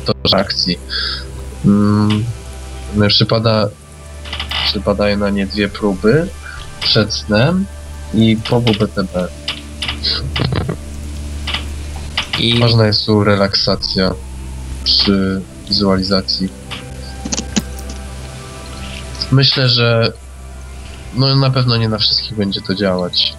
torze 0.00 0.36
akcji. 0.36 0.78
Mm, 1.64 2.24
no, 2.94 3.08
przypada, 3.08 3.68
przypadają 4.64 5.18
na 5.18 5.30
nie 5.30 5.46
dwie 5.46 5.68
próby 5.68 6.28
przed 6.80 7.14
snem 7.14 7.66
i 8.14 8.36
po 8.48 8.60
WBTB. 8.60 9.28
I 12.38 12.58
Ważna 12.58 12.86
jest 12.86 13.06
tu 13.06 13.24
relaksacja 13.24 14.14
przy 14.84 15.40
wizualizacji. 15.68 16.48
Myślę, 19.32 19.68
że 19.68 20.12
no 21.14 21.36
na 21.36 21.50
pewno 21.50 21.76
nie 21.76 21.88
na 21.88 21.98
wszystkich 21.98 22.36
będzie 22.36 22.60
to 22.60 22.74
działać. 22.74 23.34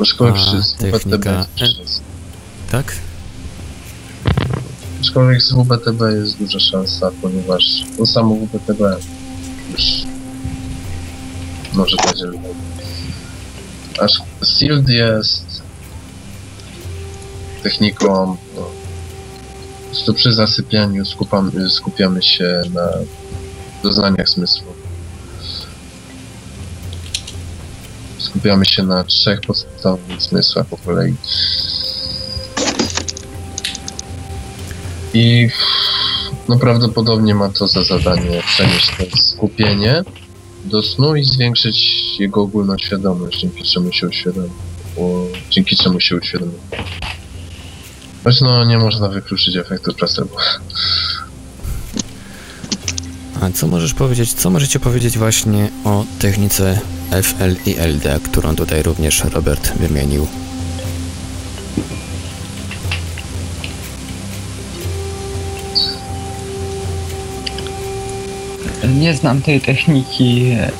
Aczkolwiek 0.00 0.62
z 0.64 0.72
WBTB 0.72 1.26
jest 1.26 1.76
szansa. 1.76 2.00
Tak? 2.70 2.92
Aczkolwiek 5.00 5.42
z 5.42 5.52
WBTB 5.52 6.00
jest 6.00 6.38
duża 6.38 6.60
szansa, 6.60 7.10
ponieważ 7.22 7.84
to 7.96 8.06
samo 8.06 8.34
WBTB 8.34 8.80
już 9.72 9.82
może 11.72 11.96
dać 11.96 12.20
rezultat. 12.20 12.52
Aż 14.00 14.22
Sealed 14.42 14.88
jest 14.88 15.62
techniką, 17.62 18.36
no, 18.56 18.70
prostu 19.90 20.14
przy 20.14 20.32
zasypianiu 20.32 21.04
skupamy, 21.04 21.70
skupiamy 21.70 22.22
się 22.22 22.62
na 22.74 22.88
doznaniach 23.82 24.28
zmysłu. 24.28 24.79
Skupiamy 28.20 28.66
się 28.66 28.82
na 28.82 29.04
trzech 29.04 29.40
podstawowych 29.40 30.22
zmysłach 30.22 30.66
po 30.66 30.76
kolei. 30.76 31.14
I 35.14 35.48
no 36.48 36.58
prawdopodobnie 36.58 37.34
ma 37.34 37.48
to 37.48 37.68
za 37.68 37.84
zadanie 37.84 38.42
przenieść 38.46 38.90
to 38.98 39.16
skupienie 39.16 40.02
do 40.64 40.82
snu 40.82 41.16
i 41.16 41.24
zwiększyć 41.24 41.80
jego 42.18 42.42
ogólną 42.42 42.78
świadomość, 42.78 43.40
dzięki 43.40 43.64
czemu 43.64 43.92
się 43.92 44.06
uświadomi. 44.06 44.50
Dzięki 45.50 45.76
czemu 45.76 46.00
się 46.00 46.16
uświadomi. 46.16 46.52
Choć 48.24 48.40
no 48.40 48.64
nie 48.64 48.78
można 48.78 49.08
wykluczyć 49.08 49.56
efektu 49.56 49.94
placebo. 49.94 50.36
A 53.40 53.50
co 53.50 53.66
możesz 53.66 53.94
powiedzieć, 53.94 54.32
co 54.32 54.50
możecie 54.50 54.80
powiedzieć 54.80 55.18
właśnie 55.18 55.68
o 55.84 56.04
technice 56.18 56.80
FL 57.22 57.56
i 57.70 57.76
LD, 57.78 58.20
którą 58.24 58.56
tutaj 58.56 58.82
również 58.82 59.24
Robert 59.24 59.72
wymienił? 59.78 60.26
Nie 68.98 69.14
znam 69.14 69.42
tej 69.42 69.60
techniki. 69.60 70.50
e, 70.50 70.70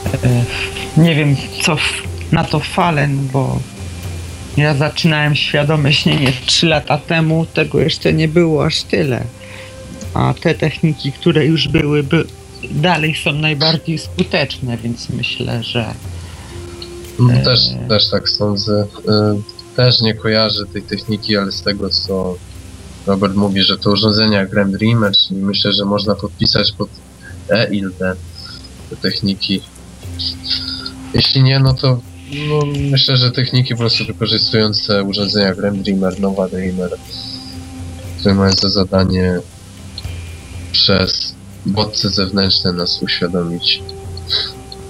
Nie 0.96 1.14
wiem, 1.14 1.36
co 1.62 1.76
na 2.32 2.44
to 2.44 2.60
falen, 2.60 3.28
bo 3.32 3.58
ja 4.56 4.74
zaczynałem 4.74 5.36
świadome 5.36 5.92
śnienie 5.92 6.32
3 6.46 6.66
lata 6.66 6.98
temu, 6.98 7.46
tego 7.46 7.80
jeszcze 7.80 8.12
nie 8.12 8.28
było 8.28 8.64
aż 8.64 8.82
tyle. 8.82 9.24
A 10.14 10.34
te 10.40 10.54
techniki, 10.54 11.12
które 11.12 11.46
już 11.46 11.68
były, 11.68 12.02
by, 12.02 12.24
dalej 12.70 13.14
są 13.24 13.32
najbardziej 13.32 13.98
skuteczne, 13.98 14.76
więc 14.76 15.08
myślę, 15.10 15.62
że 15.62 15.94
No, 17.18 17.44
Też, 17.44 17.60
Eee. 17.68 17.88
też 17.88 18.10
tak 18.10 18.28
sądzę. 18.28 18.86
E, 19.08 19.40
Też 19.76 20.00
nie 20.00 20.14
kojarzę 20.14 20.66
tej 20.66 20.82
techniki, 20.82 21.36
ale 21.36 21.52
z 21.52 21.62
tego 21.62 21.90
co 21.90 22.34
Robert 23.06 23.34
mówi, 23.34 23.62
że 23.62 23.78
to 23.78 23.90
urządzenia 23.90 24.46
Grand 24.46 24.76
Dreamer, 24.76 25.12
czyli 25.16 25.40
myślę, 25.42 25.72
że 25.72 25.84
można 25.84 26.14
podpisać 26.14 26.72
pod 26.72 26.88
EILD 27.50 27.98
te 28.90 28.96
techniki. 29.02 29.60
Jeśli 31.14 31.42
nie, 31.42 31.58
no 31.58 31.74
to 31.74 32.00
no, 32.48 32.60
myślę, 32.90 33.16
że 33.16 33.30
techniki 33.30 33.74
po 33.74 33.78
prostu 33.78 34.04
wykorzystujące 34.04 35.02
urządzenia 35.04 35.54
Grand 35.54 35.82
Dreamer, 35.82 36.20
Nova 36.20 36.48
Dreamer, 36.48 36.90
które 38.20 38.34
mają 38.34 38.52
za 38.52 38.68
zadanie 38.68 39.40
przez 40.72 41.34
bodźce 41.66 42.10
zewnętrzne 42.10 42.72
nas 42.72 43.02
uświadomić. 43.02 43.82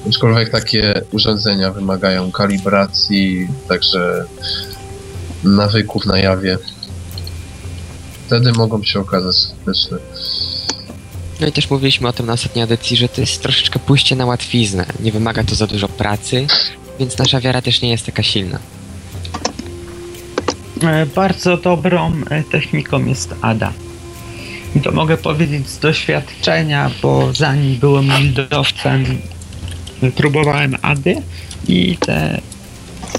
Aczkolwiek 0.08 0.50
takie 0.50 1.02
urządzenia 1.12 1.72
wymagają 1.72 2.32
kalibracji, 2.32 3.48
także 3.68 4.24
nawyków 5.44 6.06
na 6.06 6.18
jawie. 6.18 6.58
Wtedy 8.26 8.52
mogą 8.52 8.82
się 8.82 9.00
okazać 9.00 9.36
skuteczne. 9.36 9.98
No 11.40 11.46
i 11.46 11.52
też 11.52 11.70
mówiliśmy 11.70 12.08
o 12.08 12.12
tym 12.12 12.26
na 12.26 12.32
ostatniej 12.32 12.64
edycji, 12.64 12.96
że 12.96 13.08
to 13.08 13.20
jest 13.20 13.42
troszeczkę 13.42 13.78
pójście 13.78 14.16
na 14.16 14.26
łatwiznę. 14.26 14.86
Nie 15.00 15.12
wymaga 15.12 15.44
to 15.44 15.54
za 15.54 15.66
dużo 15.66 15.88
pracy, 15.88 16.46
więc 16.98 17.18
nasza 17.18 17.40
wiara 17.40 17.62
też 17.62 17.82
nie 17.82 17.90
jest 17.90 18.06
taka 18.06 18.22
silna. 18.22 18.58
e, 20.82 21.06
bardzo 21.06 21.56
dobrą 21.56 22.12
e, 22.30 22.42
techniką 22.42 23.04
jest 23.04 23.34
ADA. 23.40 23.72
I 24.76 24.80
to 24.80 24.92
mogę 24.92 25.16
powiedzieć 25.16 25.68
z 25.68 25.78
doświadczenia, 25.78 26.90
bo 27.02 27.32
zanim 27.32 27.76
byłem 27.76 28.12
lidowcem, 28.12 29.04
e, 30.02 30.10
próbowałem 30.10 30.76
ADY 30.82 31.22
i 31.68 31.96
te 31.96 32.40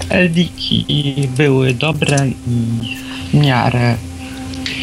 LD-ki 0.10 1.30
były 1.38 1.74
dobre 1.74 2.18
i 2.28 2.80
w 3.30 3.34
miarę 3.34 3.95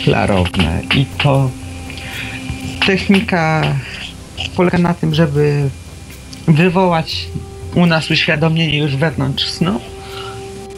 klarowne. 0.04 0.80
I 0.96 1.06
to 1.22 1.50
technika 2.86 3.62
polega 4.56 4.78
na 4.78 4.94
tym, 4.94 5.14
żeby 5.14 5.70
wywołać 6.48 7.28
u 7.74 7.86
nas 7.86 8.10
uświadomienie 8.10 8.78
już 8.78 8.96
wewnątrz 8.96 9.48
snu 9.48 9.80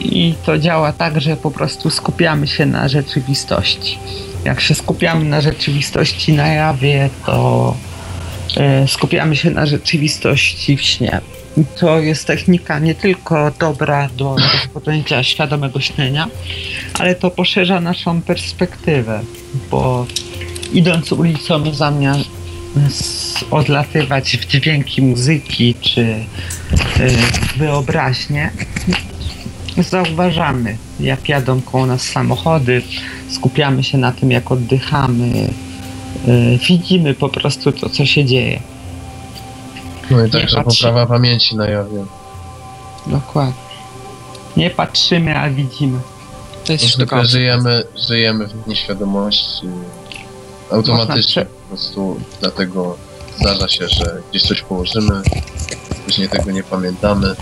i 0.00 0.34
to 0.46 0.58
działa 0.58 0.92
tak, 0.92 1.20
że 1.20 1.36
po 1.36 1.50
prostu 1.50 1.90
skupiamy 1.90 2.46
się 2.46 2.66
na 2.66 2.88
rzeczywistości. 2.88 3.98
Jak 4.44 4.60
się 4.60 4.74
skupiamy 4.74 5.24
na 5.24 5.40
rzeczywistości 5.40 6.32
na 6.32 6.48
jawie, 6.48 7.10
to 7.26 7.76
e, 8.56 8.88
skupiamy 8.88 9.36
się 9.36 9.50
na 9.50 9.66
rzeczywistości 9.66 10.76
w 10.76 10.82
śnie. 10.82 11.20
I 11.56 11.64
to 11.80 11.98
jest 11.98 12.26
technika 12.26 12.78
nie 12.78 12.94
tylko 12.94 13.50
dobra 13.58 14.08
do 14.16 14.36
rozpoczęcia 14.52 15.22
świadomego 15.22 15.80
śnienia, 15.80 16.28
ale 16.98 17.14
to 17.14 17.30
poszerza 17.30 17.80
naszą 17.80 18.22
perspektywę, 18.22 19.20
bo 19.70 20.06
idąc 20.72 21.12
ulicą 21.12 21.74
zamiast 21.74 22.30
odlatywać 23.50 24.36
w 24.36 24.46
dźwięki 24.46 25.02
muzyki 25.02 25.74
czy 25.80 26.14
w 26.96 27.58
wyobraźnię, 27.58 28.50
zauważamy, 29.82 30.76
jak 31.00 31.28
jadą 31.28 31.60
koło 31.62 31.86
nas 31.86 32.02
samochody, 32.02 32.82
skupiamy 33.30 33.84
się 33.84 33.98
na 33.98 34.12
tym, 34.12 34.30
jak 34.30 34.52
oddychamy, 34.52 35.50
y, 36.28 36.58
widzimy 36.68 37.14
po 37.14 37.28
prostu 37.28 37.72
to, 37.72 37.88
co 37.88 38.06
się 38.06 38.24
dzieje. 38.24 38.60
No 40.10 40.26
i 40.26 40.30
także 40.30 40.64
poprawa 40.64 41.06
pamięci 41.06 41.56
na 41.56 41.68
jawie. 41.68 42.04
Dokładnie. 43.06 43.70
Nie 44.56 44.70
patrzymy, 44.70 45.38
a 45.38 45.50
widzimy. 45.50 45.98
To 46.64 46.72
jest 46.72 46.88
sztuka. 46.88 47.24
żyjemy, 47.24 47.84
żyjemy 48.08 48.46
w 48.46 48.66
nieświadomości. 48.68 49.66
Automatycznie 50.70 51.44
Można 51.44 51.60
po 51.60 51.68
prostu 51.68 52.20
dlatego 52.40 52.96
zdarza 53.40 53.68
się, 53.68 53.88
że 53.88 54.22
gdzieś 54.30 54.42
coś 54.42 54.62
położymy, 54.62 55.22
później 56.04 56.28
tego 56.28 56.50
nie 56.50 56.62
pamiętamy. 56.62 57.34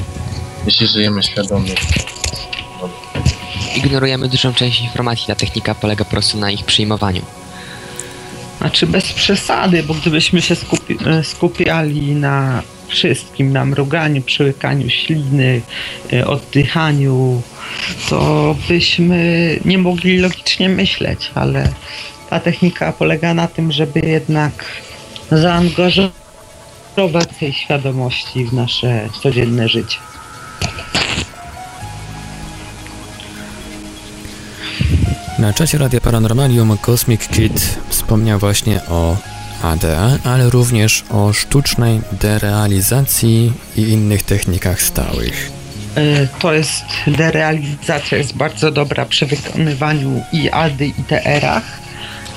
Jeśli 0.66 0.86
żyjemy 0.86 1.22
świadomie, 1.22 1.74
Ignorujemy 3.76 4.28
dużą 4.28 4.54
część 4.54 4.80
informacji. 4.80 5.26
Ta 5.26 5.34
technika 5.34 5.74
polega 5.74 6.04
po 6.04 6.10
prostu 6.10 6.38
na 6.38 6.50
ich 6.50 6.64
przyjmowaniu. 6.64 7.22
Znaczy 8.58 8.86
bez 8.86 9.12
przesady, 9.12 9.82
bo 9.82 9.94
gdybyśmy 9.94 10.42
się 10.42 10.56
skupi 10.56 10.98
e, 11.06 11.24
skupiali 11.24 12.14
na 12.14 12.62
wszystkim, 12.88 13.52
na 13.52 13.64
mruganiu, 13.64 14.22
przełykaniu 14.22 14.90
śliny, 14.90 15.60
e, 16.12 16.26
oddychaniu, 16.26 17.42
to 18.08 18.56
byśmy 18.68 19.58
nie 19.64 19.78
mogli 19.78 20.18
logicznie 20.18 20.68
myśleć, 20.68 21.30
ale 21.34 21.68
ta 22.30 22.40
technika 22.40 22.92
polega 22.92 23.34
na 23.34 23.46
tym, 23.48 23.72
żeby 23.72 24.00
jednak 24.00 24.64
zaangażować 25.30 26.12
tej 27.40 27.52
świadomości 27.52 28.44
w 28.44 28.52
nasze 28.52 29.08
codzienne 29.22 29.68
życie. 29.68 29.98
Na 35.38 35.52
czacie 35.52 35.78
Radia 35.78 36.00
Paranormalium 36.00 36.78
Cosmic 36.78 37.28
Kid 37.28 37.78
wspomniał 37.88 38.38
właśnie 38.38 38.80
o 38.88 39.16
ADA, 39.62 40.10
ale 40.24 40.50
również 40.50 41.04
o 41.10 41.32
sztucznej 41.32 42.00
derealizacji 42.12 43.52
i 43.76 43.82
innych 43.82 44.22
technikach 44.22 44.82
stałych. 44.82 45.50
E, 45.94 46.26
To 46.40 46.52
jest 46.52 46.82
derealizacja, 47.06 48.18
jest 48.18 48.36
bardzo 48.36 48.70
dobra 48.70 49.06
przy 49.06 49.26
wykonywaniu 49.26 50.22
i 50.32 50.50
ADY 50.50 50.86
i 50.86 51.04
TR-ach. 51.08 51.64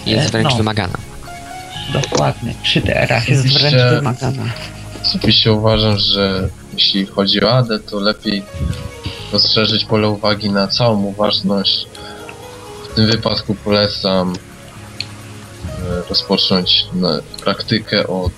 Jest 0.06 0.28
E, 0.28 0.32
wręcz 0.32 0.49
no. 0.49 0.56
wymagana. 0.58 0.97
Dokładnie, 1.93 2.54
przy 2.64 2.82
TR-ach 2.82 3.30
jest 3.30 3.47
wręcz 3.60 3.76
wymagana. 3.95 4.43
osobiście 5.06 5.54
uważam, 5.54 5.97
że 5.97 6.49
jeśli 6.74 7.06
chodzi 7.06 7.43
o 7.43 7.52
AD, 7.58 7.68
to 7.89 7.99
lepiej 7.99 8.43
rozszerzyć 9.34 9.86
pole 9.86 10.10
uwagi 10.10 10.49
na 10.49 10.68
całą 10.68 11.04
uważność. 11.04 11.86
W 12.92 12.96
tym 12.96 13.08
wypadku 13.08 13.56
polecam 13.56 14.34
e, 14.34 14.36
rozpocząć 16.10 16.88
praktykę 17.44 18.08
od 18.08 18.32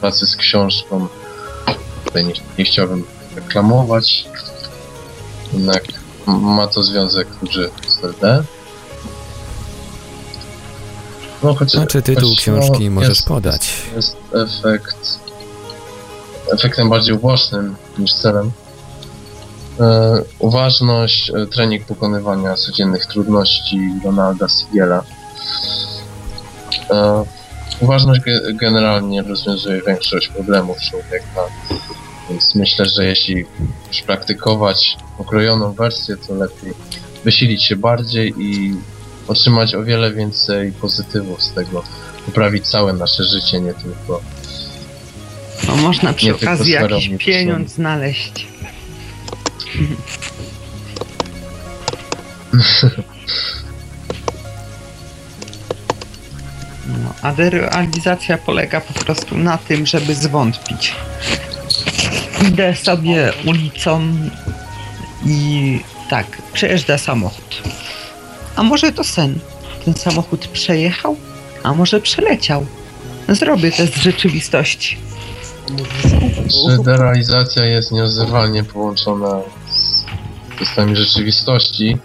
pracy 0.00 0.26
z 0.26 0.36
książką. 0.36 1.06
Tutaj 2.04 2.24
nie, 2.26 2.34
nie 2.58 2.64
chciałbym 2.64 3.04
reklamować, 3.36 4.24
jednak 5.52 5.84
ma 6.26 6.66
to 6.66 6.82
związek 6.82 7.28
duży 7.42 7.70
z 7.88 8.04
LD. 8.04 8.44
No, 11.42 11.54
choć, 11.54 11.74
A 11.74 11.86
czy 11.86 12.02
tytuł 12.02 12.28
choć, 12.28 12.38
książki 12.38 12.84
no, 12.84 12.90
możesz 12.94 13.08
jest- 13.08 13.28
podać? 13.28 13.72
jest 13.96 14.16
efekt 14.32 15.18
efektem 16.52 16.90
bardziej 16.90 17.14
ubocznym 17.14 17.76
niż 17.98 18.14
celem. 18.14 18.50
E, 19.80 20.22
uważność, 20.38 21.30
e, 21.30 21.46
trening 21.46 21.84
pokonywania 21.86 22.54
codziennych 22.54 23.06
trudności 23.06 23.78
Donalda 24.02 24.48
Sigiela. 24.48 25.02
E, 26.90 27.24
uważność 27.80 28.20
ge- 28.20 28.56
generalnie 28.56 29.22
rozwiązuje 29.22 29.82
większość 29.86 30.28
problemów 30.28 30.76
człowieka, 30.90 31.40
więc 32.30 32.54
myślę, 32.54 32.86
że 32.86 33.04
jeśli 33.04 33.44
już 33.88 34.02
praktykować 34.02 34.96
okrojoną 35.18 35.72
wersję, 35.72 36.16
to 36.16 36.34
lepiej 36.34 36.72
wysilić 37.24 37.64
się 37.64 37.76
bardziej 37.76 38.34
i 38.38 38.74
otrzymać 39.28 39.74
o 39.74 39.84
wiele 39.84 40.12
więcej 40.12 40.72
pozytywów 40.72 41.42
z 41.42 41.52
tego, 41.52 41.82
poprawić 42.26 42.68
całe 42.68 42.92
nasze 42.92 43.24
życie, 43.24 43.60
nie 43.60 43.74
tylko 43.74 44.20
No 45.68 45.76
można 45.76 46.12
przy 46.12 46.34
okazji 46.34 46.72
jakiś 46.72 47.10
pieniądz 47.18 47.72
znaleźć. 47.72 48.53
No, 56.86 57.14
a 57.22 57.32
derealizacja 57.32 58.38
polega 58.38 58.80
po 58.80 59.04
prostu 59.04 59.38
na 59.38 59.58
tym, 59.58 59.86
żeby 59.86 60.14
zwątpić. 60.14 60.94
Idę 62.48 62.76
sobie 62.76 63.32
ulicą 63.46 64.16
i 65.26 65.80
tak, 66.10 66.26
przejeżdża 66.52 66.98
samochód. 66.98 67.62
A 68.56 68.62
może 68.62 68.92
to 68.92 69.04
sen? 69.04 69.38
Ten 69.84 69.94
samochód 69.94 70.46
przejechał? 70.46 71.16
A 71.62 71.74
może 71.74 72.00
przeleciał? 72.00 72.66
Zrobię 73.28 73.72
test 73.72 73.96
rzeczywistości. 73.96 74.96
Czy 76.48 76.82
derealizacja 76.82 77.64
jest 77.64 77.92
nierozerwalnie 77.92 78.64
połączona 78.64 79.40
z 80.54 80.58
testami 80.58 80.96
rzeczywistości, 80.96 81.98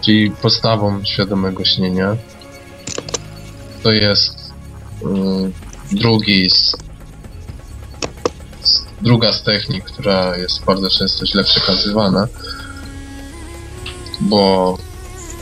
czyli 0.00 0.30
podstawą 0.30 1.04
świadomego 1.04 1.64
śnienia. 1.64 2.16
To 3.82 3.92
jest 3.92 4.52
mm, 5.04 5.52
drugi 5.92 6.50
z 6.50 6.76
druga 9.02 9.32
z 9.32 9.42
technik, 9.42 9.84
która 9.84 10.36
jest 10.36 10.64
bardzo 10.64 10.90
często 10.90 11.26
źle 11.26 11.44
przekazywana, 11.44 12.28
bo 14.20 14.78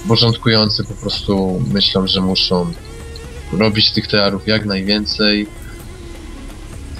początkujący 0.08 0.84
po 0.84 0.94
prostu 0.94 1.62
myślą, 1.72 2.06
że 2.06 2.20
muszą 2.20 2.72
robić 3.52 3.90
tych 3.90 4.06
tearów 4.06 4.48
jak 4.48 4.64
najwięcej 4.64 5.46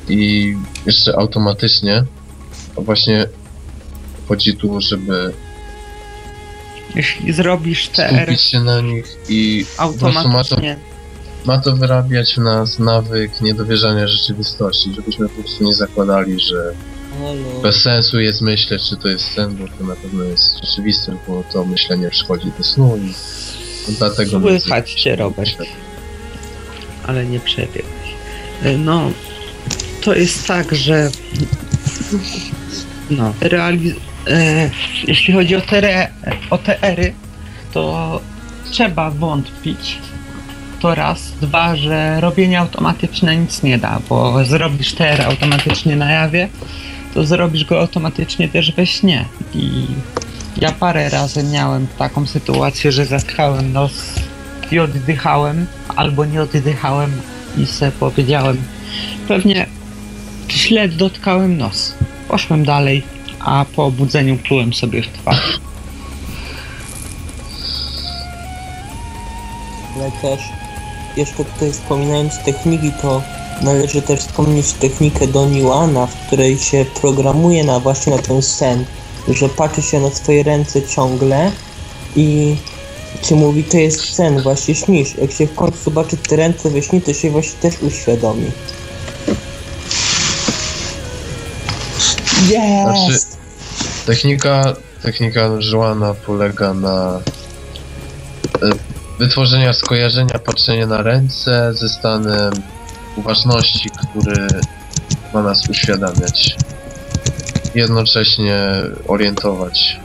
i 0.09 0.55
jeszcze 0.87 1.19
automatycznie. 1.19 2.05
A 2.79 2.81
właśnie 2.81 3.27
chodzi 4.31 4.57
tu, 4.57 4.81
żeby 4.81 5.33
Jeśli 6.95 7.33
zrobisz 7.33 7.89
TR 7.89 8.17
skupić 8.23 8.41
się 8.43 8.61
na 8.61 8.81
nich 8.81 9.05
i 9.29 9.67
prostu 9.77 10.03
ma 10.03 10.13
to, 10.15 10.19
automatycznie, 10.19 10.77
ma 11.45 11.59
to 11.59 11.77
wyrabiać 11.77 12.35
w 12.35 12.39
nas 12.39 12.79
nawyk 12.79 13.41
niedowierzania 13.41 14.09
rzeczywistości, 14.09 14.95
żebyśmy 14.95 15.29
po 15.29 15.43
prostu 15.43 15.65
nie 15.65 15.75
zakładali, 15.75 16.41
że 16.41 16.75
Halo. 17.19 17.61
bez 17.63 17.83
sensu 17.83 18.21
jest 18.21 18.41
myśleć, 18.41 18.83
czy 18.91 18.97
to 18.97 19.09
jest 19.09 19.25
sen, 19.35 19.57
bo 19.57 19.65
to 19.79 19.85
na 19.85 19.97
pewno 19.97 20.25
jest 20.25 20.61
rzeczywiste, 20.65 21.17
bo 21.29 21.45
to 21.53 21.65
myślenie 21.65 22.11
przychodzi 22.11 22.53
do 22.59 22.65
snu 22.65 22.99
i 23.89 23.93
dlatego... 23.99 24.41
Słychać 24.41 24.93
cię, 24.93 25.17
Robert. 25.17 25.59
ale 27.07 27.27
nie 27.27 27.41
przebiegłeś. 27.41 28.15
E, 28.63 28.79
No, 28.79 29.11
to 30.01 30.15
jest 30.15 30.47
tak, 30.47 30.75
że 30.75 31.11
no, 33.11 33.35
realiz- 33.41 34.10
jeśli 35.09 35.35
chodzi 35.35 35.57
o, 35.57 35.63
o 36.51 36.59
TR-y, 36.59 37.13
to 37.73 38.21
trzeba 38.71 39.11
wątpić. 39.11 39.99
To 40.81 40.95
raz. 40.95 41.33
Dwa, 41.41 41.77
że 41.77 42.21
robienie 42.21 42.61
automatyczne 42.61 43.37
nic 43.37 43.63
nie 43.63 43.79
da, 43.79 44.01
bo 44.09 44.45
zrobisz 44.45 44.93
TR 44.95 45.23
automatycznie 45.23 45.97
na 45.97 46.13
jawie, 46.13 46.49
to 47.15 47.25
zrobisz 47.25 47.65
go 47.65 47.81
automatycznie 47.81 48.49
też 48.49 48.73
we 48.73 48.87
śnie. 48.87 49.25
I 49.55 49.87
ja 50.57 50.73
parę 50.73 51.09
razy 51.09 51.43
miałem 51.45 51.87
taką 51.99 52.27
sytuację, 52.27 52.93
że 52.93 53.07
zatkałem 53.07 53.73
nos 53.73 53.93
i 54.73 54.79
oddychałem, 54.79 55.67
albo 55.97 56.25
nie 56.25 56.43
oddychałem 56.43 57.11
i 57.59 57.67
se 57.67 57.93
powiedziałem, 57.93 58.63
pewnie 59.29 59.67
źle 60.51 60.89
dotkałem 60.89 61.59
nos. 61.59 61.95
Poszłem 62.29 62.65
dalej, 62.65 63.03
a 63.45 63.65
po 63.77 63.85
obudzeniu 63.85 64.37
plułem 64.37 64.73
sobie 64.73 65.03
w 65.03 65.09
twarz. 65.09 65.61
Ale 69.97 70.11
też 70.11 70.41
jeszcze 71.17 71.45
tutaj 71.45 71.73
wspominając 71.73 72.39
techniki, 72.45 72.93
to 73.03 73.23
należy 73.63 74.03
też 74.03 74.21
wspomnieć 74.21 74.73
technikę 74.73 75.27
Doniłana, 75.27 76.07
w 76.07 76.27
której 76.27 76.59
się 76.59 76.85
programuje 77.01 77.65
na 77.65 77.81
właśnie 77.81 78.17
na 78.17 78.23
ten 78.23 78.43
sen, 78.43 78.85
że 79.29 79.49
patrzy 79.49 79.83
się 79.83 80.01
na 80.01 80.11
swoje 80.11 80.43
ręce 80.43 80.83
ciągle 80.83 81.53
i 82.17 82.57
ci 83.23 83.35
mówi, 83.35 83.65
to 83.65 83.77
jest 83.77 84.15
sen, 84.15 84.43
właśnie 84.43 84.75
śnisz. 84.75 85.15
Jak 85.15 85.33
się 85.33 85.47
w 85.47 85.55
końcu 85.55 85.79
zobaczy 85.85 86.17
te 86.17 86.37
ręce 86.37 86.71
we 86.71 86.83
śnie, 86.83 87.01
to 87.01 87.13
się 87.13 87.31
właśnie 87.31 87.61
też 87.61 87.83
uświadomi. 87.83 88.51
Znaczy, 92.85 93.19
technika, 94.07 94.75
technika 95.03 95.61
Żuana 95.61 96.15
polega 96.15 96.75
na 96.75 97.21
e, 98.63 98.71
wytworzenia 99.19 99.73
skojarzenia, 99.73 100.39
patrzenia 100.39 100.87
na 100.87 101.03
ręce 101.03 101.75
ze 101.75 101.89
stanem 101.89 102.53
uważności, 103.17 103.91
który 103.91 104.47
ma 105.35 105.43
nas 105.43 105.69
uświadamiać. 105.69 106.57
Jednocześnie 107.75 108.69
orientować. 109.09 110.01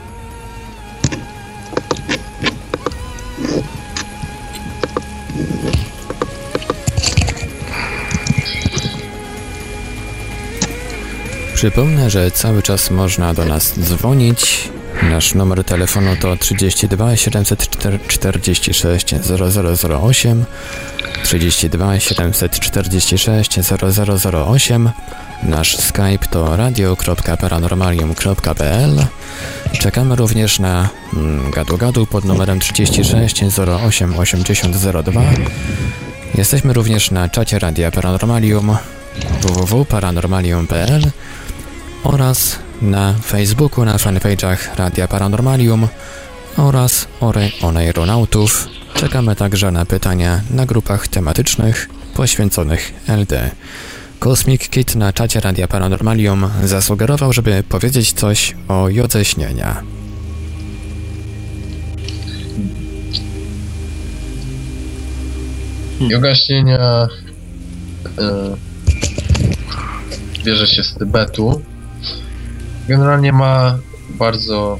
Przypomnę, 11.55 12.09
że 12.09 12.31
cały 12.31 12.63
czas 12.63 12.91
można 12.91 13.33
do 13.33 13.45
nas 13.45 13.79
dzwonić. 13.79 14.69
Nasz 15.03 15.35
numer 15.35 15.63
telefonu 15.63 16.15
to 16.21 16.37
32 16.37 17.15
746 17.15 19.15
0008 19.15 20.45
32 21.23 21.99
746 21.99 23.59
0008 24.33 24.89
Nasz 25.43 25.77
Skype 25.77 26.27
to 26.29 26.55
radio.paranormalium.pl 26.55 29.05
Czekamy 29.79 30.15
również 30.15 30.59
na 30.59 30.89
mm, 31.13 31.51
gadu-gadu 31.51 32.05
pod 32.05 32.25
numerem 32.25 32.59
36 32.59 33.43
08 33.83 34.19
8002 34.19 35.21
Jesteśmy 36.35 36.73
również 36.73 37.11
na 37.11 37.29
czacie 37.29 37.59
Radia 37.59 37.91
Paranormalium 37.91 38.77
www.paranormalium.pl 39.41 41.01
oraz 42.05 42.59
na 42.81 43.13
Facebooku, 43.13 43.85
na 43.85 43.97
fanpage'ach 43.97 44.75
Radia 44.75 45.07
Paranormalium 45.07 45.87
oraz 46.57 47.07
Ore 47.21 47.49
Oneironautów. 47.61 48.67
Czekamy 48.93 49.35
także 49.35 49.71
na 49.71 49.85
pytania 49.85 50.41
na 50.51 50.65
grupach 50.65 51.07
tematycznych 51.07 51.89
poświęconych 52.15 52.93
LD. 53.07 53.51
Cosmic 54.19 54.69
Kid 54.69 54.95
na 54.95 55.13
czacie 55.13 55.39
Radia 55.39 55.67
Paranormalium 55.67 56.49
zasugerował, 56.63 57.33
żeby 57.33 57.63
powiedzieć 57.69 58.13
coś 58.13 58.55
o 58.67 58.89
jodze 58.89 59.25
śnienia. 59.25 59.83
Yoga 65.99 66.35
śnienia 66.35 67.07
e, 68.17 68.55
bierze 70.43 70.67
się 70.67 70.83
z 70.83 70.93
Tybetu. 70.93 71.61
Generalnie 72.87 73.31
ma 73.31 73.79
bardzo 74.09 74.79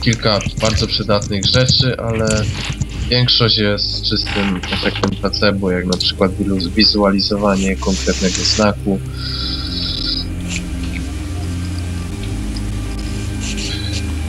kilka 0.00 0.38
bardzo 0.60 0.86
przydatnych 0.86 1.44
rzeczy, 1.44 1.96
ale 1.98 2.44
większość 3.10 3.58
jest 3.58 4.02
czystym 4.02 4.60
efektem 4.72 5.10
placebo, 5.10 5.70
jak 5.70 5.86
na 5.86 5.96
przykład 5.96 6.32
wizualizowanie 6.74 7.76
konkretnego 7.76 8.36
znaku. 8.36 9.00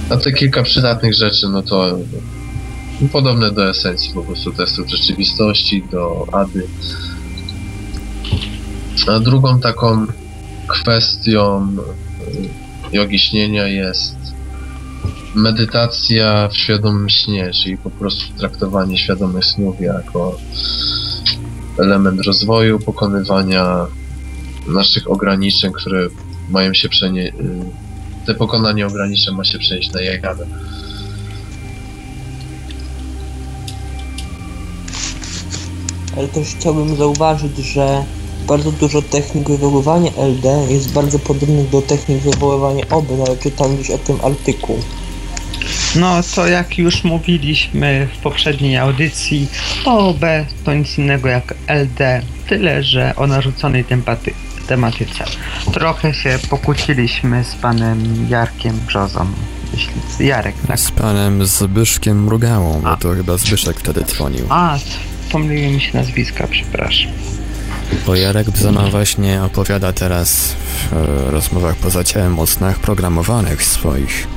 A 0.10 0.18
te 0.18 0.32
kilka 0.32 0.64
przydatnych 0.64 1.14
rzeczy, 1.14 1.48
no 1.50 1.62
to 1.62 1.98
podobne 3.12 3.52
do 3.52 3.70
esencji 3.70 4.14
po 4.14 4.24
prostu 4.24 4.52
testów 4.52 4.90
rzeczywistości, 4.90 5.84
do 5.92 6.28
ADY. 6.32 6.68
A 9.08 9.20
drugą 9.20 9.60
taką 9.60 10.06
kwestią 10.68 11.68
jogi 12.92 13.20
śnienia 13.20 13.68
jest 13.68 14.16
medytacja 15.36 16.48
w 16.48 16.58
świadomym 16.58 17.10
śnie, 17.10 17.52
czyli 17.54 17.78
po 17.78 17.90
prostu 17.90 18.34
traktowanie 18.38 18.98
świadomych 18.98 19.46
snów 19.46 19.82
jako 19.82 20.38
element 21.80 22.22
rozwoju, 22.26 22.80
pokonywania 22.80 23.86
naszych 24.68 25.12
ograniczeń, 25.12 25.72
które 25.74 26.08
mają 26.50 26.74
się 26.74 26.90
przenieść. 26.90 27.34
Te 28.26 28.34
pokonanie 28.34 28.88
ograniczeń 28.88 29.36
ma 29.36 29.44
się 29.44 29.60
przenieść 29.60 29.92
na 29.92 30.02
jagawę. 30.02 30.46
Ale 36.18 36.28
też 36.28 36.48
chciałbym 36.48 36.96
zauważyć, 36.96 37.58
że 37.58 38.04
bardzo 38.48 38.72
dużo 38.72 39.02
technik 39.02 39.50
wywoływania 39.50 40.12
LD 40.18 40.68
jest 40.70 40.92
bardzo 40.94 41.20
podobnych 41.20 41.70
do 41.70 41.82
technik 41.82 42.18
wywoływania 42.18 42.84
OB, 42.90 43.10
nawet 43.18 43.40
czytam 43.40 43.76
gdzieś 43.76 43.90
o 43.90 43.98
tym 43.98 44.18
artykuł. 44.24 44.80
No 45.96 46.16
to 46.36 46.48
jak 46.48 46.78
już 46.78 47.04
mówiliśmy 47.04 48.08
w 48.14 48.18
poprzedniej 48.18 48.78
audycji, 48.78 49.48
OB 49.86 50.22
to 50.64 50.74
nic 50.74 50.98
innego 50.98 51.30
jak 51.30 51.54
LD, 51.68 52.22
tyle 52.50 52.84
że 52.84 53.14
o 53.16 53.28
narzuconej 53.28 53.86
tempaty- 53.86 54.34
tematyce. 54.68 55.26
Trochę 55.74 56.14
się 56.14 56.40
pokłóciliśmy 56.50 57.44
z 57.44 57.56
panem 57.56 58.28
Jarkiem 58.30 58.80
Brzozą, 58.88 59.26
jeśli 59.74 60.28
Jarek 60.28 60.56
tak. 60.68 60.80
Z 60.80 60.92
panem 60.92 61.46
Zbyszkiem 61.46 62.24
Mrugałą, 62.24 62.82
bo 62.82 62.98
to 62.98 63.14
chyba 63.14 63.38
Zbyszek 63.38 63.80
wtedy 63.80 64.02
dzwonił. 64.02 64.46
A, 64.50 64.78
pomyliły 65.32 65.68
mi 65.74 65.82
się 65.82 65.98
nazwiska, 65.98 66.48
przepraszam. 66.48 67.12
Bo 68.06 68.16
Jarek 68.16 68.50
Bzona 68.50 68.82
właśnie 68.88 69.44
opowiada 69.44 69.94
teraz 69.94 70.56
w 70.92 70.94
e, 70.94 71.32
rozmowach 71.32 71.76
poza 71.76 72.04
ciałem 72.04 72.40
o 72.40 72.48
snach 72.48 72.80
programowanych 72.80 73.64
swoich. 73.64 74.28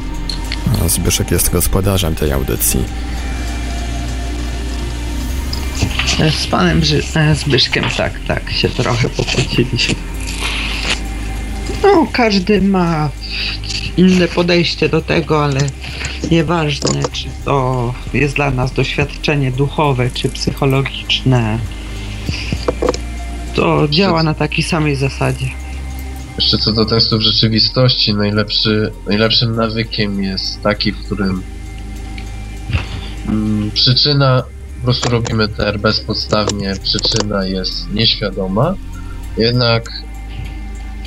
A 0.85 0.89
Zbyszek 0.89 1.31
jest 1.31 1.51
gospodarzem 1.51 2.15
tej 2.15 2.33
audycji. 2.33 2.85
Z 6.43 6.47
panem 6.47 6.81
Brzy- 6.81 7.19
e, 7.19 7.35
Zbyszkiem 7.35 7.85
tak, 7.97 8.13
tak, 8.29 8.51
się 8.53 8.69
trochę 8.69 9.09
pokłóciliśmy. 9.09 9.95
No, 11.83 12.07
każdy 12.13 12.63
ma 12.63 13.11
inne 13.97 14.29
podejście 14.29 14.89
do 14.89 15.01
tego, 15.03 15.45
ale 15.45 15.61
nieważne, 16.31 17.03
czy 17.13 17.25
to 17.45 17.95
jest 18.15 18.35
dla 18.35 18.51
nas 18.51 18.73
doświadczenie 18.73 19.53
duchowe, 19.53 20.11
czy 20.11 20.29
psychologiczne. 20.29 21.59
To 23.55 23.89
działa 23.89 24.23
na 24.23 24.35
takiej 24.35 24.65
samej 24.65 24.97
zasadzie. 24.97 25.47
Jeszcze 26.37 26.59
co 26.59 26.73
do 26.73 26.85
testów 26.85 27.23
rzeczywistości, 27.23 28.15
najlepszy, 28.15 28.93
najlepszym 29.07 29.57
nawykiem 29.57 30.23
jest 30.23 30.63
taki, 30.63 30.93
w 30.93 31.05
którym 31.05 31.43
mm, 33.29 33.71
przyczyna, 33.71 34.43
po 34.79 34.85
prostu 34.85 35.11
robimy 35.11 35.49
TR 35.49 35.79
bezpodstawnie, 35.79 36.75
przyczyna 36.83 37.47
jest 37.47 37.91
nieświadoma, 37.91 38.75
jednak 39.37 40.03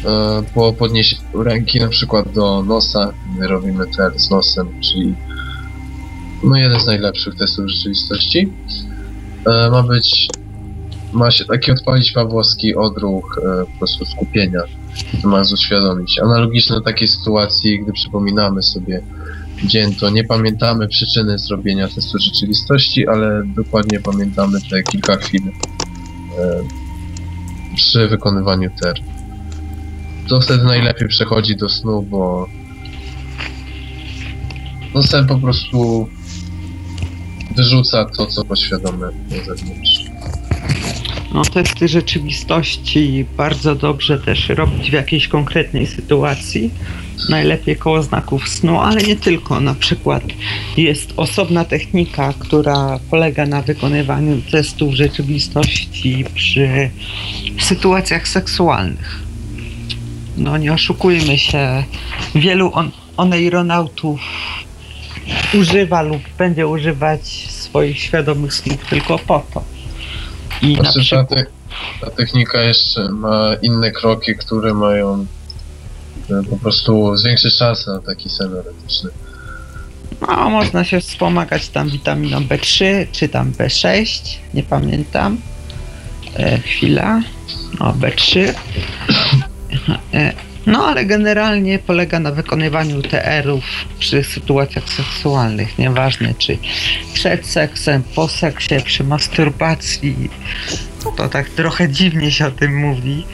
e, 0.05 0.43
po 0.53 0.73
podniesieniu 0.73 1.43
ręki 1.43 1.79
na 1.79 1.87
przykład 1.87 2.31
do 2.31 2.63
nosa, 2.63 3.13
my 3.39 3.47
robimy 3.47 3.87
TR 3.87 4.19
z 4.19 4.29
nosem, 4.29 4.81
czyli 4.81 5.15
no 6.43 6.57
jeden 6.57 6.79
z 6.79 6.85
najlepszych 6.85 7.35
testów 7.35 7.69
rzeczywistości. 7.69 8.53
E, 9.45 9.69
ma 9.69 9.83
być, 9.83 10.29
ma 11.15 11.31
się 11.31 11.45
taki 11.45 11.71
odpalić 11.71 12.11
pawłowski 12.11 12.75
odruch 12.75 13.39
e, 13.43 13.65
po 13.65 13.77
prostu 13.77 14.05
skupienia 14.05 14.61
ma 15.23 15.41
uświadomić. 15.53 16.19
Analogiczne 16.19 16.81
takiej 16.81 17.07
sytuacji, 17.07 17.79
gdy 17.79 17.93
przypominamy 17.93 18.63
sobie 18.63 19.01
dzień, 19.63 19.95
to 19.95 20.09
nie 20.09 20.23
pamiętamy 20.23 20.87
przyczyny 20.87 21.37
zrobienia 21.37 21.87
testu 21.87 22.19
rzeczywistości, 22.19 23.07
ale 23.07 23.43
dokładnie 23.45 23.99
pamiętamy 23.99 24.59
te 24.69 24.83
kilka 24.83 25.15
chwil 25.15 25.41
e, 25.47 26.63
przy 27.75 28.07
wykonywaniu 28.07 28.69
TER. 28.81 28.99
To 30.27 30.41
wtedy 30.41 30.63
najlepiej 30.63 31.07
przechodzi 31.07 31.55
do 31.55 31.69
snu, 31.69 32.01
bo 32.01 32.49
no 34.93 35.03
sen 35.03 35.27
po 35.27 35.37
prostu 35.37 36.07
wyrzuca 37.55 38.05
to, 38.05 38.25
co 38.25 38.45
poświadome 38.45 39.07
na 39.29 39.43
zewnątrz. 39.43 40.04
No, 41.35 41.45
testy 41.45 41.87
rzeczywistości 41.87 43.25
bardzo 43.37 43.75
dobrze 43.75 44.19
też 44.19 44.49
robić 44.49 44.89
w 44.89 44.93
jakiejś 44.93 45.27
konkretnej 45.27 45.87
sytuacji. 45.87 46.69
Najlepiej 47.29 47.75
koło 47.75 48.03
znaków 48.03 48.49
snu, 48.49 48.79
ale 48.79 49.01
nie 49.01 49.15
tylko. 49.15 49.59
Na 49.59 49.75
przykład 49.75 50.23
jest 50.77 51.13
osobna 51.17 51.65
technika, 51.65 52.33
która 52.39 52.99
polega 53.09 53.45
na 53.45 53.61
wykonywaniu 53.61 54.41
testów 54.51 54.93
rzeczywistości 54.93 56.25
przy 56.35 56.89
sytuacjach 57.59 58.27
seksualnych. 58.27 59.19
No 60.37 60.57
nie 60.57 60.73
oszukujmy 60.73 61.37
się, 61.37 61.83
wielu 62.35 62.71
on, 62.73 62.91
oneironautów 63.17 64.19
używa 65.53 66.01
lub 66.01 66.21
będzie 66.37 66.67
używać 66.67 67.27
swoich 67.49 67.99
świadomych 67.99 68.53
snów 68.53 68.85
tylko 68.89 69.19
po 69.19 69.45
to. 69.53 69.74
I 70.61 70.77
na 70.77 70.83
Znaczy, 70.83 70.99
ta, 70.99 71.01
przykład, 71.01 71.29
te, 71.29 71.45
ta 72.01 72.11
technika 72.11 72.61
jeszcze 72.61 73.09
ma 73.09 73.55
inne 73.61 73.91
kroki, 73.91 74.35
które 74.35 74.73
mają 74.73 75.25
e, 76.29 76.43
po 76.49 76.57
prostu 76.57 77.17
zwiększyć 77.17 77.53
szanse 77.53 77.91
na 77.91 77.99
taki 77.99 78.29
sen 78.29 78.51
no, 80.21 80.49
można 80.49 80.83
się 80.83 80.99
wspomagać 81.01 81.69
tam 81.69 81.89
witaminą 81.89 82.39
B3 82.39 82.85
czy 83.11 83.29
tam 83.29 83.51
B6, 83.51 84.21
nie 84.53 84.63
pamiętam. 84.63 85.37
E, 86.35 86.59
chwila. 86.59 87.21
No, 87.79 87.93
B3. 87.93 88.53
E, 90.13 90.33
no, 90.65 90.85
ale 90.87 91.05
generalnie 91.05 91.79
polega 91.79 92.19
na 92.19 92.31
wykonywaniu 92.31 93.01
TR-ów 93.01 93.63
przy 93.99 94.23
sytuacjach 94.23 94.89
seksualnych. 94.89 95.77
Nieważne 95.77 96.33
czy 96.37 96.57
przed 97.13 97.45
seksem, 97.47 98.03
po 98.15 98.27
seksie, 98.27 98.75
przy 98.85 99.03
masturbacji. 99.03 100.29
No 101.05 101.11
to 101.11 101.29
tak 101.29 101.49
trochę 101.49 101.89
dziwnie 101.89 102.31
się 102.31 102.47
o 102.47 102.51
tym 102.51 102.77
mówi. 102.77 103.25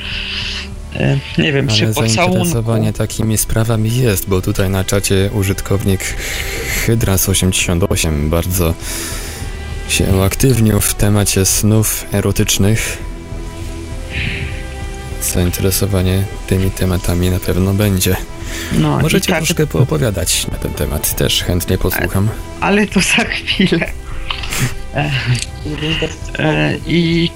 E, 0.95 1.19
nie 1.37 1.53
wiem, 1.53 1.67
przy 1.67 1.85
Ale 1.85 1.93
pocałunku. 1.93 2.33
zainteresowanie 2.33 2.93
takimi 2.93 3.37
sprawami 3.37 3.97
jest, 3.97 4.29
bo 4.29 4.41
tutaj 4.41 4.69
na 4.69 4.83
czacie 4.83 5.29
użytkownik 5.33 6.15
Hydras88 6.87 8.29
bardzo 8.29 8.73
się 9.87 10.05
uaktywnił 10.05 10.79
w 10.79 10.93
temacie 10.93 11.45
snów 11.45 12.05
erotycznych. 12.13 13.10
Zainteresowanie 15.25 16.23
tymi 16.47 16.71
tematami 16.71 17.29
na 17.29 17.39
pewno 17.39 17.73
będzie. 17.73 18.15
No, 18.71 18.99
Możecie 18.99 19.27
tak, 19.31 19.37
troszkę 19.37 19.67
poopowiadać 19.67 20.47
na 20.47 20.57
ten 20.57 20.73
temat, 20.73 21.15
też 21.15 21.43
chętnie 21.43 21.77
posłucham. 21.77 22.29
ale 22.59 22.87
to 22.87 22.99
za 22.99 23.23
chwilę. 23.23 23.91
E, 24.95 25.11
e, 26.39 26.77
I 26.87 27.29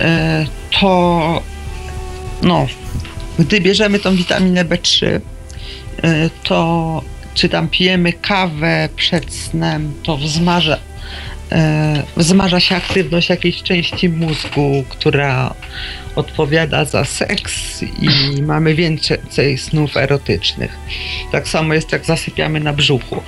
e, 0.00 0.46
to 0.80 1.42
no, 2.42 2.66
gdy 3.38 3.60
bierzemy 3.60 3.98
tą 3.98 4.16
witaminę 4.16 4.64
B3, 4.64 5.06
e, 5.06 5.20
to 6.44 7.02
czy 7.34 7.48
tam 7.48 7.68
pijemy 7.68 8.12
kawę 8.12 8.88
przed 8.96 9.34
snem, 9.34 9.94
to 10.02 10.16
wzmarza, 10.16 10.78
e, 11.52 12.02
wzmarza 12.16 12.60
się 12.60 12.76
aktywność 12.76 13.28
jakiejś 13.28 13.62
części 13.62 14.08
mózgu, 14.08 14.84
która 14.88 15.54
odpowiada 16.16 16.84
za 16.84 17.04
seks 17.04 17.82
i 17.82 18.08
mamy 18.52 18.74
więcej 18.74 19.58
snów 19.58 19.96
erotycznych. 19.96 20.78
Tak 21.32 21.48
samo 21.48 21.74
jest 21.74 21.92
jak 21.92 22.04
zasypiamy 22.04 22.60
na 22.60 22.72
brzuchu. 22.72 23.22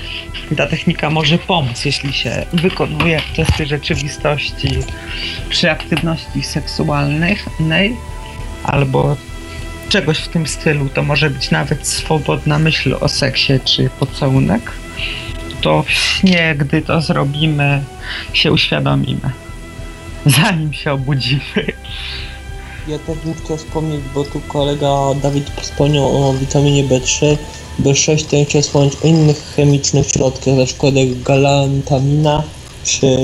Ta 0.56 0.66
technika 0.66 1.10
może 1.10 1.38
pomóc, 1.38 1.84
jeśli 1.84 2.12
się 2.12 2.46
wykonuje 2.52 3.20
testy 3.36 3.66
rzeczywistości 3.66 4.68
przy 5.48 5.70
aktywności 5.70 6.42
seksualnej 6.42 7.36
albo 8.64 9.16
czegoś 9.88 10.18
w 10.18 10.28
tym 10.28 10.46
stylu. 10.46 10.88
To 10.88 11.02
może 11.02 11.30
być 11.30 11.50
nawet 11.50 11.86
swobodna 11.86 12.58
myśl 12.58 12.96
o 13.00 13.08
seksie 13.08 13.52
czy 13.64 13.90
pocałunek. 13.98 14.72
To 15.60 15.82
w 15.82 15.90
śnie, 15.90 16.54
gdy 16.58 16.82
to 16.82 17.00
zrobimy, 17.00 17.82
się 18.32 18.52
uświadomimy. 18.52 19.30
Zanim 20.26 20.72
się 20.72 20.92
obudzimy. 20.92 21.72
Ja 22.88 22.98
też 22.98 23.18
bym 23.18 23.34
chciał 23.34 23.56
wspomnieć, 23.56 24.00
bo 24.14 24.24
tu 24.24 24.40
kolega 24.40 25.14
Dawid 25.22 25.50
wspomniał 25.60 26.28
o 26.28 26.32
witaminie 26.32 26.84
B3, 26.84 27.36
B6, 27.82 28.24
to 28.30 28.36
ja 28.36 28.44
chciał 28.44 28.62
wspomnieć 28.62 28.96
o 29.04 29.06
innych 29.06 29.54
chemicznych 29.56 30.06
środkach, 30.06 30.54
na 30.54 30.64
przykład 30.64 30.94
jak 30.94 31.22
galantamina 31.22 32.42
czy 32.84 33.16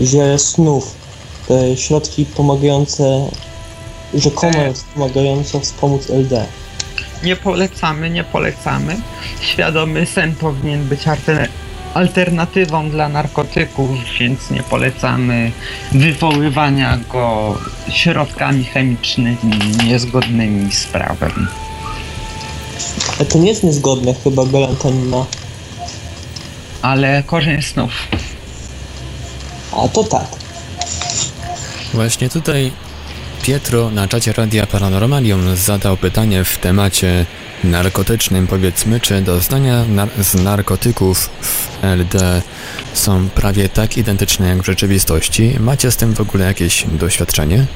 ziele 0.00 0.38
snów. 0.38 0.94
Te 1.48 1.76
środki 1.76 2.24
pomagające, 2.24 3.28
rzekomo 4.14 4.72
wspomagające 4.74 5.60
wspomóc 5.60 6.10
LD. 6.10 6.46
Nie 7.26 7.36
polecamy, 7.36 8.10
nie 8.10 8.24
polecamy. 8.24 8.96
Świadomy 9.40 10.06
sen 10.06 10.34
powinien 10.34 10.84
być 10.84 11.00
alter- 11.06 11.48
alternatywą 11.94 12.90
dla 12.90 13.08
narkotyków, 13.08 13.90
więc 14.20 14.50
nie 14.50 14.62
polecamy 14.62 15.52
wywoływania 15.92 16.98
go 17.12 17.58
środkami 17.88 18.64
chemicznymi 18.64 19.58
niezgodnymi 19.84 20.72
z 20.72 20.84
prawem. 20.84 21.48
A 23.20 23.24
to 23.24 23.38
nie 23.38 23.48
jest 23.48 23.64
niezgodne 23.64 24.14
chyba 24.24 24.44
galantamina. 24.46 25.26
Ale 26.82 27.22
korzeń 27.22 27.62
snów. 27.62 27.92
A 29.72 29.88
to 29.88 30.04
tak. 30.04 30.26
Właśnie 31.94 32.28
tutaj 32.28 32.72
Pietro 33.46 33.90
na 33.90 34.08
czacie 34.08 34.32
Radia 34.32 34.66
Paranormalium 34.66 35.56
zadał 35.56 35.96
pytanie 35.96 36.44
w 36.44 36.58
temacie 36.58 37.26
narkotycznym. 37.64 38.46
Powiedzmy, 38.46 39.00
czy 39.00 39.20
doznania 39.22 39.84
nar- 39.84 40.24
z 40.24 40.34
narkotyków 40.34 41.18
w 41.40 41.84
LD 41.84 42.42
są 42.94 43.28
prawie 43.28 43.68
tak 43.68 43.98
identyczne 43.98 44.48
jak 44.48 44.62
w 44.62 44.66
rzeczywistości? 44.66 45.54
Macie 45.60 45.90
z 45.90 45.96
tym 45.96 46.14
w 46.14 46.20
ogóle 46.20 46.44
jakieś 46.44 46.84
doświadczenie? 46.92 47.66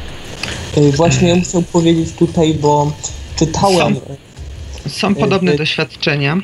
Y, 0.77 0.93
Właśnie 0.93 1.29
ja 1.29 1.41
chciał 1.41 1.63
powiedzieć 1.63 2.13
tutaj, 2.13 2.55
bo 2.55 2.93
czytałem... 3.37 3.97
Są 4.89 5.15
podobne 5.15 5.53
y- 5.53 5.57
doświadczenia. 5.57 6.37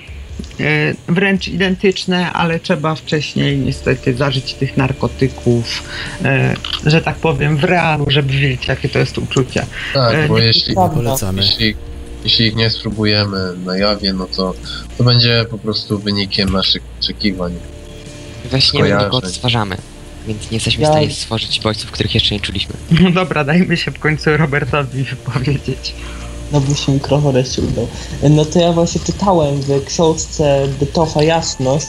E, 0.61 0.95
Wręcz 1.09 1.49
identyczne, 1.49 2.33
ale 2.33 2.61
trzeba 2.61 2.95
wcześniej 2.95 3.59
niestety 3.59 4.15
zażyć 4.15 4.55
tych 4.55 4.77
narkotyków, 4.77 5.83
e, 6.25 6.55
że 6.87 7.01
tak 7.03 7.17
powiem, 7.17 7.57
w 7.57 7.65
realu, 7.65 8.07
żeby 8.09 8.33
wiedzieć, 8.33 8.69
jakie 8.69 8.89
to 8.89 8.99
jest 8.99 9.19
uczucie. 9.19 9.67
Tak, 9.95 10.15
E, 10.15 10.29
bo 10.29 10.39
jeśli. 10.39 10.75
Polecamy. 10.75 11.43
jeśli, 11.43 11.75
jeśli 12.25 12.47
ich 12.47 12.55
nie 12.57 12.71
spróbujemy 12.71 13.39
na 13.65 13.79
jawie, 13.79 14.13
no 14.13 14.27
to 14.37 14.55
to 14.99 15.05
będzie 15.05 15.45
po 15.51 15.59
prostu 15.59 15.99
wynikiem 15.99 16.49
naszych 16.49 16.83
oczekiwań. 17.01 17.53
We 18.51 18.61
śnie 18.61 18.83
my 18.83 18.89
tylko 18.89 19.05
Skojarzeń. 19.07 19.29
odtwarzamy, 19.31 19.77
więc 20.27 20.51
nie 20.51 20.57
jesteśmy 20.57 20.83
Ja- 20.83 20.89
w 20.89 20.93
stanie 20.93 21.11
stworzyć 21.11 21.61
bodźców, 21.61 21.91
których 21.91 22.15
jeszcze 22.15 22.35
nie 22.35 22.41
czuliśmy. 22.41 22.75
No 23.01 23.11
dobra, 23.11 23.45
dajmy 23.45 23.77
się 23.77 23.91
w 23.91 23.99
końcu 23.99 24.37
Robertowi 24.37 25.03
wypowiedzieć. 25.05 25.95
No 26.53 26.61
by 26.61 26.75
się 26.75 26.93
jeszcze 27.35 27.63
udał. 27.63 27.87
No 28.31 28.45
to 28.45 28.59
ja 28.59 28.73
właśnie 28.73 29.01
czytałem 29.01 29.61
w 29.61 29.85
książce 29.85 30.69
Bytowa 30.81 31.23
Jasność, 31.23 31.87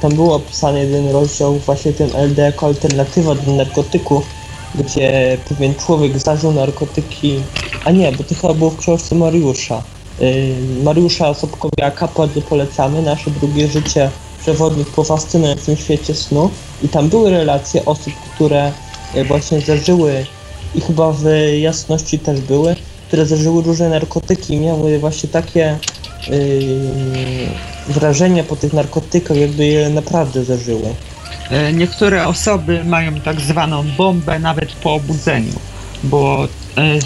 tam 0.00 0.14
był 0.14 0.32
opisany 0.32 0.80
jeden 0.80 1.10
rozdział 1.10 1.54
właśnie 1.54 1.92
ten 1.92 2.10
LD 2.16 2.42
jako 2.42 2.66
alternatywa 2.66 3.34
do 3.34 3.52
narkotyków, 3.52 4.26
gdzie 4.74 5.38
pewien 5.48 5.74
człowiek 5.74 6.18
zażył 6.18 6.52
narkotyki, 6.52 7.40
a 7.84 7.90
nie, 7.90 8.12
bo 8.12 8.24
to 8.24 8.34
chyba 8.34 8.54
było 8.54 8.70
w 8.70 8.78
książce 8.78 9.14
Mariusza. 9.14 9.82
Yy, 10.20 10.54
Mariusza 10.82 11.34
Sobkowiaka, 11.34 12.08
bardzo 12.16 12.42
polecamy, 12.42 13.02
nasze 13.02 13.30
drugie 13.30 13.68
życie, 13.68 14.10
przewodnik 14.42 14.88
po 14.88 15.04
fascynującym 15.04 15.76
świecie 15.76 16.14
snu 16.14 16.50
i 16.82 16.88
tam 16.88 17.08
były 17.08 17.30
relacje 17.30 17.84
osób, 17.84 18.12
które 18.34 18.72
yy, 19.14 19.24
właśnie 19.24 19.60
zażyły 19.60 20.26
i 20.74 20.80
chyba 20.80 21.12
w 21.12 21.24
jasności 21.60 22.18
też 22.18 22.40
były, 22.40 22.76
które 23.08 23.26
zażyły 23.26 23.62
różne 23.62 23.88
narkotyki 23.88 24.54
i 24.54 24.60
miały 24.60 24.98
właśnie 24.98 25.28
takie 25.28 25.78
yy, 26.28 26.36
wrażenia 27.88 28.44
po 28.44 28.56
tych 28.56 28.72
narkotykach, 28.72 29.36
jakby 29.36 29.66
je 29.66 29.90
naprawdę 29.90 30.44
zażyły. 30.44 30.94
E, 31.50 31.72
Niektóre 31.72 32.26
osoby 32.26 32.84
mają 32.84 33.20
tak 33.20 33.40
zwaną 33.40 33.84
bombę 33.96 34.38
nawet 34.38 34.72
po 34.72 34.94
obudzeniu, 34.94 35.52
bo 36.04 36.48
e, 36.76 36.98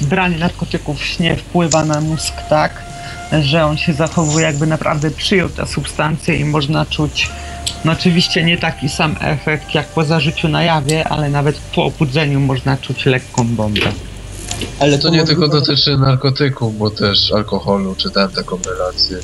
branie 0.00 0.38
narkotyków 0.38 1.04
śnie 1.04 1.36
wpływa 1.36 1.84
na 1.84 2.00
mózg 2.00 2.34
tak, 2.48 2.82
że 3.42 3.66
on 3.66 3.76
się 3.76 3.92
zachowuje 3.92 4.46
jakby 4.46 4.66
naprawdę 4.66 5.10
przyjął 5.10 5.48
tę 5.48 5.66
substancję 5.66 6.36
i 6.36 6.44
można 6.44 6.86
czuć, 6.86 7.30
no 7.84 7.92
oczywiście 7.92 8.44
nie 8.44 8.58
taki 8.58 8.88
sam 8.88 9.16
efekt 9.20 9.74
jak 9.74 9.86
po 9.86 10.04
zażyciu 10.04 10.48
na 10.48 10.62
jawie, 10.62 11.08
ale 11.08 11.28
nawet 11.28 11.56
po 11.74 11.84
obudzeniu 11.84 12.40
można 12.40 12.76
czuć 12.76 13.06
lekką 13.06 13.46
bombę. 13.46 13.92
Ale 14.80 14.98
To 14.98 15.08
nie 15.08 15.24
tylko 15.24 15.48
dotyczy 15.48 15.96
narkotyków, 15.98 16.78
bo 16.78 16.90
też 16.90 17.32
alkoholu, 17.32 17.94
czytałem 17.94 18.30
taką 18.30 18.58
relację. 18.66 19.18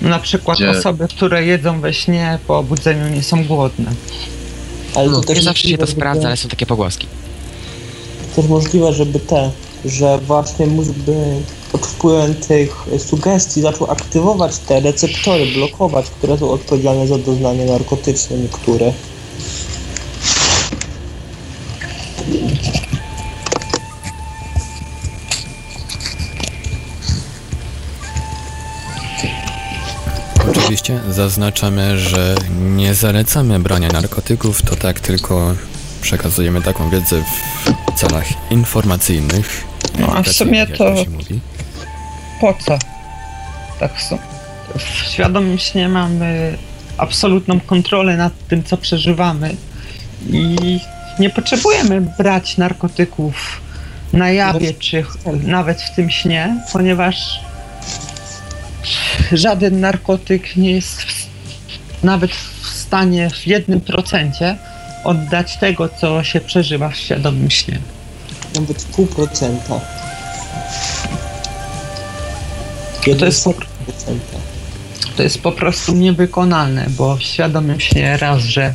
Na 0.00 0.18
przykład 0.18 0.58
Gdzie- 0.58 0.70
osoby, 0.70 1.08
które 1.08 1.44
jedzą 1.44 1.80
we 1.80 1.94
śnie 1.94 2.38
po 2.46 2.58
obudzeniu 2.58 3.08
nie 3.08 3.22
są 3.22 3.44
głodne. 3.44 3.90
ale 4.94 5.06
to 5.06 5.12
no, 5.12 5.20
też 5.20 5.36
Nie 5.38 5.42
zawsze 5.44 5.68
się 5.68 5.78
to 5.78 5.86
sprawdza, 5.86 6.26
ale 6.26 6.36
są 6.36 6.48
takie 6.48 6.66
pogłoski. 6.66 7.06
też 8.36 8.46
możliwe, 8.46 8.92
żeby 8.92 9.20
te, 9.20 9.50
że 9.84 10.18
właśnie 10.18 10.66
mózg 10.66 10.92
by 10.92 11.14
pod 11.72 11.86
wpływem 11.86 12.34
tych 12.34 12.76
sugestii 12.98 13.60
zaczął 13.60 13.90
aktywować 13.90 14.58
te 14.58 14.80
receptory, 14.80 15.46
blokować, 15.46 16.06
które 16.10 16.38
są 16.38 16.50
odpowiedzialne 16.50 17.06
za 17.06 17.18
doznanie 17.18 17.64
narkotyczne 17.64 18.36
niektóre. 18.38 18.92
Zaznaczamy, 31.10 31.98
że 31.98 32.34
nie 32.60 32.94
zalecamy 32.94 33.60
brania 33.60 33.88
narkotyków, 33.88 34.62
to 34.62 34.76
tak 34.76 35.00
tylko 35.00 35.54
przekazujemy 36.02 36.62
taką 36.62 36.90
wiedzę 36.90 37.22
w 37.22 38.00
celach 38.00 38.24
informacyjnych. 38.50 39.64
No, 39.98 40.06
a 40.16 40.22
w 40.22 40.28
sumie 40.32 40.66
to-. 40.66 40.94
Po 42.40 42.54
co? 42.66 42.78
Tak 43.80 44.02
są. 44.02 44.18
W 44.78 44.82
świadomym 45.12 45.58
śnie 45.58 45.88
mamy 45.88 46.56
absolutną 46.98 47.60
kontrolę 47.60 48.16
nad 48.16 48.32
tym, 48.48 48.64
co 48.64 48.76
przeżywamy 48.76 49.56
i 50.30 50.56
nie 51.18 51.30
potrzebujemy 51.30 52.00
brać 52.18 52.56
narkotyków 52.58 53.60
na 54.12 54.30
jawie, 54.30 54.74
czy 54.74 55.02
ch- 55.02 55.16
nawet 55.42 55.82
w 55.82 55.94
tym 55.96 56.10
śnie, 56.10 56.56
ponieważ 56.72 57.40
żaden 59.32 59.80
narkotyk 59.80 60.56
nie 60.56 60.72
jest 60.72 61.02
w, 61.02 61.26
nawet 62.02 62.30
w 62.62 62.66
stanie 62.66 63.30
w 63.30 63.46
jednym 63.46 63.80
procencie 63.80 64.56
oddać 65.04 65.56
tego, 65.56 65.88
co 65.88 66.24
się 66.24 66.40
przeżywa 66.40 66.88
w 66.88 66.96
świadomym 66.96 67.50
śnie. 67.50 67.78
Nawet 68.54 68.84
pół 68.84 69.06
procenta. 69.06 69.80
To 73.18 73.26
jest, 73.26 73.44
po, 73.44 73.54
to 75.16 75.22
jest 75.22 75.42
po 75.42 75.52
prostu 75.52 75.92
niewykonalne, 75.92 76.86
bo 76.88 77.16
w 77.16 77.22
świadomym 77.22 77.80
śnie 77.80 78.16
raz, 78.16 78.42
że 78.42 78.74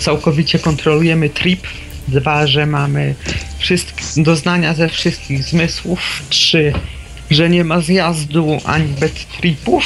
całkowicie 0.00 0.58
kontrolujemy 0.58 1.30
trip, 1.30 1.66
dwa, 2.08 2.46
że 2.46 2.66
mamy 2.66 3.14
wszystkie 3.58 4.04
doznania 4.16 4.74
ze 4.74 4.88
wszystkich 4.88 5.44
zmysłów, 5.44 6.22
trzy, 6.28 6.72
że 7.30 7.50
nie 7.50 7.64
ma 7.64 7.80
zjazdu 7.80 8.58
ani 8.64 8.88
bad 8.88 9.38
tripów, 9.38 9.84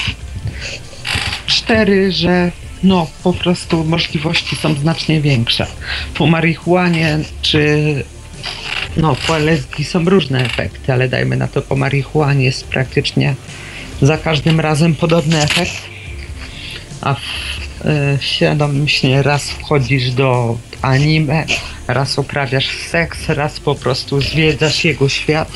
cztery, 1.46 2.12
że 2.12 2.52
no 2.82 3.06
po 3.22 3.32
prostu 3.32 3.84
możliwości 3.84 4.56
są 4.56 4.74
znacznie 4.74 5.20
większe. 5.20 5.66
Po 6.14 6.26
marihuanie 6.26 7.18
czy 7.42 8.04
no 8.96 9.16
po 9.26 9.36
LSD 9.36 9.84
są 9.84 10.04
różne 10.04 10.44
efekty, 10.44 10.92
ale 10.92 11.08
dajmy 11.08 11.36
na 11.36 11.48
to 11.48 11.62
po 11.62 11.76
marihuanie 11.76 12.44
jest 12.44 12.64
praktycznie 12.64 13.34
za 14.02 14.18
każdym 14.18 14.60
razem 14.60 14.94
podobny 14.94 15.42
efekt. 15.42 15.82
A 17.00 17.14
w, 17.14 17.22
śnie 18.86 19.22
raz 19.22 19.50
wchodzisz 19.50 20.10
do 20.10 20.58
anime, 20.82 21.44
raz 21.88 22.18
uprawiasz 22.18 22.68
seks, 22.90 23.28
raz 23.28 23.60
po 23.60 23.74
prostu 23.74 24.20
zwiedzasz 24.20 24.84
jego 24.84 25.08
świat. 25.08 25.48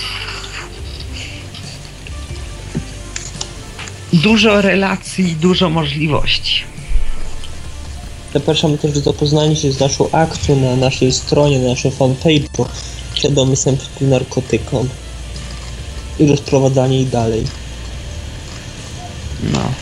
Dużo 4.22 4.62
relacji, 4.62 5.36
dużo 5.40 5.70
możliwości. 5.70 6.64
Zapraszamy 8.34 8.78
też 8.78 8.92
do 8.92 9.00
zapoznania 9.00 9.56
się 9.56 9.72
z 9.72 9.80
naszą 9.80 10.10
akcją 10.10 10.60
na 10.60 10.76
naszej 10.76 11.12
stronie, 11.12 11.58
na 11.58 11.68
naszym 11.68 11.90
fanpage'u 11.90 12.66
Świadomy 13.14 13.56
sam 13.56 13.76
przeciw 13.76 14.00
narkotykom 14.00 14.88
i 16.18 16.26
rozprowadzanie 16.26 17.00
ich 17.00 17.10
dalej. 17.10 17.44
No. 19.52 19.72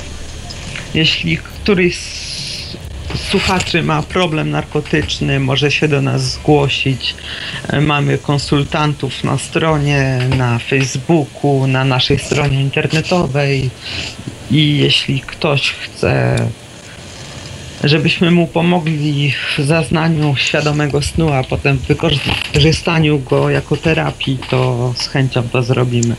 Jeśli 0.94 1.36
któryś 1.36 1.98
z 1.98 2.23
słuchaczy 3.30 3.82
ma 3.82 4.02
problem 4.02 4.50
narkotyczny, 4.50 5.40
może 5.40 5.70
się 5.70 5.88
do 5.88 6.02
nas 6.02 6.22
zgłosić. 6.22 7.14
E, 7.68 7.80
Mamy 7.80 8.18
konsultantów 8.18 9.24
na 9.24 9.38
stronie, 9.38 10.18
na 10.36 10.58
Facebooku, 10.58 11.66
na 11.66 11.84
naszej 11.84 12.18
stronie 12.18 12.60
internetowej. 12.60 13.70
I 14.50 14.78
jeśli 14.78 15.20
ktoś 15.20 15.70
chce, 15.70 16.36
żebyśmy 17.84 18.30
mu 18.30 18.46
pomogli 18.46 19.32
w 19.32 19.62
zaznaniu 19.64 20.36
świadomego 20.36 21.02
snu, 21.02 21.32
a 21.32 21.44
potem 21.44 21.78
w 21.78 21.86
wykorzystaniu 21.86 23.18
go 23.18 23.50
jako 23.50 23.76
terapii, 23.76 24.38
to 24.50 24.92
z 24.96 25.06
chęcią 25.08 25.42
to 25.42 25.62
zrobimy. 25.62 26.16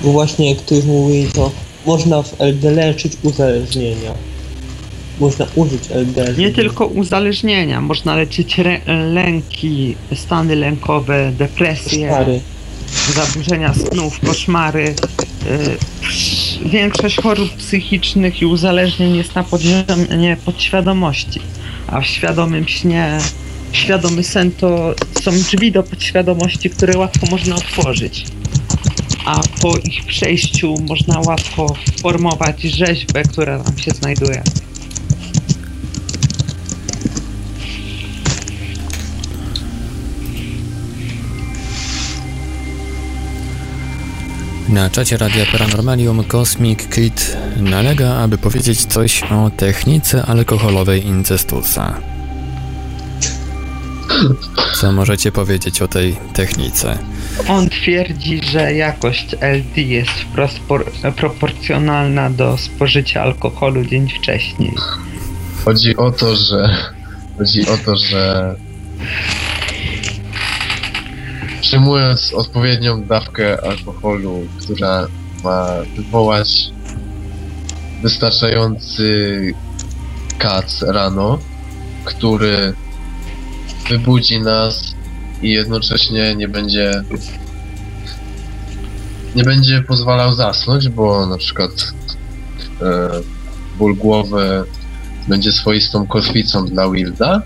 Bo 0.00 0.12
właśnie 0.12 0.50
jak 0.50 0.58
ktoś 0.58 0.84
mówi, 0.84 1.26
to 1.34 1.52
można 1.86 2.22
w 2.22 2.40
LD 2.40 2.70
leczyć 2.70 3.12
uzależnienia. 3.22 4.27
Można 5.20 5.46
użyć 5.54 5.90
LD. 5.90 6.34
Nie 6.38 6.50
tylko 6.50 6.86
uzależnienia, 6.86 7.80
można 7.80 8.16
leczyć 8.16 8.56
lęki, 9.12 9.94
stany 10.14 10.56
lękowe, 10.56 11.32
depresje, 11.38 12.10
zaburzenia 13.14 13.74
snów, 13.74 14.20
koszmary. 14.20 14.94
Y, 15.46 15.98
Większość 16.64 17.16
chorób 17.16 17.50
psychicznych 17.56 18.42
i 18.42 18.46
uzależnień 18.46 19.16
jest 19.16 19.34
na 19.34 19.44
poziomie 19.44 20.36
podświadomości, 20.44 21.40
a 21.86 22.00
w 22.00 22.06
świadomym 22.06 22.68
śnie, 22.68 23.18
świadomy 23.72 24.24
sen 24.24 24.50
to 24.52 24.94
są 25.22 25.30
drzwi 25.30 25.72
do 25.72 25.82
podświadomości, 25.82 26.70
które 26.70 26.98
łatwo 26.98 27.26
można 27.30 27.56
otworzyć. 27.56 28.24
A 29.24 29.40
po 29.62 29.76
ich 29.76 30.04
przejściu 30.04 30.74
można 30.88 31.20
łatwo 31.20 31.74
formować 32.02 32.62
rzeźbę, 32.62 33.22
która 33.22 33.58
tam 33.58 33.78
się 33.78 33.90
znajduje. 33.90 34.42
Na 44.68 44.90
czacie 44.90 45.16
Radia 45.16 45.46
Paranormalium 45.52 46.24
Cosmic 46.24 46.88
Kid 46.88 47.36
nalega, 47.56 48.14
aby 48.14 48.38
powiedzieć 48.38 48.84
coś 48.84 49.22
o 49.22 49.50
technice 49.56 50.22
alkoholowej 50.26 51.06
incestusa. 51.06 52.00
Co 54.74 54.92
możecie 54.92 55.32
powiedzieć 55.32 55.82
o 55.82 55.88
tej 55.88 56.16
technice? 56.34 56.98
On 57.48 57.68
twierdzi, 57.68 58.40
że 58.52 58.74
jakość 58.74 59.26
LD 59.40 59.82
jest 59.82 60.10
wprost 60.10 60.60
por- 60.60 60.90
proporcjonalna 61.16 62.30
do 62.30 62.58
spożycia 62.58 63.22
alkoholu 63.22 63.84
dzień 63.84 64.08
wcześniej. 64.18 64.72
Chodzi 65.64 65.96
o 65.96 66.10
to, 66.10 66.36
że. 66.36 66.76
Chodzi 67.38 67.68
o 67.68 67.76
to, 67.76 67.96
że. 67.96 68.54
Przyjmując 71.68 72.34
odpowiednią 72.34 73.04
dawkę 73.04 73.64
alkoholu, 73.64 74.46
która 74.60 75.06
ma 75.44 75.66
wywołać 75.96 76.70
wystarczający 78.02 79.40
kac 80.38 80.82
rano, 80.82 81.38
który 82.04 82.72
wybudzi 83.88 84.40
nas 84.40 84.94
i 85.42 85.50
jednocześnie 85.50 86.36
nie 86.36 86.48
będzie 86.48 87.02
nie 89.36 89.44
będzie 89.44 89.82
pozwalał 89.82 90.34
zasnąć, 90.34 90.88
bo 90.88 91.26
na 91.26 91.38
przykład 91.38 91.92
e, 92.82 93.10
ból 93.78 93.96
głowy 93.96 94.64
będzie 95.28 95.52
swoistą 95.52 96.06
kotwicą 96.06 96.66
dla 96.66 96.90
Wilda. 96.90 97.42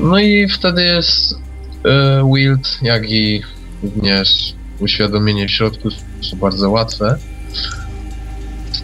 No 0.00 0.18
i 0.18 0.48
wtedy 0.48 0.82
jest 0.82 1.41
Wild, 2.34 2.78
jak 2.82 3.10
i 3.10 3.42
również 3.82 4.54
uświadomienie 4.80 5.48
w 5.48 5.50
środku 5.50 5.88
są 6.20 6.36
bardzo 6.36 6.70
łatwe. 6.70 7.18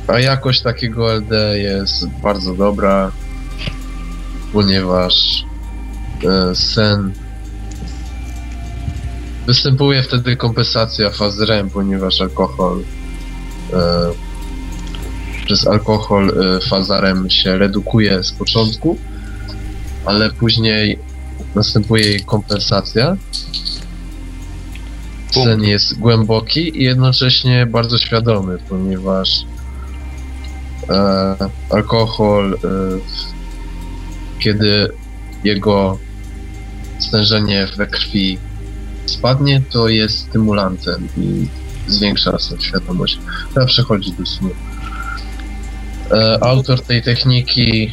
A 0.07 0.19
jakość 0.19 0.63
takiego 0.63 1.15
LD 1.15 1.59
jest 1.59 2.09
bardzo 2.23 2.55
dobra, 2.55 3.13
ponieważ 4.53 5.45
e, 6.25 6.55
sen 6.55 7.13
występuje 9.47 10.03
wtedy 10.03 10.37
kompensacja 10.37 11.11
faz 11.11 11.41
REM, 11.41 11.71
ponieważ 11.71 12.21
alkohol 12.21 12.83
e, 13.73 13.77
przez 15.45 15.67
alkohol 15.67 16.29
e, 16.29 16.61
faza 16.61 17.01
REM 17.01 17.31
się 17.31 17.59
redukuje 17.59 18.23
z 18.25 18.33
początku, 18.33 18.99
ale 20.05 20.31
później 20.31 20.99
następuje 21.59 22.05
jej 22.05 22.21
kompensacja. 22.21 23.17
Sen 25.31 25.63
jest 25.63 25.99
głęboki 25.99 26.81
i 26.81 26.85
jednocześnie 26.85 27.67
bardzo 27.67 27.99
świadomy, 27.99 28.59
ponieważ 28.69 29.45
e, 30.89 31.37
alkohol, 31.71 32.55
e, 32.55 32.59
kiedy 34.39 34.89
jego 35.45 35.99
stężenie 36.99 37.67
we 37.77 37.87
krwi 37.87 38.39
spadnie, 39.07 39.63
to 39.71 39.89
jest 39.89 40.19
stymulantem 40.19 41.09
i 41.17 41.47
zwiększa 41.87 42.39
sobie 42.39 42.63
świadomość. 42.63 43.19
Teraz 43.55 43.71
przechodzi 43.71 44.13
do 44.13 44.27
snu. 44.27 44.51
E, 46.11 46.39
autor 46.45 46.83
tej 46.83 47.03
techniki 47.03 47.93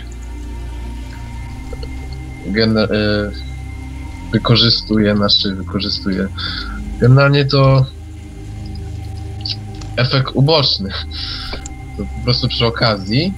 gener- 2.52 2.92
wykorzystuje, 4.36 5.16
znaczy 5.16 5.56
wykorzystuje. 5.56 6.28
Generalnie 7.00 7.46
to 7.46 7.86
efekt 9.98 10.32
uboczny. 10.34 10.90
To 11.98 12.04
po 12.04 12.24
prostu 12.24 12.48
przy 12.48 12.66
okazji 12.66 13.34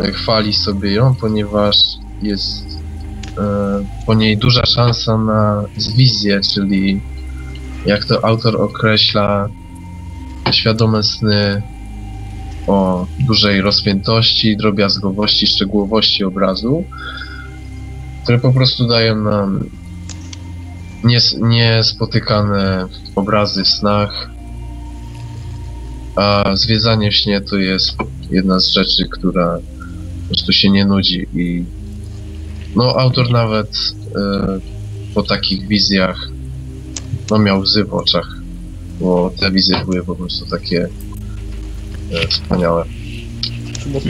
e, 0.00 0.12
chwali 0.12 0.52
sobie 0.54 0.92
ją, 0.92 1.14
ponieważ 1.14 1.76
jest 2.22 2.64
e, 3.38 3.84
po 4.06 4.14
niej 4.14 4.36
duża 4.36 4.66
szansa 4.66 5.18
na 5.18 5.64
zwizję, 5.76 6.40
czyli 6.40 7.00
jak 7.86 8.04
to 8.04 8.24
autor 8.24 8.62
określa, 8.62 9.48
świadome 10.50 11.02
sny 11.02 11.62
o 12.66 13.06
dużej 13.20 13.60
rozpiętości, 13.60 14.56
drobiazgowości, 14.56 15.46
szczegółowości 15.46 16.24
obrazu, 16.24 16.84
które 18.28 18.38
po 18.38 18.52
prostu 18.52 18.86
dają 18.86 19.16
nam 19.16 19.70
nies- 21.04 21.40
niespotykane 21.40 22.86
obrazy 23.16 23.64
w 23.64 23.68
snach, 23.68 24.30
a 26.16 26.56
zwiedzanie 26.56 27.10
w 27.10 27.14
śnie 27.14 27.40
to 27.40 27.56
jest 27.56 27.96
jedna 28.30 28.60
z 28.60 28.68
rzeczy, 28.68 29.08
która 29.08 29.58
po 30.22 30.28
prostu 30.28 30.52
się 30.52 30.70
nie 30.70 30.84
nudzi 30.84 31.26
i 31.34 31.64
no 32.76 32.96
autor 32.96 33.30
nawet 33.30 33.70
e, 34.16 34.60
po 35.14 35.22
takich 35.22 35.68
wizjach 35.68 36.28
no 37.30 37.38
miał 37.38 37.60
łzy 37.60 37.84
w 37.84 37.94
oczach, 37.94 38.28
bo 39.00 39.32
te 39.40 39.50
wizje 39.50 39.84
były 39.84 40.04
po 40.04 40.14
prostu 40.14 40.46
takie 40.46 40.88
e, 42.12 42.28
wspaniałe. 42.28 42.84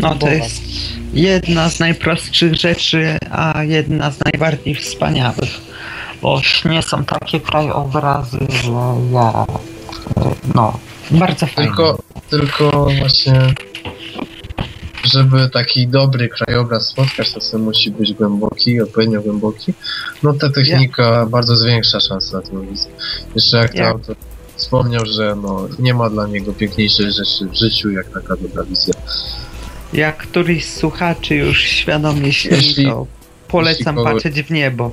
No 0.00 0.14
to 0.14 0.28
jest 0.28 0.62
jedna 1.12 1.70
z 1.70 1.80
najprostszych 1.80 2.54
rzeczy, 2.54 3.18
a 3.30 3.62
jedna 3.64 4.10
z 4.10 4.18
najbardziej 4.24 4.74
wspaniałych. 4.74 5.60
Bo 6.22 6.40
nie 6.64 6.82
są 6.82 7.04
takie 7.04 7.40
krajobrazy, 7.40 8.38
że 8.50 8.70
ja. 9.12 9.46
No, 10.54 10.78
bardzo 11.10 11.46
fajnie. 11.46 11.70
Tylko, 11.70 11.98
tylko 12.30 12.86
właśnie, 12.98 13.54
żeby 15.04 15.48
taki 15.48 15.88
dobry 15.88 16.28
krajobraz 16.28 16.86
spotkać, 16.86 17.32
to 17.32 17.40
sobie 17.40 17.64
musi 17.64 17.90
być 17.90 18.12
głęboki, 18.12 18.80
odpowiednio 18.80 19.22
głęboki. 19.22 19.74
No 20.22 20.32
ta 20.32 20.50
technika 20.50 21.26
bardzo 21.26 21.56
zwiększa 21.56 22.00
szanse 22.00 22.36
na 22.36 22.42
tę 22.42 22.66
wizję. 22.70 22.90
Jeszcze 23.34 23.56
jak 23.56 23.72
to 23.72 23.78
Ja- 23.78 23.88
autor 23.88 24.16
wspomniał, 24.56 25.06
że 25.06 25.36
no, 25.42 25.68
nie 25.78 25.94
ma 25.94 26.10
dla 26.10 26.26
niego 26.26 26.52
piękniejszej 26.52 27.12
rzeczy 27.12 27.46
w 27.52 27.54
życiu, 27.54 27.90
jak 27.90 28.08
taka 28.08 28.36
dobra 28.36 28.64
wizja. 28.64 28.94
Jak 29.92 30.16
któryś 30.16 30.64
z 30.66 30.76
słuchaczy 30.80 31.34
już 31.34 31.60
świadomie 31.62 32.32
śni, 32.32 32.84
to 32.84 33.06
polecam 33.48 33.96
jeśli 33.96 34.10
kogo- 34.10 34.14
patrzeć 34.14 34.42
w 34.42 34.50
niebo. 34.50 34.90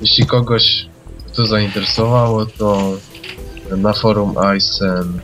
Jeśli 0.00 0.26
kogoś 0.26 0.86
to 1.36 1.46
zainteresowało, 1.46 2.46
to 2.46 2.92
na 3.76 3.92
forum 3.92 4.38
Aysen 4.38 5.20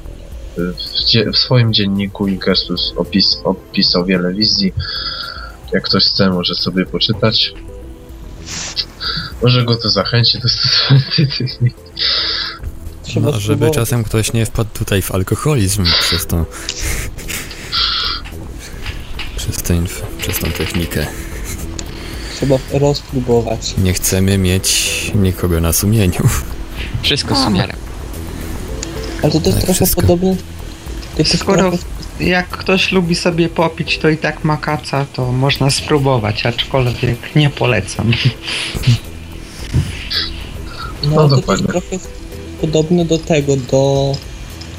w, 0.56 1.32
w 1.32 1.36
swoim 1.38 1.72
dzienniku 1.72 2.26
Inkersus 2.28 2.92
opis, 2.96 3.40
opisał 3.44 4.04
wiele 4.04 4.34
wizji. 4.34 4.72
Jak 5.72 5.84
ktoś 5.84 6.04
chce, 6.04 6.30
może 6.30 6.54
sobie 6.54 6.86
poczytać. 6.86 7.52
Może 9.42 9.64
go 9.64 9.76
to 9.76 9.90
zachęci 9.90 10.38
do 10.38 10.48
stosowania 10.48 11.02
techniki. 11.38 11.76
Trzeba 13.02 13.26
No, 13.26 13.32
żeby 13.32 13.42
spróbować. 13.42 13.74
czasem 13.74 14.04
ktoś 14.04 14.32
nie 14.32 14.46
wpadł 14.46 14.70
tutaj 14.78 15.02
w 15.02 15.12
alkoholizm 15.12 15.84
przez 16.00 16.26
to. 16.26 16.44
Inf- 19.72 20.02
przez 20.18 20.38
tą 20.38 20.50
technikę. 20.52 21.06
Trzeba 22.36 22.56
rozpróbować. 22.72 23.74
Nie 23.78 23.92
chcemy 23.92 24.38
mieć 24.38 24.90
nikogo 25.14 25.60
na 25.60 25.72
sumieniu. 25.72 26.28
Wszystko 27.02 27.34
z 27.34 27.46
umiarem. 27.46 27.76
Ale 29.22 29.32
to 29.32 29.40
też 29.40 29.54
Tak, 29.54 29.62
trochę 29.62 29.74
wszystko. 29.74 30.00
podobnie. 30.00 30.36
To 31.16 31.22
jest 31.22 31.38
Skoro 31.38 31.58
trochę, 31.70 31.78
jak 32.20 32.48
ktoś 32.48 32.92
lubi 32.92 33.14
sobie 33.14 33.48
popić, 33.48 33.98
to 33.98 34.08
i 34.08 34.16
tak 34.16 34.44
ma 34.44 34.56
kaca, 34.56 35.06
to 35.12 35.32
można 35.32 35.70
spróbować, 35.70 36.46
aczkolwiek 36.46 37.36
nie 37.36 37.50
polecam. 37.50 38.12
no, 41.02 41.10
no 41.10 41.28
to 41.28 41.36
dokładnie. 41.36 41.66
trochę 41.66 41.86
jest 41.92 42.08
podobne 42.60 43.04
do 43.04 43.18
tego, 43.18 43.56
do 43.56 44.12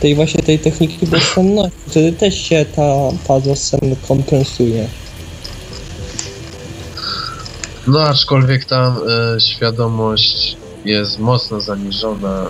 tej 0.01 0.15
właśnie 0.15 0.43
tej 0.43 0.59
techniki 0.59 1.07
bezsenności. 1.07 1.77
Wtedy 1.87 2.13
też 2.13 2.35
się 2.35 2.65
ta 2.75 3.11
faza 3.23 3.55
senna 3.55 3.95
kompensuje. 4.07 4.87
No 7.87 8.01
aczkolwiek 8.03 8.65
tam 8.65 8.97
e, 9.35 9.39
świadomość 9.39 10.57
jest 10.85 11.19
mocno 11.19 11.61
zaniżona. 11.61 12.47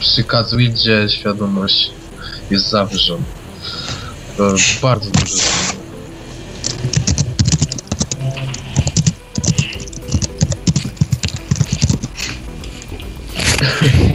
Przy 0.00 0.24
Kazwildzie 0.24 1.06
świadomość 1.08 1.90
jest 2.50 2.70
zawyżona. 2.70 3.24
To 4.36 4.54
bardzo 4.82 5.10
dużo 5.10 5.36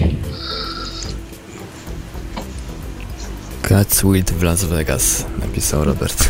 Catsweet 3.68 4.31
w 4.31 4.44
Las 4.44 4.64
Vegas, 4.64 5.26
napisał 5.39 5.84
Robert. 5.84 6.30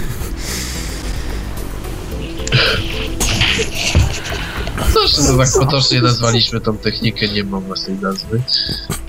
No 5.28 5.38
tak 5.38 5.50
potocznie 5.60 6.02
nazwaliśmy 6.02 6.62
tą 6.62 6.78
technikę, 6.78 7.28
nie 7.28 7.44
mam 7.44 7.64
własnej 7.64 7.98
nazwy. 7.98 8.42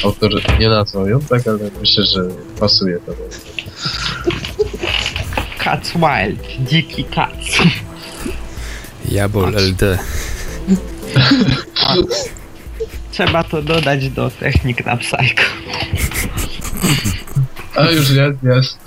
Autor 0.04 0.30
nie 0.60 0.68
nazwał 0.68 1.08
ją, 1.08 1.20
tak, 1.20 1.48
ale 1.48 1.58
myślę, 1.80 2.04
że 2.04 2.28
pasuje 2.60 2.98
to. 3.06 3.12
Cats 5.58 5.92
Wild, 5.92 6.68
dziki 6.70 7.04
kac. 7.04 7.34
Jabol 9.10 9.54
LD. 9.54 9.98
Trzeba 13.12 13.44
to 13.44 13.62
dodać 13.62 14.10
do 14.10 14.30
technik 14.30 14.86
na 14.86 14.96
psycho. 14.96 15.42
A 17.78 17.90
już 17.90 18.10
jest, 18.10 18.42
jest. 18.42 18.78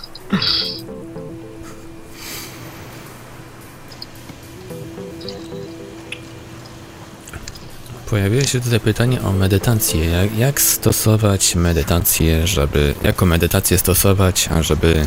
Pojawiło 8.09 8.43
się 8.43 8.61
tutaj 8.61 8.80
pytanie 8.80 9.22
o 9.22 9.31
medytację. 9.31 10.05
Jak, 10.05 10.38
jak 10.38 10.61
stosować 10.61 11.55
medytację, 11.55 12.47
żeby. 12.47 12.93
Jako 13.03 13.26
medytację 13.26 13.77
stosować, 13.77 14.47
ażeby 14.47 15.05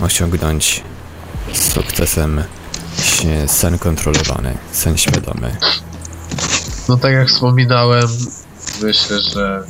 osiągnąć 0.00 0.82
z 1.52 1.72
sukcesem 1.72 2.44
sen 3.46 3.78
kontrolowany, 3.78 4.58
sen 4.72 4.96
świadomy. 4.96 5.56
No 6.88 6.96
tak 6.96 7.12
jak 7.12 7.28
wspominałem, 7.28 8.08
myślę, 8.82 9.20
że 9.20 9.64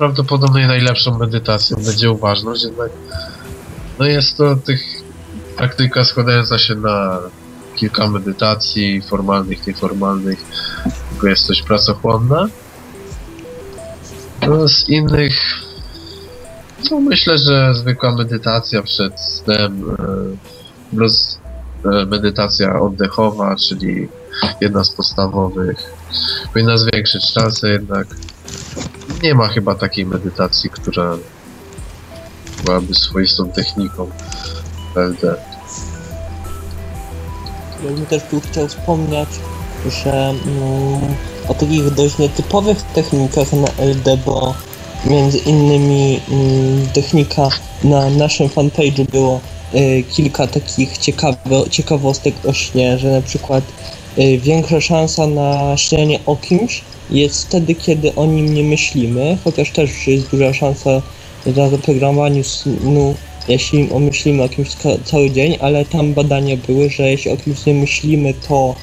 prawdopodobnie 0.00 0.66
najlepszą 0.66 1.18
medytacją 1.18 1.76
będzie 1.84 2.10
uważność, 2.10 2.64
jednak 2.64 2.90
no 3.98 4.06
jest 4.06 4.36
to 4.36 4.56
tych 4.56 4.82
praktyka 5.56 6.04
składająca 6.04 6.58
się 6.58 6.74
na 6.74 7.18
kilka 7.76 8.08
medytacji, 8.08 9.02
formalnych, 9.02 9.66
nieformalnych, 9.66 10.38
tylko 11.10 11.28
jest 11.28 11.48
dość 11.48 11.62
pracochłonna. 11.62 12.48
No 14.48 14.68
z 14.68 14.88
innych, 14.88 15.34
no 16.90 17.00
myślę, 17.00 17.38
że 17.38 17.74
zwykła 17.74 18.14
medytacja 18.14 18.82
przed 18.82 19.20
snem, 19.20 19.96
e, 20.94 20.98
roz, 20.98 21.38
e, 21.84 22.06
medytacja 22.06 22.80
oddechowa, 22.80 23.56
czyli 23.56 24.08
jedna 24.60 24.84
z 24.84 24.90
podstawowych, 24.90 25.92
powinna 26.52 26.78
zwiększyć 26.78 27.24
szanse 27.24 27.70
jednak. 27.70 28.06
Nie 29.22 29.34
ma 29.34 29.48
chyba 29.48 29.74
takiej 29.74 30.06
medytacji, 30.06 30.70
która 30.70 31.16
byłaby 32.64 32.94
swoistą 32.94 33.50
techniką 33.50 34.10
LD. 34.96 35.36
Ja 37.84 37.90
bym 37.90 38.06
też 38.06 38.22
tu 38.30 38.40
chciał 38.40 38.68
wspomnieć, 38.68 39.28
że 39.86 40.12
mm, 40.12 41.14
o 41.48 41.54
takich 41.54 41.90
dość 41.94 42.18
nietypowych 42.18 42.82
technikach 42.82 43.52
na 43.52 43.68
LD, 43.84 44.16
bo 44.26 44.54
między 45.04 45.38
innymi 45.38 46.20
mm, 46.30 46.86
technika 46.86 47.48
na 47.84 48.10
naszym 48.10 48.48
fanpage'u 48.48 49.10
było 49.10 49.40
y, 49.74 50.02
kilka 50.02 50.46
takich 50.46 50.98
ciekawe, 50.98 51.36
ciekawostek 51.70 52.34
o 52.46 52.52
śnie, 52.52 52.98
że 52.98 53.10
na 53.10 53.22
przykład 53.22 53.64
y, 54.18 54.38
większa 54.38 54.80
szansa 54.80 55.26
na 55.26 55.76
śnienie 55.76 56.20
o 56.26 56.36
kimś 56.36 56.82
jest 57.10 57.46
wtedy, 57.46 57.74
kiedy 57.74 58.14
o 58.14 58.26
nim 58.26 58.54
nie 58.54 58.64
myślimy, 58.64 59.38
chociaż 59.44 59.70
też 59.70 60.06
jest 60.06 60.30
duża 60.30 60.52
szansa 60.52 61.02
na 61.56 61.68
zaprogramowaniu 61.68 62.44
snu, 62.44 63.14
jeśli 63.48 63.88
myślimy 64.00 64.42
o 64.42 64.48
kimś 64.48 64.74
ca- 64.74 64.98
cały 65.04 65.30
dzień, 65.30 65.56
ale 65.60 65.84
tam 65.84 66.14
badania 66.14 66.56
były, 66.56 66.90
że 66.90 67.10
jeśli 67.10 67.30
o 67.30 67.36
kimś 67.36 67.66
nie 67.66 67.74
myślimy, 67.74 68.34
to 68.48 68.74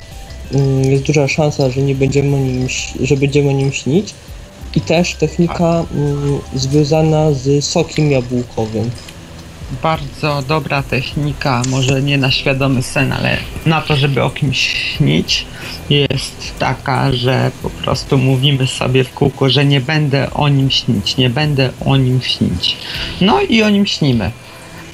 mm, 0.54 0.92
jest 0.92 1.04
duża 1.04 1.28
szansa, 1.28 1.70
że 1.70 1.82
nie 1.82 1.96
będziemy 1.96 2.36
o 2.36 2.40
nim, 2.40 2.68
że 3.02 3.18
będziemy 3.18 3.50
o 3.50 3.54
nim 3.54 3.72
śnić. 3.74 4.14
I 4.76 4.82
też 4.82 5.16
technika 5.16 5.86
mm, 5.96 6.40
związana 6.56 7.32
z 7.34 7.66
sokiem 7.66 8.12
jabłkowym. 8.12 8.92
Bardzo 9.84 10.42
dobra 10.48 10.84
technika, 10.84 11.62
może 11.70 12.02
nie 12.02 12.18
na 12.18 12.32
świadomy 12.32 12.84
sen, 12.84 13.14
ale 13.14 13.38
na 13.66 13.82
to, 13.82 13.96
żeby 13.96 14.24
o 14.24 14.30
kimś 14.30 14.58
śnić, 14.98 15.46
jest 15.90 16.54
taka, 16.60 17.12
że 17.14 17.52
po 17.64 17.70
prostu 17.70 18.18
mówimy 18.18 18.68
sobie 18.68 19.04
w 19.04 19.14
kółko, 19.14 19.50
że 19.50 19.66
nie 19.66 19.82
będę 19.82 20.34
o 20.34 20.50
nim 20.50 20.72
śnić, 20.72 21.18
nie 21.18 21.30
będę 21.30 21.70
o 21.86 21.98
nim 21.98 22.22
śnić. 22.22 22.78
No 23.22 23.42
i 23.42 23.64
o 23.64 23.70
nim 23.70 23.86
śnimy. 23.86 24.32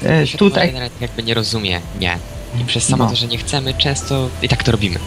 E, 0.06 0.28
Świadomy 0.28 0.52
Tutaj 0.52 0.74
nawet 0.74 1.02
jakby 1.02 1.24
nie 1.24 1.34
rozumie, 1.34 1.82
nie. 2.00 2.18
I 2.62 2.66
przez 2.66 2.84
samo 2.84 3.04
No. 3.04 3.10
to, 3.10 3.16
że 3.16 3.28
nie 3.28 3.38
chcemy, 3.38 3.74
często 3.74 4.30
i 4.42 4.50
tak 4.50 4.64
to 4.64 4.72
robimy. 4.72 5.00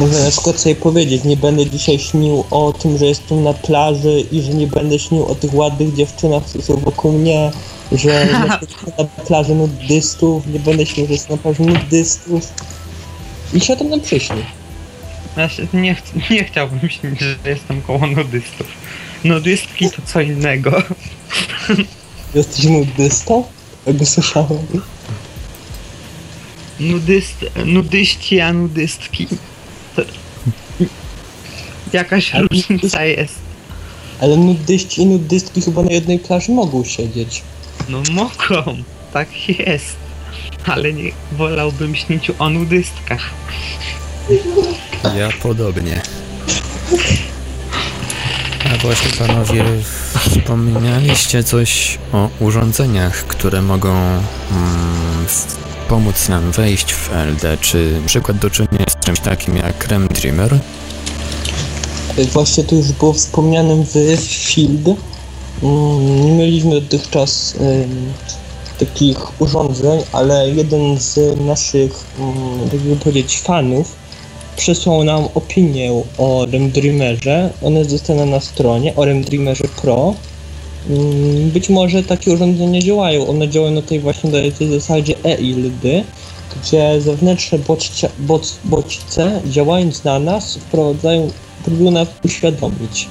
Można 0.00 0.24
na 0.24 0.30
przykład 0.30 0.60
sobie 0.60 0.74
powiedzieć, 0.74 1.24
nie 1.24 1.36
będę 1.36 1.66
dzisiaj 1.70 1.98
śnił 1.98 2.44
o 2.50 2.72
tym, 2.72 2.98
że 2.98 3.06
jestem 3.06 3.42
na 3.42 3.54
plaży 3.54 4.20
i 4.32 4.42
że 4.42 4.54
nie 4.54 4.66
będę 4.66 4.98
śnił 4.98 5.26
o 5.26 5.34
tych 5.34 5.54
ładnych 5.54 5.94
dziewczynach, 5.94 6.44
które 6.44 6.64
są 6.64 6.76
wokół 6.76 7.12
mnie, 7.12 7.50
że 7.92 8.26
na 8.98 9.04
plaży 9.04 9.54
nudystów, 9.54 10.46
nie 10.46 10.60
będę 10.60 10.86
śnił, 10.86 11.06
że 11.06 11.12
jestem 11.12 11.36
na 11.36 11.42
plaży 11.42 11.62
nudystów. 11.62 12.52
I 13.54 13.60
się 13.60 13.76
tam 13.76 13.88
nam 13.88 14.00
przyśni. 14.00 14.44
ja 15.36 15.48
nie, 15.72 15.94
ch- 15.94 16.30
nie 16.30 16.44
chciałbym 16.44 16.90
śnić, 16.90 17.20
że 17.20 17.50
jestem 17.50 17.82
koło 17.82 18.06
nudystów. 18.06 18.66
Nudystki 19.24 19.90
to 19.90 20.02
co 20.06 20.20
innego. 20.20 20.82
Jesteś 22.34 22.64
nudystą? 22.64 23.44
Tego 23.84 24.06
słyszałem. 24.06 24.66
Nudyst, 26.80 27.46
nudyści, 27.64 28.40
a 28.40 28.52
nudystki. 28.52 29.26
Jakaś 31.92 32.34
Ale 32.34 32.46
różnica 32.50 33.04
jest. 33.04 33.34
Ale 34.20 34.36
nudyści 34.36 35.02
i 35.02 35.06
nudystki 35.06 35.62
chyba 35.62 35.82
na 35.82 35.90
jednej 35.90 36.18
plaży 36.18 36.52
mogą 36.52 36.84
siedzieć. 36.84 37.42
No 37.88 38.02
mogą, 38.12 38.76
tak 39.12 39.28
jest. 39.48 39.96
Ale 40.66 40.92
nie 40.92 41.12
wolałbym 41.32 41.94
śnić 41.96 42.30
o 42.38 42.50
nudystkach. 42.50 43.30
Ja 45.16 45.28
podobnie. 45.42 46.02
A 48.74 48.76
właśnie 48.76 49.10
panowie 49.26 49.64
wspomnieliście 50.30 51.44
coś 51.44 51.98
o 52.12 52.28
urządzeniach, 52.40 53.26
które 53.26 53.62
mogą 53.62 53.90
mm, 53.90 55.26
pomóc 55.92 56.28
nam 56.28 56.50
wejść 56.50 56.92
w 56.92 57.10
LD. 57.12 57.58
Czy 57.60 58.00
przykład 58.06 58.38
do 58.38 58.50
czynienia 58.50 58.84
z 58.90 59.04
czymś 59.04 59.20
takim 59.20 59.56
jak 59.56 59.88
Rem 59.88 60.08
Dreamer? 60.08 60.58
Y, 62.18 62.24
Właśnie 62.24 62.64
to 62.64 62.74
już 62.74 62.92
było 62.92 63.12
wspomniane 63.12 63.84
w 63.84 63.92
Field. 64.24 64.88
Mm, 65.62 66.24
Nie 66.24 66.32
mieliśmy 66.32 66.80
dotychczas 66.80 67.54
takich 68.78 69.40
urządzeń, 69.40 70.00
ale 70.12 70.50
jeden 70.50 70.98
z 71.00 71.40
naszych, 71.40 72.04
mm, 72.18 72.60
jakby 72.72 72.96
powiedzieć, 72.96 73.40
fanów 73.40 73.92
przysłał 74.56 75.04
nam 75.04 75.28
opinię 75.34 76.02
o 76.18 76.46
RemDreamerze. 76.52 77.50
Ona 77.62 77.78
jest 77.78 77.90
dostępna 77.90 78.26
na 78.26 78.40
stronie 78.40 78.96
o 78.96 79.04
RemDreamerze 79.04 79.64
Pro. 79.82 80.14
Mm, 80.90 81.50
Być 81.50 81.68
może 81.68 82.02
takie 82.02 82.32
urządzenia 82.32 82.80
działają. 82.80 83.26
One 83.28 83.48
działają 83.48 83.74
na 83.74 83.82
tej 83.82 84.00
właśnie 84.00 84.30
na 84.30 84.56
tej 84.58 84.70
zasadzie 84.70 85.14
e-ILD, 85.24 86.04
gdzie 86.62 87.00
zewnętrzne 87.00 87.58
bodźce, 87.58 88.08
bod, 88.18 88.58
bodźce 88.64 89.40
działając 89.46 90.04
na 90.04 90.18
nas 90.18 90.56
wprowadzają, 90.56 91.30
próbują 91.64 91.90
nas 91.90 92.08
uświadomić. 92.24 93.08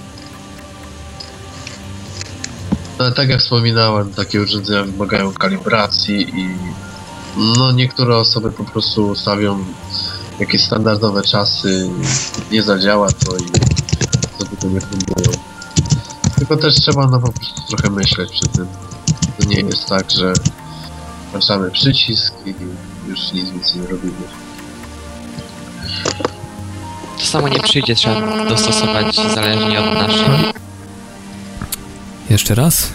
No, 3.00 3.12
tak 3.12 3.30
jak 3.30 3.40
wspominałem, 3.40 4.14
takie 4.14 4.42
urządzenia 4.42 4.84
wymagają 4.84 5.34
kalibracji 5.34 6.22
i 6.22 6.50
no 7.58 7.72
niektóre 7.72 8.18
osoby 8.18 8.52
po 8.52 8.64
prostu 8.64 9.08
ustawią 9.08 9.66
jakieś 10.40 10.64
standardowe 10.64 11.22
czasy, 11.22 11.90
nie 12.52 12.64
zadziała 12.64 13.08
to 13.08 13.38
i 13.38 13.48
sobie 14.40 14.58
to 14.62 14.68
nie 14.68 14.82
próbują. 14.82 15.51
Tylko 16.42 16.58
też 16.58 16.76
trzeba 16.76 17.08
no 17.08 17.20
po 17.20 17.32
prostu 17.32 17.62
trochę 17.68 17.90
myśleć 17.90 18.32
przy 18.32 18.48
tym. 18.48 18.68
To 19.40 19.46
nie 19.46 19.60
jest 19.60 19.90
tak, 19.90 20.12
że 20.12 20.34
włączamy 21.32 21.72
przycisk 21.72 22.34
i 22.46 22.54
już 23.10 23.34
nic 23.34 23.52
więcej 23.52 23.82
nie 23.82 23.88
robimy. 23.88 24.14
To 27.20 27.26
samo 27.26 27.48
nie 27.48 27.60
przyjdzie, 27.60 27.96
trzeba 27.96 28.46
dostosować 28.46 29.16
zależnie 29.16 29.80
od 29.80 29.94
naszych. 29.94 30.54
Jeszcze 32.30 32.56
raz? 32.56 32.88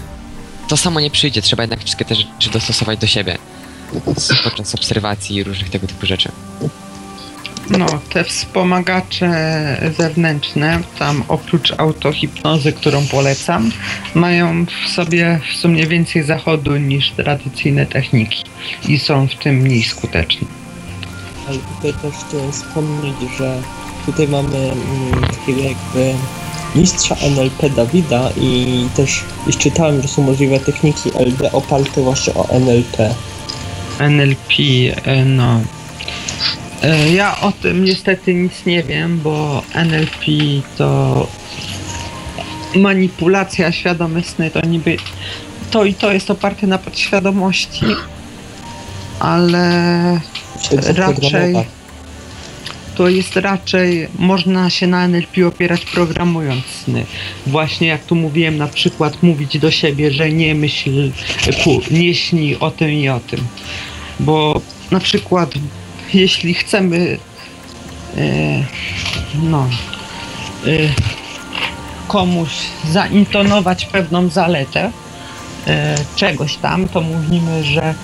To 0.68 0.77
samo 0.77 1.01
nie 1.01 1.10
przyjdzie, 1.10 1.43
trzeba 1.43 1.62
jednak 1.62 1.81
wszystkie 1.81 2.05
te 2.05 2.14
rzeczy 2.14 2.51
dostosować 2.51 2.98
do 2.98 3.06
siebie. 3.06 3.39
Podczas 4.44 4.74
obserwacji 4.74 5.36
i 5.36 5.44
różnych 5.44 5.70
tego 5.70 5.86
typu 5.86 6.06
rzeczy. 6.06 6.32
No, 7.70 7.86
te 8.12 8.24
wspomagacze 8.24 9.30
zewnętrzne, 9.98 10.80
tam 10.98 11.22
oprócz 11.28 11.72
autohipnozy, 11.78 12.72
którą 12.72 13.06
polecam, 13.06 13.70
mają 14.14 14.66
w 14.66 14.88
sobie 14.88 15.40
w 15.52 15.56
sumie 15.56 15.86
więcej 15.86 16.22
zachodu 16.22 16.76
niż 16.76 17.10
tradycyjne 17.10 17.86
techniki 17.86 18.44
i 18.88 18.98
są 18.98 19.28
w 19.28 19.34
tym 19.34 19.56
mniej 19.56 19.82
skuteczne. 19.82 20.47
Ale 21.48 21.59
tutaj 21.59 21.93
też 21.93 22.24
chciałem 22.28 22.52
wspomnieć, 22.52 23.16
że 23.38 23.62
tutaj 24.06 24.28
mamy 24.28 24.56
mm, 24.56 25.22
takiego 25.30 25.60
jakby 25.60 26.14
mistrza 26.74 27.14
NLP 27.14 27.70
Dawida 27.70 28.30
i 28.40 28.88
też 28.97 29.24
już 29.47 29.56
czytałem, 29.56 30.02
że 30.02 30.09
są 30.09 30.22
możliwe 30.22 30.60
techniki 30.60 31.10
LD 31.14 31.52
oparte 31.52 32.02
właśnie 32.02 32.34
o 32.34 32.48
NLP. 32.48 33.14
NLP, 33.98 34.52
e, 35.05 35.24
no. 35.24 35.60
E, 36.82 37.09
Ja 37.11 37.40
o 37.40 37.53
tym 37.53 37.85
niestety 37.85 38.35
nic 38.35 38.66
nie 38.66 38.82
wiem, 38.82 39.20
bo 39.20 39.62
NLP 39.74 40.24
to 40.78 41.27
manipulacja 42.74 43.73
świadome 43.73 44.23
sny, 44.23 44.51
to 44.51 44.61
niby 44.66 44.97
to 45.70 45.85
i 45.85 45.94
to 45.94 46.12
jest 46.12 46.31
oparte 46.31 46.66
na 46.66 46.78
podświadomości, 46.78 47.85
ale 49.20 50.20
Raczej- 50.98 51.55
to 52.97 53.09
jest 53.09 53.36
raczej, 53.36 54.09
można 54.19 54.70
się 54.70 54.86
na 54.86 55.05
NLP 55.05 55.47
opierać 55.47 55.85
programując 55.85 56.65
sny. 56.66 57.07
Właśnie 57.47 57.86
jak 57.89 58.05
tu 58.05 58.15
mówiłem, 58.15 58.57
na 58.57 58.66
przykład 58.69 59.23
mówić 59.23 59.59
do 59.59 59.70
siebie, 59.70 60.11
że 60.11 60.31
nie 60.32 60.55
myśl, 60.55 61.11
nie 61.90 62.15
śni 62.15 62.57
o 62.59 62.70
tym 62.70 62.90
i 62.90 63.09
o 63.09 63.20
tym. 63.20 63.40
Bo 64.20 64.61
na 64.90 65.01
przykład, 65.01 65.55
jeśli 66.15 66.55
chcemy, 66.55 67.19
e, 68.16 68.20
no, 69.43 69.69
e, 70.66 70.69
komuś 72.09 72.51
zaintonować 72.91 73.85
pewną 73.85 74.28
zaletę 74.28 74.91
e, 75.66 75.95
czegoś 76.16 76.57
tam, 76.57 76.89
to 76.89 77.01
mówimy, 77.01 77.65
że 77.65 77.95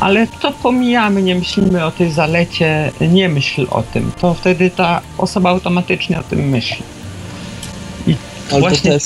ale 0.00 0.26
to 0.26 0.52
pomijamy, 0.52 1.22
nie 1.22 1.34
myślimy 1.34 1.84
o 1.84 1.90
tej 1.90 2.12
zalecie, 2.12 2.92
nie 3.00 3.28
myśl 3.28 3.66
o 3.70 3.82
tym. 3.82 4.12
To 4.20 4.34
wtedy 4.34 4.70
ta 4.70 5.00
osoba 5.18 5.50
automatycznie 5.50 6.20
o 6.20 6.22
tym 6.22 6.48
myśli. 6.48 6.82
I 8.06 8.16
Albo 8.52 8.68
właśnie 8.68 8.90
też 8.90 9.02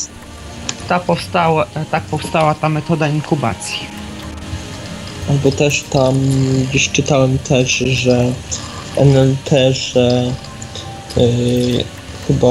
ta 0.88 1.00
powstała, 1.00 1.66
tak 1.90 2.02
powstała 2.02 2.54
ta 2.54 2.68
metoda 2.68 3.08
inkubacji. 3.08 3.99
Albo 5.30 5.52
też 5.52 5.84
tam 5.90 6.14
gdzieś 6.70 6.88
czytałem 6.88 7.38
też, 7.38 7.70
że 7.78 8.32
NLP, 8.96 9.72
że 9.72 10.32
yy, 11.16 11.84
chyba 12.28 12.48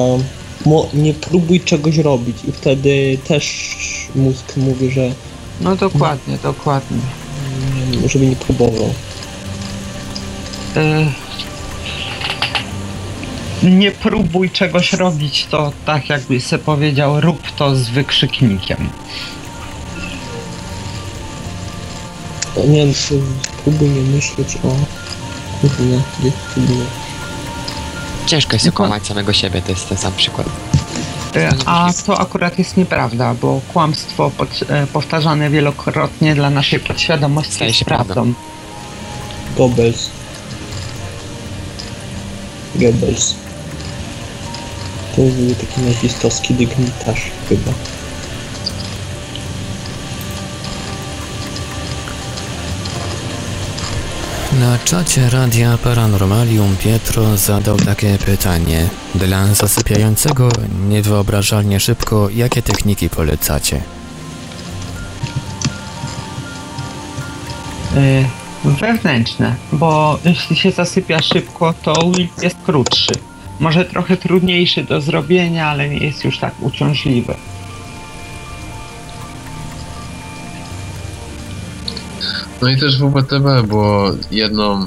nie 0.93 1.13
próbuj 1.13 1.61
czegoś 1.61 1.97
robić 1.97 2.37
i 2.47 2.51
wtedy 2.51 3.17
też 3.27 3.69
mózg 4.15 4.57
mówi, 4.57 4.91
że 4.91 5.11
No 5.61 5.75
dokładnie, 5.75 6.37
dokładnie. 6.43 6.97
mm, 7.93 8.09
żeby 8.09 8.27
nie 8.27 8.35
próbował. 8.35 8.93
E, 10.75 11.05
nie 13.63 13.91
próbuj 13.91 14.49
czegoś 14.49 14.93
robić, 14.93 15.47
to 15.51 15.71
tak 15.85 16.09
jakby 16.09 16.41
se 16.41 16.59
powiedział, 16.59 17.21
rób 17.21 17.51
to 17.51 17.75
z 17.75 17.89
wykrzyknikiem. 17.89 18.89
Nie 22.67 22.85
wiem, 22.85 22.93
czy 22.93 23.19
próbuj 23.63 23.89
nie 23.89 24.01
myśleć 24.01 24.55
o... 24.63 24.75
Kurde, 25.61 26.01
gdzie 26.19 26.31
próbuję. 26.53 26.85
Ciężko 28.25 28.53
jest 28.55 28.65
pan- 28.65 28.73
okłamać 28.73 29.07
samego 29.07 29.33
siebie, 29.33 29.61
to 29.61 29.71
jest 29.71 29.89
ten 29.89 29.97
sam 29.97 30.13
przykład. 30.13 30.47
A 31.65 31.89
to 32.05 32.19
akurat 32.19 32.59
jest 32.59 32.77
nieprawda, 32.77 33.33
bo 33.33 33.61
kłamstwo 33.73 34.31
pod, 34.37 34.49
e, 34.69 34.87
powtarzane 34.87 35.49
wielokrotnie 35.49 36.35
dla 36.35 36.49
naszej 36.49 36.79
podświadomości 36.79 37.53
Staje 37.53 37.69
jest 37.69 37.79
się 37.79 37.85
prawdą. 37.85 38.13
prawdą. 38.13 38.33
Goebbels. 39.57 40.09
Goebbels. 42.75 43.35
To 45.15 45.21
był 45.21 45.55
taki 45.55 45.81
nazistowski 45.81 46.53
dygnitarz 46.53 47.21
chyba. 47.49 47.71
Na 54.69 54.77
czacie 54.77 55.29
Radia 55.29 55.77
Paranormalium 55.77 56.75
Pietro 56.77 57.37
zadał 57.37 57.77
takie 57.77 58.17
pytanie. 58.17 58.87
Dla 59.15 59.53
zasypiającego 59.53 60.49
niewyobrażalnie 60.89 61.79
szybko, 61.79 62.29
jakie 62.29 62.61
techniki 62.61 63.09
polecacie? 63.09 63.81
E, 67.95 68.25
Wewnętrzne, 68.63 69.55
bo 69.73 70.19
jeśli 70.25 70.55
się 70.55 70.71
zasypia 70.71 71.21
szybko, 71.21 71.73
to 71.83 72.11
Wilk 72.11 72.43
jest 72.43 72.57
krótszy. 72.65 73.13
Może 73.59 73.85
trochę 73.85 74.17
trudniejszy 74.17 74.83
do 74.83 75.01
zrobienia, 75.01 75.67
ale 75.67 75.89
nie 75.89 75.97
jest 75.97 76.25
już 76.25 76.37
tak 76.37 76.53
uciążliwy. 76.61 77.35
No 82.61 82.69
i 82.69 82.79
też 82.79 82.99
WBTB, 82.99 83.67
bo 83.67 84.11
jedną. 84.31 84.85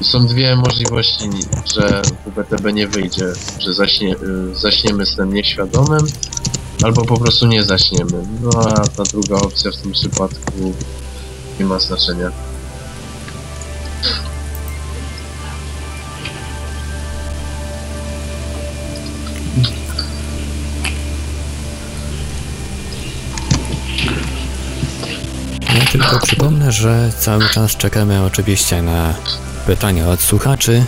Są 0.00 0.26
dwie 0.26 0.56
możliwości, 0.56 1.30
że 1.74 2.02
WBTB 2.26 2.72
nie 2.72 2.88
wyjdzie, 2.88 3.32
że 3.58 3.74
zaśnie, 3.74 4.16
zaśniemy 4.52 5.06
snem 5.06 5.34
nieświadomym, 5.34 6.06
albo 6.82 7.04
po 7.04 7.18
prostu 7.18 7.46
nie 7.46 7.62
zaśniemy. 7.62 8.26
No 8.42 8.50
a 8.60 8.88
ta 8.88 9.02
druga 9.02 9.36
opcja 9.36 9.70
w 9.70 9.76
tym 9.76 9.92
przypadku 9.92 10.74
nie 11.60 11.66
ma 11.66 11.78
znaczenia. 11.78 12.30
Tylko 25.98 26.26
przypomnę, 26.26 26.72
że 26.72 27.10
cały 27.18 27.48
czas 27.48 27.76
czekamy 27.76 28.22
oczywiście 28.22 28.82
na 28.82 29.14
pytania 29.66 30.08
od 30.08 30.20
słuchaczy. 30.20 30.84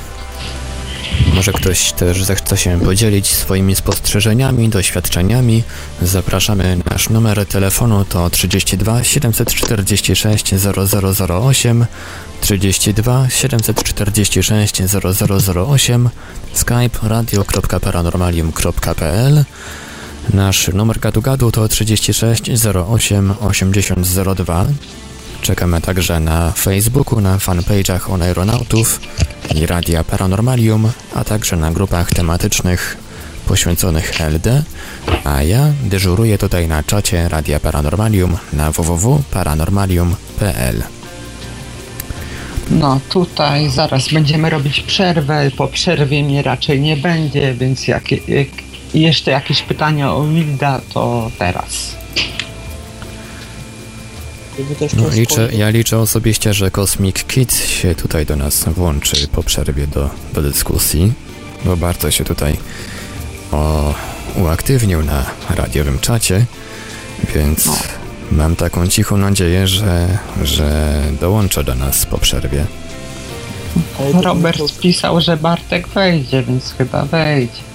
Może 1.34 1.52
ktoś 1.52 1.92
też 1.92 2.24
zechce 2.24 2.56
się 2.56 2.80
podzielić 2.80 3.26
swoimi 3.26 3.74
spostrzeżeniami, 3.74 4.68
doświadczeniami. 4.68 5.62
Zapraszamy. 6.02 6.78
Nasz 6.90 7.08
numer 7.08 7.46
telefonu 7.46 8.04
to 8.04 8.30
32 8.30 9.04
746 9.04 10.54
0008 11.28 11.86
32 12.40 13.30
746 13.30 14.82
0008 14.82 16.10
skype 16.52 16.98
radio.paranormalium.pl 17.02 19.44
Nasz 20.34 20.68
numer 20.68 21.00
gadu-gadu 21.00 21.52
to 21.52 21.68
36 21.68 22.42
08 22.88 23.34
8002. 23.40 24.66
Czekamy 25.46 25.80
także 25.80 26.20
na 26.20 26.52
Facebooku, 26.52 27.20
na 27.20 27.38
fanpage'ach 27.38 28.12
Oneironautów 28.12 29.00
i 29.54 29.66
Radia 29.66 30.04
Paranormalium, 30.04 30.90
a 31.14 31.24
także 31.24 31.56
na 31.56 31.72
grupach 31.72 32.10
tematycznych 32.10 32.96
poświęconych 33.48 34.20
LD, 34.20 34.62
a 35.24 35.42
ja 35.42 35.72
dyżuruję 35.84 36.38
tutaj 36.38 36.68
na 36.68 36.82
czacie 36.82 37.28
Radia 37.28 37.60
Paranormalium 37.60 38.36
na 38.52 38.72
www.paranormalium.pl. 38.72 40.82
No 42.70 43.00
tutaj 43.10 43.70
zaraz 43.70 44.08
będziemy 44.08 44.50
robić 44.50 44.80
przerwę, 44.80 45.50
po 45.56 45.68
przerwie 45.68 46.24
mnie 46.24 46.42
raczej 46.42 46.80
nie 46.80 46.96
będzie, 46.96 47.54
więc 47.54 47.88
jak, 47.88 48.28
jak 48.28 48.48
jeszcze 48.94 49.30
jakieś 49.30 49.62
pytania 49.62 50.12
o 50.12 50.24
Wilda, 50.24 50.80
to 50.94 51.30
teraz. 51.38 51.96
No, 54.96 55.08
liczę, 55.08 55.48
ja 55.52 55.68
liczę 55.70 55.98
osobiście, 55.98 56.54
że 56.54 56.70
Cosmic 56.70 57.24
Kid 57.24 57.54
się 57.54 57.94
tutaj 57.94 58.26
do 58.26 58.36
nas 58.36 58.64
włączy 58.64 59.28
po 59.28 59.42
przerwie 59.42 59.86
do, 59.86 60.10
do 60.32 60.42
dyskusji, 60.42 61.12
bo 61.64 61.76
bardzo 61.76 62.10
się 62.10 62.24
tutaj 62.24 62.56
o, 63.52 63.94
uaktywnił 64.36 65.02
na 65.04 65.26
radiowym 65.56 65.98
czacie, 65.98 66.46
więc 67.34 67.66
No. 67.66 67.72
mam 68.32 68.56
taką 68.56 68.88
cichą 68.88 69.16
nadzieję, 69.16 69.68
że, 69.68 70.18
że 70.44 71.02
dołączy 71.20 71.64
do 71.64 71.74
nas 71.74 72.06
po 72.06 72.18
przerwie. 72.18 72.66
Robert 74.22 74.78
pisał, 74.80 75.20
że 75.20 75.36
Bartek 75.36 75.88
wejdzie, 75.88 76.42
więc 76.42 76.74
chyba 76.78 77.04
wejdzie. 77.04 77.65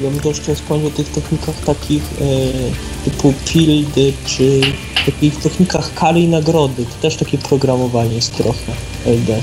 Ja 0.00 0.10
bym 0.10 0.20
też 0.20 0.40
chciał 0.40 0.54
wspomnieć 0.54 0.92
o 0.94 0.96
tych 0.96 1.08
technikach 1.08 1.54
takich 1.64 2.02
e, 2.02 3.04
typu 3.04 3.34
pildy, 3.44 4.12
czy 4.26 4.60
takich 5.06 5.36
technikach 5.36 5.94
kary 5.94 6.20
i 6.20 6.28
nagrody. 6.28 6.84
To 6.84 7.02
też 7.02 7.16
takie 7.16 7.38
programowanie 7.38 8.14
jest 8.14 8.36
trochę 8.36 8.72
LD. 9.06 9.42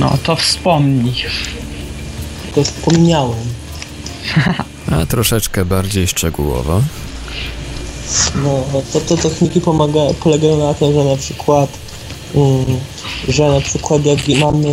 No 0.00 0.18
to 0.22 0.36
wspomnij. 0.36 1.14
To 2.54 2.64
wspomniałem. 2.64 3.44
A 4.92 5.06
troszeczkę 5.06 5.64
bardziej 5.64 6.08
szczegółowo. 6.08 6.82
No, 8.44 8.64
to, 8.92 9.00
to 9.00 9.16
techniki 9.16 9.60
pomaga, 9.60 10.00
polegają 10.20 10.58
na 10.58 10.74
tym, 10.74 10.92
że 10.92 11.04
na 11.04 11.16
przykład 11.16 11.70
że 13.28 13.48
na 13.48 13.60
przykład 13.60 14.06
jak 14.06 14.18
mamy, 14.40 14.68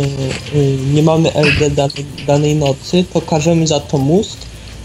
y, 0.54 0.78
nie 0.94 1.02
mamy 1.02 1.30
LD 1.34 1.88
danej, 2.26 2.56
nocy, 2.56 3.04
to 3.12 3.20
każemy 3.20 3.66
za 3.66 3.80
to 3.80 3.98
mózg, 3.98 4.38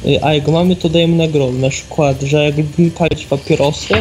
y, 0.05 0.23
a 0.23 0.33
jak 0.33 0.47
mamy, 0.47 0.75
to 0.75 0.89
dajemy 0.89 1.15
nagrodę. 1.15 1.57
Na 1.57 1.69
przykład, 1.69 2.21
że 2.21 2.45
jak 2.45 2.57
lubimy 2.57 2.91
palić 2.91 3.25
papierosy, 3.25 3.93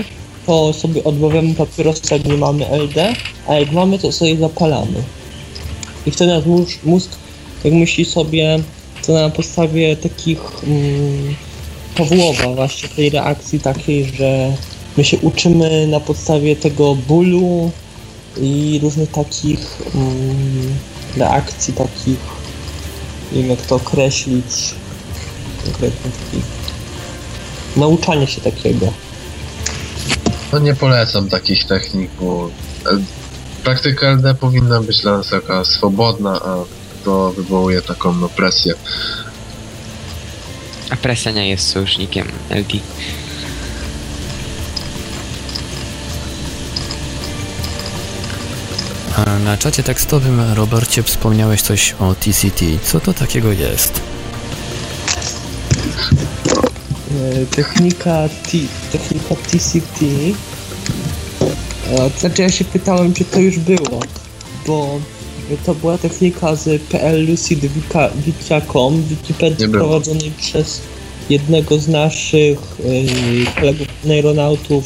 to 0.47 0.73
sobie 0.73 1.05
odmawiamy 1.05 1.55
papierosa, 1.55 2.17
jak 2.17 2.25
nie 2.25 2.37
mamy 2.37 2.67
LD, 2.71 3.15
a 3.49 3.55
jak 3.55 3.73
mamy, 3.73 3.99
to 3.99 4.13
sobie 4.13 4.37
zapalamy. 4.37 5.03
I 6.07 6.11
wtedy 6.11 6.33
nasz 6.33 6.45
mózg, 6.85 7.11
jak 7.65 7.75
myśli 7.75 8.05
sobie, 8.05 8.59
to 9.07 9.13
na 9.13 9.31
podstawie 9.31 9.97
takich 9.97 10.41
mm, 10.67 11.35
właśnie 12.55 12.89
tej 12.89 13.11
reakcji 13.11 13.61
takiej, 13.61 14.05
że 14.05 14.57
my 14.97 15.05
się 15.05 15.19
uczymy 15.19 15.87
na 15.87 16.01
podstawie 16.01 16.57
tego 16.57 16.95
bólu 16.95 17.71
i 18.37 18.81
różnych 18.83 19.11
takich 19.11 19.83
mm, 19.95 20.75
reakcji, 21.17 21.75
takich, 21.75 22.19
nie 23.33 23.41
wiem 23.43 23.51
jak 23.51 23.61
to 23.63 23.75
określić, 23.77 24.75
konkretnie 25.65 26.11
takich, 26.11 26.45
nauczania 27.77 28.27
się 28.27 28.41
takiego. 28.41 28.93
No 30.53 30.59
nie 30.59 30.75
polecam 30.75 31.29
takich 31.29 31.67
technik, 31.67 32.11
bo 32.21 32.51
L- 32.87 33.03
praktyka 33.65 34.07
LD 34.11 34.35
powinna 34.35 34.81
być 34.81 35.01
dla 35.03 35.17
nas 35.17 35.29
taka 35.29 35.65
swobodna, 35.65 36.41
a 36.45 36.57
to 37.05 37.31
wywołuje 37.31 37.83
taką 37.83 38.13
no, 38.15 38.29
presję. 38.29 38.75
A 40.91 40.97
presja 40.97 41.33
nie 41.33 41.49
jest 41.49 41.69
sojusznikiem 41.69 42.29
LD. 42.51 42.79
Na 49.45 49.57
czacie 49.57 49.83
tekstowym, 49.83 50.41
Robercie, 50.55 51.03
wspomniałeś 51.03 51.63
coś 51.63 51.95
o 52.01 52.15
TCT. 52.15 52.65
Co 52.83 53.01
to 53.01 53.13
takiego 53.13 53.53
jest? 53.53 54.01
E, 57.11 57.47
technika, 57.47 58.29
T, 58.29 58.59
technika 58.93 59.35
TCT. 59.35 60.05
E, 61.91 62.11
Znaczy 62.21 62.43
ja 62.43 62.51
się 62.51 62.65
pytałem, 62.65 63.15
czy 63.15 63.25
to 63.25 63.41
już 63.41 63.59
było, 63.59 64.01
bo 64.67 65.01
to 65.67 65.75
była 65.75 65.99
technika 65.99 66.57
z 66.57 66.83
PL 66.83 67.27
Lucid 67.27 67.61
Wikia.com, 67.61 69.03
Wikipedii 69.03 69.69
prowadzonej 69.69 70.33
przez 70.39 70.81
jednego 71.31 71.79
z 71.79 71.89
naszych 71.89 72.59
e, 72.59 73.61
kolegów 73.61 73.87
neuronautów 74.05 74.85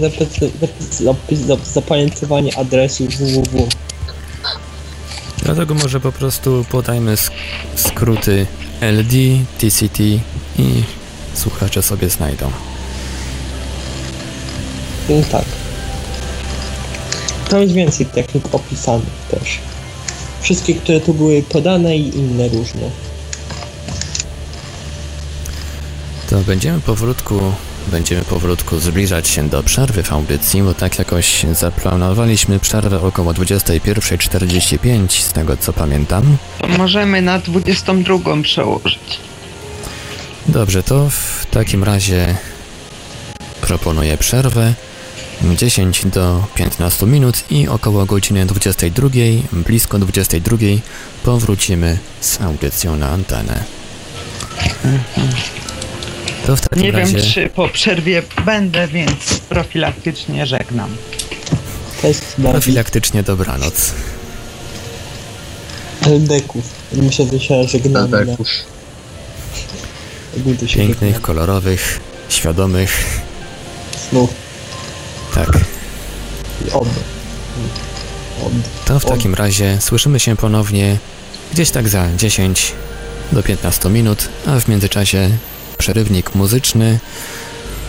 zapamiętywanie 1.65 2.59
adresu 2.59 3.05
www. 3.07 3.69
Dlatego 5.45 5.75
może 5.75 6.01
po 6.01 6.13
prostu 6.13 6.65
podajmy 6.71 7.15
sk- 7.15 7.31
skróty 7.77 8.47
LD, 8.81 9.13
TCT 9.59 10.01
i 10.59 10.83
słuchacze 11.35 11.83
sobie 11.83 12.11
znajdą. 12.11 12.51
No 15.09 15.17
tak. 15.33 15.45
Tam 17.49 17.63
jest 17.63 17.75
więcej 17.75 18.07
technik 18.07 18.45
opisanych 18.55 19.09
też. 19.31 19.59
Wszystkie, 20.41 20.75
które 20.75 21.01
tu 21.01 21.15
były 21.15 21.43
podane 21.43 21.97
i 21.97 22.17
inne 22.19 22.49
różne. 22.49 22.91
To 26.31 26.37
będziemy 26.37 26.81
powolutku, 26.81 27.41
będziemy 27.89 28.23
powolutku 28.23 28.79
zbliżać 28.79 29.29
się 29.29 29.49
do 29.49 29.63
przerwy 29.63 30.03
w 30.03 30.13
audycji, 30.13 30.63
bo 30.63 30.75
tak 30.75 30.99
jakoś 30.99 31.47
zaplanowaliśmy 31.53 32.61
przerwę 32.61 33.01
około 33.01 33.33
21.45, 33.33 35.09
z 35.11 35.33
tego 35.33 35.57
co 35.57 35.73
pamiętam. 35.73 36.37
To 36.59 36.69
możemy 36.69 37.23
na 37.23 37.39
22 37.39 38.19
przełożyć. 38.43 39.19
Dobrze, 40.49 40.83
to 40.83 41.11
w 41.11 41.47
takim 41.51 41.85
razie 41.85 42.37
proponuję 43.61 44.19
przerwę 44.19 44.75
10 45.57 46.07
do 46.07 46.45
15 46.55 47.07
minut 47.07 47.45
i 47.51 47.69
około 47.69 48.07
godziny 48.07 48.47
22, 48.47 49.09
blisko 49.53 49.99
22 49.99 50.57
powrócimy 51.25 51.99
z 52.21 52.41
audycją 52.41 52.97
na 52.97 53.09
antenę. 53.09 53.65
To 56.47 56.57
w 56.57 56.61
takim 56.61 56.83
Nie 56.83 56.93
wiem, 56.93 57.01
razie 57.01 57.23
czy 57.23 57.49
po 57.49 57.69
przerwie 57.69 58.23
będę, 58.45 58.89
więc 58.89 59.41
profilaktycznie 59.49 60.47
żegnam. 60.47 60.97
Dla 62.39 62.51
profilaktycznie 62.51 63.23
dobranoc. 63.23 63.93
LD-ków. 66.07 66.65
Myślę, 66.93 67.27
że 67.33 67.41
się 67.41 67.65
żegnamy 67.65 68.37
Pięknych, 70.75 71.21
kolorowych, 71.21 72.01
świadomych, 72.29 73.21
Snów 74.09 74.31
tak. 75.35 75.49
i 76.67 76.71
od. 76.71 76.89
Od. 78.43 78.53
To 78.85 79.01
w 79.01 79.05
takim 79.05 79.35
razie 79.35 79.79
słyszymy 79.81 80.21
się 80.21 80.37
ponownie 80.37 80.99
gdzieś 81.53 81.71
tak 81.71 81.89
za 81.89 82.09
10 82.17 82.73
do 83.33 83.43
15 83.43 83.91
minut, 83.91 84.29
a 84.47 84.61
w 84.61 84.69
międzyczasie 84.69 85.31
przerywnik 85.77 86.35
muzyczny. 86.35 86.99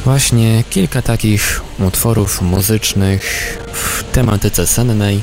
Właśnie 0.06 0.64
kilka 0.70 1.02
takich 1.02 1.62
utworów 1.80 2.42
muzycznych 2.42 3.58
w 3.74 4.04
tematyce 4.04 4.68
sennej, 4.68 5.22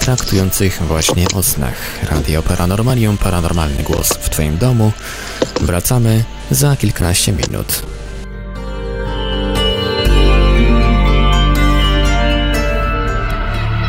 traktujących 0.00 0.82
właśnie 0.82 1.26
o 1.34 1.42
snach. 1.42 1.74
Radio 2.10 2.42
Paranormalium, 2.42 3.18
paranormalny 3.18 3.82
głos 3.82 4.08
w 4.08 4.30
Twoim 4.30 4.58
domu. 4.58 4.92
Wracamy 5.60 6.24
za 6.50 6.76
kilkanaście 6.76 7.32
minut. 7.32 7.82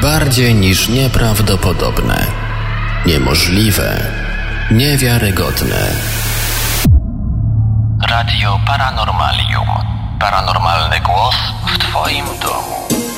Bardziej 0.01 0.55
niż 0.55 0.89
nieprawdopodobne, 0.89 2.27
niemożliwe, 3.05 4.11
niewiarygodne. 4.71 5.95
Radio 8.07 8.59
Paranormalium. 8.65 9.67
Paranormalny 10.19 10.99
głos 10.99 11.35
w 11.67 11.77
Twoim 11.77 12.25
domu. 12.25 13.14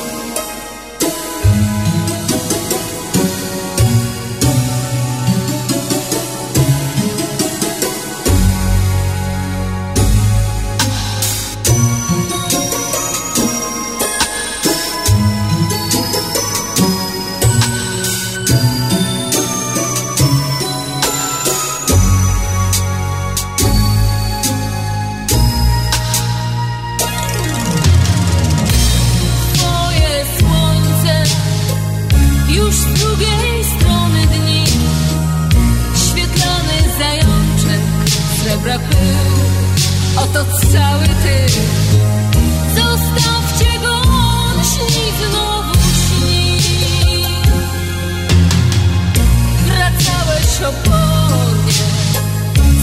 cały 40.72 41.06
ty. 41.06 41.46
Zostawcie 42.76 43.78
go, 43.80 43.92
on 43.92 44.64
śni 44.64 45.04
znowu 45.18 45.74
śni. 46.04 46.58
Wracałeś 49.66 50.52
o 50.68 50.72
południe, 50.88 51.72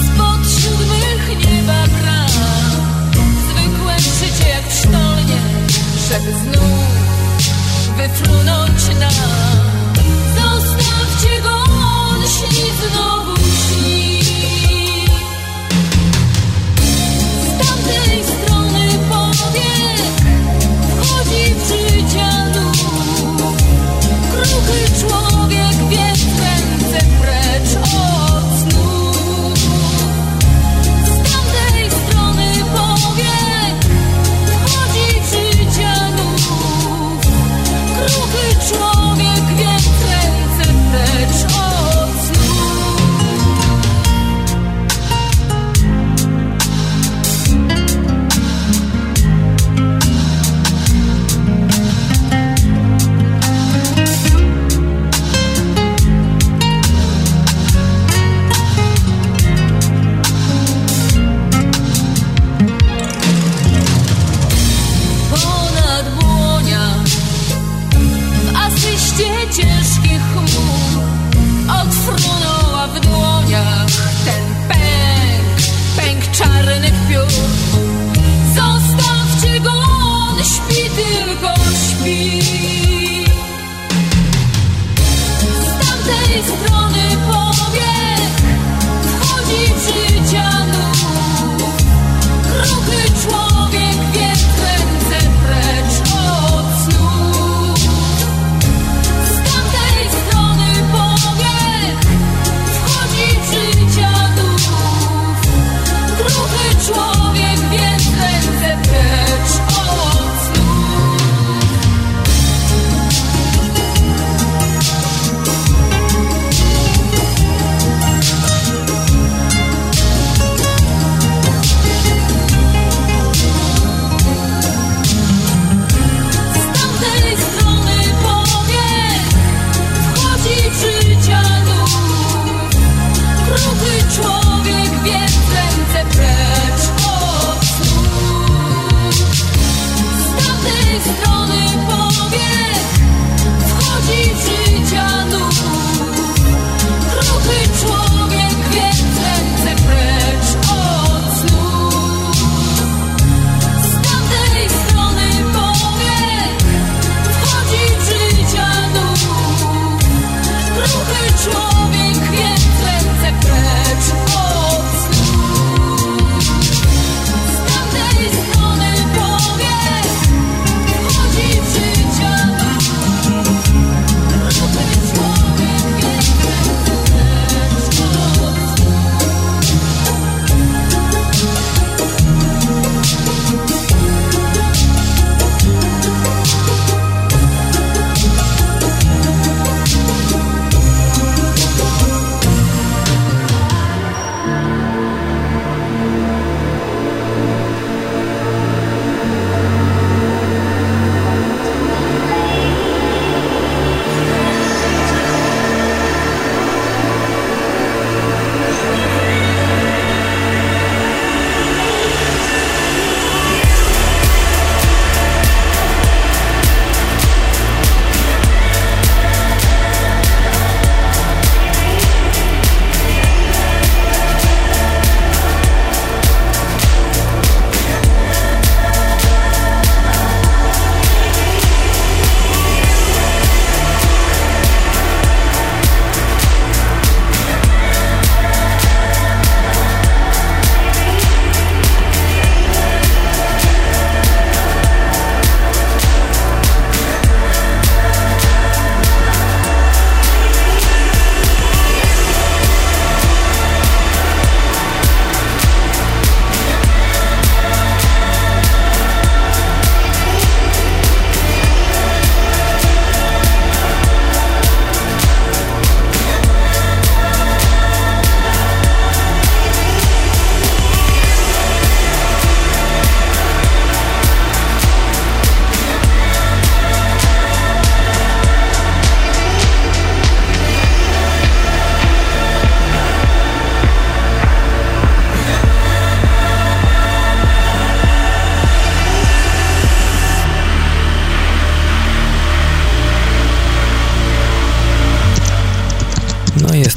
spod 0.05 0.61
siódmych 0.61 1.51
nieba 1.51 1.83
bram. 2.01 2.29
Zwykłe 3.49 3.99
życie 3.99 4.49
jak 4.49 4.69
w 4.69 4.79
sztolnie, 4.79 5.39
żeby 6.09 6.31
znów 6.31 6.85
wyfrunąć 7.97 8.99
nam. 8.99 9.55
Zostawcie 10.35 11.41
go, 11.43 11.55
on 11.83 12.21
śni 12.21 12.71
Kruchy 24.65 24.99
człowiek 24.99 25.24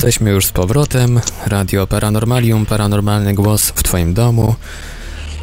jesteśmy 0.09 0.31
już 0.31 0.47
z 0.47 0.53
powrotem. 0.53 1.21
Radio 1.47 1.87
Paranormalium, 1.87 2.67
paranormalny 2.67 3.35
głos 3.35 3.73
w 3.75 3.83
Twoim 3.83 4.15
domu. 4.15 4.55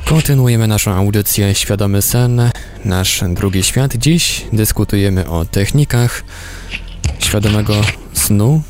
Kontynuujemy 0.05 0.67
naszą 0.67 0.93
audycję 0.93 1.55
Świadomy 1.55 2.01
Sen, 2.01 2.49
nasz 2.85 3.23
drugi 3.29 3.63
świat. 3.63 3.95
Dziś 3.95 4.45
dyskutujemy 4.53 5.29
o 5.29 5.45
technikach 5.45 6.23
świadomego 7.19 7.73
snu, 8.13 8.61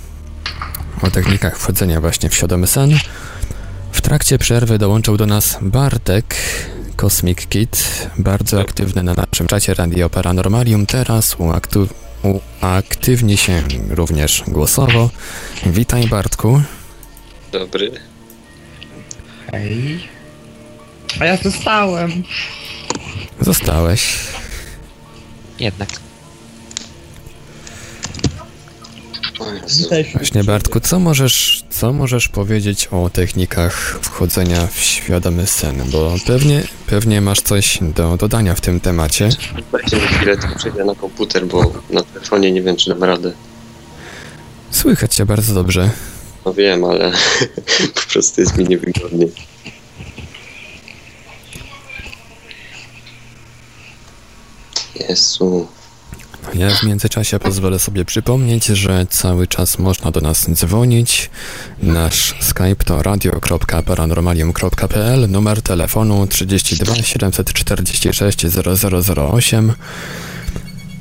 o 1.01 1.11
technikach 1.11 1.57
wchodzenia 1.57 2.01
właśnie 2.01 2.29
w 2.29 2.35
świadomy 2.35 2.67
sen. 2.67 2.97
W 3.91 4.01
trakcie 4.01 4.37
przerwy 4.37 4.77
dołączył 4.77 5.17
do 5.17 5.25
nas 5.25 5.57
Bartek, 5.61 6.35
Cosmic 6.95 7.47
Kid, 7.47 8.07
bardzo 8.17 8.61
aktywny 8.61 9.03
na 9.03 9.13
naszym 9.13 9.47
czacie 9.47 9.73
Radio 9.73 10.09
Paranormalium. 10.09 10.85
Teraz 10.85 11.35
uaktu- 11.35 12.04
uaktywni 12.25 13.37
się 13.37 13.61
również 13.89 14.43
głosowo. 14.47 15.09
Witaj 15.65 16.07
Bartku. 16.07 16.61
Dobry. 17.51 17.91
Hej. 19.51 20.07
A 21.19 21.25
ja 21.25 21.37
zostałem. 21.37 22.23
Zostałeś. 23.39 24.17
Jednak. 25.59 26.04
Właśnie 30.13 30.43
Bartku, 30.43 30.79
co 30.79 30.99
możesz, 30.99 31.63
co 31.69 31.93
możesz 31.93 32.27
powiedzieć 32.27 32.87
o 32.91 33.09
technikach 33.09 33.99
wchodzenia 34.01 34.67
w 34.67 34.79
świadomy 34.79 35.47
sen? 35.47 35.83
Bo 35.91 36.15
pewnie, 36.27 36.63
pewnie 36.87 37.21
masz 37.21 37.41
coś 37.41 37.79
do 37.81 38.17
dodania 38.17 38.55
w 38.55 38.61
tym 38.61 38.79
temacie. 38.79 39.29
Dajcie 39.71 39.95
mi 39.95 40.01
chwilę, 40.01 40.37
tylko 40.37 40.55
przejdę 40.55 40.85
na 40.85 40.95
komputer, 40.95 41.45
bo 41.45 41.73
na 41.89 42.03
telefonie 42.03 42.51
nie 42.51 42.61
wiem, 42.61 42.75
czy 42.75 42.89
dam 42.89 43.03
radę. 43.03 43.33
Słychać 44.71 45.15
cię 45.15 45.25
bardzo 45.25 45.53
dobrze. 45.53 45.89
No 46.45 46.53
wiem, 46.53 46.83
ale 46.85 47.11
po 47.95 48.01
prostu 48.11 48.41
jest 48.41 48.57
mi 48.57 48.65
niewygodnie. 48.65 49.27
Jezu. 55.09 55.67
Ja 56.57 56.69
w 56.69 56.83
międzyczasie 56.83 57.39
pozwolę 57.39 57.79
sobie 57.79 58.05
przypomnieć, 58.05 58.65
że 58.65 59.05
cały 59.09 59.47
czas 59.47 59.79
można 59.79 60.11
do 60.11 60.21
nas 60.21 60.51
dzwonić. 60.51 61.29
Nasz 61.83 62.35
Skype 62.39 62.83
to 62.85 63.03
radio.paranormalium.pl, 63.03 65.29
numer 65.29 65.61
telefonu 65.61 66.27
32 66.27 66.95
746 66.95 68.45
0008. 68.45 69.73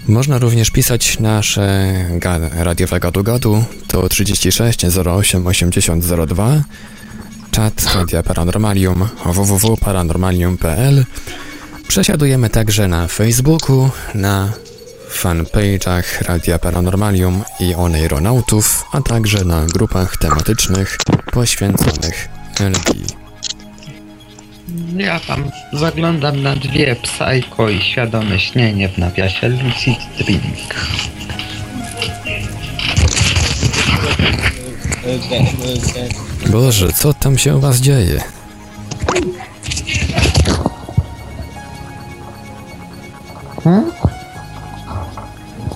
Można 0.08 0.38
również 0.38 0.70
pisać 0.70 1.18
nasze 1.18 1.94
radiowe 2.52 3.00
gadu-gadu, 3.00 3.64
to 3.88 4.08
36 4.08 4.84
08 5.06 5.46
80 5.46 6.04
02. 6.28 6.62
Czat 7.50 7.94
Radia 7.94 8.22
Paranormalium 8.22 9.08
www.paranormalium.pl 9.24 11.04
Przesiadujemy 11.88 12.50
także 12.50 12.88
na 12.88 13.08
Facebooku, 13.08 13.90
na 14.14 14.52
fanpage'ach 15.16 16.22
Radia 16.22 16.58
Paranormalium 16.58 17.44
i 17.60 17.74
Oneironautów, 17.74 18.84
a 18.92 19.00
także 19.00 19.44
na 19.44 19.66
grupach 19.66 20.16
tematycznych 20.16 20.98
poświęconych 21.32 22.28
LD. 22.60 22.94
Ja 24.96 25.20
tam 25.20 25.50
zaglądam 25.72 26.42
na 26.42 26.56
dwie 26.56 26.96
Psycho 26.96 27.68
i 27.68 27.80
świadome 27.80 28.40
śnienie 28.40 28.88
w 28.88 28.98
nawiasie 28.98 29.48
Lucid 29.48 29.98
Dreaming. 30.18 30.74
Boże, 36.50 36.92
co 36.92 37.14
tam 37.14 37.38
się 37.38 37.56
u 37.56 37.60
was 37.60 37.76
dzieje? 37.76 38.20
Hmm? 43.64 43.90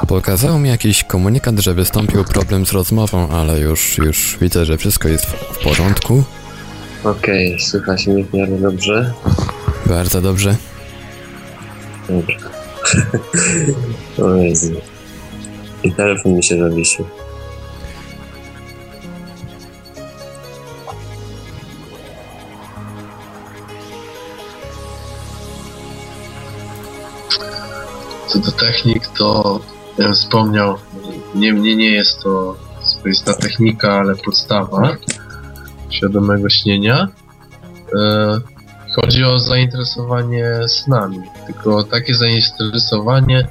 Pokazał 0.08 0.58
mi 0.58 0.68
jakiś 0.68 1.04
komunikat, 1.04 1.58
że 1.58 1.74
wystąpił 1.74 2.24
problem 2.24 2.66
z 2.66 2.72
rozmową, 2.72 3.28
ale 3.28 3.60
już, 3.60 3.98
już 3.98 4.38
widzę, 4.40 4.64
że 4.64 4.78
wszystko 4.78 5.08
jest 5.08 5.26
w, 5.26 5.58
porządku. 5.64 6.24
Okej, 7.04 7.60
słychać 7.60 8.06
mnie 8.06 8.24
w 8.24 8.34
miarę 8.34 8.58
dobrze. 8.58 9.12
Bardzo 9.86 10.20
dobrze. 10.20 10.56
Dobra. 12.08 12.36
o 14.24 14.34
Jezu. 14.34 14.74
I 15.82 15.92
telefon 15.92 16.32
mi 16.32 16.44
się 16.44 16.58
zawiesił. 16.58 17.04
Co 28.28 28.38
do 28.38 28.52
technik, 28.52 29.06
to 29.06 29.60
wspomniał, 30.14 30.78
nie, 31.34 31.52
nie, 31.52 31.76
nie 31.76 31.90
jest 31.90 32.22
to 32.22 32.56
swoista 32.82 33.34
technika, 33.34 33.92
ale 33.92 34.16
podstawa 34.16 34.96
świadomego 35.90 36.48
śnienia. 36.48 37.08
E, 37.94 38.40
chodzi 38.96 39.24
o 39.24 39.38
zainteresowanie 39.38 40.44
snami, 40.68 41.18
tylko 41.46 41.84
takie 41.84 42.14
zainteresowanie, 42.14 43.48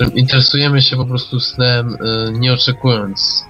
że 0.00 0.04
interesujemy 0.04 0.82
się 0.82 0.96
po 0.96 1.06
prostu 1.06 1.40
snem, 1.40 1.96
e, 2.00 2.32
nie 2.32 2.52
oczekując 2.52 3.44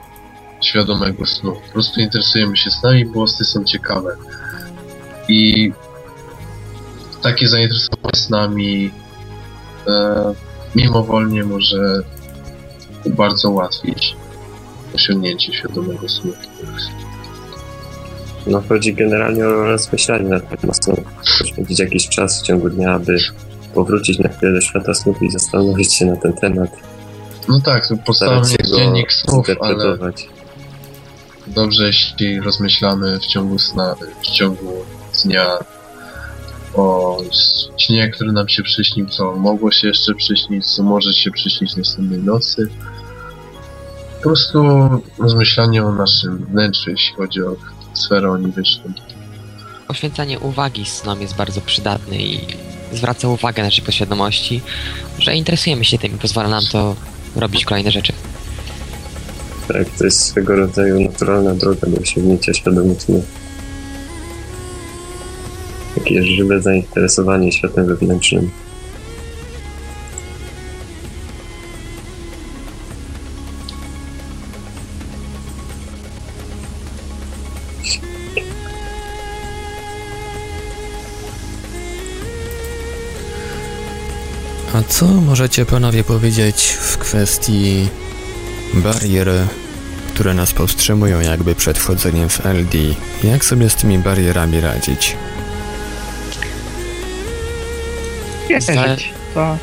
świadomego 0.61 1.27
snu. 1.27 1.53
Po 1.67 1.73
prostu 1.73 2.01
interesujemy 2.01 2.57
się 2.57 2.71
snami, 2.71 3.07
bo 3.07 3.27
sny 3.27 3.47
są 3.47 3.65
ciekawe. 3.65 4.17
I 5.29 5.73
takie 7.23 7.49
zainteresowanie 7.49 8.17
snami 8.17 8.91
e, 9.89 10.50
mimowolnie 10.75 11.45
może 11.45 12.03
bardzo 13.07 13.51
ułatwić 13.51 14.17
osiągnięcie 14.95 15.53
świadomego 15.53 16.09
snu. 16.09 16.33
No 18.47 18.63
chodzi 18.69 18.95
generalnie 18.95 19.45
o 19.47 19.65
rozmyślanie 19.65 20.29
na 20.29 20.41
temat 20.41 20.85
snu. 20.85 20.97
Poświęcić 21.39 21.79
jakiś 21.79 22.09
czas 22.09 22.41
w 22.41 22.47
ciągu 22.47 22.71
dnia, 22.71 22.95
aby 22.95 23.19
powrócić 23.75 24.19
na 24.19 24.29
chwilę 24.29 24.53
do 24.53 24.61
świata 24.61 24.95
snów 24.95 25.23
i 25.23 25.31
zastanowić 25.31 25.95
się 25.95 26.07
na 26.07 26.17
ten 26.17 26.33
temat. 26.33 26.71
No 27.49 27.61
tak, 27.61 27.89
to 27.89 27.97
podstawą 27.97 28.37
jest 28.37 28.77
dziennik 28.77 29.13
snów, 29.13 29.47
ale 29.61 29.99
dobrze 31.47 31.87
jeśli 31.87 32.41
rozmyślamy 32.41 33.19
w 33.19 33.27
ciągu 33.27 33.59
sna, 33.59 33.95
w 34.23 34.27
ciągu 34.27 34.73
dnia 35.25 35.59
o 36.75 37.19
śnie, 37.79 38.11
który 38.11 38.33
nam 38.33 38.49
się 38.49 38.63
przyśnił, 38.63 39.07
co 39.07 39.37
mogło 39.37 39.71
się 39.71 39.89
jeszcze 39.89 40.15
przyśnić, 40.15 40.67
co 40.67 40.83
może 40.83 41.13
się 41.13 41.31
przyśnić 41.31 41.77
następnej 41.77 42.19
nocy. 42.19 42.69
Po 44.17 44.23
prostu 44.23 44.61
rozmyślanie 45.19 45.85
o 45.85 45.93
naszym 45.93 46.47
wnętrzu, 46.47 46.91
jeśli 46.91 47.15
chodzi 47.15 47.43
o 47.43 47.57
sferę 47.95 48.31
oniwyczną. 48.31 48.93
Poświęcanie 49.89 50.39
uwagi 50.39 50.85
snom 50.87 51.21
jest 51.21 51.37
bardzo 51.37 51.61
przydatne 51.61 52.17
i 52.17 52.41
zwraca 52.93 53.29
uwagę 53.29 53.63
naszej 53.63 53.85
podświadomości, 53.85 54.61
że 55.19 55.37
interesujemy 55.37 55.85
się 55.85 55.99
tym 55.99 56.15
i 56.15 56.19
pozwala 56.19 56.49
nam 56.49 56.63
to 56.73 56.97
robić 57.37 57.65
kolejne 57.65 57.91
rzeczy. 57.91 58.13
Tak, 59.69 59.91
to 59.99 60.05
jest 60.05 60.25
swego 60.25 60.57
rodzaju 60.57 61.01
naturalna 61.01 61.55
droga 61.55 61.87
do 61.87 62.01
osiągnięcia 62.01 62.55
świadomych 62.55 63.03
snów. 63.03 63.25
Takie 66.05 66.23
żywe 66.23 66.63
zainteresowanie 66.63 67.53
światem 67.53 67.87
wewnętrznym. 67.87 68.51
A 84.75 84.83
co 84.83 85.07
możecie 85.07 85.67
panowie 85.67 86.05
powiedzieć 86.05 86.77
w 86.81 86.99
kwestii 86.99 87.89
barier, 88.75 89.29
które 90.15 90.35
nas 90.35 90.53
powstrzymują 90.53 91.21
jakby 91.21 91.55
przed 91.55 91.79
wchodzeniem 91.79 92.29
w 92.29 92.47
LD? 92.47 92.79
Jak 93.25 93.45
sobie 93.45 93.71
z 93.71 93.75
tymi 93.75 93.99
barierami 93.99 94.61
radzić? 94.61 95.17
Wierzyć. 98.51 99.09
To 99.35 99.57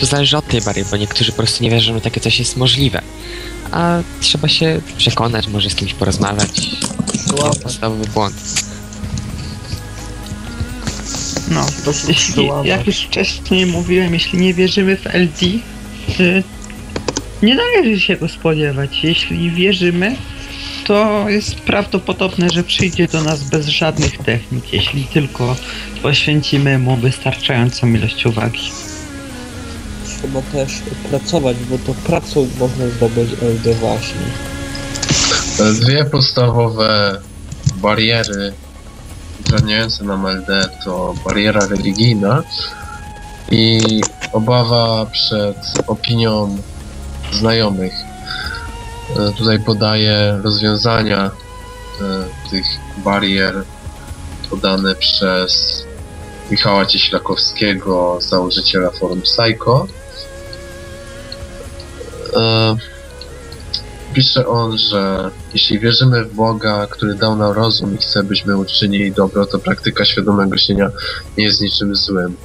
To 0.00 0.06
zależy 0.06 0.36
od 0.36 0.46
tej 0.46 0.60
bariery, 0.60 0.88
bo 0.90 0.96
niektórzy 0.96 1.32
po 1.32 1.36
prostu 1.36 1.64
nie 1.64 1.70
wierzą, 1.70 1.94
że 1.94 2.00
takie 2.00 2.20
coś 2.20 2.38
jest 2.38 2.56
możliwe. 2.56 3.02
A 3.72 3.98
trzeba 4.20 4.48
się 4.48 4.80
przekonać, 4.96 5.48
może 5.48 5.70
z 5.70 5.74
kimś 5.74 5.94
porozmawiać. 5.94 6.70
To 7.28 7.50
podstawowy 7.62 8.04
błąd. 8.06 8.34
No, 11.50 11.66
jeśli, 12.08 12.50
jak 12.64 12.86
już 12.86 12.96
wcześniej 12.96 13.66
mówiłem, 13.66 14.14
jeśli 14.14 14.38
nie 14.38 14.54
wierzymy 14.54 14.96
w 14.96 15.06
LD, 15.06 15.46
nie 17.42 17.54
należy 17.54 18.00
się 18.00 18.16
go 18.16 18.28
spodziewać. 18.28 19.04
Jeśli 19.04 19.50
wierzymy, 19.50 20.16
to 20.88 21.28
jest 21.28 21.54
prawdopodobne, 21.54 22.50
że 22.50 22.64
przyjdzie 22.64 23.08
do 23.08 23.22
nas 23.22 23.42
bez 23.42 23.66
żadnych 23.66 24.18
technik, 24.18 24.72
jeśli 24.72 25.04
tylko 25.04 25.56
poświęcimy 26.02 26.78
mu 26.78 26.96
wystarczającą 26.96 27.86
ilość 27.86 28.26
uwagi. 28.26 28.70
Trzeba 30.06 30.42
też 30.42 30.72
pracować, 31.10 31.56
bo 31.70 31.78
to 31.78 31.94
pracą 31.94 32.48
można 32.58 32.86
zdobyć 32.86 33.30
LD 33.42 33.74
właśnie. 33.74 34.20
Dwie 35.80 36.04
podstawowe 36.04 37.20
bariery 37.76 38.52
utrudniające 39.40 40.04
nam 40.04 40.26
LD 40.26 40.68
to 40.84 41.14
bariera 41.24 41.66
religijna 41.66 42.42
i 43.50 43.80
obawa 44.32 45.06
przed 45.06 45.56
opinią 45.86 46.58
znajomych. 47.32 48.07
E, 49.16 49.32
Tutaj 49.32 49.60
podaję 49.60 50.40
rozwiązania 50.44 51.30
e, 52.00 52.50
tych 52.50 52.64
barier 53.04 53.64
podane 54.50 54.94
przez 54.94 55.84
Michała 56.50 56.86
Cieślakowskiego, 56.86 58.18
założyciela 58.20 58.90
forum 58.90 59.22
Psycho. 59.22 59.86
E, 62.36 62.76
Pisze 64.12 64.46
on, 64.46 64.78
że 64.78 65.30
jeśli 65.54 65.78
wierzymy 65.78 66.24
w 66.24 66.34
Boga, 66.34 66.86
który 66.86 67.14
dał 67.14 67.36
nam 67.36 67.52
rozum 67.52 67.94
i 67.94 67.98
chce, 67.98 68.22
byśmy 68.22 68.56
uczynili 68.56 69.12
dobro, 69.12 69.46
to 69.46 69.58
praktyka 69.58 70.04
świadomego 70.04 70.58
śnienia 70.58 70.90
nie 71.38 71.44
jest 71.44 71.60
niczym 71.60 71.96
złym. 71.96 72.36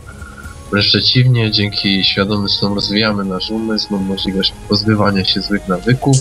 Wręcz 0.71 0.87
przeciwnie, 0.87 1.51
dzięki 1.51 2.03
świadomym 2.03 2.49
snom 2.49 2.73
rozwijamy 2.73 3.25
nasz 3.25 3.49
umysł, 3.49 3.87
mamy 3.89 4.05
możliwość 4.05 4.53
pozbywania 4.69 5.25
się 5.25 5.41
złych 5.41 5.67
nawyków. 5.67 6.17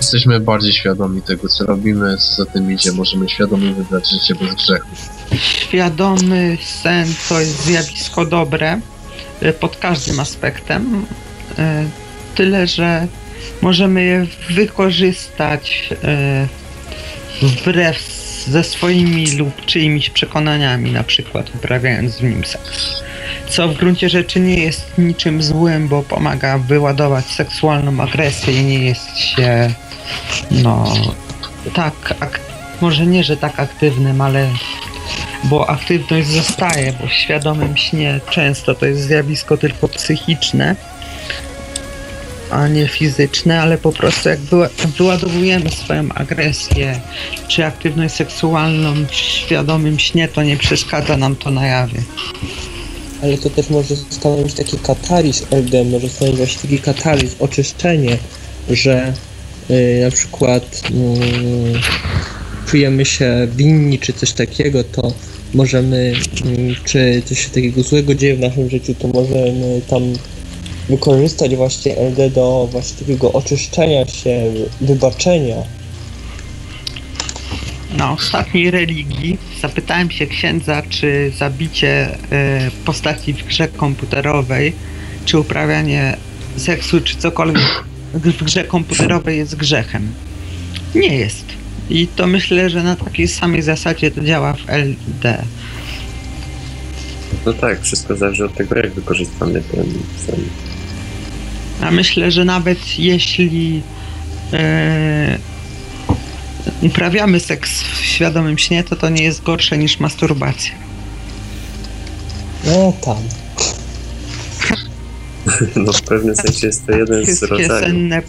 Jesteśmy 0.00 0.40
bardziej 0.40 0.72
świadomi 0.72 1.22
tego, 1.22 1.48
co 1.48 1.66
robimy, 1.66 2.16
co 2.16 2.44
za 2.44 2.50
tym 2.50 2.72
idzie, 2.72 2.92
możemy 2.92 3.28
świadomie 3.28 3.72
wybrać 3.72 4.10
życie 4.10 4.34
bez 4.34 4.54
grzechu. 4.54 4.88
Świadomy 5.40 6.58
sen 6.82 7.14
to 7.28 7.40
jest 7.40 7.64
zjawisko 7.64 8.24
dobre 8.26 8.80
y, 9.42 9.52
pod 9.52 9.76
każdym 9.76 10.20
aspektem. 10.20 11.06
y, 11.58 11.62
Tyle, 12.34 12.66
że 12.66 13.06
możemy 13.62 14.04
je 14.04 14.26
wykorzystać 14.50 15.88
y, 17.42 17.46
wbrew 17.46 18.20
ze 18.48 18.64
swoimi 18.64 19.30
lub 19.30 19.64
czyimiś 19.66 20.10
przekonaniami, 20.10 20.92
na 20.92 21.04
przykład 21.04 21.54
uprawiając 21.54 22.16
w 22.16 22.22
nim 22.22 22.44
seks. 22.44 23.02
Co 23.48 23.68
w 23.68 23.76
gruncie 23.76 24.08
rzeczy 24.08 24.40
nie 24.40 24.54
jest 24.64 24.98
niczym 24.98 25.42
złym, 25.42 25.88
bo 25.88 26.02
pomaga 26.02 26.58
wyładować 26.58 27.26
seksualną 27.26 28.00
agresję 28.02 28.60
i 28.60 28.64
nie 28.64 28.84
jest 28.84 29.18
się, 29.18 29.70
no, 30.50 30.94
tak, 31.74 32.14
ak- 32.20 32.40
może 32.80 33.06
nie, 33.06 33.24
że 33.24 33.36
tak 33.36 33.60
aktywnym, 33.60 34.20
ale 34.20 34.48
bo 35.44 35.70
aktywność 35.70 36.28
zostaje, 36.28 36.92
bo 37.00 37.06
w 37.06 37.12
świadomym 37.12 37.76
śnie 37.76 38.20
często 38.30 38.74
to 38.74 38.86
jest 38.86 39.02
zjawisko 39.02 39.56
tylko 39.56 39.88
psychiczne, 39.88 40.76
a 42.50 42.68
nie 42.68 42.88
fizyczne, 42.88 43.62
ale 43.62 43.78
po 43.78 43.92
prostu 43.92 44.28
jak 44.28 44.38
wyła- 44.38 44.68
wyładowujemy 44.98 45.70
swoją 45.70 46.12
agresję 46.14 47.00
czy 47.48 47.66
aktywność 47.66 48.14
seksualną 48.14 48.94
w 49.06 49.14
świadomym 49.14 49.98
śnie, 49.98 50.28
to 50.28 50.42
nie 50.42 50.56
przeszkadza 50.56 51.16
nam 51.16 51.36
to 51.36 51.50
na 51.50 51.66
jawie. 51.66 52.02
Ale 53.22 53.38
to 53.38 53.50
też 53.50 53.70
może 53.70 53.96
stanowić 53.96 54.54
taki 54.54 54.78
katalizm 54.78 55.46
LD, 55.50 55.84
może 55.84 56.08
stanowić 56.08 56.56
taki 56.56 56.78
katalizm, 56.78 57.36
oczyszczenie, 57.38 58.18
że 58.70 59.12
na 60.04 60.10
przykład 60.10 60.82
mm, 60.90 61.80
czujemy 62.66 63.04
się 63.04 63.48
winni 63.56 63.98
czy 63.98 64.12
coś 64.12 64.32
takiego, 64.32 64.84
to 64.84 65.12
możemy, 65.54 66.14
mm, 66.44 66.74
czy 66.84 67.22
coś 67.24 67.46
takiego 67.46 67.82
złego 67.82 68.14
dzieje 68.14 68.36
w 68.36 68.40
naszym 68.40 68.70
życiu, 68.70 68.94
to 68.94 69.08
możemy 69.08 69.80
tam 69.88 70.02
wykorzystać 70.88 71.56
właśnie 71.56 71.96
LD 71.96 72.30
do 72.30 72.68
właśnie 72.72 72.98
takiego 72.98 73.32
oczyszczenia 73.32 74.06
się, 74.06 74.52
wybaczenia. 74.80 75.56
Na 77.96 78.12
ostatniej 78.12 78.70
religii 78.70 79.38
zapytałem 79.60 80.10
się 80.10 80.26
księdza, 80.26 80.82
czy 80.88 81.32
zabicie 81.38 82.18
e, 82.32 82.70
postaci 82.84 83.34
w 83.34 83.46
grze 83.46 83.68
komputerowej, 83.68 84.72
czy 85.24 85.38
uprawianie 85.38 86.16
seksu, 86.56 87.00
czy 87.00 87.16
cokolwiek 87.16 87.84
w 88.14 88.44
grze 88.44 88.64
komputerowej 88.64 89.38
jest 89.38 89.56
grzechem. 89.56 90.12
Nie 90.94 91.16
jest. 91.16 91.44
I 91.90 92.06
to 92.06 92.26
myślę, 92.26 92.70
że 92.70 92.82
na 92.82 92.96
takiej 92.96 93.28
samej 93.28 93.62
zasadzie 93.62 94.10
to 94.10 94.24
działa 94.24 94.52
w 94.52 94.68
LD. 94.68 95.44
No 97.46 97.52
tak, 97.52 97.82
wszystko 97.82 98.16
zależy 98.16 98.44
od 98.44 98.54
tego, 98.54 98.76
jak 98.76 98.92
wykorzystamy 98.92 99.62
ten 99.62 99.84
sen. 100.26 100.40
A 101.80 101.90
myślę, 101.90 102.30
że 102.30 102.44
nawet 102.44 102.98
jeśli 102.98 103.82
e, 104.52 105.38
uprawiamy 106.82 107.40
seks 107.40 107.82
w 107.82 108.04
świadomym 108.04 108.58
śnie, 108.58 108.84
to 108.84 108.96
to 108.96 109.08
nie 109.08 109.24
jest 109.24 109.42
gorsze 109.42 109.78
niż 109.78 110.00
masturbacja. 110.00 110.72
No 112.64 112.92
tam. 113.04 113.39
No 115.86 115.92
w 115.92 116.02
pewnym 116.02 116.36
sensie 116.36 116.66
jest 116.66 116.86
to 116.86 116.92
jeden 116.92 117.22
z 117.22 117.26
Wszystkie 117.26 117.46
rodzajów. 117.48 117.80
senne. 117.86 118.22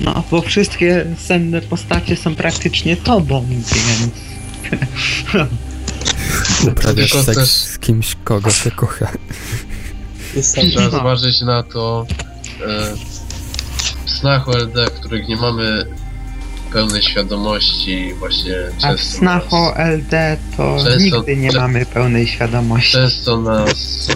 No, 0.00 0.22
bo 0.30 0.42
wszystkie 0.42 1.06
senne 1.26 1.60
postacie 1.60 2.16
są 2.16 2.34
praktycznie 2.34 2.96
tobą, 2.96 3.46
więc. 3.50 3.70
Uprawiasz 6.72 7.10
Tylko 7.10 7.24
seks 7.24 7.38
też- 7.38 7.50
z 7.50 7.78
kimś, 7.78 8.16
kogo 8.24 8.50
się 8.50 8.70
kocha. 8.70 9.08
Trzeba 10.42 10.82
No. 10.84 10.90
zważyć 10.90 11.40
na 11.40 11.62
to 11.62 12.06
e, 12.66 12.94
w 14.06 14.10
snach 14.10 14.48
OLD, 14.48 14.74
w 14.90 15.00
których 15.00 15.28
nie 15.28 15.36
mamy 15.36 15.86
pełnej 16.72 17.02
świadomości, 17.02 18.14
właśnie 18.18 18.54
A 18.82 18.92
w 18.92 18.96
często 18.96 19.18
snach 19.18 19.44
nas, 19.44 19.52
o 19.52 19.74
LD 19.78 20.36
to 20.56 20.76
Często- 20.84 20.98
nigdy 21.18 21.36
nie 21.36 21.52
mamy 21.52 21.86
pełnej 21.86 22.26
świadomości. 22.26 22.92
często 22.92 23.40
nas 23.40 24.08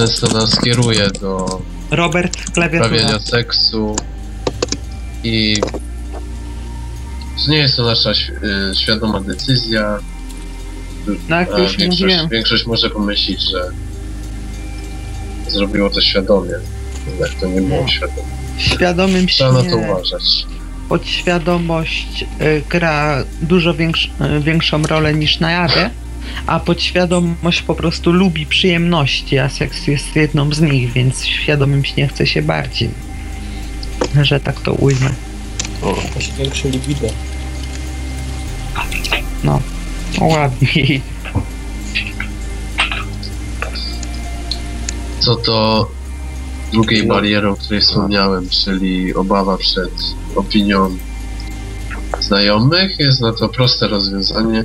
często 0.00 0.28
nas 0.28 0.60
kieruje 0.60 1.10
do 1.20 1.60
Robert, 1.90 2.50
klawiatura. 2.52 2.86
uprawiania 2.86 3.18
seksu 3.20 3.96
i 5.24 5.56
nie 7.48 7.56
jest 7.56 7.76
to 7.76 7.82
nasza 7.84 8.10
y, 8.10 8.14
świadoma 8.74 9.20
decyzja. 9.20 9.98
No 11.28 11.36
jak 11.40 11.54
A 11.54 11.58
już 11.58 11.76
większość, 11.76 12.02
mówiłem, 12.02 12.28
większość 12.28 12.66
może 12.66 12.90
pomyśleć, 12.90 13.40
że 13.50 13.64
zrobiło 15.48 15.90
to 15.90 16.00
świadomie. 16.00 16.52
Jednak 17.10 17.30
to 17.40 17.46
nie 17.46 17.60
było 17.62 17.82
No. 17.82 17.88
świadome. 17.88 18.28
świadomym 18.58 19.26
Trzeba 19.26 19.52
na 19.52 19.62
to 19.62 19.68
śnie 19.68 19.76
uważać. 19.76 20.46
podświadomość 20.88 22.24
y, 22.40 22.62
gra 22.68 23.24
dużo 23.42 23.74
większ, 23.74 24.10
y, 24.36 24.40
większą 24.40 24.82
rolę 24.82 25.14
niż 25.14 25.40
na 25.40 25.50
jawie, 25.50 25.90
a 26.46 26.60
podświadomość 26.60 27.62
po 27.62 27.74
prostu 27.74 28.12
lubi 28.12 28.46
przyjemności, 28.46 29.38
a 29.38 29.48
seks 29.48 29.86
jest 29.86 30.16
jedną 30.16 30.52
z 30.52 30.60
nich, 30.60 30.92
więc 30.92 31.24
świadomym 31.26 31.84
śnie 31.84 32.08
chce 32.08 32.26
się 32.26 32.42
bardziej. 32.42 32.90
Że 34.22 34.40
tak 34.40 34.60
to 34.60 34.72
ujmę. 34.72 35.10
właśnie 36.12 36.34
większe 36.38 36.68
libido. 36.68 37.08
No, 39.44 39.60
ładniej. 40.20 41.02
Co 45.18 45.36
to 45.36 45.88
drugiej 46.72 47.06
bariery, 47.06 47.48
o 47.48 47.56
której 47.56 47.80
wspomniałem, 47.80 48.48
czyli 48.48 49.14
obawa 49.14 49.56
przed 49.56 49.92
opinią 50.36 50.96
znajomych, 52.20 52.98
jest 52.98 53.20
na 53.20 53.32
to 53.32 53.48
proste 53.48 53.88
rozwiązanie. 53.88 54.64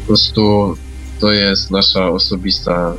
Po 0.00 0.06
prostu 0.06 0.76
to 1.20 1.32
jest 1.32 1.70
nasza 1.70 2.08
osobista 2.08 2.92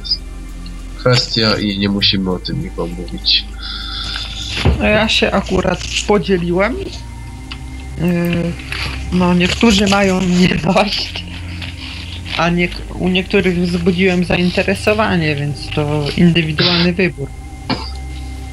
kwestia 1.00 1.58
i 1.60 1.80
nie 1.80 1.90
musimy 1.90 2.32
o 2.32 2.40
tym 2.40 2.64
nikomu 2.64 2.96
mówić. 2.96 3.46
No 4.80 4.86
ja 4.86 5.10
się 5.10 5.32
akurat 5.32 5.80
podzieliłem. 6.08 6.76
Yy, 6.78 8.52
No, 9.14 9.34
niektórzy 9.34 9.88
mają 9.88 10.22
nie 10.22 10.56
dość, 10.56 11.26
a 12.38 12.50
nie, 12.50 12.70
u 13.00 13.10
niektórych 13.10 13.60
wzbudziłem 13.60 14.26
zainteresowanie, 14.26 15.36
więc 15.36 15.68
to 15.76 16.06
indywidualny 16.18 16.94
wybór. 16.94 17.28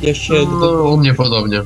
Ja 0.03 0.15
się, 0.15 0.35
gdy, 0.35 0.47
No, 0.61 0.82
u 0.82 0.97
mnie 0.97 1.15
podobnie. 1.15 1.57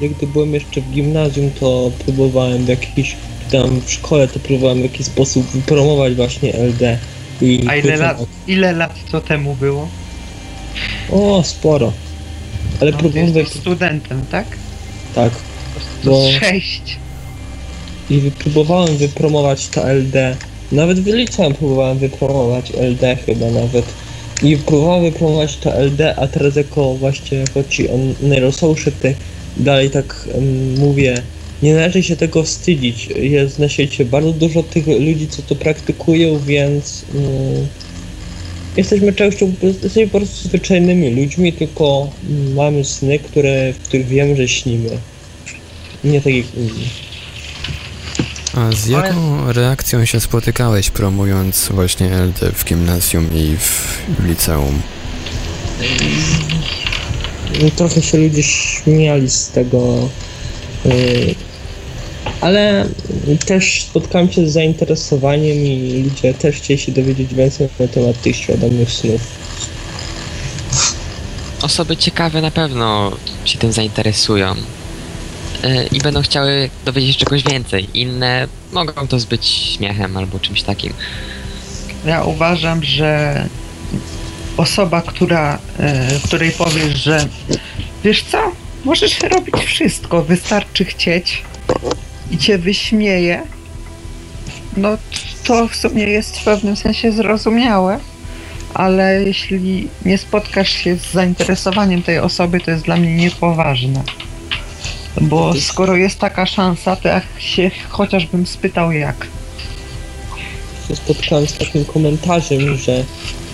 ja 0.00 0.08
gdy 0.08 0.26
byłem 0.26 0.54
jeszcze 0.54 0.80
w 0.80 0.90
gimnazjum, 0.90 1.50
to 1.60 1.90
próbowałem 2.04 2.64
w 2.64 2.68
jakiś, 2.68 3.16
tam 3.50 3.80
w 3.80 3.92
szkole, 3.92 4.28
to 4.28 4.38
próbowałem 4.38 4.78
w 4.78 4.82
jakiś 4.82 5.06
sposób 5.06 5.46
promować 5.66 6.14
właśnie 6.14 6.52
LD. 6.54 6.98
I 7.42 7.64
A 7.68 7.76
ile 7.76 7.96
lat, 7.96 8.18
ile 8.46 8.72
lat 8.72 8.94
to 9.10 9.20
temu 9.20 9.54
było? 9.54 9.88
O, 11.12 11.42
sporo. 11.44 11.92
Ale 12.80 12.90
No, 12.90 12.98
próbowałem 12.98 13.36
jesteś 13.36 13.60
studentem, 13.60 14.22
tak? 14.30 14.46
Tak. 15.14 15.32
To 16.04 16.10
Bo- 16.10 16.26
jest 16.28 16.38
sześć. 16.40 16.96
I 18.10 18.18
wypróbowałem 18.20 18.96
wypromować 18.96 19.68
to 19.68 19.90
LD. 19.92 20.36
Nawet 20.72 21.00
wyliczałem, 21.00 21.54
próbowałem 21.54 21.98
wypromować 21.98 22.70
LD 22.70 23.16
chyba 23.26 23.46
nawet. 23.50 23.84
I 24.42 24.56
próbowałem 24.56 25.04
wypromować 25.04 25.56
to 25.56 25.74
LD, 25.74 26.14
a 26.18 26.26
teraz 26.26 26.56
jako 26.56 26.94
właśnie 26.94 27.44
chodzi 27.54 27.88
o 27.88 27.92
Neurosocial, 28.22 28.92
dalej 29.56 29.90
tak 29.90 30.28
em, 30.34 30.74
mówię, 30.78 31.22
nie 31.62 31.74
należy 31.74 32.02
się 32.02 32.16
tego 32.16 32.42
wstydzić. 32.42 33.08
Jest 33.16 33.58
na 33.58 33.68
świecie 33.68 34.04
bardzo 34.04 34.32
dużo 34.32 34.62
tych 34.62 34.86
ludzi, 34.86 35.28
co 35.28 35.42
to 35.42 35.54
praktykują, 35.54 36.38
więc 36.38 37.04
mm, 37.14 37.66
jesteśmy 38.76 39.12
częścią, 39.12 39.52
jesteśmy 39.62 40.08
po 40.08 40.18
prostu 40.18 40.48
zwyczajnymi 40.48 41.10
ludźmi, 41.10 41.52
tylko 41.52 42.10
mamy 42.54 42.84
sny, 42.84 43.18
które, 43.18 43.72
w 43.72 43.78
których 43.78 44.06
wiemy, 44.06 44.36
że 44.36 44.48
śnimy. 44.48 44.90
Nie 46.04 46.20
tak 46.20 46.34
jak 46.34 46.54
inni. 46.54 46.88
A 48.54 48.72
z 48.72 48.86
jaką 48.86 49.52
reakcją 49.52 50.04
się 50.04 50.20
spotykałeś 50.20 50.90
promując 50.90 51.68
właśnie 51.68 52.06
LD 52.06 52.52
w 52.52 52.64
gimnazjum 52.64 53.30
i 53.34 53.56
w 53.56 54.24
liceum? 54.26 54.82
Trochę 57.76 58.02
się 58.02 58.18
ludzie 58.18 58.42
śmiali 58.42 59.30
z 59.30 59.48
tego, 59.48 60.08
yy, 60.84 61.34
ale 62.40 62.86
też 63.46 63.82
spotkałem 63.82 64.32
się 64.32 64.48
z 64.48 64.52
zainteresowaniem 64.52 65.56
i 65.56 66.02
ludzie 66.04 66.34
też 66.34 66.56
chcieli 66.56 66.80
się 66.80 66.92
dowiedzieć 66.92 67.34
więcej 67.34 67.68
na 67.80 67.88
temat 67.88 68.20
tych 68.22 68.36
świadomych 68.36 68.92
snów. 68.92 69.20
Osoby 71.62 71.96
ciekawe 71.96 72.42
na 72.42 72.50
pewno 72.50 73.12
się 73.44 73.58
tym 73.58 73.72
zainteresują. 73.72 74.54
E, 75.64 75.86
I 75.86 75.98
będą 75.98 76.22
chciały 76.22 76.70
dowiedzieć 76.84 77.12
się 77.12 77.24
czegoś 77.24 77.42
więcej. 77.42 77.88
Inne 77.94 78.48
mogą 78.72 79.08
to 79.08 79.18
zbyć 79.18 79.46
śmiechem 79.46 80.16
albo 80.16 80.38
czymś 80.38 80.62
takim. 80.62 80.92
Ja 82.06 82.24
uważam, 82.24 82.84
że 82.84 83.44
osoba, 84.56 85.02
która, 85.02 85.58
e, 85.78 86.08
której 86.24 86.50
powiesz, 86.50 86.98
że 86.98 87.28
wiesz 88.04 88.24
co, 88.32 88.38
możesz 88.84 89.20
robić 89.20 89.54
wszystko, 89.66 90.22
wystarczy 90.22 90.84
chcieć 90.84 91.42
i 92.30 92.38
cię 92.38 92.58
wyśmieje, 92.58 93.42
no 94.76 94.98
to 95.44 95.68
w 95.68 95.76
sumie 95.76 96.04
jest 96.04 96.38
w 96.38 96.44
pewnym 96.44 96.76
sensie 96.76 97.12
zrozumiałe, 97.12 97.98
ale 98.74 99.22
jeśli 99.22 99.88
nie 100.04 100.18
spotkasz 100.18 100.70
się 100.70 100.96
z 100.96 101.12
zainteresowaniem 101.12 102.02
tej 102.02 102.18
osoby, 102.18 102.60
to 102.60 102.70
jest 102.70 102.84
dla 102.84 102.96
mnie 102.96 103.16
niepoważne. 103.16 104.02
Bo 105.20 105.54
skoro 105.60 105.96
jest 105.96 106.18
taka 106.18 106.46
szansa, 106.46 106.96
to 106.96 107.08
jak 107.08 107.24
się 107.38 107.70
chociażbym 107.88 108.46
spytał 108.46 108.92
jak. 108.92 109.26
Się 110.88 110.96
spotkałem 110.96 111.46
z 111.46 111.58
takim 111.58 111.84
komentarzem, 111.84 112.76
że 112.76 113.04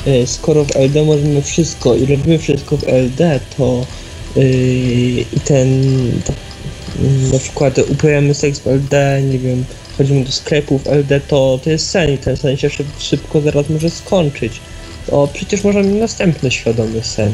yy, 0.07 0.27
skoro 0.27 0.65
w 0.65 0.77
LD 0.77 1.05
możemy 1.05 1.43
wszystko 1.43 1.95
i 1.95 2.07
robimy 2.07 2.39
wszystko 2.39 2.77
w 2.77 2.89
LD, 2.89 3.41
to 3.57 3.87
i 4.37 5.41
ten 5.45 5.83
yy, 6.07 6.13
na 7.33 7.39
przykład 7.39 7.79
uprawiamy 7.79 8.35
seks 8.35 8.59
w 8.59 8.67
LD, 8.67 9.23
nie 9.23 9.39
wiem, 9.39 9.65
chodzimy 9.99 10.25
do 10.25 10.33
sklepu 10.33 10.79
w 10.79 10.87
LD, 10.87 11.21
to, 11.21 11.61
to 11.65 11.71
jest 11.71 11.91
sen 11.91 12.11
i 12.11 12.19
ten 12.19 12.37
sen 12.37 12.57
się 12.57 12.71
szyb, 12.71 12.87
szybko 12.99 13.41
zaraz 13.41 13.71
może 13.71 13.91
skończyć. 13.91 14.61
O, 15.11 15.29
przecież 15.33 15.65
możemy 15.65 15.89
mieć 15.89 16.01
następny 16.01 16.51
świadomy 16.51 17.03
sen. 17.03 17.33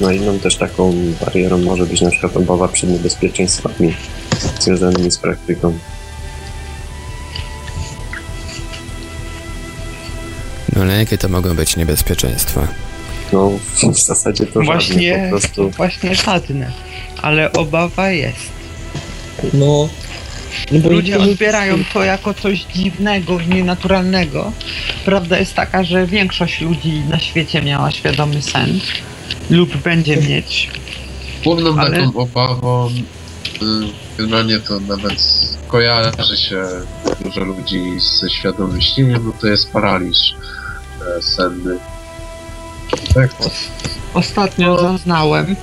No 0.00 0.12
inną 0.12 0.38
też 0.38 0.56
taką 0.56 0.94
barierą 1.26 1.58
może 1.58 1.86
być 1.86 2.00
na 2.00 2.10
przykład 2.10 2.36
obawa 2.36 2.68
przed 2.68 2.90
niebezpieczeństwami 2.90 3.94
związanymi 4.60 5.10
z 5.10 5.18
praktyką. 5.18 5.78
No 10.76 10.82
ale 10.82 10.98
jakie 10.98 11.18
to 11.18 11.28
mogą 11.28 11.56
być 11.56 11.76
niebezpieczeństwa? 11.76 12.68
No 13.32 13.50
w 13.92 13.98
zasadzie 13.98 14.46
to 14.46 14.52
żadne, 14.52 14.64
Właśnie, 14.64 15.22
po 15.24 15.30
prostu 15.30 15.70
właśnie 15.70 16.14
żadne, 16.14 16.72
ale 17.22 17.52
obawa 17.52 18.10
jest. 18.10 18.50
No, 19.52 19.88
no 20.72 20.80
bo 20.80 20.90
Ludzie 20.90 21.18
odbierają 21.18 21.78
to 21.92 22.04
jako 22.04 22.34
coś 22.34 22.64
dziwnego 22.64 23.40
i 23.40 23.48
nienaturalnego. 23.48 24.52
Prawda 25.04 25.38
jest 25.38 25.54
taka, 25.54 25.84
że 25.84 26.06
większość 26.06 26.60
ludzi 26.60 27.02
na 27.08 27.18
świecie 27.18 27.62
miała 27.62 27.90
świadomy 27.90 28.42
sen 28.42 28.80
lub 29.50 29.76
będzie 29.76 30.16
mieć. 30.16 30.70
Główną 31.44 31.78
Ale- 31.78 31.96
taką 31.96 32.16
obawą, 32.16 32.90
generalnie 34.18 34.60
to 34.60 34.80
nawet 34.80 35.22
kojarzy 35.68 36.36
się 36.36 36.62
dużo 37.24 37.44
ludzi 37.44 37.80
ze 38.20 38.30
świadomym 38.30 38.80
śnieniem, 38.80 39.22
no 39.26 39.32
to 39.40 39.46
jest 39.46 39.72
paraliż 39.72 40.34
e, 41.18 41.22
senny. 41.22 41.78
Tak, 43.14 43.30
Ostatnio 44.14 44.78
zaznałem. 44.78 45.56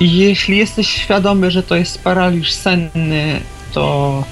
Jeśli 0.00 0.56
jesteś 0.56 0.88
świadomy, 0.88 1.50
że 1.50 1.62
to 1.62 1.76
jest 1.76 2.02
paraliż 2.02 2.52
senny, 2.52 3.40
to 3.72 4.24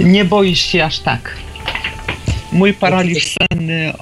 nie 0.00 0.24
boisz 0.24 0.60
się 0.60 0.84
aż 0.84 0.98
tak. 0.98 1.36
Mój 2.52 2.74
paraliż 2.74 3.34
senny 3.34 3.92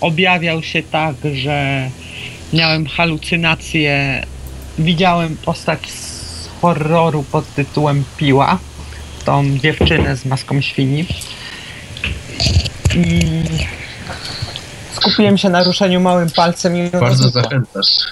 objawiał 0.00 0.62
się 0.62 0.82
tak, 0.82 1.16
że 1.34 1.90
miałem 2.52 2.86
halucynacje. 2.86 4.22
Widziałem 4.78 5.36
postać 5.36 5.90
z 5.90 6.48
horroru 6.60 7.24
pod 7.32 7.54
tytułem 7.54 8.04
Piła. 8.16 8.58
Tą 9.24 9.58
dziewczynę 9.58 10.16
z 10.16 10.24
maską 10.24 10.60
świni. 10.60 11.04
I 12.96 13.22
skupiłem 15.02 15.38
się 15.38 15.48
na 15.48 15.64
ruszeniu 15.64 16.00
małym 16.00 16.30
palcem 16.30 16.76
i 16.76 16.90
bardzo 16.90 17.28
zachęcasz. 17.28 17.86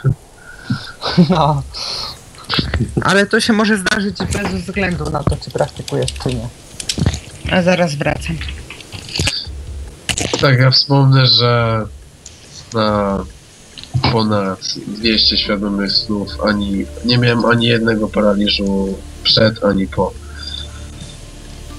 No. 1.31 1.63
Ale 3.03 3.27
to 3.27 3.41
się 3.41 3.53
może 3.53 3.79
zdarzyć 3.79 4.17
bez 4.19 4.63
względu 4.63 5.11
na 5.11 5.23
to, 5.23 5.37
czy 5.37 5.51
praktykujesz, 5.51 6.13
czy 6.13 6.29
nie. 6.29 6.49
A 7.53 7.63
zaraz 7.63 7.95
wracam. 7.95 8.37
Tak, 10.41 10.59
ja 10.59 10.71
wspomnę, 10.71 11.27
że 11.27 11.85
na 12.75 13.19
ponad 14.13 14.61
200 14.87 15.37
świadomych 15.37 15.93
snów 15.93 16.29
ani 16.47 16.87
nie 17.05 17.19
miałem 17.19 17.45
ani 17.45 17.67
jednego 17.67 18.09
paraliżu 18.09 18.99
przed, 19.23 19.65
ani 19.65 19.87
po. 19.87 20.13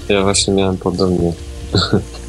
ja 0.08 0.22
właśnie 0.22 0.54
miałem 0.54 0.76
podobnie. 0.78 1.32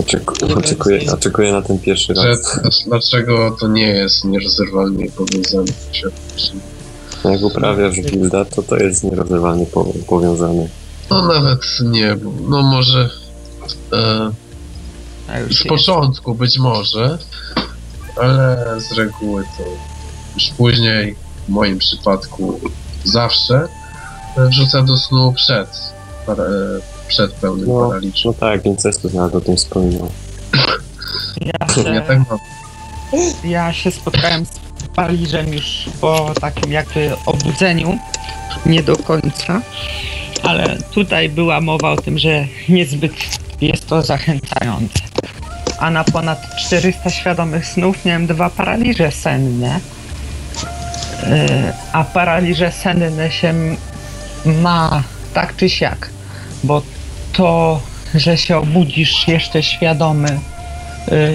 Oczekuję, 0.00 0.54
oczekuję, 0.56 1.12
oczekuję 1.12 1.52
na 1.52 1.62
ten 1.62 1.78
pierwszy 1.78 2.14
Że, 2.14 2.28
raz. 2.28 2.60
dlaczego 2.86 3.56
to 3.60 3.68
nie 3.68 3.86
jest 3.86 4.24
nierozerwalnie 4.24 5.10
powiązane? 5.10 5.72
Jak 7.24 7.42
uprawiasz 7.42 8.00
builda, 8.00 8.44
to 8.44 8.62
to 8.62 8.76
jest 8.76 9.04
nierozerwalnie 9.04 9.66
po, 9.66 9.84
powiązane. 10.06 10.68
No 11.10 11.26
nawet 11.26 11.60
nie, 11.82 12.16
no 12.48 12.62
może 12.62 13.10
e, 13.92 14.30
z 15.50 15.64
początku 15.68 16.34
być 16.34 16.58
może, 16.58 17.18
ale 18.16 18.76
z 18.80 18.92
reguły 18.92 19.44
to 19.58 19.64
już 20.34 20.48
później, 20.48 21.16
w 21.46 21.48
moim 21.48 21.78
przypadku 21.78 22.60
zawsze, 23.04 23.68
wrzucam 24.36 24.86
do 24.86 24.96
snu 24.96 25.32
przed, 25.32 25.68
e, 26.28 26.34
przed 27.10 27.32
pełnym 27.32 27.68
No, 27.68 27.88
paraliżem. 27.88 28.12
no 28.24 28.32
tak, 28.32 28.66
Incestus 28.66 29.14
nawet 29.14 29.34
o 29.34 29.40
tym 29.40 29.56
wspominał. 29.56 30.10
Ja 31.40 31.52
Ja 31.66 31.74
się, 31.74 31.84
tak 32.06 32.18
mam. 32.30 32.38
ja 33.44 33.72
się 33.72 33.90
spotkałem 33.90 34.44
z 34.46 34.88
paraliżem 34.96 35.52
już 35.52 35.84
po 36.00 36.32
takim 36.40 36.72
jakby 36.72 37.10
obudzeniu. 37.26 37.98
Nie 38.66 38.82
do 38.82 38.96
końca. 38.96 39.60
Ale 40.42 40.76
tutaj 40.94 41.28
była 41.28 41.60
mowa 41.60 41.90
o 41.92 41.96
tym, 41.96 42.18
że 42.18 42.46
niezbyt 42.68 43.12
jest 43.60 43.86
to 43.86 44.02
zachęcające. 44.02 45.00
A 45.78 45.90
na 45.90 46.04
ponad 46.04 46.38
400 46.66 47.10
świadomych 47.10 47.66
snów 47.66 48.04
miałem 48.04 48.26
dwa 48.26 48.50
paraliże 48.50 49.10
senne. 49.12 49.80
Yy, 51.22 51.72
A 51.92 52.04
paraliże 52.04 52.72
senne 52.72 53.30
się 53.30 53.54
ma 54.44 55.02
tak 55.34 55.56
czy 55.56 55.70
siak, 55.70 56.10
bo 56.64 56.82
to, 57.32 57.80
że 58.14 58.36
się 58.38 58.56
obudzisz 58.56 59.28
jeszcze 59.28 59.62
świadomy, 59.62 60.38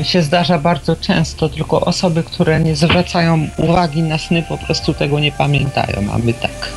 y, 0.02 0.06
się 0.06 0.22
zdarza 0.22 0.60
bardzo 0.60 0.96
często, 0.96 1.50
tylko 1.50 1.82
osoby, 1.82 2.24
które 2.24 2.60
nie 2.60 2.76
zwracają 2.76 3.48
uwagi 3.58 4.02
na 4.02 4.18
sny, 4.18 4.44
po 4.50 4.58
prostu 4.58 4.94
tego 4.94 5.20
nie 5.20 5.32
pamiętają, 5.32 6.12
a 6.14 6.18
my 6.18 6.34
tak. 6.34 6.70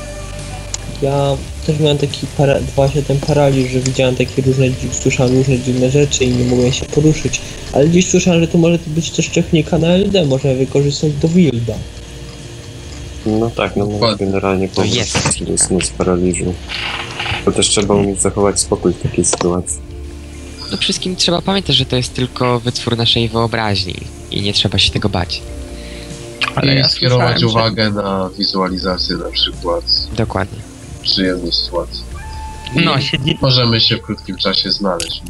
Ja 1.02 1.36
też 1.66 1.80
miałem 1.80 1.98
taki 1.98 2.26
para, 2.36 2.54
właśnie 2.76 3.02
ten 3.02 3.18
paraliż, 3.20 3.72
że 3.72 3.80
widziałem 3.80 4.16
takie 4.16 4.42
różne, 4.42 4.66
słyszałem 4.92 5.34
różne 5.36 5.58
dziwne 5.58 5.90
rzeczy 5.90 6.24
i 6.24 6.28
nie 6.28 6.44
mogłem 6.44 6.72
się 6.72 6.86
poruszyć. 6.86 7.40
Ale 7.72 7.90
dziś 7.90 8.08
słyszałem, 8.10 8.40
że 8.40 8.48
to 8.48 8.58
może 8.58 8.78
być 8.86 9.10
też 9.10 9.28
technika 9.28 9.78
na 9.78 9.88
LD, 9.88 10.24
można 10.26 10.54
wykorzystać 10.54 11.12
do 11.12 11.28
wilda. 11.28 11.74
No 13.26 13.50
tak, 13.50 13.76
no 13.76 13.84
może 13.84 13.94
Dokładnie. 13.98 14.26
generalnie 14.26 14.68
To 14.68 14.84
jest 14.84 15.12
powrót 15.12 15.32
technika. 15.32 15.64
snu 15.64 15.80
z 15.80 15.90
paraliżu. 15.90 16.54
To 17.48 17.52
też 17.52 17.68
trzeba 17.68 17.94
umieć 17.94 18.20
zachować 18.20 18.60
spokój 18.60 18.92
w 18.92 19.02
takiej 19.02 19.24
sytuacji. 19.24 19.78
No 20.70 20.76
wszystkim 20.76 21.16
trzeba 21.16 21.42
pamiętać, 21.42 21.76
że 21.76 21.84
to 21.86 21.96
jest 21.96 22.14
tylko 22.14 22.60
wytwór 22.60 22.96
naszej 22.96 23.28
wyobraźni 23.28 23.94
i 24.30 24.42
nie 24.42 24.52
trzeba 24.52 24.78
się 24.78 24.90
tego 24.90 25.08
bać. 25.08 25.42
Ale 26.54 26.74
I 26.74 26.78
ja 26.78 26.88
skierować 26.88 27.40
słyszałem, 27.40 27.40
że- 27.40 27.46
uwagę 27.46 27.90
na 27.90 28.30
wizualizację 28.38 29.16
na 29.16 29.30
przykład 29.30 29.84
Dokładnie. 30.16 30.58
przyjemnej 31.02 31.52
sytuacji. 31.52 32.02
No, 32.84 33.00
siedzi, 33.00 33.38
możemy 33.42 33.80
się 33.80 33.96
w 33.96 34.02
krótkim 34.02 34.36
czasie 34.36 34.70
znaleźć. 34.72 35.22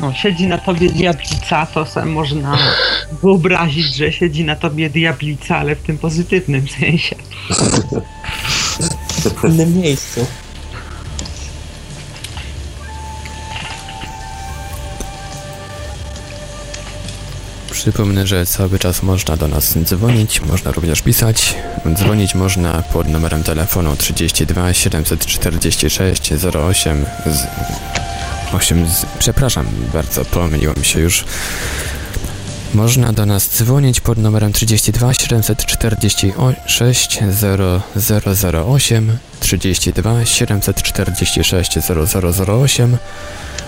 no, 0.00 0.12
siedzi 0.14 0.46
na 0.46 0.58
tobie 0.58 0.88
diablica, 0.92 1.66
to 1.66 1.86
sobie 1.86 2.06
można 2.06 2.58
wyobrazić, 3.22 3.94
że 3.96 4.12
siedzi 4.12 4.44
na 4.44 4.56
tobie 4.56 4.90
diablica, 4.90 5.56
ale 5.56 5.76
w 5.76 5.82
tym 5.82 5.98
pozytywnym 5.98 6.66
sensie. 6.80 7.16
W 9.18 9.44
innym 9.44 9.78
miejscu. 9.78 10.26
Przypomnę, 17.70 18.26
że 18.26 18.46
cały 18.46 18.78
czas 18.78 19.02
można 19.02 19.36
do 19.36 19.48
nas 19.48 19.78
dzwonić, 19.78 20.40
można 20.40 20.70
również 20.70 21.02
pisać. 21.02 21.56
Dzwonić 21.94 22.34
można 22.34 22.82
pod 22.82 23.08
numerem 23.08 23.42
telefonu 23.42 23.96
32 23.96 24.74
746 24.74 26.32
08 26.54 27.06
z 27.26 27.46
8 28.52 28.88
z, 28.88 29.06
przepraszam 29.18 29.66
bardzo, 29.92 30.24
pomyliłem 30.24 30.84
się 30.84 31.00
już. 31.00 31.24
Można 32.74 33.12
do 33.12 33.26
nas 33.26 33.48
dzwonić 33.48 34.00
pod 34.00 34.18
numerem 34.18 34.52
32 34.52 35.14
746 35.14 37.18
0008 37.96 39.18
32 39.40 40.24
746 40.24 41.78
0008 42.48 42.96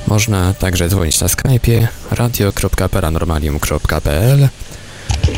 można 0.07 0.55
także 0.55 0.89
dzwonić 0.89 1.21
na 1.21 1.27
Skype'ie 1.27 1.87
radio.paranormalium.pl 2.11 4.49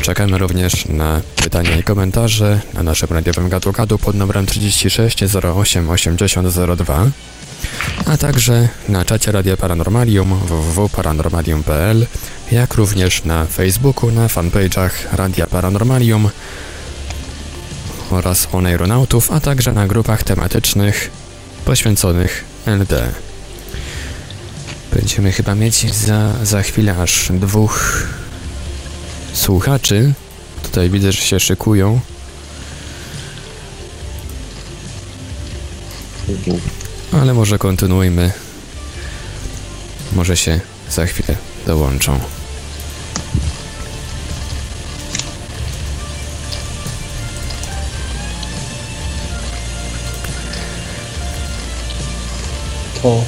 Czekamy 0.01 0.37
również 0.37 0.85
na 0.85 1.21
pytania 1.35 1.77
i 1.77 1.83
komentarze 1.83 2.59
na 2.73 2.83
naszym 2.83 3.09
radiowym 3.09 3.49
gadu-gadu 3.49 3.97
pod 3.97 4.15
numerem 4.15 4.45
36 4.45 5.23
08 5.55 5.89
80 5.89 6.47
02 6.77 7.05
a 8.05 8.17
także 8.17 8.69
na 8.89 9.05
czacie 9.05 9.31
Radia 9.31 9.57
Paranormalium 9.57 10.33
www.paranormalium.pl 10.33 12.05
jak 12.53 12.73
również 12.73 13.23
na 13.23 13.45
Facebooku, 13.45 14.11
na 14.11 14.27
fanpage'ach 14.27 14.91
Radia 15.11 15.47
Paranormalium 15.47 16.29
oraz 18.11 18.47
Oneironautów, 18.51 19.31
a 19.31 19.39
także 19.39 19.73
na 19.73 19.87
grupach 19.87 20.23
tematycznych 20.23 21.11
poświęconych 21.65 22.45
LD. 22.65 23.11
Będziemy 24.93 25.31
chyba 25.31 25.55
mieć 25.55 25.95
za, 25.95 26.33
za 26.43 26.61
chwilę 26.61 26.97
aż 26.97 27.31
dwóch 27.31 28.07
słuchaczy. 29.33 30.13
Tutaj 30.63 30.89
widzę, 30.89 31.11
że 31.11 31.21
się 31.21 31.39
szykują. 31.39 31.99
Ale 37.11 37.33
może 37.33 37.57
kontynuujmy. 37.57 38.31
Może 40.11 40.37
się 40.37 40.59
za 40.89 41.05
chwilę 41.05 41.35
dołączą. 41.65 42.42
To 53.01 53.23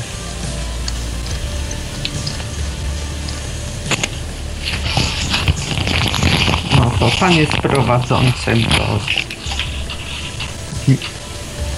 No 6.75 6.91
to 6.99 7.11
pan 7.19 7.33
jest 7.33 7.51
prowadzącym, 7.51 8.63
to 8.63 8.99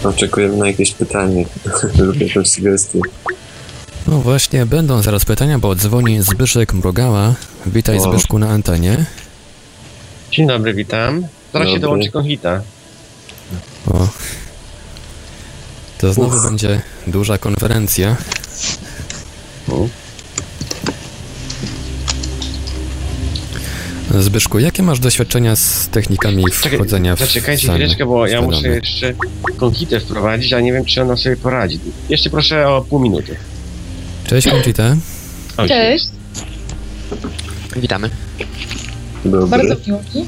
Oczekujemy 0.04 0.58
na 0.58 0.68
jakieś 0.68 0.94
pytanie 0.94 1.46
lub 2.06 2.22
jakąś 2.22 2.48
sugestię. 2.48 3.00
No 4.08 4.20
właśnie, 4.20 4.66
będą 4.66 5.02
zaraz 5.02 5.26
pytania, 5.26 5.60
bo 5.60 5.76
dzwoni 5.76 6.22
Zbyszek 6.22 6.74
Mrugała. 6.74 7.34
Witaj. 7.74 8.00
Zbyszku 8.00 8.40
na 8.40 8.50
antenie. 8.50 9.06
Dzień 10.32 10.48
dobry, 10.48 10.74
witam. 10.74 11.28
Zaraz 11.54 11.70
się 11.70 11.80
dołączy 11.80 12.12
Konhita. 12.12 12.62
O. 13.94 14.08
To 15.98 16.14
znowu 16.14 16.38
Uch. 16.38 16.44
będzie 16.44 16.82
duża 17.08 17.38
konferencja. 17.38 18.16
U. 19.68 19.90
Zbyszku, 24.20 24.60
jakie 24.60 24.84
masz 24.84 25.00
doświadczenia 25.00 25.56
z 25.56 25.88
technikami 25.88 26.44
Czekaj, 26.62 26.78
wchodzenia 26.78 27.16
w 27.16 27.20
zaczekajcie 27.20 27.68
chwileczkę, 27.68 28.06
bo 28.06 28.28
ja 28.28 28.42
muszę 28.42 28.68
jeszcze 28.68 29.14
Konhitę 29.58 30.00
wprowadzić, 30.00 30.54
a 30.54 30.60
nie 30.60 30.74
wiem, 30.74 30.86
czy 30.86 31.02
ona 31.02 31.18
sobie 31.18 31.38
poradzi. 31.38 31.80
Jeszcze 32.10 32.30
proszę 32.30 32.70
o 32.70 32.82
pół 32.82 33.00
minuty. 33.00 33.36
Cześć 34.28 34.48
Conchita. 34.48 34.96
Cześć, 35.68 36.08
Witamy. 37.82 38.10
Dobry. 39.26 39.48
bardzo 39.48 39.76
miło 39.88 40.00
mi. 40.16 40.26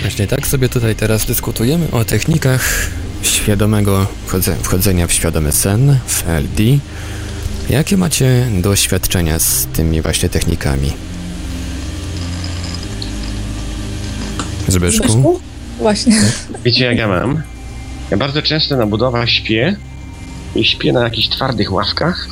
Właśnie 0.00 0.26
tak 0.26 0.46
sobie 0.46 0.68
tutaj 0.68 0.96
teraz 0.96 1.26
dyskutujemy 1.26 1.90
o 1.92 2.04
technikach 2.04 2.90
świadomego 3.22 4.06
wchodze, 4.26 4.56
wchodzenia 4.62 5.06
w 5.06 5.12
świadomy 5.12 5.52
sen, 5.52 5.98
w 6.06 6.28
LD. 6.28 6.62
Jakie 7.70 7.96
macie 7.96 8.46
doświadczenia 8.62 9.38
z 9.38 9.66
tymi 9.66 10.02
właśnie 10.02 10.28
technikami? 10.28 10.92
Zbyszku? 14.68 15.08
Zbyszku? 15.08 15.40
Właśnie. 15.78 16.20
Wiecie, 16.64 16.84
jak 16.84 16.98
ja 16.98 17.08
mam? 17.08 17.42
Ja 18.10 18.16
bardzo 18.16 18.42
często 18.42 18.76
na 18.76 18.86
budowach 18.86 19.30
śpię 19.30 19.76
i 20.54 20.64
śpię 20.64 20.92
na 20.92 21.04
jakichś 21.04 21.28
twardych 21.28 21.72
ławkach 21.72 22.28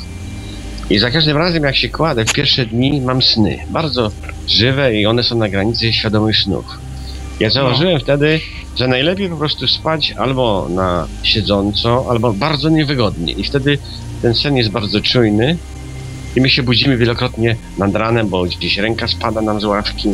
i 0.89 0.99
za 0.99 1.11
każdym 1.11 1.37
razem, 1.37 1.63
jak 1.63 1.75
się 1.75 1.89
kładę 1.89 2.25
w 2.25 2.33
pierwsze 2.33 2.65
dni, 2.65 3.01
mam 3.01 3.21
sny. 3.21 3.59
Bardzo 3.69 4.11
żywe 4.47 4.95
i 4.95 5.05
one 5.05 5.23
są 5.23 5.37
na 5.37 5.49
granicy 5.49 5.93
świadomych 5.93 6.37
snów. 6.37 6.65
Ja 7.39 7.49
założyłem 7.49 7.99
wtedy, 7.99 8.39
że 8.77 8.87
najlepiej 8.87 9.29
po 9.29 9.35
prostu 9.37 9.67
spać 9.67 10.11
albo 10.11 10.67
na 10.69 11.07
siedząco, 11.23 12.05
albo 12.09 12.33
bardzo 12.33 12.69
niewygodnie. 12.69 13.33
I 13.33 13.43
wtedy 13.43 13.77
ten 14.21 14.35
sen 14.35 14.57
jest 14.57 14.69
bardzo 14.69 15.01
czujny 15.01 15.57
i 16.35 16.41
my 16.41 16.49
się 16.49 16.63
budzimy 16.63 16.97
wielokrotnie 16.97 17.55
nad 17.77 17.95
ranem, 17.95 18.29
bo 18.29 18.43
gdzieś 18.43 18.77
ręka 18.77 19.07
spada 19.07 19.41
nam 19.41 19.61
z 19.61 19.63
ławki. 19.63 20.09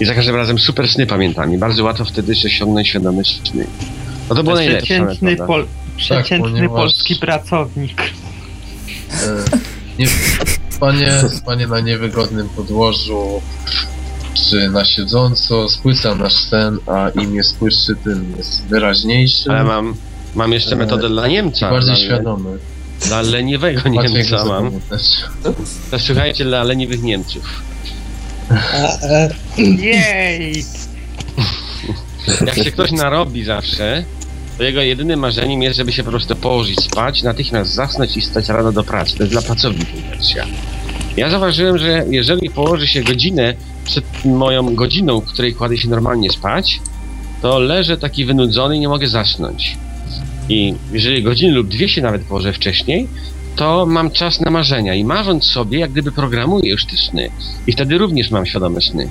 I 0.00 0.04
za 0.04 0.14
każdym 0.14 0.36
razem 0.36 0.58
super 0.58 0.88
sny 0.88 1.06
pamiętam 1.06 1.54
i 1.54 1.58
bardzo 1.58 1.84
łatwo 1.84 2.04
wtedy 2.04 2.32
osiągnąć 2.32 2.88
świadome 2.88 3.22
sny. 3.24 3.66
No 4.28 4.34
to 4.36 4.42
było 4.42 4.54
najlepsze. 4.56 4.84
przeciętny, 4.86 5.36
pol, 5.36 5.66
przeciętny 5.96 6.50
ponieważ- 6.50 6.80
polski 6.80 7.16
pracownik. 7.16 8.02
E, 10.00 10.02
nie, 10.02 10.08
spanie, 10.70 11.12
spanie 11.28 11.66
na 11.66 11.80
niewygodnym 11.80 12.48
podłożu 12.48 13.42
czy 14.34 14.70
na 14.70 14.84
siedząco 14.84 15.68
spłyca 15.68 16.14
nasz 16.14 16.34
sen, 16.34 16.78
a 16.86 17.10
im 17.10 17.34
jest 17.34 17.56
płytszy, 17.58 17.96
tym 18.04 18.34
jest 18.36 18.66
wyraźniejszy. 18.66 19.50
Ale 19.50 19.64
mam, 19.64 19.94
mam 20.34 20.52
jeszcze 20.52 20.76
metodę 20.76 21.08
dla 21.08 21.28
Niemca. 21.28 21.70
bardziej 21.70 21.94
dla, 21.94 22.04
świadomy. 22.04 22.58
Dla 23.06 23.22
leniwego 23.22 23.88
Niemca 23.88 24.44
mam. 24.44 24.70
To 25.90 25.98
słuchajcie, 25.98 26.44
dla 26.44 26.62
leniwych 26.62 27.02
Niemców. 27.02 27.62
A, 28.50 28.98
e, 29.02 29.30
Jej! 29.58 30.64
Jak 32.46 32.54
się 32.54 32.72
ktoś 32.72 32.92
narobi 32.92 33.44
zawsze, 33.44 34.04
to 34.60 34.64
jego 34.64 34.80
jedynym 34.80 35.20
marzeniem 35.20 35.62
jest, 35.62 35.76
żeby 35.76 35.92
się 35.92 36.04
po 36.04 36.10
prostu 36.10 36.36
położyć 36.36 36.80
spać, 36.80 37.22
natychmiast 37.22 37.70
zasnąć 37.70 38.16
i 38.16 38.22
stać 38.22 38.48
rano 38.48 38.72
do 38.72 38.84
pracy. 38.84 39.16
To 39.16 39.22
jest 39.22 39.32
dla 39.32 39.42
pracowników 39.42 40.02
wersja. 40.10 40.46
Ja 41.16 41.30
zauważyłem, 41.30 41.78
że 41.78 42.04
jeżeli 42.10 42.50
położy 42.50 42.88
się 42.88 43.02
godzinę 43.02 43.54
przed 43.84 44.04
moją 44.24 44.74
godziną, 44.74 45.20
w 45.20 45.24
której 45.24 45.54
kładę 45.54 45.78
się 45.78 45.88
normalnie 45.88 46.30
spać, 46.30 46.80
to 47.42 47.58
leżę 47.58 47.98
taki 47.98 48.24
wynudzony 48.24 48.76
i 48.76 48.80
nie 48.80 48.88
mogę 48.88 49.08
zasnąć. 49.08 49.76
I 50.48 50.74
jeżeli 50.92 51.22
godzinę 51.22 51.52
lub 51.52 51.68
dwie 51.68 51.88
się 51.88 52.02
nawet 52.02 52.22
położę 52.22 52.52
wcześniej, 52.52 53.08
to 53.56 53.86
mam 53.86 54.10
czas 54.10 54.40
na 54.40 54.50
marzenia 54.50 54.94
i 54.94 55.04
marząc 55.04 55.44
sobie, 55.44 55.78
jak 55.78 55.90
gdyby 55.90 56.12
programuję 56.12 56.70
już 56.70 56.86
te 56.86 56.96
sny. 56.96 57.30
I 57.66 57.72
wtedy 57.72 57.98
również 57.98 58.30
mam 58.30 58.46
świadome 58.46 58.80
sny. 58.80 59.08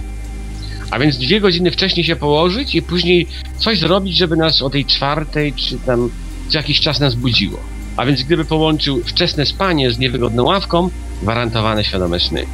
A 0.91 0.99
więc 0.99 1.17
dwie 1.17 1.41
godziny 1.41 1.71
wcześniej 1.71 2.05
się 2.05 2.15
położyć 2.15 2.75
i 2.75 2.81
później 2.81 3.27
coś 3.57 3.79
zrobić, 3.79 4.17
żeby 4.17 4.35
nas 4.37 4.61
o 4.61 4.69
tej 4.69 4.85
czwartej 4.85 5.53
czy 5.53 5.77
tam 5.85 6.09
co 6.49 6.57
jakiś 6.57 6.79
czas 6.79 6.99
nas 6.99 7.15
budziło. 7.15 7.59
A 7.97 8.05
więc 8.05 8.23
gdyby 8.23 8.45
połączył 8.45 9.03
wczesne 9.05 9.45
spanie 9.45 9.91
z 9.91 9.99
niewygodną 9.99 10.43
ławką, 10.43 10.89
gwarantowane 11.21 11.83
świadome 11.83 12.19
sny. 12.19 12.45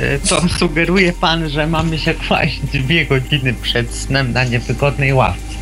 E, 0.00 0.18
To 0.18 0.48
sugeruje 0.58 1.12
pan, 1.12 1.50
że 1.50 1.66
mamy 1.66 1.98
się 1.98 2.14
kłaść 2.14 2.60
dwie 2.72 3.06
godziny 3.06 3.54
przed 3.62 3.94
snem 3.94 4.32
na 4.32 4.44
niewygodnej 4.44 5.12
ławce. 5.12 5.54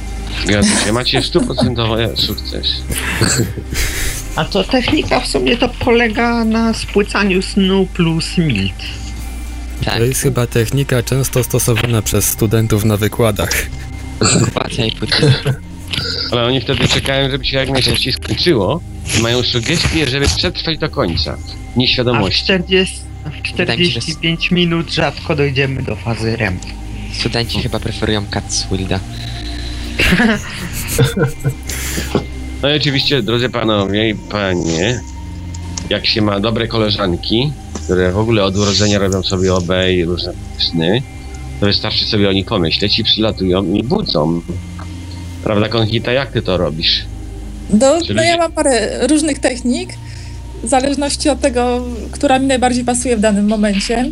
Zgadza 0.46 0.84
się, 0.84 0.92
macie 0.92 1.22
stuprocentowy 1.22 2.10
sukces. 2.16 2.66
A 4.36 4.44
to 4.44 4.64
technika 4.64 5.20
w 5.20 5.26
sumie 5.26 5.56
to 5.56 5.68
polega 5.68 6.44
na 6.44 6.74
spłycaniu 6.74 7.42
snu 7.42 7.86
plus 7.94 8.38
milt. 8.38 8.74
Tak, 9.84 9.98
To 9.98 10.04
jest 10.04 10.22
chyba 10.22 10.46
technika 10.46 11.02
często 11.02 11.44
stosowana 11.44 12.02
przez 12.02 12.24
studentów 12.28 12.84
na 12.84 12.96
wykładach. 12.96 13.52
okupacja 14.20 14.84
i 14.86 14.92
płytki. 14.92 15.22
Ale 16.30 16.44
oni 16.44 16.60
wtedy 16.60 16.88
czekają, 16.88 17.30
żeby 17.30 17.44
się 17.44 17.56
jak 17.56 17.70
najszybciej 17.70 18.12
skończyło 18.12 18.80
i 19.18 19.22
mają 19.22 19.42
sugestie, 19.42 20.06
żeby 20.08 20.26
przetrwać 20.36 20.78
do 20.78 20.90
końca. 20.90 21.32
A 21.32 21.36
w, 21.36 21.76
Nieświadomości. 21.76 22.44
40, 22.44 23.00
w 23.38 23.42
45 23.42 24.50
minut 24.50 24.92
rzadko 24.92 25.36
dojdziemy 25.36 25.82
do 25.82 25.96
fazy 25.96 26.36
REM. 26.36 26.58
Studenci 27.20 27.62
chyba 27.62 27.80
preferują 27.80 28.26
Catswilda. 28.30 29.00
No 32.62 32.70
i 32.70 32.76
oczywiście, 32.76 33.22
drodzy 33.22 33.48
panowie 33.48 34.08
i 34.10 34.14
panie, 34.14 35.00
jak 35.90 36.06
się 36.06 36.22
ma 36.22 36.40
dobre 36.40 36.68
koleżanki, 36.68 37.52
które 37.84 38.12
w 38.12 38.18
ogóle 38.18 38.44
od 38.44 38.56
urodzenia 38.56 38.98
robią 38.98 39.22
sobie 39.22 39.54
OB 39.54 39.68
i 39.94 40.04
różne 40.04 40.32
sny, 40.58 41.02
to 41.60 41.66
wystarczy 41.66 42.04
sobie 42.04 42.28
o 42.28 42.32
nich 42.32 42.46
pomyśleć 42.46 42.98
i 42.98 43.04
przylatują 43.04 43.64
i 43.64 43.82
budzą. 43.82 44.40
Prawda, 45.44 45.68
Konchita, 45.68 46.12
jak 46.12 46.32
ty 46.32 46.42
to 46.42 46.56
robisz? 46.56 47.04
No, 47.80 48.02
Czyli- 48.02 48.14
no 48.14 48.22
ja 48.22 48.36
mam 48.36 48.52
parę 48.52 49.06
różnych 49.06 49.38
technik, 49.38 49.90
w 50.62 50.68
zależności 50.68 51.28
od 51.28 51.40
tego, 51.40 51.84
która 52.10 52.38
mi 52.38 52.46
najbardziej 52.46 52.84
pasuje 52.84 53.16
w 53.16 53.20
danym 53.20 53.48
momencie. 53.48 54.10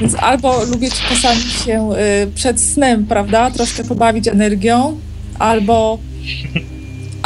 Więc 0.00 0.14
albo 0.14 0.64
lubię 0.64 0.88
czasami 1.08 1.40
się 1.40 1.90
y, 1.92 2.30
przed 2.34 2.60
snem, 2.60 3.06
prawda, 3.06 3.50
troszkę 3.50 3.84
pobawić 3.84 4.28
energią, 4.28 5.00
albo. 5.38 5.98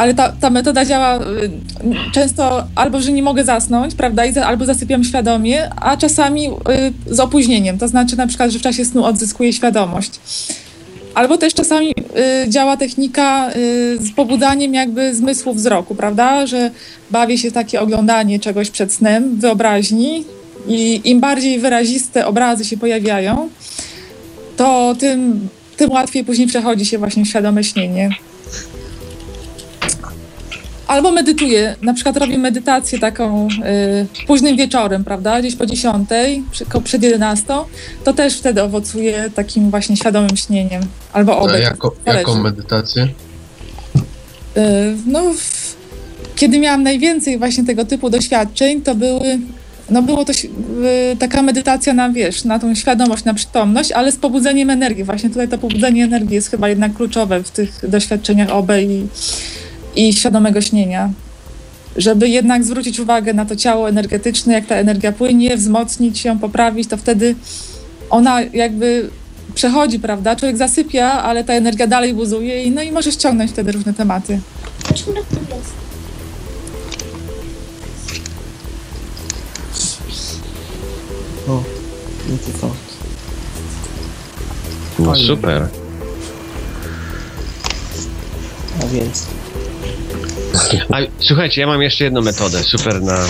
Ale 0.01 0.15
ta, 0.15 0.33
ta 0.33 0.51
metoda 0.51 0.85
działa 0.85 1.19
y, 1.19 1.23
często 2.13 2.65
albo, 2.75 3.01
że 3.01 3.13
nie 3.13 3.23
mogę 3.23 3.45
zasnąć, 3.45 3.95
prawda, 3.95 4.27
i 4.27 4.39
albo 4.39 4.65
zasypiam 4.65 5.05
świadomie, 5.05 5.71
a 5.77 5.97
czasami 5.97 6.49
y, 6.49 7.15
z 7.15 7.21
opóźnieniem. 7.21 7.79
To 7.79 7.89
znaczy 7.89 8.17
na 8.17 8.27
przykład, 8.27 8.51
że 8.51 8.59
w 8.59 8.63
czasie 8.63 8.85
snu 8.85 9.05
odzyskuję 9.05 9.53
świadomość. 9.53 10.21
Albo 11.15 11.39
też 11.39 11.55
czasami 11.55 11.91
y, 12.45 12.49
działa 12.49 12.77
technika 12.77 13.51
z 13.99 14.13
pobudzaniem 14.13 14.75
jakby 14.75 15.15
zmysłu 15.15 15.55
wzroku, 15.55 15.95
prawda? 15.95 16.47
Że 16.47 16.71
bawię 17.11 17.39
się 17.39 17.53
takie 17.53 17.81
oglądanie 17.81 18.39
czegoś 18.39 18.71
przed 18.71 18.93
snem, 18.93 19.37
wyobraźni 19.37 20.25
i 20.69 21.01
im 21.05 21.21
bardziej 21.21 21.59
wyraziste 21.59 22.27
obrazy 22.27 22.65
się 22.65 22.77
pojawiają, 22.77 23.49
to 24.57 24.95
tym, 24.99 25.49
tym 25.77 25.91
łatwiej 25.91 26.25
później 26.25 26.49
przechodzi 26.49 26.87
się 26.87 26.99
właśnie 26.99 27.27
świadome 27.27 27.65
śnienie. 27.65 28.11
Albo 30.91 31.13
medytuję, 31.13 31.77
na 31.83 31.95
przykład 31.95 32.17
robię 32.17 32.39
medytację 32.39 32.99
taką 32.99 33.49
y, 34.23 34.27
późnym 34.27 34.57
wieczorem, 34.57 35.05
prawda, 35.05 35.41
gdzieś 35.41 35.57
po 35.57 35.67
10, 35.67 36.09
przy, 36.51 36.65
ko- 36.67 36.81
przed 36.81 37.03
11, 37.03 37.45
to 38.05 38.13
też 38.13 38.39
wtedy 38.39 38.63
owocuje 38.63 39.31
takim 39.35 39.71
właśnie 39.71 39.97
świadomym 39.97 40.37
śnieniem. 40.37 40.83
Albo 41.13 41.33
A 41.33 41.39
obek. 41.39 41.63
jako, 41.63 41.95
jaką 42.07 42.43
medytację? 42.43 43.03
Y, 43.03 44.61
No, 45.07 45.23
w, 45.35 45.77
kiedy 46.37 46.59
miałam 46.59 46.83
najwięcej 46.83 47.39
właśnie 47.39 47.65
tego 47.65 47.85
typu 47.85 48.11
doświadczeń, 48.11 48.83
to 48.83 48.95
były, 48.95 49.39
no 49.91 50.03
było 50.03 50.25
to 50.25 50.33
y, 50.33 51.17
taka 51.19 51.43
medytacja 51.43 51.95
na, 51.95 52.11
wiesz, 52.11 52.45
na 52.45 52.59
tą 52.59 52.75
świadomość, 52.75 53.25
na 53.25 53.35
przytomność, 53.35 53.93
ale 53.93 54.13
z 54.13 54.17
pobudzeniem 54.17 54.71
energii. 54.71 55.05
Właśnie 55.05 55.29
tutaj 55.29 55.49
to 55.49 55.59
pobudzenie 55.59 56.05
energii 56.05 56.35
jest 56.35 56.51
chyba 56.51 56.69
jednak 56.69 56.95
kluczowe 56.95 57.43
w 57.43 57.51
tych 57.51 57.91
doświadczeniach 57.91 58.51
OB 58.51 58.71
i, 58.83 59.07
i 59.97 60.13
świadomego 60.13 60.61
śnienia. 60.61 61.11
Żeby 61.97 62.29
jednak 62.29 62.65
zwrócić 62.65 63.01
uwagę 63.01 63.35
na 63.35 63.47
to 63.47 63.57
ciało 63.57 63.89
energetyczne, 63.89 64.53
jak 64.53 64.67
ta 64.67 64.75
energia 64.75 65.13
płynie, 65.13 65.57
wzmocnić 65.57 66.25
ją, 66.25 66.39
poprawić, 66.39 66.89
to 66.89 66.97
wtedy 66.97 67.35
ona 68.11 68.41
jakby 68.43 69.11
przechodzi, 69.55 69.99
prawda? 69.99 70.37
Człowiek 70.37 70.57
zasypia, 70.57 71.23
ale 71.23 71.45
ta 71.45 71.53
energia 71.53 71.87
dalej 71.87 72.15
buzuje 72.15 72.65
i 72.65 72.71
no 72.71 72.83
i 72.83 72.93
może 72.93 73.13
ściągnąć 73.13 73.51
wtedy 73.51 73.73
różne 73.73 73.95
tematy. 73.95 74.41
O, 81.49 81.63
no 82.29 82.37
to? 82.61 82.71
No 84.99 85.17
super. 85.17 85.69
A 88.83 88.87
więc. 88.87 89.40
A 90.93 90.97
słuchajcie, 91.19 91.61
ja 91.61 91.67
mam 91.67 91.83
jeszcze 91.83 92.05
jedną 92.05 92.23
metodę, 92.23 92.63
super 92.63 93.03
na 93.03 93.29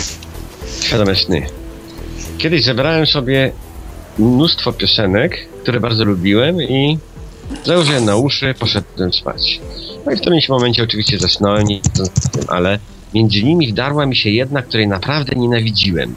świadome 0.82 1.16
sny. 1.16 1.46
Kiedyś 2.38 2.64
zebrałem 2.64 3.06
sobie 3.06 3.52
mnóstwo 4.18 4.72
piosenek, 4.72 5.48
które 5.62 5.80
bardzo 5.80 6.04
lubiłem 6.04 6.62
i 6.62 6.98
założyłem 7.64 8.04
na 8.04 8.16
uszy, 8.16 8.54
poszedłem 8.58 9.12
spać. 9.12 9.60
No 10.06 10.12
i 10.12 10.16
w 10.16 10.20
którymś 10.20 10.48
momencie 10.48 10.82
oczywiście 10.82 11.18
zasnąłem, 11.18 11.66
nie 11.66 11.80
tym, 11.80 12.44
ale 12.48 12.78
między 13.14 13.42
nimi 13.42 13.72
wdarła 13.72 14.06
mi 14.06 14.16
się 14.16 14.30
jedna, 14.30 14.62
której 14.62 14.88
naprawdę 14.88 15.36
nienawidziłem. 15.36 16.14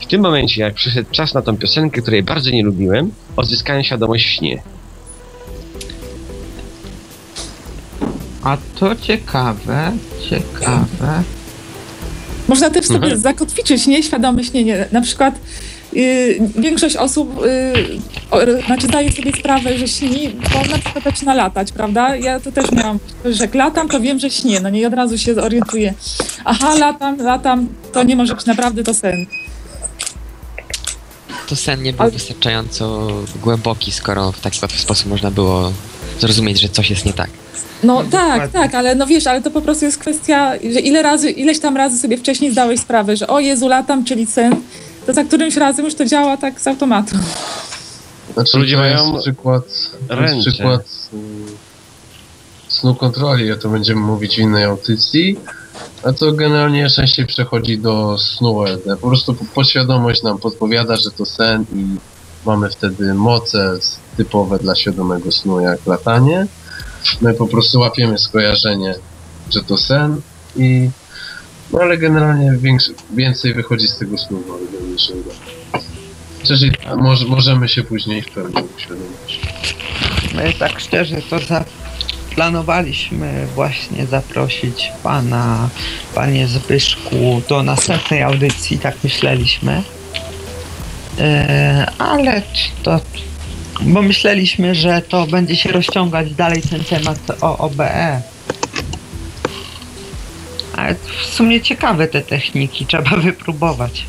W 0.00 0.06
tym 0.06 0.20
momencie, 0.20 0.62
jak 0.62 0.74
przyszedł 0.74 1.10
czas 1.10 1.34
na 1.34 1.42
tą 1.42 1.56
piosenkę, 1.56 2.02
której 2.02 2.22
bardzo 2.22 2.50
nie 2.50 2.62
lubiłem, 2.62 3.12
odzyskałem 3.36 3.84
świadomość 3.84 4.26
w 4.26 4.30
śnie. 4.30 4.62
A 8.44 8.56
to 8.80 8.96
ciekawe, 8.96 9.92
ciekawe. 10.30 11.22
Można 12.48 12.70
też 12.70 12.86
sobie 12.86 12.98
Mhm. 13.04 13.20
zakotwiczyć 13.20 13.86
nieświadome 13.86 14.44
śnienie. 14.44 14.88
Na 14.92 15.00
przykład 15.00 15.34
y, 15.96 16.40
większość 16.58 16.96
osób 16.96 17.44
y, 17.44 17.98
o, 18.30 18.38
znaczy 18.66 18.86
zdaje 18.86 19.12
sobie 19.12 19.32
sprawę, 19.38 19.78
że 19.78 19.88
śni, 19.88 20.28
bo 20.28 20.70
na 20.70 20.78
przykład 20.78 21.04
zaczyna 21.04 21.34
latać, 21.34 21.72
prawda? 21.72 22.16
Ja 22.16 22.40
to 22.40 22.52
też 22.52 22.72
miałam, 22.72 22.98
że 23.24 23.44
jak 23.44 23.54
latam, 23.54 23.88
to 23.88 24.00
wiem, 24.00 24.18
że 24.18 24.30
śnię, 24.30 24.60
no 24.60 24.70
nie 24.70 24.86
od 24.86 24.94
razu 24.94 25.18
się 25.18 25.34
zorientuję. 25.34 25.94
Aha, 26.44 26.74
latam, 26.74 27.16
latam, 27.18 27.68
to 27.92 28.02
nie 28.02 28.16
może 28.16 28.34
być 28.34 28.46
naprawdę 28.46 28.84
to 28.84 28.94
sen. 28.94 29.26
To 31.48 31.56
sen 31.56 31.82
nie 31.82 31.92
był 31.92 32.02
Ale- 32.02 32.10
wystarczająco 32.10 33.08
głęboki, 33.42 33.92
skoro 33.92 34.32
w 34.32 34.40
taki 34.40 34.58
łatwy 34.62 34.78
sposób 34.78 35.06
można 35.06 35.30
było 35.30 35.72
zrozumieć, 36.20 36.60
że 36.60 36.68
coś 36.68 36.90
jest 36.90 37.04
nie 37.04 37.12
tak. 37.12 37.30
No 37.82 37.94
No, 38.02 38.02
tak, 38.10 38.10
dokładnie. 38.30 38.48
tak, 38.60 38.74
ale 38.74 38.94
no 38.94 39.06
wiesz, 39.06 39.26
ale 39.26 39.42
to 39.42 39.50
po 39.50 39.62
prostu 39.62 39.84
jest 39.84 39.98
kwestia, 39.98 40.52
że 40.72 40.80
ile 40.80 41.02
razy, 41.02 41.30
ileś 41.30 41.60
tam 41.60 41.76
razy 41.76 41.98
sobie 41.98 42.16
wcześniej 42.18 42.52
zdałeś 42.52 42.80
sprawę, 42.80 43.16
że 43.16 43.26
o 43.26 43.40
Jezu, 43.40 43.68
latam, 43.68 44.04
czyli 44.04 44.26
sen, 44.26 44.56
to 45.06 45.12
za 45.14 45.24
którymś 45.24 45.56
razem 45.56 45.84
już 45.84 45.94
to 45.94 46.04
działa 46.04 46.36
tak 46.36 46.60
z 46.60 46.66
automatu. 46.66 47.16
Znaczy, 48.34 48.58
Ludzie 48.58 48.76
mają 48.76 49.18
przykład, 49.20 49.62
ręce. 50.08 50.50
przykład 50.50 50.80
mm, 51.12 51.46
snu 52.68 52.94
kontroli, 52.94 53.52
o 53.52 53.56
to 53.56 53.68
będziemy 53.68 54.00
mówić 54.00 54.36
w 54.36 54.38
innej 54.38 54.64
audycji, 54.64 55.36
a 56.02 56.12
to 56.12 56.32
generalnie 56.32 56.90
częściej 56.90 57.26
przechodzi 57.26 57.78
do 57.78 58.18
snu 58.18 58.62
LD. 58.64 58.96
Po 59.00 59.08
prostu 59.08 59.34
po- 59.34 59.44
podświadomość 59.54 60.22
nam 60.22 60.38
podpowiada, 60.38 60.96
że 60.96 61.10
to 61.10 61.26
sen 61.26 61.64
i 61.74 61.84
mamy 62.46 62.70
wtedy 62.70 63.14
moce 63.14 63.78
typowe 64.16 64.58
dla 64.58 64.74
świadomego 64.74 65.32
snu, 65.32 65.60
jak 65.60 65.86
latanie. 65.86 66.46
My 67.20 67.34
po 67.34 67.46
prostu 67.46 67.80
łapiemy 67.80 68.18
skojarzenie, 68.18 68.94
że 69.50 69.62
to 69.62 69.78
sen 69.78 70.20
i 70.56 70.90
no 71.72 71.80
ale 71.80 71.98
generalnie 71.98 72.58
więcej 73.14 73.54
wychodzi 73.54 73.88
z 73.88 73.98
tego 73.98 74.18
snu 74.18 74.42
niż 74.92 75.12
Czyli 76.44 76.72
może, 76.96 77.26
możemy 77.26 77.68
się 77.68 77.82
później 77.82 78.22
w 78.22 78.30
pełni 78.30 78.62
uświadomić. 78.76 79.40
My 80.34 80.52
tak 80.52 80.80
szczerze 80.80 81.16
to 81.30 81.38
zaplanowaliśmy 81.38 83.46
właśnie 83.54 84.06
zaprosić 84.06 84.92
pana, 85.02 85.68
panie 86.14 86.48
Zbyszku, 86.48 87.42
do 87.48 87.62
następnej 87.62 88.22
audycji, 88.22 88.78
tak 88.78 88.96
myśleliśmy. 89.04 89.82
E, 91.18 91.92
ale 91.98 92.42
to, 92.82 93.00
bo 93.80 94.02
myśleliśmy, 94.02 94.74
że 94.74 95.02
to 95.02 95.26
będzie 95.26 95.56
się 95.56 95.72
rozciągać 95.72 96.34
dalej 96.34 96.62
ten 96.62 96.84
temat 96.84 97.18
o 97.40 97.58
OBE. 97.58 98.22
Ale 100.76 100.94
w 100.94 101.26
sumie 101.26 101.60
ciekawe 101.60 102.08
te 102.08 102.22
techniki, 102.22 102.86
trzeba 102.86 103.16
wypróbować. 103.16 104.06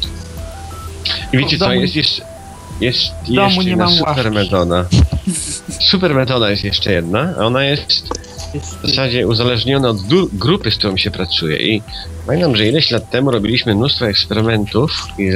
I 1.33 1.37
wiecie 1.37 1.57
co, 1.57 1.73
jest 1.73 1.95
jeszcze... 1.95 2.35
Jest 2.81 3.11
jeszcze 3.27 3.63
jedna 3.63 3.85
mam 3.85 3.93
super 3.93 4.15
ławki. 4.15 4.31
metoda. 4.31 4.85
Super 5.91 6.15
metoda 6.15 6.49
jest 6.49 6.63
jeszcze 6.63 6.93
jedna, 6.93 7.33
a 7.39 7.45
ona 7.45 7.63
jest 7.63 8.09
w 8.83 8.89
zasadzie 8.89 9.27
uzależniona 9.27 9.89
od 9.89 9.97
grupy, 10.33 10.71
z 10.71 10.77
którą 10.77 10.97
się 10.97 11.11
pracuje. 11.11 11.57
I 11.57 11.81
pamiętam, 12.27 12.55
że 12.55 12.67
ileś 12.67 12.91
lat 12.91 13.09
temu 13.09 13.31
robiliśmy 13.31 13.75
mnóstwo 13.75 14.07
eksperymentów 14.07 15.07
i 15.17 15.29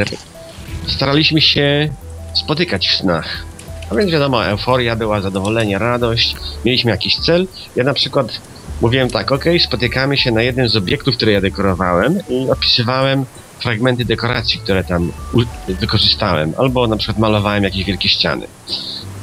staraliśmy 0.88 1.41
się 1.41 1.89
spotykać 2.34 2.88
w 2.89 2.95
snach. 2.95 3.48
A 3.90 3.95
więc 3.95 4.11
wiadomo, 4.11 4.45
euforia 4.45 4.95
była, 4.95 5.22
zadowolenie, 5.22 5.78
radość, 5.78 6.36
mieliśmy 6.66 6.91
jakiś 6.91 7.16
cel. 7.18 7.48
Ja 7.76 7.84
na 7.84 7.94
przykład 7.94 8.41
mówiłem 8.82 9.10
tak, 9.10 9.32
ok, 9.32 9.45
spotykamy 9.60 10.18
się 10.18 10.32
na 10.32 10.41
jednym 10.41 10.70
z 10.70 10.76
obiektów, 10.76 11.16
które 11.16 11.32
ja 11.32 11.41
dekorowałem 11.41 12.20
i 12.30 12.49
opisywałem 12.49 13.26
fragmenty 13.60 14.06
dekoracji, 14.06 14.60
które 14.60 14.84
tam 14.84 15.11
wykorzystałem, 15.68 16.53
albo 16.57 16.88
na 16.88 16.98
przykład 16.98 17.18
malowałem 17.18 17.64
jakieś 17.64 17.84
wielkie 17.84 18.10
ściany. 18.10 18.48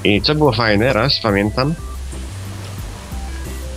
I 0.04 0.22
co 0.22 0.34
było 0.34 0.52
fajne, 0.52 0.92
raz 0.92 1.20
pamiętam, 1.20 1.74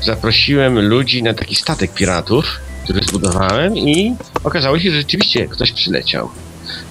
zaprosiłem 0.01 0.79
ludzi 0.79 1.23
na 1.23 1.33
taki 1.33 1.55
statek 1.55 1.93
piratów, 1.93 2.45
który 2.83 3.03
zbudowałem 3.03 3.77
i 3.77 4.15
okazało 4.43 4.79
się, 4.79 4.91
że 4.91 4.97
rzeczywiście 4.97 5.47
ktoś 5.47 5.71
przyleciał. 5.71 6.29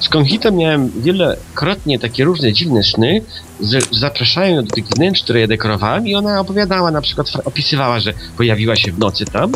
Z 0.01 0.09
Konhito 0.09 0.53
miałem 0.53 1.03
wielokrotnie 1.03 1.99
takie 1.99 2.25
różne 2.25 2.53
dziwne 2.53 2.83
sny, 2.83 3.23
że 3.61 3.79
zapraszają 3.93 4.57
ją 4.57 4.65
do 4.65 4.75
tych 4.75 4.87
wnętrz, 4.87 5.23
które 5.23 5.41
ja 5.41 5.47
dekorowałem 5.47 6.09
i 6.09 6.15
ona 6.15 6.41
opowiadała, 6.41 6.91
na 6.91 7.01
przykład 7.01 7.27
opisywała, 7.45 8.01
że 8.01 8.13
pojawiła 8.37 8.77
się 8.77 8.93
w 8.93 8.99
nocy 8.99 9.25
tam 9.25 9.53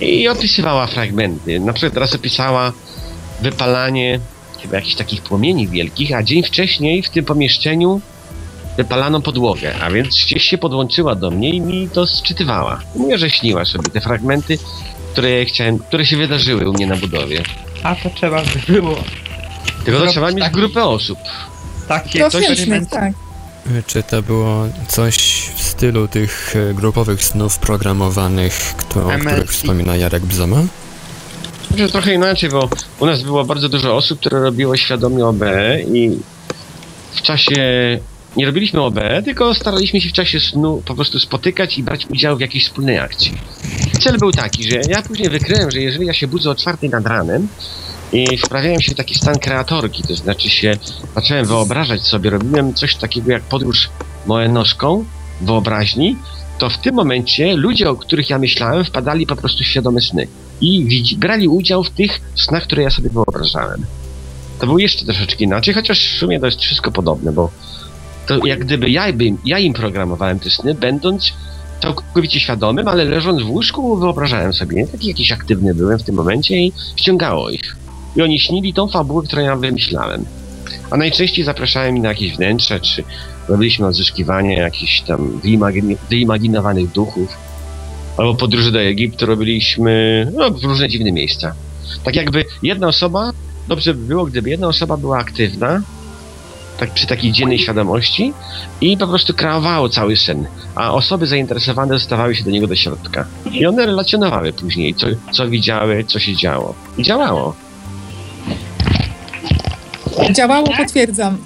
i 0.00 0.28
opisywała 0.28 0.86
fragmenty. 0.86 1.60
Na 1.60 1.72
przykład 1.72 1.94
teraz 1.94 2.14
opisała 2.14 2.72
wypalanie 3.40 4.20
chyba 4.62 4.76
jakichś 4.76 4.94
takich 4.94 5.22
płomieni 5.22 5.68
wielkich, 5.68 6.14
a 6.14 6.22
dzień 6.22 6.42
wcześniej 6.42 7.02
w 7.02 7.10
tym 7.10 7.24
pomieszczeniu 7.24 8.00
wypalano 8.76 9.20
podłogę, 9.20 9.74
a 9.82 9.90
więc 9.90 10.24
gdzieś 10.26 10.44
się 10.44 10.58
podłączyła 10.58 11.14
do 11.14 11.30
mnie 11.30 11.50
i 11.50 11.60
mi 11.60 11.88
to 11.88 12.06
sczytywała. 12.06 12.80
Mówię, 12.94 13.18
że 13.18 13.30
śniła 13.30 13.64
sobie 13.64 13.90
te 13.90 14.00
fragmenty, 14.00 14.58
które 15.12 15.30
ja 15.30 15.44
chciałem, 15.44 15.78
które 15.78 16.06
się 16.06 16.16
wydarzyły 16.16 16.70
u 16.70 16.72
mnie 16.72 16.86
na 16.86 16.96
budowie. 16.96 17.42
A 17.82 17.94
to 17.94 18.10
trzeba 18.10 18.42
by 18.42 18.72
było 18.72 19.04
Tylko 19.84 20.00
to 20.00 20.06
trzeba 20.06 20.30
mieć 20.30 20.40
taki- 20.44 20.54
grupę 20.54 20.84
osób. 20.84 21.18
takie 21.88 22.18
To 22.20 22.30
coś 22.30 22.46
tak. 22.90 23.12
Czy 23.86 24.02
to 24.02 24.22
było 24.22 24.64
coś 24.88 25.16
w 25.56 25.62
stylu 25.62 26.08
tych 26.08 26.54
e, 26.70 26.74
grupowych 26.74 27.24
snów 27.24 27.58
programowanych, 27.58 28.74
kto, 28.76 29.06
o 29.06 29.10
których 29.10 29.50
wspomina 29.50 29.96
Jarek 29.96 30.22
Bzoma? 30.26 30.62
Może 31.70 31.88
trochę 31.88 32.14
inaczej, 32.14 32.50
bo 32.50 32.68
u 33.00 33.06
nas 33.06 33.22
było 33.22 33.44
bardzo 33.44 33.68
dużo 33.68 33.96
osób, 33.96 34.20
które 34.20 34.40
robiło 34.40 34.76
świadomie 34.76 35.26
OBE 35.26 35.80
i 35.82 36.18
w 37.12 37.22
czasie 37.22 37.54
nie 38.36 38.46
robiliśmy 38.46 38.80
OBE, 38.80 39.22
tylko 39.22 39.54
staraliśmy 39.54 40.00
się 40.00 40.08
w 40.08 40.12
czasie 40.12 40.40
snu 40.40 40.82
po 40.86 40.94
prostu 40.94 41.20
spotykać 41.20 41.78
i 41.78 41.82
brać 41.82 42.06
udział 42.06 42.36
w 42.36 42.40
jakiejś 42.40 42.64
wspólnej 42.64 42.98
akcji. 42.98 43.32
Cel 44.00 44.18
był 44.18 44.32
taki, 44.32 44.70
że 44.70 44.80
ja 44.88 45.02
później 45.02 45.30
wykryłem, 45.30 45.70
że 45.70 45.80
jeżeli 45.80 46.06
ja 46.06 46.12
się 46.12 46.26
budzę 46.26 46.50
o 46.50 46.54
czwartej 46.54 46.90
nad 46.90 47.06
ranem 47.06 47.48
i 48.12 48.38
wprawiałem 48.38 48.80
się 48.80 48.92
w 48.92 48.96
taki 48.96 49.14
stan 49.14 49.38
kreatorki, 49.38 50.02
to 50.02 50.14
znaczy 50.14 50.50
się 50.50 50.76
zacząłem 51.14 51.46
wyobrażać 51.46 52.02
sobie, 52.02 52.30
robiłem 52.30 52.74
coś 52.74 52.96
takiego 52.96 53.32
jak 53.32 53.42
podróż 53.42 53.90
moenożką, 54.26 55.04
wyobraźni, 55.40 56.16
to 56.58 56.70
w 56.70 56.78
tym 56.78 56.94
momencie 56.94 57.56
ludzie, 57.56 57.90
o 57.90 57.96
których 57.96 58.30
ja 58.30 58.38
myślałem, 58.38 58.84
wpadali 58.84 59.26
po 59.26 59.36
prostu 59.36 59.64
w 59.64 59.66
świadome 59.66 60.00
sny 60.00 60.28
i 60.60 61.16
brali 61.18 61.48
udział 61.48 61.84
w 61.84 61.90
tych 61.90 62.20
snach, 62.34 62.62
które 62.62 62.82
ja 62.82 62.90
sobie 62.90 63.10
wyobrażałem. 63.10 63.84
To 64.60 64.66
było 64.66 64.78
jeszcze 64.78 65.04
troszeczkę 65.04 65.44
inaczej, 65.44 65.74
chociaż 65.74 66.06
w 66.06 66.18
sumie 66.18 66.40
to 66.40 66.46
jest 66.46 66.60
wszystko 66.60 66.90
podobne, 66.90 67.32
bo 67.32 67.50
to 68.40 68.46
jak 68.46 68.58
gdyby 68.58 68.90
ja, 68.90 69.12
bym, 69.12 69.38
ja 69.44 69.58
im 69.58 69.72
programowałem 69.72 70.38
te 70.38 70.50
sny, 70.50 70.74
będąc 70.74 71.32
całkowicie 71.82 72.40
świadomym, 72.40 72.88
ale 72.88 73.04
leżąc 73.04 73.42
w 73.42 73.50
łóżku 73.50 73.96
wyobrażałem 73.96 74.52
sobie, 74.52 74.76
nie? 74.76 74.86
taki 74.86 75.08
jakiś 75.08 75.32
aktywny 75.32 75.74
byłem 75.74 75.98
w 75.98 76.02
tym 76.02 76.14
momencie 76.14 76.56
i 76.56 76.72
ściągało 76.96 77.50
ich. 77.50 77.76
I 78.16 78.22
oni 78.22 78.40
śnili 78.40 78.74
tą 78.74 78.88
fabułę, 78.88 79.22
którą 79.26 79.42
ja 79.42 79.56
wymyślałem. 79.56 80.24
A 80.90 80.96
najczęściej 80.96 81.44
zapraszałem 81.44 81.96
ich 81.96 82.02
na 82.02 82.08
jakieś 82.08 82.36
wnętrze, 82.36 82.80
czy 82.80 83.04
robiliśmy 83.48 83.86
odzyskiwanie 83.86 84.56
jakichś 84.56 85.00
tam 85.00 85.40
wyimagini- 85.40 85.96
wyimaginowanych 86.10 86.92
duchów. 86.92 87.28
Albo 88.16 88.34
podróże 88.34 88.72
do 88.72 88.80
Egiptu 88.80 89.26
robiliśmy 89.26 90.26
no, 90.34 90.50
w 90.50 90.64
różne 90.64 90.88
dziwne 90.88 91.12
miejsca. 91.12 91.54
Tak 92.04 92.16
jakby 92.16 92.44
jedna 92.62 92.88
osoba, 92.88 93.32
dobrze 93.68 93.94
by 93.94 94.06
było, 94.06 94.24
gdyby 94.24 94.50
jedna 94.50 94.68
osoba 94.68 94.96
była 94.96 95.18
aktywna, 95.18 95.82
tak 96.78 96.90
przy 96.90 97.06
takiej 97.06 97.32
dziennej 97.32 97.58
świadomości 97.58 98.32
i 98.80 98.96
po 98.96 99.06
prostu 99.06 99.34
kreowało 99.34 99.88
cały 99.88 100.16
sen, 100.16 100.46
a 100.74 100.92
osoby 100.92 101.26
zainteresowane 101.26 101.94
dostawały 101.94 102.34
się 102.34 102.44
do 102.44 102.50
niego 102.50 102.66
do 102.66 102.76
środka. 102.76 103.26
I 103.52 103.66
one 103.66 103.86
relacjonowały 103.86 104.52
później, 104.52 104.94
co, 104.94 105.06
co 105.32 105.48
widziały, 105.48 106.04
co 106.04 106.18
się 106.18 106.36
działo. 106.36 106.74
I 106.98 107.02
działało. 107.02 107.54
Działało, 110.32 110.66
potwierdzam. 110.76 111.38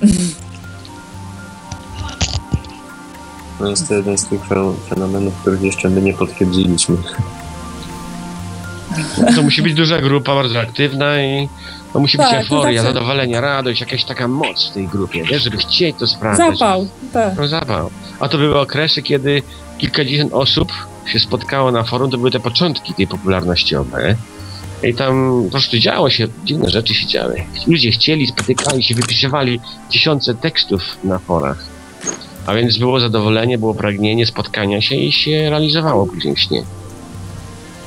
No 3.61 3.69
jest 3.69 3.89
to 3.89 3.95
jeden 3.95 4.19
z 4.19 4.27
tych 4.27 4.41
fen- 4.41 4.75
fenomenów, 4.89 5.35
których 5.41 5.63
jeszcze 5.63 5.89
my 5.89 6.03
nie 6.03 6.15
potwierdziliśmy. 6.15 6.97
To 9.37 9.43
musi 9.43 9.63
być 9.63 9.75
duża 9.75 10.01
grupa, 10.01 10.35
bardzo 10.35 10.61
aktywna 10.61 11.23
i 11.23 11.49
to 11.97 12.01
musi 12.01 12.19
być 12.19 12.27
Tak, 12.27 12.35
to 12.35 12.57
euforia, 12.57 12.81
znaczy- 12.83 12.95
zadowolenie, 12.95 13.41
radość, 13.41 13.81
jakaś 13.81 14.05
taka 14.05 14.29
moc 14.29 14.71
w 14.71 14.73
tej 14.73 14.89
grupie, 14.89 15.25
wiesz, 15.25 15.43
żeby 15.43 15.57
chcieć 15.57 15.97
to 15.99 16.07
sprawdzać. 16.07 16.59
Zapał, 16.59 16.89
tak. 17.13 17.37
No 17.37 17.49
zapał. 17.49 17.91
A 18.21 18.29
to 18.29 18.39
były 18.39 18.61
okresy, 18.61 19.03
kiedy 19.03 19.43
kilkadziesiąt 19.79 20.33
osób 20.33 20.73
się 21.07 21.19
spotkało 21.19 21.73
na 21.73 21.85
forum, 21.85 22.11
to 22.11 22.19
były 22.19 22.31
te 22.31 22.41
początki 22.41 22.95
tej 22.95 23.07
popularności 23.07 23.77
OB. 23.77 23.93
I 24.83 24.95
tam 24.95 25.43
po 25.45 25.51
prostu 25.51 25.79
działo 25.79 26.11
się, 26.11 26.29
dziwne 26.45 26.71
rzeczy 26.71 26.95
się 26.95 27.07
działy. 27.07 27.45
Ludzie 27.67 27.91
chcieli, 27.91 28.27
spotykali 28.27 28.83
się, 28.83 28.95
wypisywali 28.95 29.61
tysiące 29.91 30.35
tekstów 30.35 30.83
na 31.05 31.19
forach. 31.19 31.65
A 32.47 32.55
więc 32.55 32.79
było 32.79 33.01
zadowolenie, 33.01 33.59
było 33.59 33.75
pragnienie 33.75 34.27
spotkania 34.27 34.83
się 34.83 34.95
i 34.95 35.13
się 35.13 35.51
realizowało 35.51 36.07
później 36.07 36.35
w 36.35 36.41
śnie. 36.41 36.63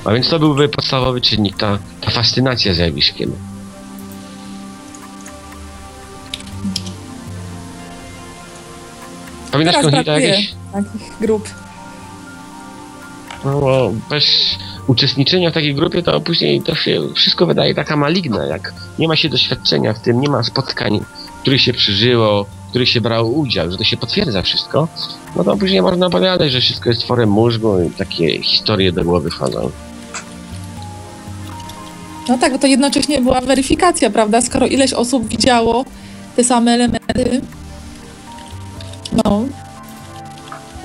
A 0.06 0.14
więc 0.14 0.30
to 0.30 0.40
byłby 0.40 0.70
podstawowy 0.70 1.22
czynnik, 1.22 1.58
ta, 1.58 1.80
ta 2.02 2.12
fascynacja 2.12 2.74
zjawiskiem. 2.74 3.49
Pamiętasz 9.52 9.76
Teraz 9.76 9.92
brakuje 9.92 10.28
jakieś? 10.28 10.54
takich 10.74 11.20
grup. 11.22 11.50
No, 13.46 13.60
bo 13.60 13.94
bez 14.10 14.26
uczestniczenia 14.88 15.52
w 15.52 15.54
takiej 15.54 15.76
grupie, 15.76 16.04
to 16.04 16.22
później 16.22 16.62
to 16.62 16.76
się 16.76 17.02
wszystko 17.16 17.46
wydaje 17.46 17.76
taka 17.76 17.96
maligna, 17.96 18.46
jak 18.46 18.74
nie 19.00 19.08
ma 19.08 19.16
się 19.16 19.30
doświadczenia 19.30 19.94
w 19.94 20.00
tym, 20.00 20.22
nie 20.22 20.30
ma 20.30 20.44
spotkań, 20.44 21.00
których 21.42 21.62
się 21.62 21.74
przeżyło, 21.74 22.44
w 22.44 22.70
których 22.70 22.90
się 22.90 23.02
brało 23.02 23.30
udział, 23.30 23.72
że 23.72 23.78
to 23.78 23.84
się 23.84 23.98
potwierdza 23.98 24.42
wszystko, 24.42 24.88
no 25.36 25.44
to 25.44 25.58
później 25.58 25.82
można 25.82 26.08
opowiadać, 26.08 26.52
że 26.52 26.62
wszystko 26.62 26.90
jest 26.90 27.02
tworem 27.02 27.30
mózgu 27.30 27.82
i 27.82 27.90
takie 27.90 28.44
historie 28.44 28.92
do 28.92 29.04
głowy 29.04 29.30
wchodzą. 29.30 29.72
No 32.30 32.38
tak, 32.38 32.52
bo 32.54 32.60
to 32.60 32.68
jednocześnie 32.68 33.22
była 33.22 33.42
weryfikacja, 33.42 34.10
prawda? 34.10 34.42
Skoro 34.42 34.68
ileś 34.68 34.94
osób 34.94 35.28
widziało 35.28 35.86
te 36.36 36.44
same 36.44 36.72
elementy, 36.72 37.42
no, 39.26 39.46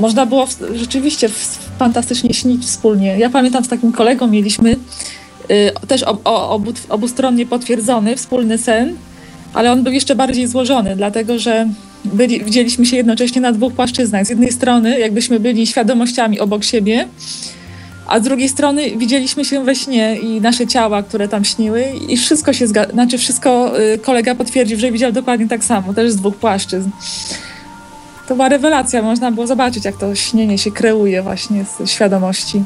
można 0.01 0.27
było 0.27 0.47
w, 0.47 0.57
rzeczywiście 0.75 1.29
w, 1.29 1.59
fantastycznie 1.79 2.35
śnić 2.35 2.65
wspólnie. 2.65 3.19
Ja 3.19 3.31
pamiętam, 3.31 3.65
z 3.65 3.69
takim 3.69 3.93
kolegą 3.93 4.27
mieliśmy 4.27 4.77
y, 5.51 5.73
też 5.89 6.03
ob, 6.03 6.21
o, 6.25 6.51
obu, 6.51 6.73
obustronnie 6.89 7.47
potwierdzony 7.47 8.17
wspólny 8.17 8.59
sen, 8.59 8.97
ale 9.55 9.73
on 9.73 9.83
był 9.83 9.93
jeszcze 9.93 10.15
bardziej 10.15 10.47
złożony, 10.47 10.97
dlatego 10.97 11.39
że 11.39 11.69
byli, 12.05 12.45
widzieliśmy 12.45 12.87
się 12.87 12.97
jednocześnie 12.97 13.41
na 13.41 13.53
dwóch 13.53 13.73
płaszczyznach. 13.73 14.27
Z 14.27 14.31
jednej 14.31 14.53
strony, 14.53 14.99
jakbyśmy 14.99 15.41
byli 15.41 15.67
świadomościami 15.67 16.41
obok 16.41 16.65
siebie, 16.65 17.09
a 18.07 18.21
z 18.21 18.23
drugiej 18.23 18.49
strony 18.49 18.97
widzieliśmy 18.97 19.45
się 19.45 19.65
we 19.65 19.75
śnie 19.75 20.17
i 20.23 20.41
nasze 20.41 20.67
ciała, 20.67 21.03
które 21.03 21.29
tam 21.29 21.45
śniły 21.45 21.85
i 22.09 22.17
wszystko 22.17 22.53
się 22.53 22.67
zgadza, 22.67 22.93
znaczy 22.93 23.19
wszystko 23.19 23.81
y, 23.81 23.99
kolega 23.99 24.35
potwierdził, 24.35 24.79
że 24.79 24.93
widział 24.93 25.13
dokładnie 25.13 25.49
tak 25.49 25.65
samo, 25.65 25.95
też 25.95 26.13
z 26.13 26.17
dwóch 26.17 26.37
płaszczyzn. 26.37 26.91
To 28.29 28.35
była 28.35 28.49
rewelacja, 28.49 29.03
można 29.03 29.33
było 29.33 29.47
zobaczyć, 29.47 29.85
jak 29.85 29.97
to 29.97 30.15
śnienie 30.15 30.59
się 30.59 30.71
kreuje 30.71 31.23
właśnie 31.23 31.65
z 31.65 31.91
świadomości. 31.91 32.65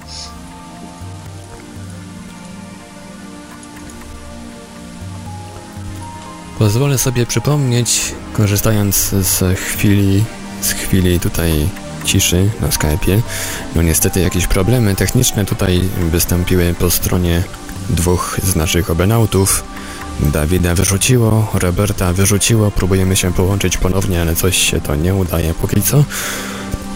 Pozwolę 6.59 6.98
sobie 6.98 7.26
przypomnieć, 7.26 8.14
korzystając 8.32 8.97
z 9.10 9.59
chwili, 9.59 10.24
z 10.60 10.72
chwili 10.72 11.20
tutaj 11.20 11.68
ciszy 12.05 12.51
na 12.60 12.68
Skype'ie. 12.68 13.20
No 13.74 13.82
niestety 13.82 14.20
jakieś 14.20 14.47
problemy 14.47 14.94
techniczne 14.94 15.44
tutaj 15.44 15.80
wystąpiły 16.10 16.74
po 16.78 16.90
stronie 16.90 17.43
dwóch 17.90 18.40
z 18.43 18.56
naszych 18.56 18.90
obenautów. 18.90 19.64
Dawida 20.20 20.74
wyrzuciło, 20.74 21.51
Roberta 21.55 22.12
wyrzuciło, 22.12 22.70
próbujemy 22.70 23.16
się 23.16 23.32
połączyć 23.32 23.77
ponownie, 23.77 24.20
ale 24.20 24.36
coś 24.36 24.57
się 24.57 24.81
to 24.81 24.95
nie 24.97 25.15
udaje 25.15 25.55
póki 25.55 25.82
co. 25.82 26.05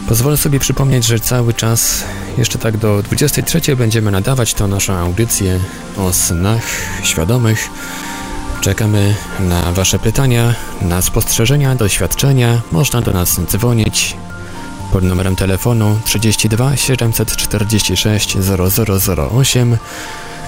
Pozwolę 0.09 0.37
sobie 0.37 0.59
przypomnieć, 0.61 1.07
że 1.07 1.21
cały 1.21 1.55
czas, 1.55 2.05
jeszcze 2.39 2.59
tak 2.59 2.77
do 2.77 3.03
23 3.03 3.77
będziemy 3.77 4.11
nadawać 4.11 4.55
tą 4.55 4.69
naszą 4.69 4.95
audycję 4.95 5.61
o 5.97 6.13
snach 6.13 6.63
świadomych. 7.03 7.69
Czekamy 8.61 9.15
na 9.41 9.73
Wasze 9.73 9.99
pytania, 9.99 10.55
na 10.83 11.03
spostrzeżenia, 11.03 11.75
doświadczenia. 11.75 12.61
Można 12.73 13.01
do 13.01 13.13
nas 13.13 13.41
dzwonić 13.41 14.17
pod 14.93 15.05
numerem 15.05 15.37
telefonu 15.37 15.99
32 16.05 16.77
746 16.77 18.37
0008 18.37 19.77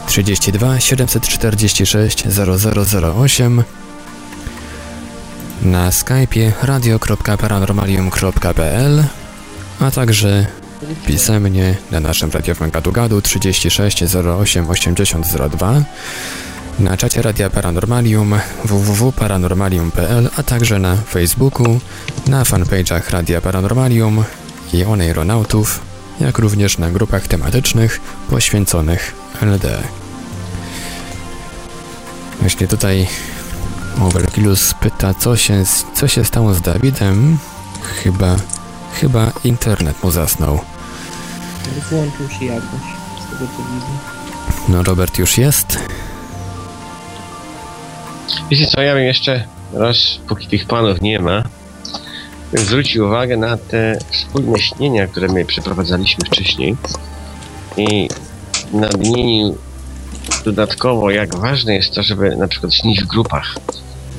32 0.07 0.81
746 0.81 2.25
0008 2.27 3.63
na 5.63 5.91
skype'ie 5.91 6.53
radio.paranormalium.pl 6.63 9.05
a 9.81 9.91
także 9.91 10.47
pisemnie 11.07 11.77
na 11.91 12.01
naszym 12.01 12.31
radiowym 12.31 12.71
gadu-gadu 12.71 13.23
36 13.23 14.05
08 14.17 14.71
80 14.71 15.27
02 15.51 15.83
na 16.79 16.97
czacie 16.97 17.23
Radia 17.23 17.51
Paranormalium 17.51 18.35
www.paranormalium.pl, 18.65 20.31
a 20.37 20.43
także 20.43 20.79
na 20.79 20.97
Facebooku, 20.97 21.81
na 22.27 22.45
fanpage'ach 22.45 23.11
Radia 23.11 23.41
Paranormalium 23.41 24.25
i 24.73 24.85
Oneironautów, 24.85 25.81
jak 26.21 26.39
również 26.39 26.79
na 26.79 26.91
grupach 26.91 27.29
tematycznych 27.29 28.01
poświęconych 28.31 29.15
LD. 29.43 29.83
Jeśli 32.43 32.69
tutaj 32.69 33.07
Overkillus 34.03 34.75
pyta, 34.75 35.15
co 35.15 35.37
się, 35.37 35.65
co 35.95 36.09
się 36.09 36.25
stało 36.25 36.55
z 36.55 36.61
Dawidem, 36.61 37.39
chyba, 38.03 38.37
chyba 39.01 39.33
internet 39.45 40.05
mu 40.05 40.11
zasnął. 40.11 40.61
Włączył 41.91 42.29
się 42.29 42.45
jakoś, 42.45 42.81
z 43.27 43.31
tego 43.31 43.51
co 43.57 43.63
widzę. 43.75 44.15
No, 44.69 44.83
Robert 44.83 45.19
już 45.19 45.39
jest. 45.39 45.79
Wiecie 48.51 48.67
co, 48.67 48.81
ja 48.83 48.95
bym 48.95 49.05
jeszcze 49.05 49.45
raz, 49.73 49.97
póki 50.29 50.47
tych 50.47 50.67
panów 50.67 51.01
nie 51.01 51.21
ma, 51.21 51.43
bym 52.55 52.65
zwrócił 52.65 53.07
uwagę 53.07 53.37
na 53.37 53.57
te 53.57 53.99
wspólne 54.11 54.59
śnienia, 54.59 55.07
które 55.07 55.29
my 55.29 55.45
przeprowadzaliśmy 55.45 56.25
wcześniej 56.25 56.77
i 57.77 58.09
nadmienił 58.73 59.59
dodatkowo, 60.45 61.11
jak 61.11 61.35
ważne 61.35 61.75
jest 61.75 61.95
to, 61.95 62.03
żeby 62.03 62.37
na 62.37 62.49
przykład 62.49 62.75
śnić 62.75 63.03
w 63.03 63.07
grupach. 63.07 63.57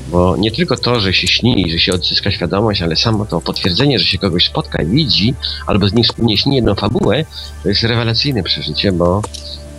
Bo 0.07 0.37
nie 0.37 0.51
tylko 0.51 0.77
to, 0.77 0.99
że 0.99 1.13
się 1.13 1.27
śni, 1.27 1.71
że 1.71 1.79
się 1.79 1.93
odzyska 1.93 2.31
świadomość, 2.31 2.81
ale 2.81 2.95
samo 2.95 3.25
to 3.25 3.41
potwierdzenie, 3.41 3.99
że 3.99 4.05
się 4.05 4.17
kogoś 4.17 4.45
spotka 4.45 4.83
i 4.83 4.85
widzi, 4.85 5.33
albo 5.67 5.87
z 5.87 5.93
nim 5.93 6.03
wspólnie 6.03 6.37
śni 6.37 6.55
jedną 6.55 6.75
fabułę, 6.75 7.25
to 7.63 7.69
jest 7.69 7.83
rewelacyjne 7.83 8.43
przeżycie, 8.43 8.91
bo 8.91 9.21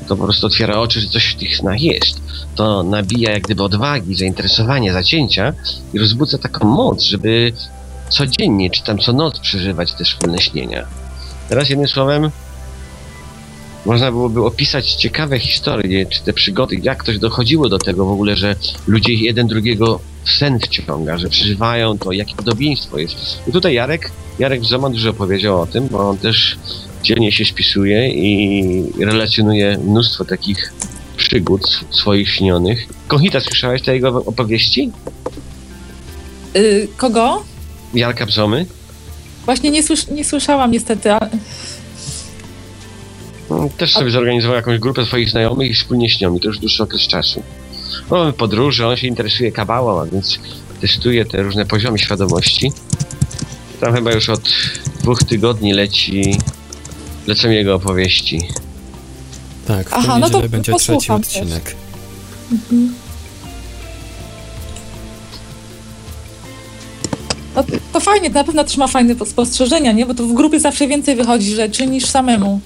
to 0.08 0.16
po 0.16 0.24
prostu 0.24 0.46
otwiera 0.46 0.78
oczy, 0.78 1.00
że 1.00 1.08
coś 1.08 1.26
w 1.26 1.38
tych 1.38 1.56
snach 1.56 1.80
jest. 1.80 2.20
To 2.54 2.82
nabija 2.82 3.30
jak 3.30 3.42
gdyby 3.42 3.62
odwagi, 3.62 4.14
zainteresowania, 4.14 4.92
zacięcia 4.92 5.52
i 5.94 5.98
rozbudza 5.98 6.38
taką 6.38 6.68
moc, 6.68 7.02
żeby 7.02 7.52
codziennie, 8.08 8.70
czy 8.70 8.82
tam 8.82 8.98
co 8.98 9.12
noc 9.12 9.38
przeżywać 9.38 9.92
te 9.92 10.04
wspólne 10.04 10.38
śnienia. 10.38 10.86
Teraz 11.48 11.68
jednym 11.68 11.88
słowem 11.88 12.30
można 13.86 14.10
byłoby 14.10 14.44
opisać 14.44 14.94
ciekawe 14.94 15.38
historie, 15.38 16.06
czy 16.06 16.22
te 16.22 16.32
przygody, 16.32 16.76
jak 16.82 16.98
ktoś 16.98 17.18
dochodziło 17.18 17.68
do 17.68 17.78
tego 17.78 18.04
w 18.04 18.10
ogóle, 18.10 18.36
że 18.36 18.56
ludzie 18.86 19.14
jeden 19.14 19.46
drugiego 19.46 20.00
w 20.24 20.30
sen 20.30 20.58
wciąga, 20.60 21.18
że 21.18 21.28
przeżywają 21.28 21.98
to, 21.98 22.12
jakie 22.12 22.34
podobieństwo 22.34 22.98
jest. 22.98 23.16
I 23.48 23.52
tutaj 23.52 23.74
Jarek, 23.74 24.10
Jarek 24.38 24.64
Zoman 24.64 24.92
dużo 24.92 25.12
powiedział 25.12 25.60
o 25.60 25.66
tym, 25.66 25.88
bo 25.88 26.10
on 26.10 26.18
też 26.18 26.56
dzielnie 27.02 27.32
się 27.32 27.44
spisuje 27.44 28.10
i 28.10 29.04
relacjonuje 29.04 29.78
mnóstwo 29.78 30.24
takich 30.24 30.72
przygód 31.16 31.80
swoich 31.90 32.30
śnionych. 32.30 32.86
Kohita, 33.08 33.40
słyszałeś 33.40 33.82
te 33.82 33.94
jego 33.94 34.24
opowieści? 34.24 34.92
Y, 36.56 36.88
kogo? 36.96 37.44
Jarka 37.94 38.26
Bzomy? 38.26 38.66
Właśnie 39.44 39.70
nie, 39.70 39.82
słysz- 39.82 40.10
nie 40.12 40.24
słyszałam 40.24 40.70
niestety. 40.70 41.12
A... 41.12 41.20
No, 43.50 43.68
Też 43.78 43.92
sobie 43.92 44.10
zorganizował 44.10 44.56
jakąś 44.56 44.78
grupę 44.78 45.06
swoich 45.06 45.30
znajomych 45.30 45.70
i 45.70 45.74
wspólnie 45.74 46.10
śnią 46.10 46.34
i 46.36 46.40
to 46.40 46.48
już 46.48 46.58
dłuższy 46.58 46.82
okres 46.82 47.00
czasu. 47.08 47.42
On 48.10 48.32
podróży, 48.32 48.86
on 48.86 48.96
się 48.96 49.06
interesuje 49.06 49.52
kabałą, 49.52 50.00
a 50.00 50.06
więc 50.06 50.38
testuje 50.80 51.24
te 51.24 51.42
różne 51.42 51.66
poziomy 51.66 51.98
świadomości. 51.98 52.72
Tam 53.80 53.94
chyba 53.94 54.12
już 54.12 54.28
od 54.28 54.48
dwóch 55.00 55.22
tygodni 55.24 55.72
leci, 55.72 56.36
lecą 57.26 57.50
jego 57.50 57.74
opowieści. 57.74 58.48
Tak, 59.66 59.90
w 59.90 59.92
Aha, 59.94 60.18
no 60.18 60.30
to 60.30 60.40
będzie 60.48 60.72
trzeci 60.72 60.72
posłucham 60.72 61.22
też. 61.22 61.36
odcinek. 61.36 61.76
Mhm. 62.52 62.94
No, 67.56 67.64
to 67.92 68.00
fajnie, 68.00 68.28
to 68.30 68.34
na 68.34 68.44
pewno 68.44 68.64
też 68.64 68.76
ma 68.76 68.86
fajne 68.86 69.14
po- 69.16 69.26
spostrzeżenia, 69.26 69.92
nie? 69.92 70.06
Bo 70.06 70.14
to 70.14 70.22
w 70.26 70.34
grupie 70.34 70.60
zawsze 70.60 70.88
więcej 70.88 71.16
wychodzi 71.16 71.54
rzeczy 71.54 71.86
niż 71.86 72.06
samemu. 72.06 72.60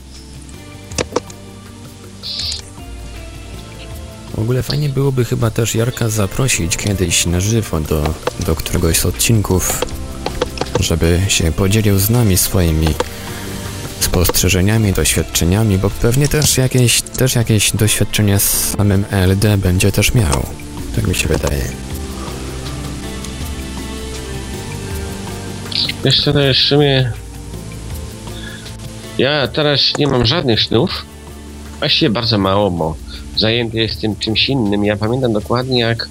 W 4.34 4.38
ogóle 4.42 4.62
fajnie 4.62 4.88
byłoby 4.88 5.24
chyba 5.24 5.50
też 5.50 5.74
Jarka 5.74 6.08
zaprosić 6.08 6.76
kiedyś 6.76 7.26
na 7.26 7.40
żywo 7.40 7.80
do, 7.80 8.14
do 8.46 8.54
któregoś 8.54 8.98
z 8.98 9.06
odcinków, 9.06 9.84
żeby 10.80 11.20
się 11.28 11.52
podzielił 11.52 11.98
z 11.98 12.10
nami 12.10 12.36
swoimi 12.36 12.88
spostrzeżeniami, 14.00 14.92
doświadczeniami, 14.92 15.78
bo 15.78 15.90
pewnie 15.90 16.28
też 16.28 16.56
jakieś, 16.58 17.02
też 17.02 17.34
jakieś 17.34 17.72
doświadczenia 17.72 18.38
z 18.38 18.70
samym 18.76 19.04
LD 19.10 19.58
będzie 19.58 19.92
też 19.92 20.14
miał. 20.14 20.46
Tak 20.96 21.06
mi 21.06 21.14
się 21.14 21.28
wydaje. 21.28 21.89
Wiesz 26.04 26.24
co, 26.24 26.32
to 26.32 26.40
jest 26.40 26.60
w 26.60 26.68
sumie... 26.68 27.12
Ja 29.18 29.48
teraz 29.48 29.98
nie 29.98 30.06
mam 30.06 30.26
żadnych 30.26 30.62
snów. 30.62 31.04
Właściwie 31.78 32.10
bardzo 32.10 32.38
mało, 32.38 32.70
bo 32.70 32.96
zajęty 33.36 33.78
jestem 33.78 34.16
czymś 34.16 34.48
innym. 34.48 34.84
Ja 34.84 34.96
pamiętam 34.96 35.32
dokładnie, 35.32 35.80
jak 35.80 36.08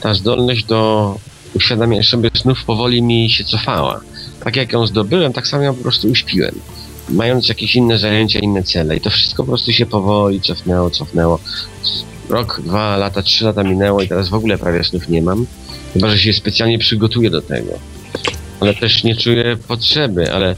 ta 0.00 0.14
zdolność 0.14 0.64
do 0.64 1.14
uświadamiania 1.54 2.02
sobie 2.02 2.30
snów 2.34 2.64
powoli 2.64 3.02
mi 3.02 3.30
się 3.30 3.44
cofała. 3.44 4.00
Tak 4.44 4.56
jak 4.56 4.72
ją 4.72 4.86
zdobyłem, 4.86 5.32
tak 5.32 5.46
samo 5.46 5.62
ją 5.62 5.74
po 5.74 5.82
prostu 5.82 6.08
uśpiłem. 6.08 6.54
Mając 7.08 7.48
jakieś 7.48 7.76
inne 7.76 7.98
zajęcia, 7.98 8.38
inne 8.38 8.62
cele. 8.62 8.96
I 8.96 9.00
to 9.00 9.10
wszystko 9.10 9.42
po 9.42 9.48
prostu 9.48 9.72
się 9.72 9.86
powoli 9.86 10.40
cofnęło, 10.40 10.90
cofnęło. 10.90 11.38
Rok, 12.28 12.60
dwa 12.64 12.96
lata, 12.96 13.22
trzy 13.22 13.44
lata 13.44 13.62
minęło 13.62 14.02
i 14.02 14.08
teraz 14.08 14.28
w 14.28 14.34
ogóle 14.34 14.58
prawie 14.58 14.84
snów 14.84 15.08
nie 15.08 15.22
mam. 15.22 15.46
Chyba, 15.92 16.08
że 16.08 16.18
się 16.18 16.32
specjalnie 16.32 16.78
przygotuję 16.78 17.30
do 17.30 17.42
tego. 17.42 17.78
Ale 18.62 18.74
też 18.74 19.04
nie 19.04 19.16
czuję 19.16 19.56
potrzeby, 19.68 20.32
ale 20.32 20.56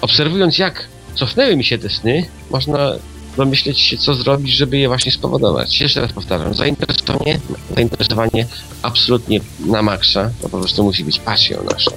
obserwując 0.00 0.58
jak 0.58 0.88
cofnęły 1.14 1.56
mi 1.56 1.64
się 1.64 1.78
te 1.78 1.90
sny, 1.90 2.26
można 2.50 2.92
domyśleć 3.36 3.80
się, 3.80 3.98
co 3.98 4.14
zrobić, 4.14 4.52
żeby 4.52 4.78
je 4.78 4.88
właśnie 4.88 5.12
spowodować. 5.12 5.80
Jeszcze 5.80 6.00
raz 6.00 6.12
powtarzam, 6.12 6.54
zainteresowanie, 6.54 7.40
zainteresowanie 7.76 8.46
absolutnie 8.82 9.40
na 9.66 9.82
maksa, 9.82 10.30
to 10.42 10.48
po 10.48 10.58
prostu 10.58 10.84
musi 10.84 11.04
być 11.04 11.18
pasją 11.18 11.64
naszą. 11.72 11.90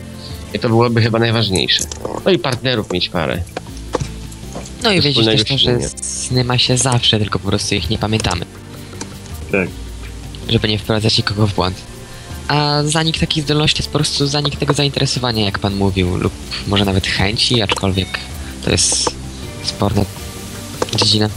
I 0.53 0.59
to 0.59 0.69
byłoby 0.69 1.01
chyba 1.01 1.19
najważniejsze. 1.19 1.83
No 2.25 2.31
i 2.31 2.39
partnerów 2.39 2.91
mieć 2.91 3.09
parę. 3.09 3.43
No 4.83 4.91
i 4.91 5.01
wiedzieć 5.01 5.25
też 5.25 5.43
to, 5.43 5.57
że 5.57 5.79
sny 6.01 6.43
ma 6.43 6.57
się 6.57 6.77
zawsze, 6.77 7.19
tylko 7.19 7.39
po 7.39 7.47
prostu 7.47 7.75
ich 7.75 7.89
nie 7.89 7.97
pamiętamy. 7.97 8.45
Tak. 9.51 9.69
Żeby 10.49 10.67
nie 10.67 10.79
wprowadzać 10.79 11.17
nikogo 11.17 11.47
w 11.47 11.55
błąd. 11.55 11.90
A 12.47 12.83
zanik 12.83 13.19
takiej 13.19 13.43
zdolności 13.43 13.79
jest 13.79 13.89
po 13.89 13.97
prostu 13.97 14.27
zanik 14.27 14.55
tego 14.55 14.73
zainteresowania, 14.73 15.45
jak 15.45 15.59
pan 15.59 15.75
mówił, 15.75 16.17
lub 16.17 16.33
może 16.67 16.85
nawet 16.85 17.07
chęci, 17.07 17.61
aczkolwiek 17.61 18.19
to 18.65 18.71
jest 18.71 19.15
sporna 19.63 20.05
dziedzina. 20.95 21.29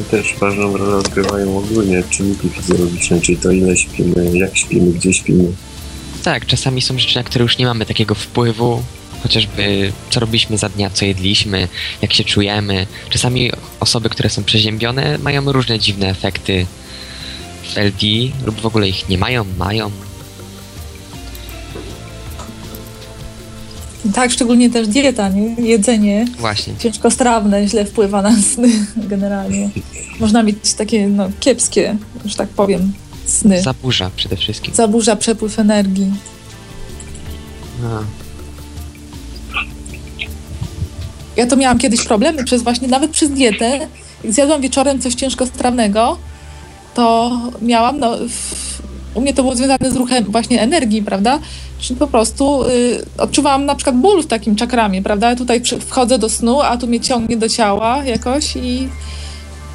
I 0.00 0.10
też 0.10 0.34
ważną 0.40 0.76
rolę 0.76 0.96
odgrywają 0.96 1.58
ogólnie 1.58 2.02
czynniki 2.10 2.48
fizjologiczne, 2.48 3.20
czyli 3.20 3.38
to 3.38 3.50
ile 3.50 3.76
śpimy, 3.76 4.38
jak 4.38 4.58
śpimy, 4.58 4.92
gdzie 4.92 5.14
śpimy. 5.14 5.52
Tak, 6.24 6.46
czasami 6.46 6.82
są 6.82 6.98
rzeczy, 6.98 7.16
na 7.16 7.22
które 7.22 7.42
już 7.42 7.58
nie 7.58 7.66
mamy 7.66 7.86
takiego 7.86 8.14
wpływu, 8.14 8.82
chociażby 9.22 9.92
co 10.10 10.20
robiliśmy 10.20 10.58
za 10.58 10.68
dnia, 10.68 10.90
co 10.90 11.04
jedliśmy, 11.04 11.68
jak 12.02 12.12
się 12.12 12.24
czujemy. 12.24 12.86
Czasami 13.10 13.52
osoby, 13.80 14.08
które 14.08 14.30
są 14.30 14.44
przeziębione, 14.44 15.18
mają 15.18 15.52
różne 15.52 15.78
dziwne 15.78 16.08
efekty 16.08 16.66
LD, 17.76 18.02
lub 18.46 18.60
w 18.60 18.66
ogóle 18.66 18.88
ich 18.88 19.08
nie 19.08 19.18
mają, 19.18 19.44
mają. 19.58 19.90
Tak, 24.14 24.30
szczególnie 24.30 24.70
też 24.70 24.88
dieta, 24.88 25.28
nie? 25.28 25.54
jedzenie 25.54 26.26
Właśnie. 26.38 26.76
ciężkostrawne 26.78 27.68
źle 27.68 27.84
wpływa 27.84 28.22
na 28.22 28.42
sny 28.42 28.68
generalnie. 28.96 29.70
Można 30.20 30.42
mieć 30.42 30.74
takie 30.74 31.08
no, 31.08 31.30
kiepskie, 31.40 31.96
że 32.24 32.36
tak 32.36 32.48
powiem, 32.48 32.92
sny. 33.26 33.62
Zaburza 33.62 34.10
przede 34.16 34.36
wszystkim. 34.36 34.74
Zaburza 34.74 35.16
przepływ 35.16 35.58
energii. 35.58 36.12
A. 37.84 38.00
Ja 41.36 41.46
to 41.46 41.56
miałam 41.56 41.78
kiedyś 41.78 42.04
problemy 42.04 42.44
przez 42.44 42.62
właśnie, 42.62 42.88
nawet 42.88 43.10
przez 43.10 43.30
dietę. 43.30 43.88
Zjadłam 44.24 44.60
wieczorem 44.60 45.00
coś 45.00 45.14
ciężkostrawnego, 45.14 46.18
to 46.98 47.30
miałam, 47.62 48.00
no, 48.00 48.16
u 49.14 49.20
mnie 49.20 49.34
to 49.34 49.42
było 49.42 49.56
związane 49.56 49.90
z 49.90 49.96
ruchem 49.96 50.24
właśnie 50.24 50.60
energii, 50.60 51.02
prawda? 51.02 51.38
Czyli 51.78 51.98
po 51.98 52.06
prostu 52.06 52.62
y, 52.64 53.04
odczuwałam 53.18 53.66
na 53.66 53.74
przykład 53.74 53.96
ból 53.96 54.22
w 54.22 54.26
takim 54.26 54.56
czakramie, 54.56 55.02
prawda? 55.02 55.36
Tutaj 55.36 55.62
wchodzę 55.86 56.18
do 56.18 56.28
snu, 56.28 56.60
a 56.60 56.76
tu 56.76 56.86
mnie 56.86 57.00
ciągnie 57.00 57.36
do 57.36 57.48
ciała 57.48 58.04
jakoś 58.04 58.56
i, 58.56 58.88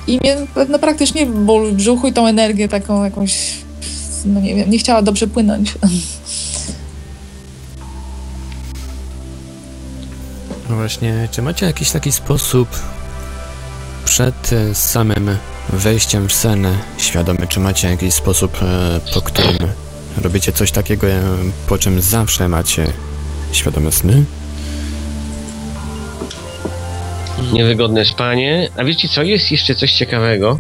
i 0.08 0.18
mnie 0.18 0.38
no, 0.70 0.80
praktycznie 0.80 1.26
ból 1.26 1.72
w 1.72 1.74
brzuchu 1.74 2.08
i 2.08 2.14
tą 2.14 2.28
energię 2.28 2.70
taką 2.70 3.04
jakąś, 3.04 3.34
no 4.26 4.42
nie 4.42 4.56
wiem, 4.56 4.70
nie 4.70 4.78
chciała 4.78 5.02
dobrze 5.02 5.28
płynąć. 5.28 5.74
No 10.70 10.76
właśnie, 10.76 11.28
czy 11.32 11.42
macie 11.42 11.66
jakiś 11.66 11.92
taki 11.92 12.12
sposób 12.12 12.68
przed 14.06 14.54
e, 14.54 14.76
samym 14.76 15.38
wejściem 15.78 16.30
w 16.30 16.34
sen 16.34 16.68
świadomy, 16.98 17.48
czy 17.48 17.60
macie 17.60 17.90
jakiś 17.90 18.14
sposób, 18.14 18.58
e, 18.62 19.00
po 19.14 19.22
którym 19.22 19.58
robicie 20.22 20.52
coś 20.52 20.72
takiego, 20.72 21.08
e, 21.08 21.22
po 21.68 21.78
czym 21.78 22.02
zawsze 22.02 22.50
macie 22.50 22.86
świadome 23.52 23.92
sny? 23.92 24.24
Niewygodne 27.54 28.06
spanie. 28.06 28.70
A 28.78 28.84
wiecie 28.84 29.08
co, 29.08 29.24
jest 29.24 29.52
jeszcze 29.52 29.76
coś 29.76 29.94
ciekawego, 29.94 30.60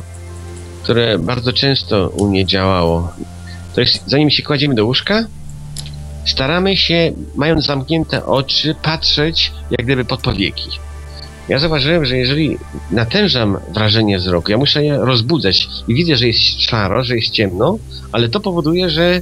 które 0.83 1.19
bardzo 1.19 1.53
często 1.53 2.09
u 2.09 2.29
mnie 2.29 2.45
działało. 2.45 3.13
To 3.75 3.81
jest, 3.81 4.03
zanim 4.07 4.29
się 4.29 4.43
kładziemy 4.43 4.75
do 4.75 4.85
łóżka, 4.85 5.25
staramy 6.25 6.77
się, 6.77 7.11
mając 7.35 7.65
zamknięte 7.65 8.25
oczy, 8.25 8.75
patrzeć 8.83 9.51
jak 9.71 9.85
gdyby 9.85 10.05
pod 10.05 10.21
powieki. 10.21 10.69
Ja 11.49 11.59
zauważyłem, 11.59 12.05
że 12.05 12.17
jeżeli 12.17 12.57
natężam 12.91 13.57
wrażenie 13.73 14.17
wzroku, 14.17 14.51
ja 14.51 14.57
muszę 14.57 14.83
je 14.83 14.97
rozbudzać 14.97 15.69
i 15.87 15.93
widzę, 15.95 16.17
że 16.17 16.27
jest 16.27 16.61
szaro, 16.61 17.03
że 17.03 17.15
jest 17.15 17.29
ciemno, 17.29 17.77
ale 18.11 18.29
to 18.29 18.39
powoduje, 18.39 18.89
że 18.89 19.21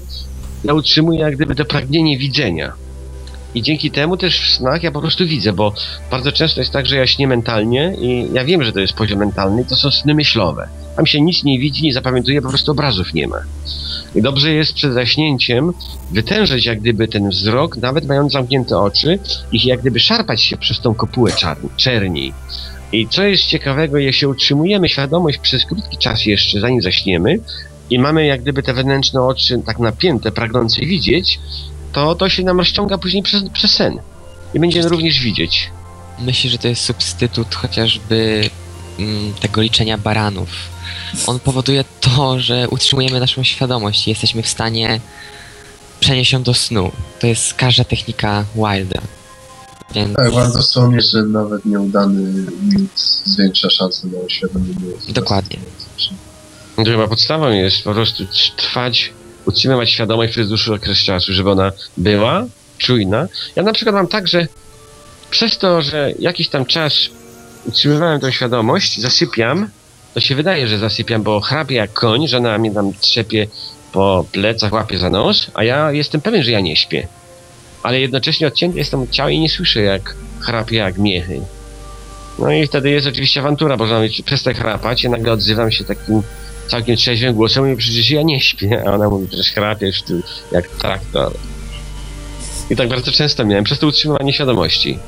ja 0.63 0.73
utrzymuję 0.73 1.19
jak 1.19 1.35
gdyby 1.35 1.55
to 1.55 1.65
pragnienie 1.65 2.17
widzenia. 2.17 2.73
I 3.55 3.61
dzięki 3.61 3.91
temu 3.91 4.17
też 4.17 4.41
w 4.41 4.55
snach 4.55 4.83
ja 4.83 4.91
po 4.91 5.01
prostu 5.01 5.25
widzę, 5.25 5.53
bo 5.53 5.73
bardzo 6.11 6.31
często 6.31 6.61
jest 6.61 6.71
tak, 6.71 6.85
że 6.85 6.97
ja 6.97 7.07
śnię 7.07 7.27
mentalnie 7.27 7.95
i 7.99 8.27
ja 8.33 8.45
wiem, 8.45 8.63
że 8.63 8.73
to 8.73 8.79
jest 8.79 8.93
poziom 8.93 9.19
mentalny 9.19 9.65
to 9.65 9.75
są 9.75 9.91
sny 9.91 10.13
myślowe. 10.13 10.67
Tam 10.95 11.05
się 11.05 11.21
nic 11.21 11.43
nie 11.43 11.59
widzi, 11.59 11.83
nie 11.83 11.93
zapamiętuje, 11.93 12.41
po 12.41 12.49
prostu 12.49 12.71
obrazów 12.71 13.13
nie 13.13 13.27
ma. 13.27 13.39
I 14.15 14.21
dobrze 14.21 14.51
jest 14.51 14.73
przed 14.73 14.93
zaśnięciem 14.93 15.73
wytężyć 16.11 16.65
jak 16.65 16.79
gdyby 16.79 17.07
ten 17.07 17.29
wzrok, 17.29 17.77
nawet 17.77 18.07
mając 18.07 18.33
zamknięte 18.33 18.77
oczy, 18.77 19.19
i 19.51 19.67
jak 19.67 19.81
gdyby 19.81 19.99
szarpać 19.99 20.41
się 20.41 20.57
przez 20.57 20.79
tą 20.79 20.93
kopułę 20.93 21.31
czerni. 21.77 22.33
I 22.91 23.07
co 23.07 23.23
jest 23.23 23.45
ciekawego, 23.45 23.97
jeśli 23.97 24.27
utrzymujemy 24.27 24.89
świadomość 24.89 25.37
przez 25.37 25.65
krótki 25.65 25.97
czas 25.97 26.25
jeszcze, 26.25 26.59
zanim 26.59 26.81
zaśniemy, 26.81 27.39
i 27.89 27.99
mamy 27.99 28.25
jak 28.25 28.41
gdyby 28.41 28.63
te 28.63 28.73
wewnętrzne 28.73 29.21
oczy 29.21 29.61
tak 29.65 29.79
napięte, 29.79 30.31
pragnące 30.31 30.81
widzieć, 30.81 31.39
to 31.91 32.15
to 32.15 32.29
się 32.29 32.43
nam 32.43 32.57
rozciąga 32.57 32.97
później 32.97 33.23
przez, 33.23 33.43
przez 33.53 33.71
sen. 33.71 33.99
I 34.53 34.59
będziemy 34.59 34.89
również 34.89 35.19
widzieć. 35.19 35.69
Myślę, 36.19 36.49
że 36.49 36.57
to 36.57 36.67
jest 36.67 36.81
substytut 36.83 37.55
chociażby 37.55 38.49
mm, 38.99 39.33
tego 39.33 39.61
liczenia 39.61 39.97
baranów. 39.97 40.49
On 41.27 41.39
powoduje 41.39 41.83
to, 42.01 42.39
że 42.39 42.69
utrzymujemy 42.69 43.19
naszą 43.19 43.43
świadomość 43.43 44.07
i 44.07 44.09
jesteśmy 44.09 44.43
w 44.43 44.47
stanie 44.47 44.99
przenieść 45.99 46.31
ją 46.31 46.43
do 46.43 46.53
snu. 46.53 46.91
To 47.19 47.27
jest 47.27 47.53
każda 47.53 47.83
technika 47.83 48.45
Wilda. 48.55 49.01
Więc 49.95 50.15
Tak, 50.15 50.31
warto 50.31 50.61
wspomnieć, 50.61 51.11
że 51.11 51.23
nawet 51.23 51.65
nieudany 51.65 52.51
mit 52.61 52.99
zwiększa 53.25 53.69
szanse 53.69 54.07
na 54.07 54.17
uświadomienie. 54.17 54.75
Dokładnie. 55.09 55.57
No 56.77 56.83
to 56.83 56.91
chyba 56.91 57.07
podstawą 57.07 57.49
jest 57.49 57.83
po 57.83 57.93
prostu 57.93 58.23
trwać, 58.57 59.13
utrzymywać 59.45 59.89
świadomość 59.89 60.31
przez 60.31 60.47
dłuższy 60.47 60.73
okres 60.73 60.97
czasu, 60.97 61.33
żeby 61.33 61.51
ona 61.51 61.71
była 61.97 62.45
czujna. 62.77 63.27
Ja 63.55 63.63
na 63.63 63.73
przykład 63.73 63.95
mam 63.95 64.07
tak, 64.07 64.27
że 64.27 64.47
przez 65.29 65.57
to, 65.57 65.81
że 65.81 66.13
jakiś 66.19 66.49
tam 66.49 66.65
czas 66.65 66.93
utrzymywałem 67.65 68.19
tą 68.19 68.31
świadomość, 68.31 68.99
zasypiam, 68.99 69.69
to 70.13 70.19
się 70.19 70.35
wydaje, 70.35 70.67
że 70.67 70.77
zasypiam, 70.77 71.23
bo 71.23 71.41
chrapię 71.41 71.75
jak 71.75 71.93
koń, 71.93 72.27
żona 72.27 72.57
mnie 72.57 72.71
tam 72.71 72.93
trzepie 72.99 73.47
po 73.91 74.25
plecach, 74.31 74.73
łapie 74.73 74.97
za 74.97 75.09
nos, 75.09 75.51
a 75.53 75.63
ja 75.63 75.91
jestem 75.91 76.21
pewien, 76.21 76.43
że 76.43 76.51
ja 76.51 76.59
nie 76.59 76.75
śpię. 76.75 77.07
Ale 77.83 77.99
jednocześnie 77.99 78.47
odcięty 78.47 78.77
jestem 78.77 79.01
od 79.01 79.09
ciała 79.09 79.29
i 79.29 79.39
nie 79.39 79.49
słyszę, 79.49 79.81
jak 79.81 80.15
chrapie 80.39 80.77
jak 80.77 80.97
miechy. 80.97 81.41
No 82.39 82.51
i 82.51 82.67
wtedy 82.67 82.89
jest 82.89 83.07
oczywiście 83.07 83.39
awantura, 83.39 83.77
bo 83.77 83.87
żona 83.87 83.99
mi 83.99 84.09
przestań 84.25 84.53
chrapać, 84.53 85.03
nagle 85.03 85.31
odzywam 85.31 85.71
się 85.71 85.83
takim 85.83 86.23
całkiem 86.71 86.95
trzeźwym 86.95 87.33
głosem 87.33 87.63
i 87.63 87.67
mówię, 87.67 87.77
przecież 87.77 88.09
ja 88.09 88.21
nie 88.21 88.41
śpię, 88.41 88.83
a 88.87 88.91
ona 88.91 89.09
mówi, 89.09 89.27
przecież 89.27 89.51
chrapiesz 89.51 90.01
ty 90.01 90.21
jak 90.51 90.67
traktor. 90.67 91.33
I 92.69 92.75
tak 92.75 92.89
bardzo 92.89 93.11
często 93.11 93.45
miałem, 93.45 93.63
przez 93.63 93.79
to 93.79 93.87
utrzymywanie 93.87 94.33
świadomości. 94.33 94.99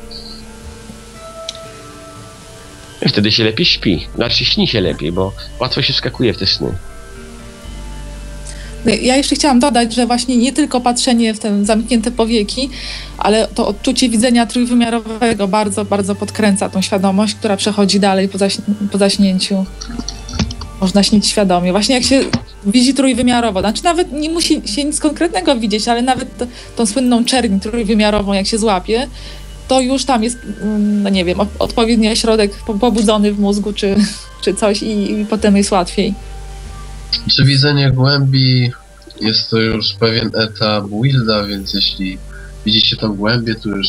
Wtedy 3.07 3.31
się 3.31 3.43
lepiej 3.43 3.65
śpi. 3.65 4.07
Znaczy 4.15 4.45
śni 4.45 4.67
się 4.67 4.81
lepiej, 4.81 5.11
bo 5.11 5.31
łatwo 5.59 5.81
się 5.81 5.93
skakuje 5.93 6.33
w 6.33 6.37
te 6.37 6.47
sny. 6.47 6.71
No, 8.85 8.91
Ja 9.01 9.15
jeszcze 9.15 9.35
chciałam 9.35 9.59
dodać, 9.59 9.95
że 9.95 10.07
właśnie 10.07 10.37
nie 10.37 10.53
tylko 10.53 10.81
patrzenie 10.81 11.33
w 11.33 11.39
te 11.39 11.65
zamknięte 11.65 12.11
powieki, 12.11 12.69
ale 13.17 13.47
to 13.47 13.67
odczucie 13.67 14.09
widzenia 14.09 14.45
trójwymiarowego 14.45 15.47
bardzo, 15.47 15.85
bardzo 15.85 16.15
podkręca 16.15 16.69
tą 16.69 16.81
świadomość, 16.81 17.35
która 17.35 17.57
przechodzi 17.57 17.99
dalej 17.99 18.29
po, 18.29 18.37
zaś, 18.37 18.57
po 18.91 18.97
zaśnięciu. 18.97 19.65
Można 20.83 21.03
śnić 21.03 21.27
świadomie. 21.27 21.71
Właśnie 21.71 21.95
jak 21.95 22.03
się 22.03 22.21
widzi 22.65 22.93
trójwymiarowo, 22.93 23.59
znaczy 23.59 23.83
nawet 23.83 24.11
nie 24.11 24.29
musi 24.29 24.61
się 24.65 24.83
nic 24.83 24.99
konkretnego 24.99 25.55
widzieć, 25.55 25.87
ale 25.87 26.01
nawet 26.01 26.37
t- 26.37 26.47
tą 26.75 26.85
słynną 26.85 27.25
czerń 27.25 27.59
trójwymiarową, 27.59 28.33
jak 28.33 28.47
się 28.47 28.57
złapie, 28.57 29.07
to 29.67 29.81
już 29.81 30.05
tam 30.05 30.23
jest, 30.23 30.37
mm, 30.61 31.03
no 31.03 31.09
nie 31.09 31.25
wiem, 31.25 31.37
odpowiedni 31.59 32.09
ośrodek 32.09 32.51
po- 32.67 32.73
pobudzony 32.73 33.33
w 33.33 33.39
mózgu 33.39 33.73
czy, 33.73 33.95
czy 34.41 34.53
coś 34.53 34.81
i, 34.83 35.11
i 35.21 35.25
potem 35.25 35.57
jest 35.57 35.71
łatwiej. 35.71 36.13
Czy 37.35 37.45
widzenie 37.45 37.91
głębi 37.91 38.71
jest 39.21 39.49
to 39.49 39.61
już 39.61 39.93
pewien 39.93 40.31
etap 40.35 40.83
Wilda, 41.03 41.43
więc 41.43 41.73
jeśli 41.73 42.17
widzicie 42.65 42.95
tą 42.95 43.15
głębię, 43.15 43.55
to 43.55 43.69
już 43.69 43.87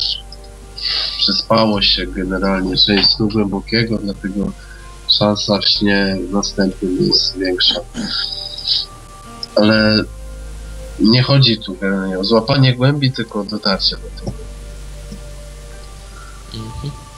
przespało 1.18 1.82
się 1.82 2.06
generalnie 2.06 2.76
część 2.76 3.10
snu 3.10 3.28
głębokiego, 3.28 3.98
dlatego 3.98 4.52
szansa 5.18 5.58
w 5.58 5.68
śnie 5.68 6.16
następnym 6.30 6.96
jest 7.06 7.38
większa. 7.38 7.80
Ale 9.56 10.04
nie 11.00 11.22
chodzi 11.22 11.58
tu 11.58 11.74
generalnie 11.74 12.18
o 12.18 12.24
złapanie 12.24 12.74
głębi, 12.74 13.12
tylko 13.12 13.40
o 13.40 13.44
dotarcie 13.44 13.96
do 13.96 14.20
tego. 14.20 14.36
Mhm. 16.54 17.13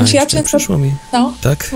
Znaczy 0.00 0.16
ja 0.16 0.22
jeszcze 0.22 0.36
często- 0.36 0.58
przyszło 0.58 0.78
mi. 0.78 0.92
No. 1.12 1.32
Tak? 1.40 1.70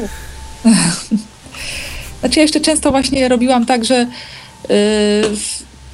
Znaczy 2.21 2.39
ja 2.39 2.43
jeszcze 2.43 2.61
często 2.61 2.91
właśnie 2.91 3.29
robiłam 3.29 3.67
tak, 3.67 3.85
że 3.85 4.07
yy, 4.69 4.75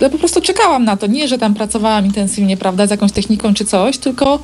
ja 0.00 0.08
po 0.08 0.18
prostu 0.18 0.40
czekałam 0.40 0.84
na 0.84 0.96
to. 0.96 1.06
Nie, 1.06 1.28
że 1.28 1.38
tam 1.38 1.54
pracowałam 1.54 2.06
intensywnie, 2.06 2.56
prawda, 2.56 2.86
z 2.86 2.90
jakąś 2.90 3.12
techniką 3.12 3.54
czy 3.54 3.64
coś, 3.64 3.98
tylko 3.98 4.42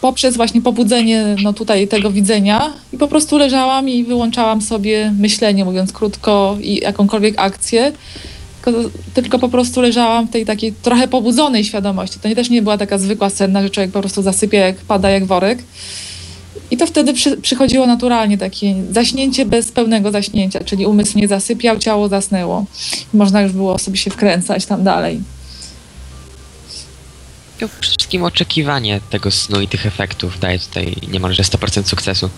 poprzez 0.00 0.36
właśnie 0.36 0.62
pobudzenie 0.62 1.36
no 1.42 1.52
tutaj 1.52 1.88
tego 1.88 2.10
widzenia 2.10 2.72
i 2.92 2.98
po 2.98 3.08
prostu 3.08 3.38
leżałam 3.38 3.88
i 3.88 4.04
wyłączałam 4.04 4.62
sobie 4.62 5.12
myślenie, 5.18 5.64
mówiąc 5.64 5.92
krótko, 5.92 6.56
i 6.60 6.76
jakąkolwiek 6.76 7.34
akcję. 7.38 7.92
Tylko, 8.64 8.90
tylko 9.14 9.38
po 9.38 9.48
prostu 9.48 9.80
leżałam 9.80 10.26
w 10.26 10.30
tej 10.30 10.46
takiej 10.46 10.72
trochę 10.72 11.08
pobudzonej 11.08 11.64
świadomości. 11.64 12.18
To 12.20 12.28
nie 12.28 12.36
też 12.36 12.50
nie 12.50 12.62
była 12.62 12.78
taka 12.78 12.98
zwykła 12.98 13.30
senna, 13.30 13.62
że 13.62 13.70
człowiek 13.70 13.92
po 13.92 14.00
prostu 14.00 14.22
zasypia, 14.22 14.58
jak 14.58 14.76
pada 14.76 15.10
jak 15.10 15.26
worek. 15.26 15.58
I 16.70 16.76
to 16.76 16.86
wtedy 16.86 17.12
przy, 17.14 17.36
przychodziło 17.36 17.86
naturalnie 17.86 18.38
takie 18.38 18.74
zaśnięcie 18.90 19.46
bez 19.46 19.72
pełnego 19.72 20.10
zaśnięcia, 20.10 20.60
czyli 20.64 20.86
umysł 20.86 21.18
nie 21.18 21.28
zasypiał, 21.28 21.78
ciało 21.78 22.08
zasnęło. 22.08 22.64
Można 23.14 23.40
już 23.42 23.52
było 23.52 23.78
sobie 23.78 23.96
się 23.96 24.10
wkręcać 24.10 24.66
tam 24.66 24.84
dalej. 24.84 25.20
To 27.60 27.68
przede 27.68 27.82
wszystkim 27.82 28.24
oczekiwanie 28.24 29.00
tego 29.10 29.30
snu 29.30 29.60
i 29.60 29.68
tych 29.68 29.86
efektów 29.86 30.40
daje 30.40 30.58
tutaj 30.58 30.96
niemalże 31.12 31.42
100% 31.42 31.84
sukcesu. 31.88 32.30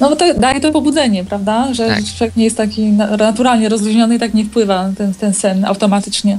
No 0.00 0.08
bo 0.10 0.16
to 0.16 0.34
daje 0.34 0.60
to 0.60 0.72
pobudzenie, 0.72 1.24
prawda? 1.24 1.74
Że 1.74 1.86
Tak. 1.88 2.04
człowiek 2.18 2.36
nie 2.36 2.44
jest 2.44 2.56
taki 2.56 2.82
na- 2.82 3.16
naturalnie 3.16 3.68
rozluźniony 3.68 4.14
i 4.14 4.18
tak 4.18 4.34
nie 4.34 4.44
wpływa 4.44 4.90
ten, 4.98 5.14
ten 5.14 5.34
sen 5.34 5.64
automatycznie. 5.64 6.38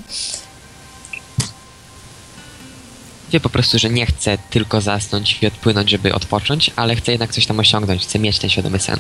Wie 3.32 3.40
po 3.40 3.50
prostu, 3.50 3.80
że 3.80 3.90
nie 3.90 4.06
chce 4.06 4.38
tylko 4.50 4.82
zasnąć 4.82 5.44
i 5.44 5.48
odpłynąć, 5.48 5.90
żeby 5.90 6.14
odpocząć, 6.14 6.72
ale 6.76 6.96
chce 6.96 7.12
jednak 7.12 7.32
coś 7.32 7.46
tam 7.46 7.60
osiągnąć, 7.60 8.04
chce 8.04 8.20
mieć 8.20 8.40
ten 8.40 8.50
świadomy 8.50 8.80
sen. 8.80 9.00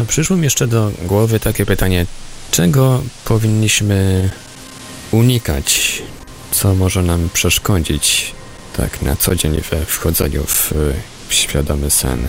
A 0.00 0.04
Przyszło 0.04 0.36
mi 0.36 0.44
jeszcze 0.44 0.66
do 0.66 0.92
głowy 1.02 1.40
takie 1.40 1.66
pytanie, 1.66 2.06
czego 2.50 3.02
powinniśmy 3.24 4.30
unikać, 5.10 6.02
co 6.50 6.74
może 6.74 7.02
nam 7.02 7.28
przeszkodzić 7.32 8.32
tak 8.76 9.02
na 9.02 9.16
co 9.16 9.34
dzień 9.34 9.60
we 9.70 9.84
wchodzeniu 9.84 10.44
w, 10.44 10.72
w 11.28 11.34
świadomy 11.34 11.90
sen? 11.90 12.26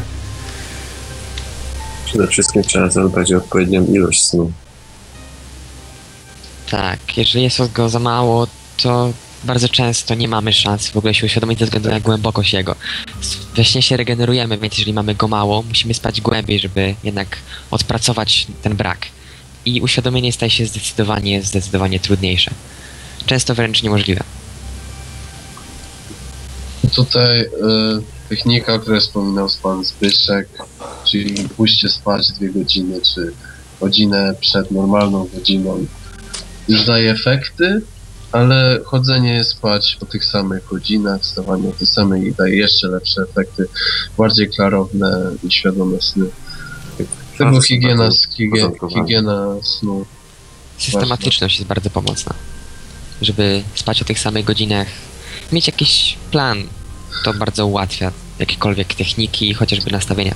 Przede 2.06 2.28
wszystkim 2.28 2.64
trzeba 2.64 2.90
zadbać 2.90 3.34
o 3.34 3.38
odpowiednią 3.38 3.86
ilość 3.86 4.26
snu. 4.26 4.52
Tak, 6.72 7.18
jeżeli 7.18 7.44
jest 7.44 7.74
go 7.74 7.90
za 7.90 8.00
mało, 8.00 8.48
to 8.84 9.14
bardzo 9.44 9.70
często 9.70 10.16
nie 10.16 10.28
mamy 10.28 10.54
szans 10.54 10.88
w 10.88 10.98
ogóle 10.98 11.14
się 11.14 11.26
uświadomić 11.26 11.60
ze 11.60 11.66
względu 11.66 11.90
na 11.90 12.00
głębokość 12.00 12.54
jego. 12.54 12.76
We 13.56 13.66
śnie 13.66 13.82
się 13.82 13.98
regenerujemy, 13.98 14.58
więc 14.58 14.74
jeżeli 14.74 14.94
mamy 14.94 15.16
go 15.16 15.28
mało, 15.28 15.62
musimy 15.62 15.94
spać 15.94 16.22
głębiej, 16.22 16.60
żeby 16.60 16.96
jednak 17.04 17.38
odpracować 17.72 18.48
ten 18.62 18.76
brak. 18.76 19.06
I 19.66 19.82
uświadomienie 19.82 20.34
staje 20.34 20.50
się 20.50 20.66
zdecydowanie, 20.66 21.42
zdecydowanie 21.44 22.00
trudniejsze. 22.00 22.52
Często 23.26 23.56
wręcz 23.56 23.84
niemożliwe. 23.84 24.24
Tutaj 26.96 27.42
y, 27.42 27.48
technika, 28.30 28.74
o 28.74 28.80
której 28.80 29.02
wspominał 29.02 29.48
pan 29.64 29.84
Zbyszek, 29.84 30.48
czyli 31.06 31.50
pójście 31.50 31.90
spać 31.90 32.32
dwie 32.32 32.50
godziny, 32.50 33.02
czy 33.16 33.34
godzinę 33.82 34.36
przed 34.40 34.72
normalną 34.72 35.28
godziną, 35.34 35.86
już 36.72 36.86
daje 36.86 37.12
efekty, 37.12 37.82
ale 38.32 38.80
chodzenie 38.86 39.44
spać 39.44 39.98
o 40.02 40.06
tych 40.06 40.26
samych 40.26 40.66
godzinach, 40.66 41.22
wstawanie 41.22 41.70
o 41.70 41.72
tych 41.72 41.90
samych 41.90 42.24
i 42.24 42.34
daje 42.34 42.56
jeszcze 42.56 42.88
lepsze 42.88 43.22
efekty, 43.22 43.68
bardziej 44.18 44.50
klarowne 44.50 45.32
i 45.44 45.52
świadome 45.52 46.02
sny. 46.02 46.26
Tego 47.38 47.62
higiena, 47.62 48.10
higie, 48.38 48.72
higiena 48.94 49.56
snu. 49.64 50.06
Systematyczność 50.78 51.58
jest 51.60 51.68
bardzo 51.68 51.90
pomocna. 51.90 52.34
Żeby 53.22 53.64
spać 53.76 54.02
o 54.02 54.06
tych 54.06 54.20
samych 54.20 54.46
godzinach, 54.46 54.88
mieć 55.52 55.68
jakiś 55.68 56.18
plan, 56.32 56.64
to 57.24 57.34
bardzo 57.34 57.66
ułatwia 57.66 58.12
jakiekolwiek 58.40 58.94
techniki, 58.94 59.54
chociażby 59.54 59.92
nastawienia. 59.92 60.36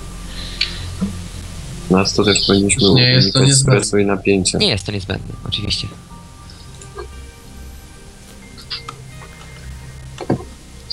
Nas 1.90 2.14
to 2.14 2.24
też 2.24 2.48
powinniśmy 2.48 2.94
Nie 2.94 3.12
jest 3.12 3.34
to 3.34 3.44
niezbędne. 3.46 3.80
stresu 3.84 3.98
i 3.98 4.06
napięcia. 4.06 4.58
Nie 4.58 4.70
jest 4.70 4.86
to 4.86 4.92
niezbędne, 4.92 5.34
oczywiście. 5.48 5.88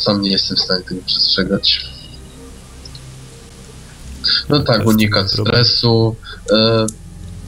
Sam 0.02 0.22
nie 0.22 0.30
jestem 0.30 0.56
w 0.56 0.60
stanie 0.60 0.84
tego 0.84 1.00
przestrzegać. 1.06 1.86
No 4.48 4.60
tak, 4.60 4.86
unikać 4.86 5.32
stresu. 5.32 6.16
E, 6.52 6.86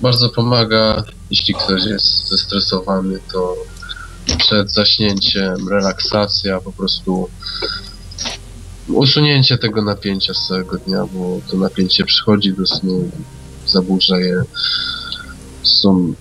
bardzo 0.02 0.28
pomaga, 0.28 1.05
jeśli 1.31 1.55
ktoś 1.55 1.84
jest 1.84 2.28
zestresowany, 2.28 3.18
to 3.33 3.57
przed 4.39 4.70
zaśnięciem 4.70 5.68
relaksacja, 5.68 6.60
po 6.60 6.73
prostu 6.73 7.28
usunięcie 8.89 9.58
tego 9.58 9.83
napięcia 9.83 10.34
z 10.34 10.47
całego 10.49 10.78
dnia, 10.78 11.05
bo 11.12 11.41
to 11.50 11.57
napięcie 11.57 12.05
przychodzi 12.05 12.52
do 12.52 12.66
snu, 12.66 13.10
zaburza 13.66 14.18
je. 14.18 14.42
Są, 15.62 16.15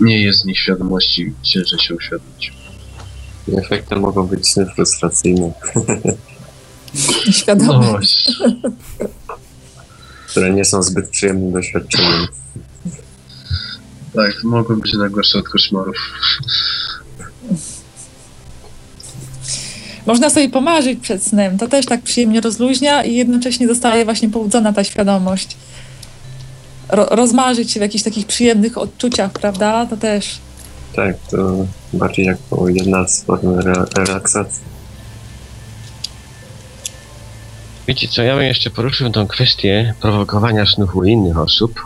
nie 0.00 0.22
jest 0.22 0.40
z 0.40 0.44
nich 0.44 0.58
świadomości, 0.58 1.34
ciężej 1.42 1.78
się 1.78 1.94
uświadomić. 1.94 2.59
I 3.52 3.58
Efektem 3.58 4.00
mogą 4.00 4.26
być 4.26 4.48
sny 4.48 4.66
frustracyjne, 4.66 5.52
Świadomy. 7.30 7.92
No 7.92 7.98
które 10.30 10.52
nie 10.52 10.64
są 10.64 10.82
zbyt 10.82 11.08
przyjemnym 11.08 11.52
doświadczeniem. 11.52 12.26
Tak, 14.14 14.44
mogą 14.44 14.80
być 14.80 14.94
najgorsze 14.94 15.38
od 15.38 15.48
koszmarów. 15.48 15.96
Można 20.06 20.30
sobie 20.30 20.48
pomarzyć 20.48 21.00
przed 21.00 21.22
snem. 21.22 21.58
To 21.58 21.68
też 21.68 21.86
tak 21.86 22.02
przyjemnie 22.02 22.40
rozluźnia 22.40 23.04
i 23.04 23.14
jednocześnie 23.14 23.68
zostaje 23.68 24.04
właśnie 24.04 24.28
pobudzona 24.28 24.72
ta 24.72 24.84
świadomość. 24.84 25.56
Ro 26.88 27.06
rozmarzyć 27.10 27.70
się 27.70 27.80
w 27.80 27.82
jakichś 27.82 28.04
takich 28.04 28.26
przyjemnych 28.26 28.78
odczuciach, 28.78 29.32
prawda? 29.32 29.86
To 29.86 29.96
też. 29.96 30.38
Tak, 30.96 31.16
to 31.30 31.66
bardziej 31.92 32.26
jako 32.26 32.68
jedna 32.68 33.08
z 33.08 33.24
form 33.24 33.58
re- 33.58 33.86
relaksacji. 33.96 34.62
Wiecie 37.88 38.08
co, 38.08 38.22
ja 38.22 38.36
bym 38.36 38.44
jeszcze 38.44 38.70
poruszył 38.70 39.10
tą 39.10 39.26
kwestię 39.26 39.94
prowokowania 40.00 40.66
snów 40.66 40.96
u 40.96 41.04
innych 41.04 41.38
osób, 41.38 41.80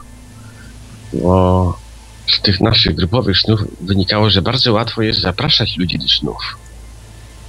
bo 1.13 1.79
z 2.27 2.41
tych 2.41 2.61
naszych 2.61 2.95
grupowych 2.95 3.39
snów 3.39 3.61
wynikało, 3.81 4.31
że 4.31 4.43
bardzo 4.43 4.73
łatwo 4.73 5.03
jest 5.03 5.21
zapraszać 5.21 5.77
ludzi 5.77 5.99
do 5.99 6.09
snów. 6.09 6.59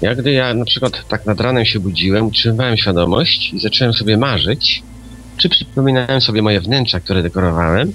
Ja 0.01 0.15
gdy 0.15 0.31
ja 0.31 0.53
na 0.53 0.65
przykład 0.65 1.07
tak 1.07 1.25
nad 1.25 1.41
ranem 1.41 1.65
się 1.65 1.79
budziłem, 1.79 2.27
utrzymywałem 2.27 2.77
świadomość 2.77 3.53
i 3.53 3.59
zacząłem 3.59 3.93
sobie 3.93 4.17
marzyć, 4.17 4.83
czy 5.37 5.49
przypominałem 5.49 6.21
sobie 6.21 6.41
moje 6.41 6.61
wnętrza, 6.61 6.99
które 6.99 7.23
dekorowałem 7.23 7.93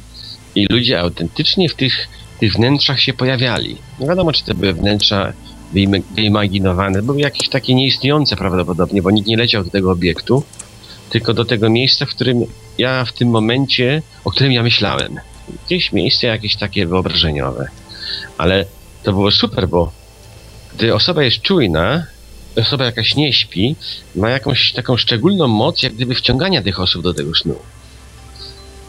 i 0.54 0.66
ludzie 0.70 1.00
autentycznie 1.00 1.68
w 1.68 1.74
tych, 1.74 2.08
tych 2.40 2.52
wnętrzach 2.52 3.00
się 3.00 3.12
pojawiali. 3.12 3.76
Nie 4.00 4.06
wiadomo, 4.06 4.32
czy 4.32 4.44
to 4.44 4.54
były 4.54 4.72
wnętrza 4.72 5.32
wyim- 5.74 6.02
wyimaginowane, 6.14 7.02
były 7.02 7.20
jakieś 7.20 7.48
takie 7.48 7.74
nieistniejące 7.74 8.36
prawdopodobnie, 8.36 9.02
bo 9.02 9.10
nikt 9.10 9.28
nie 9.28 9.36
leciał 9.36 9.64
do 9.64 9.70
tego 9.70 9.90
obiektu, 9.90 10.42
tylko 11.10 11.34
do 11.34 11.44
tego 11.44 11.70
miejsca, 11.70 12.06
w 12.06 12.08
którym 12.08 12.44
ja 12.78 13.04
w 13.04 13.12
tym 13.12 13.28
momencie, 13.28 14.02
o 14.24 14.30
którym 14.30 14.52
ja 14.52 14.62
myślałem. 14.62 15.20
Jakieś 15.62 15.92
miejsce 15.92 16.26
jakieś 16.26 16.56
takie 16.56 16.86
wyobrażeniowe. 16.86 17.68
Ale 18.38 18.64
to 19.02 19.12
było 19.12 19.30
super, 19.30 19.68
bo 19.68 19.92
gdy 20.76 20.94
osoba 20.94 21.22
jest 21.22 21.42
czujna, 21.42 22.06
osoba 22.56 22.84
jakaś 22.84 23.16
nie 23.16 23.32
śpi, 23.32 23.76
ma 24.16 24.30
jakąś 24.30 24.72
taką 24.72 24.96
szczególną 24.96 25.48
moc, 25.48 25.82
jak 25.82 25.94
gdyby 25.94 26.14
wciągania 26.14 26.62
tych 26.62 26.80
osób 26.80 27.02
do 27.02 27.14
tego 27.14 27.34
snu. 27.34 27.54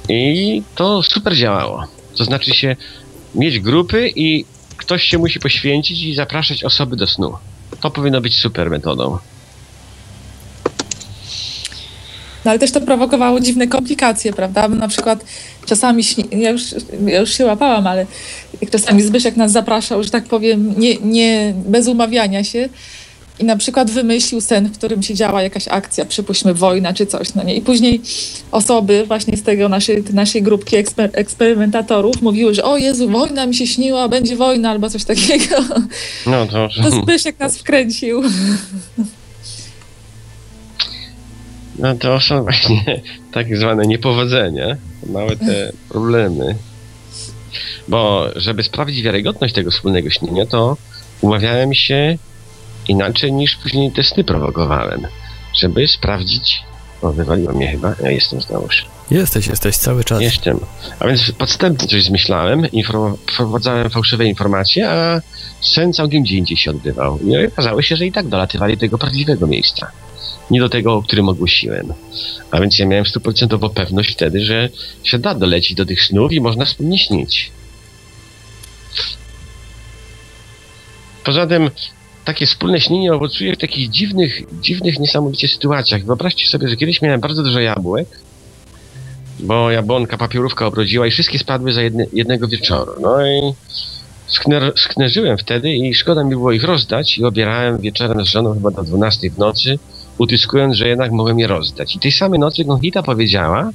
I 0.10 0.64
to 0.76 1.04
super 1.04 1.36
działało. 1.36 1.88
To 2.18 2.26
znaczy 2.26 2.52
się 2.54 2.76
mieć 3.36 3.60
grupy 3.60 4.12
i 4.16 4.46
ktoś 4.78 5.04
się 5.04 5.18
musi 5.18 5.40
poświęcić 5.40 6.04
i 6.04 6.16
zapraszać 6.16 6.64
osoby 6.64 6.96
do 6.96 7.08
snu. 7.08 7.34
To 7.82 7.92
powinno 7.92 8.22
być 8.22 8.40
super 8.40 8.70
metodą. 8.70 9.18
No 12.46 12.52
ale 12.52 12.60
też 12.60 12.72
to 12.72 12.82
prowokowało 12.82 13.40
dziwne 13.40 13.68
komplikacje, 13.68 14.34
prawda? 14.34 14.70
Bo 14.70 14.76
na 14.76 14.88
przykład 14.88 15.26
czasami, 15.66 16.04
ja 16.32 16.50
już, 16.50 16.62
ja 17.06 17.20
już 17.20 17.38
się 17.38 17.46
łapałam, 17.46 17.88
ale 17.88 18.06
czasami 18.72 19.02
Zbyszek 19.02 19.36
nas 19.36 19.52
zapraszał, 19.52 20.04
że 20.04 20.10
tak 20.10 20.24
powiem, 20.24 20.74
nie, 20.78 20.96
nie 20.96 21.54
bez 21.66 21.88
umawiania 21.88 22.44
się 22.44 22.70
i 23.42 23.46
na 23.46 23.58
przykład 23.58 23.92
wymyślił 23.92 24.42
sen, 24.42 24.70
w 24.70 24.78
którym 24.78 25.04
się 25.04 25.14
działa 25.14 25.42
jakaś 25.42 25.68
akcja, 25.68 26.06
przypuśćmy 26.06 26.54
wojna 26.54 26.94
czy 26.94 27.06
coś, 27.06 27.34
no 27.34 27.44
nie? 27.44 27.56
I 27.56 27.62
później 27.62 28.02
osoby 28.52 29.06
właśnie 29.08 29.38
z 29.38 29.44
tego 29.44 29.70
naszej, 29.70 30.04
naszej 30.14 30.44
grupki 30.44 30.78
eksper- 30.78 31.10
eksperymentatorów 31.14 32.22
mówiły, 32.22 32.54
że 32.54 32.64
o 32.64 32.78
Jezu, 32.78 33.10
wojna 33.10 33.46
mi 33.46 33.56
się 33.56 33.68
śniła, 33.68 34.10
będzie 34.10 34.36
wojna 34.36 34.70
albo 34.70 34.90
coś 34.90 35.04
takiego. 35.04 35.56
No 36.26 36.46
to... 36.46 36.70
To 36.84 36.92
Zbyszek 36.92 37.40
nas 37.40 37.58
wkręcił. 37.58 38.22
No 41.80 41.96
to 41.96 42.20
są 42.20 42.44
właśnie 42.44 43.02
tak 43.34 43.58
zwane 43.58 43.88
niepowodzenia, 43.88 44.78
małe 45.10 45.36
te 45.36 45.72
problemy. 45.90 46.56
Bo 47.88 48.28
żeby 48.36 48.64
sprawdzić 48.64 49.02
wiarygodność 49.02 49.54
tego 49.54 49.72
wspólnego 49.72 50.10
śnienia, 50.10 50.46
to 50.46 50.78
umawiałem 51.22 51.74
się 51.74 52.18
inaczej 52.88 53.34
niż 53.34 53.56
później 53.56 53.92
te 53.92 54.04
sny 54.04 54.24
prowokowałem. 54.24 55.08
Żeby 55.56 55.88
sprawdzić, 55.88 56.64
O, 57.02 57.12
wywaliło 57.12 57.54
mnie 57.54 57.68
chyba. 57.72 57.96
Ja 58.04 58.12
jestem 58.12 58.42
znowuż. 58.42 58.86
Jesteś, 59.12 59.48
jesteś 59.48 59.78
cały 59.78 60.04
czas. 60.04 60.22
Jestem. 60.22 60.60
A 61.00 61.08
więc 61.08 61.32
podstępnie 61.32 61.88
coś 61.88 62.04
zmyślałem, 62.04 62.62
inform- 62.62 63.18
wprowadzałem 63.34 63.90
fałszywe 63.90 64.26
informacje, 64.26 64.90
a 64.90 65.22
sen 65.62 65.94
całkiem 65.94 66.24
gdzie 66.24 66.36
indziej 66.36 66.58
się 66.58 66.72
odbywał. 66.72 67.20
No 67.24 67.40
I 67.40 67.48
okazało 67.48 67.82
się, 67.82 67.96
że 67.96 68.06
i 68.06 68.12
tak 68.12 68.28
dolatywali 68.28 68.74
do 68.74 68.80
tego 68.80 68.98
prawdziwego 68.98 69.48
miejsca. 69.48 69.92
Nie 70.52 70.60
do 70.60 70.70
tego, 70.70 70.94
o 70.94 71.02
którym 71.04 71.30
ogłosiłem. 71.30 71.94
A 72.52 72.60
więc 72.62 72.80
ja 72.80 72.86
miałem 72.86 73.06
stuprocentową 73.06 73.70
pewność 73.70 74.12
wtedy, 74.14 74.46
że 74.46 74.70
się 75.04 75.20
da 75.20 75.36
dolecić 75.36 75.76
do 75.78 75.86
tych 75.86 76.04
snów 76.04 76.32
i 76.32 76.42
można 76.42 76.66
wspólnie 76.66 77.00
śnić. 77.00 77.52
Poza 81.24 81.48
tym 81.48 81.70
takie 82.26 82.46
wspólne 82.46 82.82
śnienie 82.82 83.14
owocuje 83.14 83.56
w 83.56 83.58
takich 83.58 83.90
dziwnych, 83.90 84.42
dziwnych, 84.62 85.00
niesamowicie 85.00 85.48
sytuacjach. 85.48 86.06
Wyobraźcie 86.06 86.48
sobie, 86.48 86.68
że 86.68 86.76
kiedyś 86.76 87.02
miałem 87.02 87.22
bardzo 87.22 87.44
dużo 87.44 87.60
jabłek, 87.60 88.08
bo 89.40 89.72
jabłonka, 89.72 90.18
papierówka 90.18 90.66
obrodziła 90.66 91.08
i 91.08 91.12
wszystkie 91.12 91.40
spadły 91.40 91.74
za 91.74 91.82
jedne, 91.82 92.06
jednego 92.14 92.48
wieczoru. 92.48 92.92
No 93.02 93.28
i 93.28 93.54
skner, 94.28 94.74
sknerzyłem 94.78 95.38
wtedy 95.38 95.74
i 95.74 95.94
szkoda 95.94 96.24
mi 96.24 96.30
było 96.30 96.52
ich 96.52 96.64
rozdać 96.64 97.18
i 97.18 97.24
obierałem 97.24 97.78
wieczorem 97.78 98.26
z 98.26 98.30
żoną 98.30 98.54
chyba 98.54 98.72
do 98.72 98.84
12 98.84 99.30
w 99.30 99.38
nocy, 99.38 99.80
utyskując, 100.18 100.76
że 100.76 100.88
jednak 100.88 101.12
mogłem 101.12 101.40
je 101.40 101.48
rozdać. 101.48 101.96
I 101.96 102.00
tej 102.00 102.12
samej 102.12 102.40
nocy 102.40 102.64
Gonchita 102.64 103.04
powiedziała, 103.04 103.70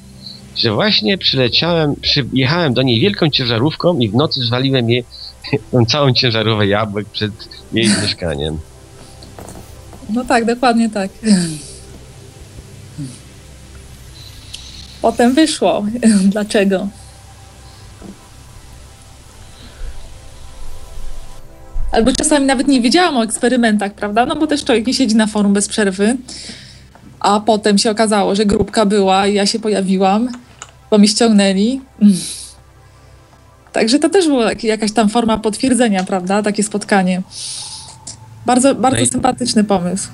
że 0.57 0.73
właśnie 0.73 1.19
przyleciałem, 1.19 1.95
przyjechałem 2.01 2.75
do 2.75 2.83
niej 2.83 3.01
wielką 3.01 3.31
ciężarówką 3.31 3.99
i 3.99 4.09
w 4.09 4.15
nocy 4.15 4.41
zwaliłem 4.41 4.91
jej 4.91 5.05
tą 5.73 5.85
całą 5.85 6.13
ciężarówkę 6.13 6.67
jabłek 6.67 7.07
przed 7.09 7.33
jej 7.73 7.89
mieszkaniem. 7.89 8.59
No 10.11 10.25
tak, 10.25 10.45
dokładnie 10.45 10.91
tak. 10.91 11.11
Potem 15.03 15.35
wyszło. 15.35 15.85
Dlaczego? 16.33 16.89
Albo 21.93 22.13
czasami 22.13 22.47
nawet 22.47 22.69
nie 22.69 22.81
wiedziałam 22.81 23.17
o 23.17 23.25
eksperymentach, 23.25 23.95
prawda? 23.95 24.27
No 24.27 24.37
bo 24.37 24.47
też 24.47 24.65
człowiek 24.65 24.87
nie 24.87 24.95
siedzi 24.95 25.17
na 25.17 25.27
forum 25.27 25.53
bez 25.53 25.69
przerwy. 25.69 26.17
A 27.21 27.41
potem 27.41 27.79
się 27.79 27.91
okazało, 27.91 28.35
że 28.35 28.47
grupka 28.47 28.87
była 28.87 29.27
i 29.27 29.35
ja 29.35 29.47
się 29.47 29.59
pojawiłam, 29.59 30.29
bo 30.91 30.99
mi 30.99 31.09
ściągnęli. 31.09 31.81
Także 33.77 33.99
to 33.99 34.09
też 34.09 34.27
była 34.27 34.51
jakaś 34.63 34.93
tam 34.93 35.09
forma 35.09 35.39
potwierdzenia, 35.39 36.05
prawda? 36.05 36.43
Takie 36.43 36.63
spotkanie. 36.63 37.23
Bardzo, 38.47 38.75
bardzo 38.75 39.01
No 39.01 39.07
sympatyczny 39.07 39.65
pomysł. 39.65 40.09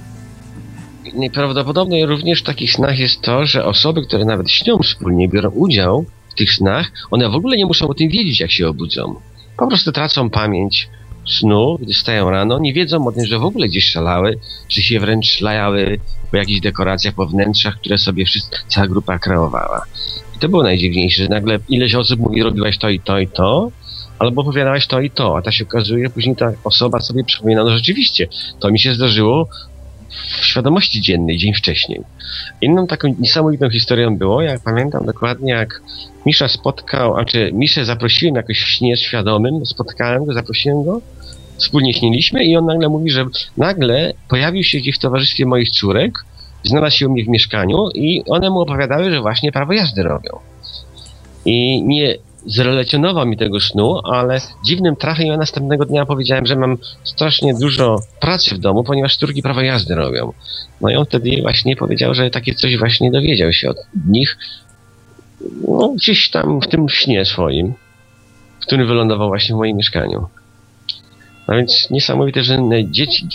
Nieprawdopodobne 1.15 2.07
również 2.07 2.41
w 2.41 2.45
takich 2.45 2.73
snach 2.73 2.99
jest 2.99 3.21
to, 3.21 3.47
że 3.47 3.65
osoby, 3.65 4.07
które 4.07 4.25
nawet 4.25 4.51
śnią 4.51 4.79
wspólnie, 4.79 5.29
biorą 5.29 5.51
udział 5.51 6.05
w 6.31 6.35
tych 6.35 6.53
snach, 6.53 6.93
one 7.11 7.29
w 7.29 7.35
ogóle 7.35 7.57
nie 7.57 7.67
muszą 7.67 7.89
o 7.89 7.95
tym 7.95 8.09
wiedzieć, 8.09 8.41
jak 8.41 8.51
się 8.51 8.69
obudzą. 8.69 9.15
Po 9.57 9.67
prostu 9.67 9.93
tracą 9.93 10.31
pamięć 10.31 10.89
snu, 11.27 11.79
gdy 11.81 11.95
stają 11.95 12.31
rano, 12.31 12.59
nie 12.59 12.73
wiedzą 12.73 13.07
o 13.07 13.13
tym, 13.13 13.27
że 13.27 13.39
w 13.39 13.45
ogóle 13.45 13.69
gdzieś 13.69 13.91
szalały, 13.91 14.39
czy 14.69 14.83
się 14.83 15.01
wręcz 15.01 15.27
szlajały 15.27 15.99
po 16.31 16.37
jakichś 16.37 16.61
dekoracjach, 16.61 17.15
po 17.15 17.27
wnętrzach, 17.27 17.77
które 17.77 17.99
sobie 17.99 18.25
wszyscy, 18.25 18.57
cała 18.69 18.87
grupa 18.87 19.19
kreowała. 19.19 19.85
I 20.37 20.39
to 20.39 20.49
było 20.49 20.63
najdziwniejsze, 20.63 21.23
że 21.23 21.29
nagle 21.29 21.59
ileś 21.69 21.95
osób 21.95 22.21
mówi, 22.21 22.43
robiłaś 22.43 22.79
to 22.79 22.91
i 22.91 23.01
to 23.01 23.19
i 23.19 23.29
to, 23.29 23.71
albo 24.19 24.43
opowiadałaś 24.43 24.87
to 24.87 25.01
i 25.01 25.11
to, 25.11 25.37
a 25.37 25.43
ta 25.43 25.53
się 25.53 25.65
okazuje, 25.65 26.11
później 26.11 26.37
ta 26.37 26.53
osoba 26.65 27.01
sobie 27.01 27.25
przypomina, 27.25 27.65
no 27.65 27.71
rzeczywiście, 27.71 28.29
to 28.61 28.71
mi 28.71 28.79
się 28.79 28.95
zdarzyło 28.95 29.49
w 30.41 30.47
świadomości 30.47 31.01
dziennej 31.01 31.37
dzień 31.37 31.55
wcześniej. 31.55 32.01
Inną 32.61 32.87
taką 32.87 33.15
niesamowitą 33.19 33.71
historią 33.71 34.17
było, 34.17 34.43
jak 34.43 34.61
pamiętam 34.61 35.07
dokładnie, 35.07 35.53
jak 35.53 35.83
Misza 36.27 36.49
spotkał, 36.49 37.17
a 37.17 37.25
czy 37.25 37.51
Miszę 37.53 37.85
zaprosiłem 37.85 38.35
jakoś 38.35 38.61
w 38.63 38.69
śnie 38.69 38.97
świadomym, 38.97 39.67
spotkałem 39.67 40.25
go, 40.25 40.33
zaprosiłem 40.33 40.85
go, 40.85 41.01
wspólnie 41.57 41.95
śniliśmy 41.95 42.45
i 42.45 42.57
on 42.57 42.67
nagle 42.67 42.89
mówi, 42.89 43.11
że 43.11 43.27
nagle 43.57 44.13
pojawił 44.29 44.63
się 44.63 44.79
gdzieś 44.79 44.97
w 44.97 45.01
towarzystwie 45.01 45.47
moich 45.47 45.71
córek, 45.71 46.25
znalazł 46.65 46.97
się 46.97 47.09
u 47.09 47.13
mnie 47.13 47.25
w 47.25 47.29
mieszkaniu 47.29 47.89
i 47.95 48.23
one 48.27 48.51
mu 48.51 48.61
opowiadały, 48.61 49.11
że 49.11 49.21
właśnie 49.21 49.53
prawo 49.53 49.73
jazdy 49.73 50.03
robią. 50.03 50.39
I 51.45 51.83
nie 51.83 52.17
zrelacjonował 52.47 53.27
mi 53.27 53.37
tego 53.37 53.61
snu, 53.61 53.99
ale 54.05 54.41
dziwnym 54.67 54.97
trafem 54.97 55.27
ja 55.27 55.37
następnego 55.37 55.85
dnia 55.85 56.07
powiedziałem, 56.07 56.47
że 56.47 56.57
mam 56.57 56.79
strasznie 57.05 57.55
dużo 57.55 57.97
pracy 58.21 58.55
w 58.55 58.59
domu, 58.59 58.85
ponieważ 58.85 59.17
córki 59.17 59.43
prawo 59.43 59.61
jazdy 59.61 59.95
robią. 59.95 60.33
No 60.81 60.91
i 60.91 60.97
on 60.97 61.05
wtedy 61.05 61.43
właśnie 61.43 61.77
powiedział, 61.77 62.15
że 62.15 62.31
takie 62.31 62.55
coś 62.55 62.79
właśnie 62.79 63.11
dowiedział 63.11 63.53
się 63.53 63.71
od 63.71 63.77
nich, 64.09 64.39
no 65.69 65.89
gdzieś 65.89 66.31
tam 66.31 66.61
w 66.61 66.69
tym 66.69 66.89
śnie 66.89 67.25
swoim, 67.25 67.75
w 68.61 68.67
którym 68.67 68.87
wylądował 68.87 69.29
właśnie 69.29 69.55
w 69.55 69.59
moim 69.59 69.77
mieszkaniu. 69.77 70.27
No 71.49 71.57
więc 71.57 71.91
niesamowite, 71.91 72.43
że 72.43 72.59
dzieci, 72.85 73.29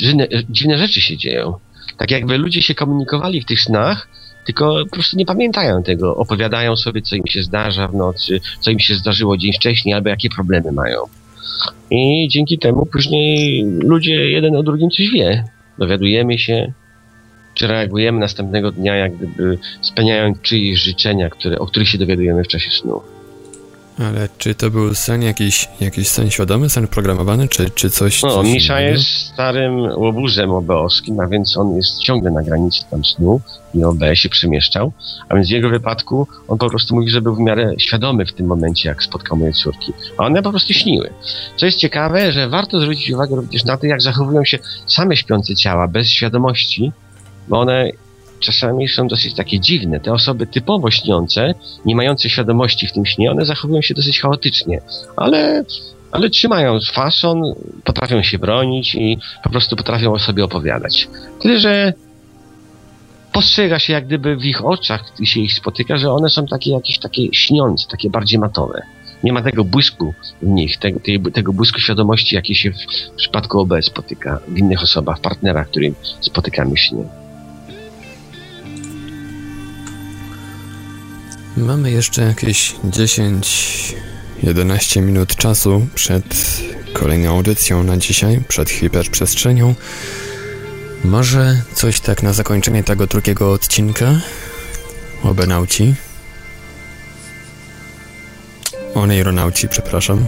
dziwne 0.49 0.77
rzeczy 0.77 1.01
się 1.01 1.17
dzieją. 1.17 1.53
Tak 1.97 2.11
jakby 2.11 2.37
ludzie 2.37 2.61
się 2.61 2.75
komunikowali 2.75 3.41
w 3.41 3.45
tych 3.45 3.61
snach, 3.61 4.07
tylko 4.47 4.83
po 4.85 4.91
prostu 4.91 5.17
nie 5.17 5.25
pamiętają 5.25 5.83
tego. 5.83 6.15
Opowiadają 6.15 6.75
sobie, 6.75 7.01
co 7.01 7.15
im 7.15 7.27
się 7.27 7.43
zdarza 7.43 7.87
w 7.87 7.95
nocy, 7.95 8.39
co 8.59 8.71
im 8.71 8.79
się 8.79 8.95
zdarzyło 8.95 9.37
dzień 9.37 9.53
wcześniej, 9.53 9.95
albo 9.95 10.09
jakie 10.09 10.29
problemy 10.29 10.71
mają. 10.71 10.99
I 11.91 12.27
dzięki 12.31 12.59
temu 12.59 12.85
później 12.85 13.63
ludzie 13.65 14.31
jeden 14.31 14.55
o 14.55 14.63
drugim 14.63 14.89
coś 14.89 15.09
wie. 15.09 15.43
Dowiadujemy 15.79 16.37
się, 16.37 16.73
czy 17.53 17.67
reagujemy 17.67 18.19
następnego 18.19 18.71
dnia, 18.71 18.95
jak 18.95 19.15
gdyby 19.15 19.57
spełniając 19.81 20.41
czyjeś 20.41 20.79
życzenia, 20.79 21.29
które, 21.29 21.59
o 21.59 21.65
których 21.65 21.89
się 21.89 21.97
dowiadujemy 21.97 22.43
w 22.43 22.47
czasie 22.47 22.71
snu. 22.71 23.01
Ale 23.99 24.29
czy 24.37 24.55
to 24.55 24.69
był 24.69 24.95
sen 24.95 25.21
jakiś, 25.21 25.69
jakiś 25.79 26.07
sen 26.07 26.31
świadomy, 26.31 26.69
sen 26.69 26.87
programowany, 26.87 27.47
czy, 27.47 27.69
czy 27.69 27.89
coś... 27.89 28.23
No, 28.23 28.29
coś 28.29 28.47
Misza 28.47 28.79
innego? 28.79 28.97
jest 28.97 29.09
starym 29.09 29.79
łobuzem 29.79 30.51
obeoskim, 30.51 31.19
a 31.19 31.27
więc 31.27 31.57
on 31.57 31.75
jest 31.75 31.99
ciągle 31.99 32.31
na 32.31 32.43
granicy 32.43 32.85
tam 32.91 33.05
snu 33.05 33.41
i 33.73 33.83
OB 33.83 33.99
się 34.13 34.29
przemieszczał. 34.29 34.91
A 35.29 35.35
więc 35.35 35.47
w 35.47 35.51
jego 35.51 35.69
wypadku 35.69 36.27
on 36.47 36.57
po 36.57 36.69
prostu 36.69 36.95
mówi, 36.95 37.09
że 37.09 37.21
był 37.21 37.35
w 37.35 37.39
miarę 37.39 37.73
świadomy 37.77 38.25
w 38.25 38.33
tym 38.33 38.45
momencie, 38.45 38.89
jak 38.89 39.03
spotkał 39.03 39.37
moje 39.37 39.53
córki. 39.53 39.93
A 40.17 40.25
one 40.25 40.43
po 40.43 40.49
prostu 40.49 40.73
śniły. 40.73 41.09
Co 41.55 41.65
jest 41.65 41.77
ciekawe, 41.77 42.31
że 42.31 42.49
warto 42.49 42.81
zwrócić 42.81 43.11
uwagę 43.11 43.35
również 43.35 43.65
na 43.65 43.77
to, 43.77 43.85
jak 43.85 44.01
zachowują 44.01 44.45
się 44.45 44.59
same 44.87 45.17
śpiące 45.17 45.55
ciała 45.55 45.87
bez 45.87 46.09
świadomości, 46.09 46.91
bo 47.47 47.59
one 47.59 47.91
czasami 48.39 48.87
są 48.87 49.07
dosyć 49.07 49.33
takie 49.33 49.59
dziwne. 49.59 49.99
Te 49.99 50.13
osoby 50.13 50.47
typowo 50.47 50.91
śniące, 50.91 51.53
nie 51.85 51.95
mające 51.95 52.29
świadomości 52.29 52.87
w 52.87 52.93
tym 52.93 53.05
śnie, 53.05 53.31
one 53.31 53.45
zachowują 53.45 53.81
się 53.81 53.93
dosyć 53.93 54.21
chaotycznie, 54.21 54.81
ale, 55.15 55.63
ale 56.11 56.29
trzymają 56.29 56.79
fason, 56.93 57.41
potrafią 57.83 58.23
się 58.23 58.39
bronić 58.39 58.95
i 58.95 59.17
po 59.43 59.49
prostu 59.49 59.75
potrafią 59.75 60.13
o 60.13 60.19
sobie 60.19 60.43
opowiadać. 60.43 61.07
Tyle, 61.39 61.59
że 61.59 61.93
postrzega 63.31 63.79
się 63.79 63.93
jak 63.93 64.05
gdyby 64.05 64.35
w 64.35 64.45
ich 64.45 64.65
oczach, 64.65 65.03
gdy 65.15 65.25
się 65.25 65.39
ich 65.39 65.53
spotyka, 65.53 65.97
że 65.97 66.11
one 66.11 66.29
są 66.29 66.45
takie 66.45 66.71
jakieś 66.71 66.99
takie 66.99 67.33
śniące, 67.33 67.87
takie 67.87 68.09
bardziej 68.09 68.39
matowe. 68.39 68.81
Nie 69.23 69.33
ma 69.33 69.41
tego 69.41 69.63
błysku 69.63 70.13
w 70.41 70.47
nich, 70.47 70.77
tego, 70.77 70.99
tego 71.33 71.53
błysku 71.53 71.79
świadomości, 71.79 72.35
jaki 72.35 72.55
się 72.55 72.71
w, 72.71 72.75
w 73.13 73.15
przypadku 73.15 73.59
OB 73.59 73.73
spotyka 73.81 74.39
w 74.47 74.57
innych 74.57 74.83
osobach, 74.83 75.19
partnerach, 75.19 75.69
którym 75.69 75.95
spotykamy 76.21 76.75
w 76.75 76.79
śnie. 76.79 77.26
Mamy 81.57 81.91
jeszcze 81.91 82.21
jakieś 82.21 82.75
10-11 84.43 85.01
minut 85.01 85.35
czasu 85.35 85.87
przed 85.95 86.23
kolejną 86.93 87.29
audycją 87.29 87.83
na 87.83 87.97
dzisiaj, 87.97 88.41
przed 88.47 88.69
hiperprzestrzenią. 88.69 89.75
Może 91.03 91.61
coś 91.73 91.99
tak 91.99 92.23
na 92.23 92.33
zakończenie 92.33 92.83
tego 92.83 93.07
drugiego 93.07 93.51
odcinka? 93.51 94.19
Obenauci? 95.23 95.95
Oneironauci, 98.93 99.67
przepraszam. 99.67 100.25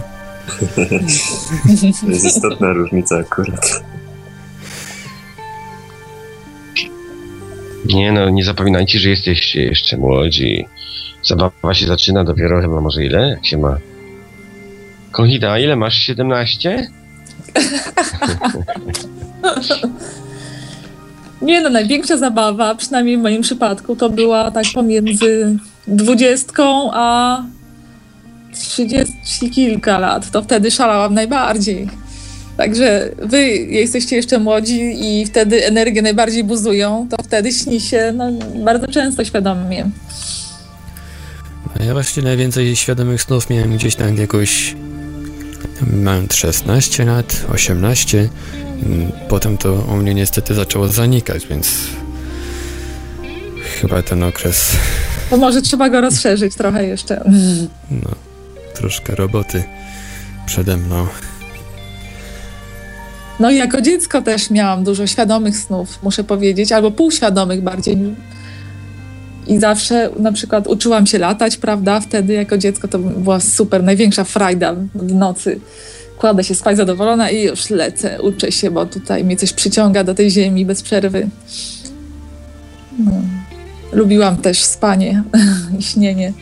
To 2.00 2.10
jest 2.10 2.24
istotna 2.24 2.72
różnica 2.72 3.16
akurat. 3.16 3.84
Nie 7.84 8.12
no, 8.12 8.30
nie 8.30 8.44
zapominajcie, 8.44 8.98
że 8.98 9.08
jesteście 9.08 9.62
jeszcze 9.62 9.96
młodzi. 9.96 10.66
Zabawa 11.24 11.74
się 11.74 11.86
zaczyna 11.86 12.24
dopiero 12.24 12.60
chyba 12.60 12.80
może 12.80 13.04
ile? 13.04 13.28
Jak 13.28 13.46
się 13.46 13.58
ma? 13.58 13.78
Konhida, 15.12 15.58
ile 15.58 15.76
masz? 15.76 15.94
17? 15.94 16.88
Nie 21.42 21.60
no, 21.60 21.70
największa 21.70 22.16
zabawa, 22.16 22.74
przynajmniej 22.74 23.18
w 23.18 23.20
moim 23.20 23.42
przypadku, 23.42 23.96
to 23.96 24.10
była 24.10 24.50
tak 24.50 24.64
pomiędzy 24.74 25.56
dwudziestką 25.86 26.90
a 26.92 27.42
trzydzieści 28.54 29.50
kilka 29.50 29.98
lat. 29.98 30.30
To 30.30 30.42
wtedy 30.42 30.70
szalałam 30.70 31.14
najbardziej. 31.14 31.88
Także 32.56 33.08
wy 33.22 33.48
jesteście 33.56 34.16
jeszcze 34.16 34.38
młodzi 34.38 34.96
i 35.00 35.26
wtedy 35.26 35.66
energie 35.66 36.02
najbardziej 36.02 36.44
buzują, 36.44 37.06
to 37.10 37.22
wtedy 37.22 37.52
śni 37.52 37.80
się 37.80 38.12
no, 38.16 38.24
bardzo 38.64 38.88
często 38.88 39.24
świadomie. 39.24 39.90
Ja 41.86 41.92
właśnie 41.92 42.22
najwięcej 42.22 42.76
świadomych 42.76 43.22
snów 43.22 43.50
miałem 43.50 43.76
gdzieś 43.76 43.96
tam 43.96 44.16
jakoś 44.16 44.74
mając 45.92 46.34
16 46.34 47.04
lat, 47.04 47.46
18. 47.54 48.28
Mm, 48.82 49.12
Potem 49.28 49.58
to 49.58 49.72
u 49.72 49.96
mnie 49.96 50.14
niestety 50.14 50.54
zaczęło 50.54 50.88
zanikać, 50.88 51.46
więc 51.46 51.68
chyba 53.80 54.02
ten 54.02 54.22
okres, 54.22 54.72
To 55.30 55.36
może 55.36 55.62
trzeba 55.62 55.90
go 55.90 56.00
rozszerzyć 56.00 56.54
trochę 56.54 56.86
jeszcze. 56.86 57.24
no, 57.90 58.10
troszkę 58.74 59.14
roboty 59.14 59.64
przede 60.46 60.76
mną. 60.76 61.06
No 63.40 63.50
i 63.50 63.56
jako 63.56 63.80
dziecko 63.80 64.22
też 64.22 64.50
miałam 64.50 64.84
dużo 64.84 65.06
świadomych 65.06 65.56
snów, 65.56 65.98
muszę 66.02 66.24
powiedzieć, 66.24 66.72
albo 66.72 66.90
półświadomych 66.90 67.62
bardziej. 67.62 67.96
I 69.46 69.58
zawsze 69.58 70.10
na 70.18 70.32
przykład 70.32 70.66
uczyłam 70.66 71.06
się 71.06 71.18
latać, 71.18 71.56
prawda? 71.56 72.00
Wtedy 72.00 72.32
jako 72.32 72.58
dziecko 72.58 72.88
to 72.88 72.98
była 72.98 73.40
super, 73.40 73.82
największa 73.82 74.24
frajda 74.24 74.74
w 74.94 75.14
nocy. 75.14 75.60
Kładę 76.18 76.44
się 76.44 76.54
spać 76.54 76.76
zadowolona 76.76 77.30
i 77.30 77.42
już 77.42 77.70
lecę, 77.70 78.22
uczę 78.22 78.52
się, 78.52 78.70
bo 78.70 78.86
tutaj 78.86 79.24
mnie 79.24 79.36
coś 79.36 79.52
przyciąga 79.52 80.04
do 80.04 80.14
tej 80.14 80.30
ziemi 80.30 80.66
bez 80.66 80.82
przerwy. 80.82 81.28
No. 82.98 83.12
Lubiłam 83.92 84.36
też 84.36 84.62
spanie 84.62 85.22
i 85.78 85.82
śnienie. 85.82 86.32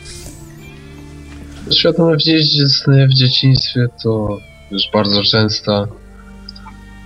Wzięcie 2.17 2.67
sny 2.67 3.07
w 3.07 3.13
dzieciństwie 3.13 3.87
to 4.03 4.37
już 4.71 4.83
bardzo 4.93 5.23
częsta. 5.23 5.87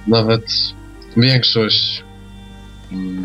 Nawet 0.08 0.44
większość 1.18 2.04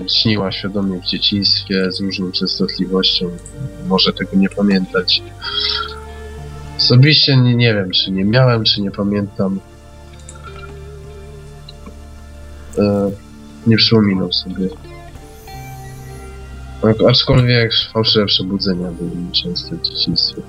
śniła 0.09 0.53
świadomie 0.53 1.01
w 1.01 1.05
dzieciństwie 1.05 1.93
z 1.93 2.01
różną 2.01 2.33
częstotliwością. 2.33 3.31
Może 3.87 4.13
tego 4.13 4.37
nie 4.37 4.49
pamiętać. 4.49 5.23
Osobiście 6.79 7.37
nie, 7.37 7.55
nie 7.55 7.75
wiem, 7.75 7.91
czy 7.91 8.11
nie 8.11 8.25
miałem, 8.25 8.65
czy 8.65 8.81
nie 8.81 8.91
pamiętam. 8.91 9.61
E, 12.79 13.11
nie 13.67 13.77
przypominam 13.77 14.33
sobie. 14.33 14.69
Aczkolwiek 17.09 17.73
fałszywe 17.93 18.27
przebudzenia 18.27 18.91
były 18.91 19.11
często 19.33 19.77
w 19.77 19.83
dzieciństwie. 19.83 20.43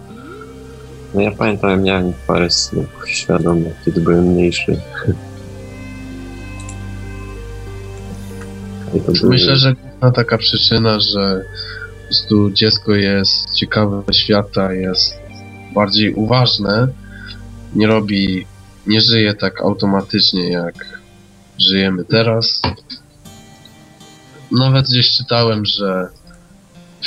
No 1.13 1.21
ja 1.21 1.31
pamiętam, 1.31 1.83
miałem 1.83 2.13
parę 2.27 2.49
snów 2.49 2.85
świadomych, 3.05 3.73
kiedy 3.85 4.01
byłem 4.01 4.23
mniejszy. 4.23 4.81
Myślę, 9.23 9.55
że 9.55 9.73
główna 9.73 10.11
taka 10.11 10.37
przyczyna, 10.37 10.99
że 10.99 11.45
po 12.01 12.07
prostu 12.07 12.51
dziecko 12.51 12.95
jest 12.95 13.53
ciekawe 13.53 14.03
świata, 14.13 14.73
jest 14.73 15.19
bardziej 15.73 16.13
uważne, 16.13 16.87
nie 17.75 17.87
robi, 17.87 18.45
nie 18.87 19.01
żyje 19.01 19.33
tak 19.33 19.61
automatycznie 19.61 20.49
jak 20.49 20.99
żyjemy 21.59 22.05
teraz. 22.05 22.61
Nawet 24.51 24.85
gdzieś 24.85 25.17
czytałem, 25.17 25.65
że 25.65 26.07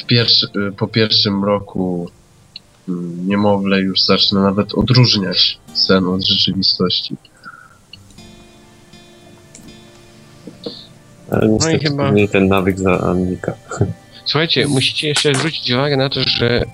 pierwszy, 0.06 0.46
po 0.76 0.88
pierwszym 0.88 1.44
roku 1.44 2.10
mm, 2.88 3.28
niemowlę 3.28 3.80
już 3.80 4.00
zaczyna 4.00 4.42
nawet 4.42 4.74
odróżniać 4.74 5.58
sen 5.74 6.06
od 6.06 6.26
rzeczywistości. 6.26 7.16
Ale 11.32 11.48
niestety 11.48 11.78
chyba- 11.78 12.12
chyba... 12.12 12.32
ten 12.32 12.48
nawyk 12.48 12.78
za 12.78 13.00
Annika. 13.00 13.54
Słuchajcie, 14.24 14.68
musicie 14.68 15.08
jeszcze 15.08 15.34
zwrócić 15.34 15.70
uwagę 15.70 15.96
na 15.96 16.08
to, 16.08 16.20
że 16.26 16.64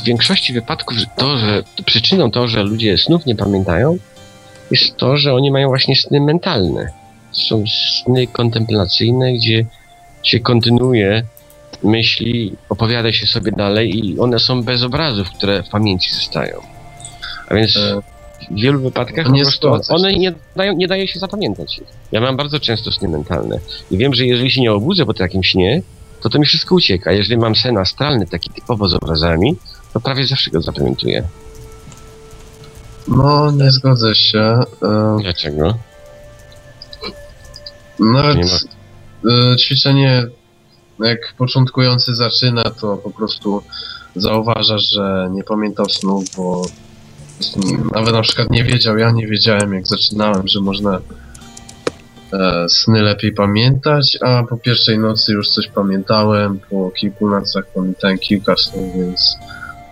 w 0.00 0.04
większości 0.04 0.52
wypadków 0.52 0.96
to, 1.16 1.38
że 1.38 1.62
przyczyną 1.86 2.30
to, 2.30 2.48
że 2.48 2.62
ludzie 2.62 2.98
snów 2.98 3.26
nie 3.26 3.36
pamiętają, 3.36 3.98
jest 4.70 4.96
to, 4.96 5.16
że 5.16 5.34
oni 5.34 5.50
mają 5.50 5.68
właśnie 5.68 5.96
sny 5.96 6.20
mentalne. 6.20 6.90
Są 7.32 7.64
sny 8.04 8.26
kontemplacyjne, 8.26 9.32
gdzie 9.32 9.64
się 10.22 10.40
kontynuuje 10.40 11.22
myśli, 11.82 12.56
opowiada 12.68 13.12
się 13.12 13.26
sobie 13.26 13.52
dalej 13.52 14.06
i 14.06 14.18
one 14.18 14.38
są 14.38 14.62
bez 14.62 14.82
obrazów, 14.82 15.30
które 15.30 15.62
w 15.62 15.68
pamięci 15.68 16.14
zostają. 16.14 16.60
A 17.48 17.54
więc 17.54 17.76
E, 17.76 18.00
w 18.50 18.60
wielu 18.60 18.80
wypadkach 18.80 19.28
nie 19.30 19.44
one 19.88 20.12
nie, 20.12 20.34
dają, 20.56 20.76
nie 20.76 20.88
daje 20.88 21.08
się 21.08 21.18
zapamiętać. 21.18 21.80
Ja 22.12 22.20
mam 22.20 22.36
bardzo 22.36 22.60
często 22.60 22.92
sny 22.92 23.08
mentalne 23.08 23.58
i 23.90 23.98
wiem, 23.98 24.14
że 24.14 24.26
jeżeli 24.26 24.50
się 24.50 24.60
nie 24.60 24.72
obudzę 24.72 25.06
po 25.06 25.14
takim 25.14 25.42
śnie, 25.42 25.82
to 26.20 26.28
to 26.28 26.38
mi 26.38 26.46
wszystko 26.46 26.74
ucieka. 26.74 27.12
Jeżeli 27.12 27.40
mam 27.40 27.56
sen 27.56 27.78
astralny, 27.78 28.26
taki 28.26 28.50
typowo 28.50 28.88
z 28.88 28.94
obrazami, 28.94 29.56
to 29.92 30.00
prawie 30.00 30.26
zawsze 30.26 30.50
go 30.50 30.62
zapamiętuję. 30.62 31.28
No, 33.08 33.50
nie 33.50 33.70
zgodzę 33.70 34.14
się. 34.14 34.38
E, 34.82 35.16
Dlaczego? 35.22 35.74
Nawet 37.98 38.36
Nie 38.36 39.52
y, 39.52 39.56
ćwiczenie, 39.56 40.26
jak 41.00 41.34
początkujący 41.38 42.14
zaczyna, 42.14 42.62
to 42.62 42.96
po 42.96 43.10
prostu 43.10 43.62
zauważa, 44.16 44.78
że 44.78 45.28
nie 45.32 45.44
pamiętał 45.44 45.88
snu, 45.88 46.24
bo 46.36 46.62
nawet 47.94 48.12
na 48.14 48.22
przykład 48.22 48.50
nie 48.50 48.64
wiedział, 48.64 48.98
ja 48.98 49.10
nie 49.10 49.26
wiedziałem 49.26 49.74
jak 49.74 49.86
zaczynałem, 49.86 50.48
że 50.48 50.60
można 50.60 50.98
e, 52.32 52.68
sny 52.68 53.02
lepiej 53.02 53.32
pamiętać, 53.32 54.18
a 54.20 54.42
po 54.42 54.56
pierwszej 54.56 54.98
nocy 54.98 55.32
już 55.32 55.48
coś 55.48 55.68
pamiętałem, 55.68 56.58
po 56.70 56.90
kilku 56.90 57.30
nocach 57.30 57.64
pamiętałem 57.74 58.18
kilka 58.18 58.56
snów, 58.56 58.94
więc 58.96 59.36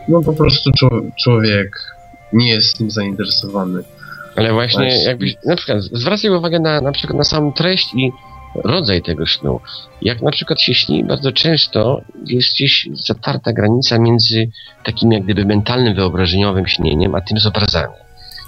no 0.09 0.23
po 0.23 0.33
prostu 0.33 0.71
czło- 0.71 1.11
człowiek 1.23 1.71
nie 2.33 2.49
jest 2.49 2.79
tym 2.79 2.91
zainteresowany. 2.91 3.83
Ale 4.37 4.53
właśnie, 4.53 4.85
Właśnie. 4.85 5.05
jakbyś, 5.05 5.37
na 5.47 5.57
przykład, 5.57 5.83
zwracaj 5.83 6.31
uwagę 6.31 6.61
na, 6.61 6.81
na 6.81 6.93
przykład 6.93 7.19
na 7.19 7.25
samą 7.25 7.53
treść 7.53 7.95
i 7.95 8.13
rodzaj 8.65 9.03
tego 9.03 9.27
snu. 9.27 9.61
Jak 10.03 10.23
na 10.23 10.31
przykład 10.31 10.61
się 10.61 10.75
śni, 10.75 11.05
bardzo 11.05 11.33
często 11.33 12.01
jest 12.27 12.55
gdzieś 12.55 12.89
zatarta 12.93 13.53
granica 13.53 13.99
między 13.99 14.51
takim 14.85 15.13
jak 15.13 15.23
gdyby 15.25 15.45
mentalnym, 15.45 15.95
wyobrażeniowym 15.95 16.67
śnieniem, 16.67 17.15
a 17.15 17.21
tym 17.21 17.41
z 17.41 17.47
obrazami. 17.47 17.95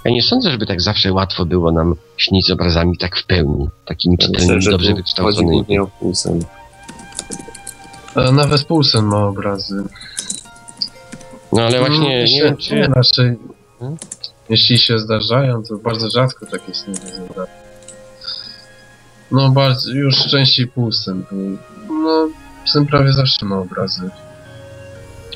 Ja 0.05 0.11
nie 0.11 0.21
sądzę, 0.21 0.51
żeby 0.51 0.65
tak 0.65 0.81
zawsze 0.81 1.13
łatwo 1.13 1.45
było 1.45 1.71
nam 1.71 1.95
śnić 2.17 2.45
z 2.47 2.51
obrazami 2.51 2.97
tak 2.97 3.15
w 3.17 3.25
pełni, 3.25 3.67
takimi 3.85 4.17
czytelnymi, 4.17 4.65
dobrze 4.65 4.93
wykształconymi. 4.93 5.51
głównie 5.51 5.81
o 5.81 5.87
pulsem. 5.87 6.39
E, 8.15 8.31
nawet 8.31 8.63
pulsem 8.63 9.05
ma 9.07 9.27
obrazy. 9.27 9.83
No 11.53 11.61
ale 11.61 11.79
właśnie, 11.79 12.15
Mm, 12.15 12.25
nie 12.25 12.43
wiem 12.43 12.57
czy... 12.57 12.75
Nie. 12.75 12.89
Hmm? 13.79 13.97
Jeśli 14.49 14.77
się 14.77 14.99
zdarzają, 14.99 15.63
to 15.63 15.77
bardzo 15.77 16.09
rzadko 16.09 16.45
takie 16.45 16.73
sny 16.73 16.95
zdarzają. 16.95 17.60
No, 19.31 19.49
bardzo, 19.49 19.91
już 19.91 20.15
częściej 20.27 20.67
pulsem. 20.67 21.25
bo, 21.31 21.37
No, 21.93 22.29
syn 22.65 22.85
prawie 22.85 23.13
zawsze 23.13 23.45
ma 23.45 23.57
obrazy. 23.57 24.09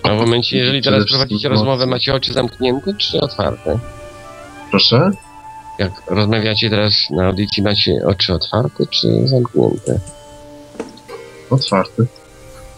A 0.03 0.09
w 0.09 0.17
momencie, 0.17 0.57
jeżeli 0.57 0.81
teraz 0.81 1.05
prowadzicie 1.09 1.49
rozmowę, 1.49 1.85
macie 1.85 2.13
oczy 2.13 2.33
zamknięte 2.33 2.93
czy 2.93 3.19
otwarte? 3.19 3.79
Proszę? 4.71 5.11
Jak 5.79 5.91
rozmawiacie 6.07 6.69
teraz 6.69 6.93
na 7.09 7.25
audycji, 7.25 7.63
macie 7.63 7.91
oczy 8.07 8.33
otwarte 8.33 8.87
czy 8.87 9.27
zamknięte? 9.27 9.99
Otwarty. 11.49 12.07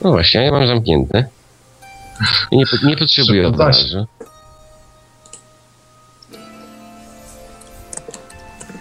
No 0.02 0.12
właśnie, 0.12 0.42
ja 0.46 0.52
mam 0.52 0.68
zamknięte. 0.68 1.26
I 2.52 2.58
nie, 2.58 2.66
nie 2.84 2.98
potrzebuję 3.04 3.48
obrazu. 3.48 4.06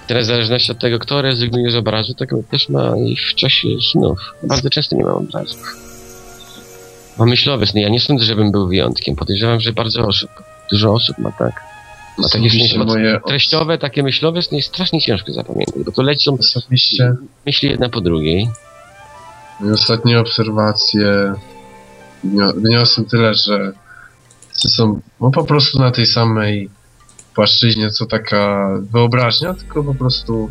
Teraz 0.06 0.24
w 0.24 0.26
zależności 0.26 0.72
od 0.72 0.78
tego, 0.78 0.98
kto 0.98 1.22
rezygnuje 1.22 1.70
z 1.70 1.76
obrazu, 1.76 2.14
tak 2.14 2.30
też 2.50 2.68
ma 2.68 2.96
ich 2.98 3.20
w 3.20 3.34
czasie 3.34 3.68
snów. 3.92 4.18
Bardzo 4.42 4.70
często 4.70 4.96
nie 4.96 5.04
mam 5.04 5.14
obrazów. 5.14 5.76
Mam 7.18 7.28
myślowe 7.28 7.66
sny. 7.66 7.80
Ja 7.80 7.88
nie 7.88 8.00
sądzę, 8.00 8.24
żebym 8.24 8.52
był 8.52 8.68
wyjątkiem. 8.68 9.16
Podejrzewam, 9.16 9.60
że 9.60 9.72
bardzo 9.72 10.06
osób, 10.06 10.30
dużo 10.70 10.92
osób 10.92 11.18
ma 11.18 11.32
tak. 11.32 11.64
Ma 12.18 12.28
takie 12.28 12.50
sny 12.50 12.84
moje, 12.84 13.20
treściowe, 13.26 13.78
takie 13.78 14.02
myślowe 14.02 14.42
sny 14.42 14.56
jest 14.56 14.68
strasznie 14.68 15.00
ciężko 15.00 15.32
zapamiętać, 15.32 15.82
bo 15.84 15.92
to 15.92 16.02
lecą 16.02 16.38
osobiście 16.40 17.14
myśli 17.46 17.70
jedna 17.70 17.88
po 17.88 18.00
drugiej. 18.00 18.48
moje 19.60 19.72
ostatnie 19.72 20.20
obserwacje 20.20 21.34
wyniosłem 22.56 23.06
tyle, 23.06 23.34
że 23.34 23.72
są 24.52 25.00
no, 25.20 25.30
po 25.30 25.44
prostu 25.44 25.78
na 25.78 25.90
tej 25.90 26.06
samej 26.06 26.70
płaszczyźnie, 27.36 27.90
co 27.90 28.06
taka 28.06 28.68
wyobraźnia, 28.92 29.54
tylko 29.54 29.84
po 29.84 29.94
prostu 29.94 30.50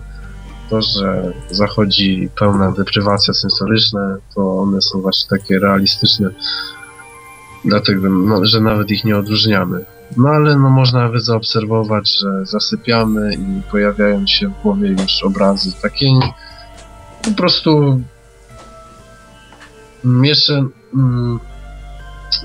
to, 0.69 0.81
że 0.81 1.33
zachodzi 1.51 2.29
pełna 2.39 2.71
deprywacja 2.71 3.33
sensoryczna, 3.33 4.17
to 4.35 4.57
one 4.57 4.81
są 4.81 5.01
właśnie 5.01 5.29
takie 5.37 5.59
realistyczne. 5.59 6.29
Dlatego, 7.65 8.09
no, 8.09 8.45
że 8.45 8.61
nawet 8.61 8.91
ich 8.91 9.05
nie 9.05 9.17
odróżniamy. 9.17 9.85
No 10.17 10.29
ale 10.29 10.57
no, 10.57 10.69
można 10.69 10.99
nawet 10.99 11.23
zaobserwować, 11.23 12.19
że 12.19 12.45
zasypiamy 12.45 13.33
i 13.33 13.71
pojawiają 13.71 14.27
się 14.27 14.47
w 14.47 14.61
głowie 14.61 14.89
już 14.89 15.23
obrazy 15.23 15.71
takie 15.81 16.07
po 17.23 17.31
prostu 17.31 18.01
jeszcze 20.23 20.67
mm, 20.93 21.39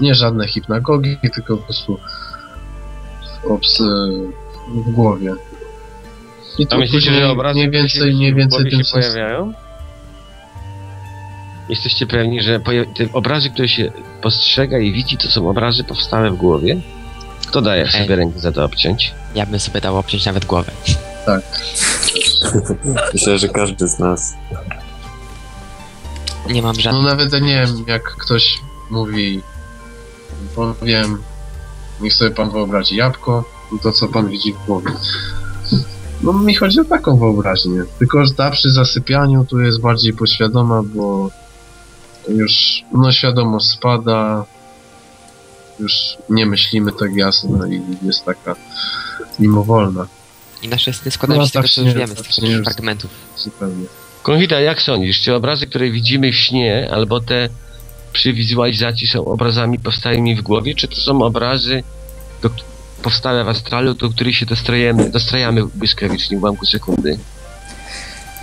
nie 0.00 0.14
żadne 0.14 0.48
hipnagogi, 0.48 1.18
tylko 1.34 1.56
po 1.56 1.62
prostu 1.62 1.98
obs, 3.48 3.82
w 4.68 4.90
głowie. 4.90 5.34
I 6.58 6.66
A 6.70 6.76
myślicie, 6.78 7.06
później 7.06 7.20
że 7.20 7.30
obrazy 7.30 7.54
mniej 7.54 7.70
więcej, 7.70 8.14
mniej 8.14 8.34
więcej 8.34 8.70
tym 8.70 8.84
się 8.84 8.92
pojawiają? 8.92 9.52
Jesteście 11.68 12.06
pewni, 12.06 12.42
że 12.42 12.60
te 12.96 13.12
obrazy, 13.12 13.50
które 13.50 13.68
się 13.68 13.92
postrzega 14.22 14.78
i 14.78 14.92
widzi, 14.92 15.16
to 15.16 15.28
są 15.28 15.50
obrazy 15.50 15.84
powstałe 15.84 16.30
w 16.30 16.36
głowie? 16.36 16.80
Kto 17.46 17.62
daje 17.62 17.82
Ej. 17.84 17.90
sobie 17.90 18.16
rękę 18.16 18.38
za 18.40 18.52
to 18.52 18.64
obciąć? 18.64 19.14
Ja 19.34 19.46
bym 19.46 19.60
sobie 19.60 19.80
dał 19.80 19.96
obciąć 19.98 20.26
nawet 20.26 20.44
głowę. 20.44 20.72
Tak. 21.26 21.42
Myślę, 23.14 23.38
że 23.38 23.48
każdy 23.48 23.88
z 23.88 23.98
nas. 23.98 24.34
Nie 26.48 26.62
mam 26.62 26.76
No 26.76 26.82
żadnych... 26.82 27.04
nawet 27.04 27.32
ja 27.32 27.38
nie 27.38 27.66
wiem, 27.66 27.84
jak 27.86 28.02
ktoś 28.02 28.58
mówi, 28.90 29.40
powiem, 30.54 31.22
niech 32.00 32.14
sobie 32.14 32.30
pan 32.30 32.50
wyobrazi 32.50 32.96
jabłko, 32.96 33.44
no 33.72 33.78
to 33.82 33.92
co 33.92 34.08
pan 34.08 34.28
widzi 34.28 34.52
w 34.52 34.66
głowie. 34.66 34.90
No 36.22 36.32
mi 36.32 36.54
chodzi 36.54 36.80
o 36.80 36.84
taką 36.84 37.18
wyobraźnię. 37.18 37.82
Tylko, 37.98 38.26
że 38.26 38.34
ta 38.34 38.50
przy 38.50 38.70
zasypianiu 38.70 39.44
tu 39.44 39.60
jest 39.60 39.80
bardziej 39.80 40.12
podświadoma, 40.12 40.82
bo 40.82 41.30
już 42.28 42.82
no 42.92 43.12
świadomość 43.12 43.66
spada, 43.66 44.44
już 45.80 45.92
nie 46.30 46.46
myślimy 46.46 46.92
tak 46.92 47.16
jasno 47.16 47.66
i 47.66 47.80
jest 48.02 48.24
taka 48.24 48.56
mimowolna. 49.38 50.06
I 50.62 50.68
nasze 50.68 50.92
sny 50.92 51.10
składają 51.10 51.40
No, 51.40 51.46
się 51.46 51.50
z 51.50 51.52
tego, 51.52 51.62
tak 51.62 51.72
co 51.72 51.80
nie- 51.82 51.86
już 51.88 51.96
wiemy, 51.98 52.12
z 52.12 52.16
tak 52.16 52.26
tych 52.26 52.38
nie 52.44 52.62
fragmentów. 52.62 53.10
Zupełnie. 53.36 53.84
Konchita, 54.22 54.60
jak 54.60 54.82
sądzisz, 54.82 55.20
czy 55.20 55.34
obrazy, 55.34 55.66
które 55.66 55.90
widzimy 55.90 56.32
w 56.32 56.36
śnie, 56.36 56.90
albo 56.92 57.20
te 57.20 57.48
przy 58.12 58.32
wizualizacji 58.32 59.06
są 59.06 59.24
obrazami 59.24 59.78
powstałymi 59.78 60.36
w 60.36 60.42
głowie, 60.42 60.74
czy 60.74 60.88
to 60.88 60.96
są 60.96 61.22
obrazy 61.22 61.82
do, 62.42 62.50
powstałe 63.02 63.44
w 63.44 63.48
astralu, 63.48 63.94
do 63.94 64.10
których 64.10 64.36
się 64.36 64.46
dostrajemy, 64.46 65.10
dostrajamy 65.10 65.66
błyskawicznie 65.74 66.38
w 66.38 66.42
ułamku 66.42 66.66
sekundy? 66.66 67.18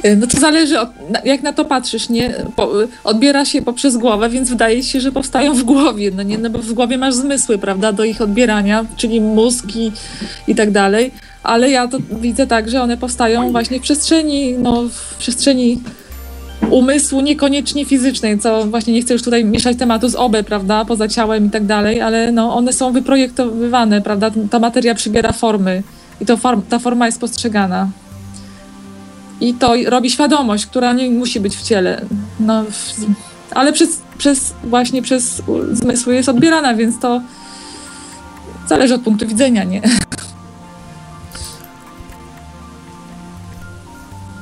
Y, 0.05 0.15
No 0.15 0.27
to 0.27 0.39
zależy, 0.39 0.79
od, 0.79 0.89
jak 1.25 1.43
na 1.43 1.53
to 1.53 1.65
patrzysz, 1.65 2.09
nie? 2.09 2.35
Po, 2.55 2.71
odbiera 3.03 3.45
się 3.45 3.61
poprzez 3.61 3.97
głowę, 3.97 4.29
więc 4.29 4.49
wydaje 4.49 4.83
się, 4.83 5.01
że 5.01 5.11
powstają 5.11 5.53
w 5.53 5.63
głowie, 5.63 6.11
no 6.15 6.23
nie? 6.23 6.37
No 6.37 6.49
bo 6.49 6.59
w 6.59 6.73
głowie 6.73 6.97
masz 6.97 7.15
zmysły, 7.15 7.57
prawda, 7.57 7.91
do 7.91 8.03
ich 8.03 8.21
odbierania, 8.21 8.85
czyli 8.97 9.21
mózg 9.21 9.65
i, 9.75 9.91
i 10.47 10.55
tak 10.55 10.71
dalej, 10.71 11.11
ale 11.43 11.69
ja 11.69 11.87
to 11.87 11.97
widzę 12.21 12.47
tak, 12.47 12.69
że 12.69 12.81
one 12.81 12.97
powstają 12.97 13.51
właśnie 13.51 13.79
w 13.79 13.81
przestrzeni, 13.81 14.53
no 14.53 14.83
w 14.89 15.15
przestrzeni 15.17 15.81
umysłu, 16.69 17.21
niekoniecznie 17.21 17.85
fizycznej, 17.85 18.39
co 18.39 18.65
właśnie 18.65 18.93
nie 18.93 19.01
chcę 19.01 19.13
już 19.13 19.23
tutaj 19.23 19.45
mieszać 19.45 19.77
tematu 19.77 20.09
z 20.09 20.15
OBE, 20.15 20.43
prawda, 20.43 20.85
poza 20.85 21.07
ciałem 21.07 21.45
i 21.45 21.49
tak 21.49 21.65
dalej, 21.65 22.01
ale 22.01 22.31
no 22.31 22.55
one 22.55 22.73
są 22.73 22.91
wyprojektowywane, 22.91 24.01
prawda, 24.01 24.31
ta 24.49 24.59
materia 24.59 24.95
przybiera 24.95 25.31
formy 25.31 25.83
i 26.21 26.25
to 26.25 26.37
form, 26.37 26.61
ta 26.61 26.79
forma 26.79 27.05
jest 27.05 27.19
postrzegana. 27.19 27.89
I 29.41 29.53
to 29.53 29.73
robi 29.85 30.09
świadomość, 30.09 30.65
która 30.65 30.93
nie 30.93 31.09
musi 31.09 31.39
być 31.39 31.55
w 31.55 31.61
ciele. 31.61 32.01
No, 32.39 32.63
w, 32.63 32.95
ale 33.51 33.73
przez, 33.73 34.01
przez 34.17 34.53
właśnie 34.63 35.01
przez 35.01 35.41
zmysły 35.71 36.15
jest 36.15 36.29
odbierana, 36.29 36.73
więc 36.73 36.99
to 36.99 37.21
zależy 38.67 38.93
od 38.95 39.01
punktu 39.01 39.27
widzenia, 39.27 39.63
nie? 39.63 39.81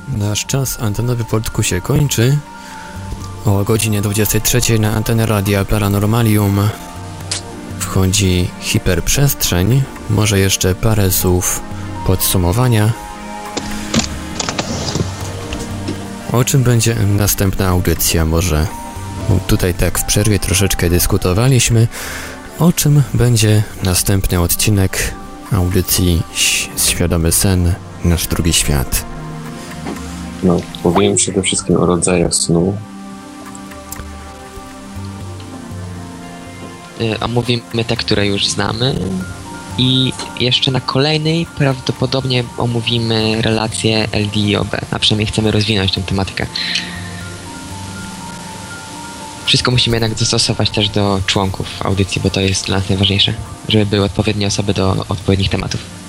Nasz 0.08 0.46
czas 0.46 0.80
antenowy 0.80 1.24
portku 1.24 1.62
się 1.62 1.80
kończy. 1.80 2.38
O 3.44 3.64
godzinie 3.64 4.02
23 4.02 4.78
na 4.78 4.94
antenę 4.94 5.26
Radia 5.26 5.64
Paranormalium 5.64 6.68
wchodzi 7.78 8.48
hiperprzestrzeń. 8.60 9.82
Może 10.10 10.38
jeszcze 10.38 10.74
parę 10.74 11.10
słów 11.10 11.60
podsumowania. 12.06 12.92
O 16.32 16.44
czym 16.44 16.62
będzie 16.62 16.94
następna 16.94 17.68
audycja? 17.68 18.24
Może 18.24 18.66
tutaj 19.46 19.74
tak 19.74 19.98
w 19.98 20.04
przerwie 20.04 20.38
troszeczkę 20.38 20.90
dyskutowaliśmy. 20.90 21.88
O 22.58 22.72
czym 22.72 23.02
będzie 23.14 23.62
następny 23.82 24.40
odcinek 24.40 25.14
audycji 25.52 26.22
Świadomy 26.76 27.32
Sen, 27.32 27.74
Nasz 28.04 28.26
Drugi 28.26 28.52
Świat? 28.52 29.15
No, 30.42 30.60
mówiłem 30.84 31.16
przede 31.16 31.42
wszystkim 31.42 31.76
o 31.76 31.86
rodzajach 31.86 32.34
snu. 32.34 32.76
Y, 37.00 37.20
Omówimy 37.20 37.84
te, 37.86 37.96
które 37.96 38.26
już 38.26 38.46
znamy. 38.46 38.94
I 39.78 40.12
jeszcze 40.40 40.70
na 40.70 40.80
kolejnej 40.80 41.46
prawdopodobnie 41.46 42.44
omówimy 42.58 43.42
relacje 43.42 44.08
LD 44.12 44.36
i 44.36 44.56
OB, 44.56 44.76
a 44.90 44.98
przynajmniej 44.98 45.26
chcemy 45.26 45.50
rozwinąć 45.50 45.92
tę 45.92 46.02
tematykę. 46.02 46.46
Wszystko 49.46 49.70
musimy 49.70 49.96
jednak 49.96 50.14
dostosować 50.14 50.70
też 50.70 50.88
do 50.88 51.20
członków 51.26 51.66
audycji, 51.86 52.20
bo 52.20 52.30
to 52.30 52.40
jest 52.40 52.66
dla 52.66 52.78
nas 52.78 52.88
najważniejsze, 52.88 53.34
żeby 53.68 53.86
były 53.86 54.04
odpowiednie 54.04 54.46
osoby 54.46 54.74
do 54.74 55.04
odpowiednich 55.08 55.50
tematów. 55.50 56.05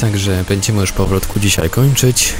Także 0.00 0.44
będziemy 0.48 0.80
już 0.80 0.92
powrotku 0.92 1.40
dzisiaj 1.40 1.70
kończyć. 1.70 2.34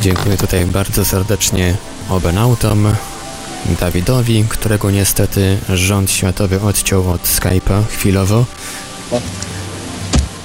Dziękuję 0.00 0.36
tutaj 0.36 0.66
bardzo 0.66 1.04
serdecznie 1.04 1.76
obenautom, 2.08 2.92
Dawidowi, 3.80 4.44
którego 4.48 4.90
niestety 4.90 5.58
rząd 5.68 6.10
światowy 6.10 6.60
odciął 6.60 7.10
od 7.10 7.22
Skype'a 7.22 7.82
chwilowo. 7.90 8.44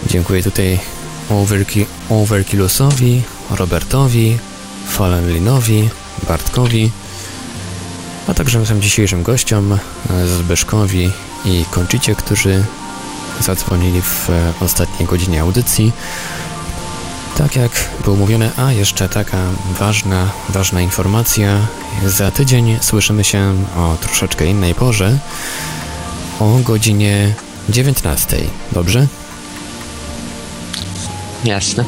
Dziękuję 0.10 0.44
tutaj 0.44 0.80
Overki- 1.30 1.86
Overkillusowi, 2.10 3.22
Robertowi, 3.52 4.38
Fallenlinowi, 4.90 5.90
Bartkowi, 6.28 6.92
a 8.28 8.34
także 8.34 8.60
naszym 8.60 8.82
dzisiejszym 8.82 9.24
gościom 9.24 9.78
Zbyszkowi 10.38 11.12
i 11.46 11.66
Kończycie, 11.72 12.16
którzy 12.16 12.64
zadzwonili 13.42 14.02
w 14.02 14.30
e, 14.30 14.54
ostatniej 14.60 15.08
godzinie 15.08 15.42
audycji. 15.42 15.92
Tak 17.38 17.56
jak 17.56 17.72
było 18.04 18.16
mówione, 18.16 18.52
a 18.58 18.72
jeszcze 18.72 19.10
taka 19.10 19.38
ważna, 19.80 20.30
ważna 20.50 20.82
informacja. 20.82 21.68
Za 22.06 22.32
tydzień 22.32 22.78
słyszymy 22.82 23.24
się 23.24 23.66
o 23.78 23.98
troszeczkę 24.02 24.46
innej 24.46 24.76
porze, 24.76 25.18
o 26.40 26.60
godzinie 26.64 27.34
19. 27.70 28.38
Dobrze? 28.72 29.08
Jasne. 31.44 31.86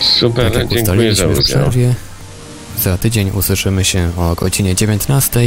Super, 0.00 0.52
tak 0.52 0.68
dziękuję 0.68 1.14
za 1.14 1.26
udział. 1.26 1.42
przerwie. 1.44 1.94
Za 2.78 2.98
tydzień 2.98 3.30
usłyszymy 3.30 3.84
się 3.84 4.10
o 4.16 4.34
godzinie 4.34 4.74
19 4.74 5.40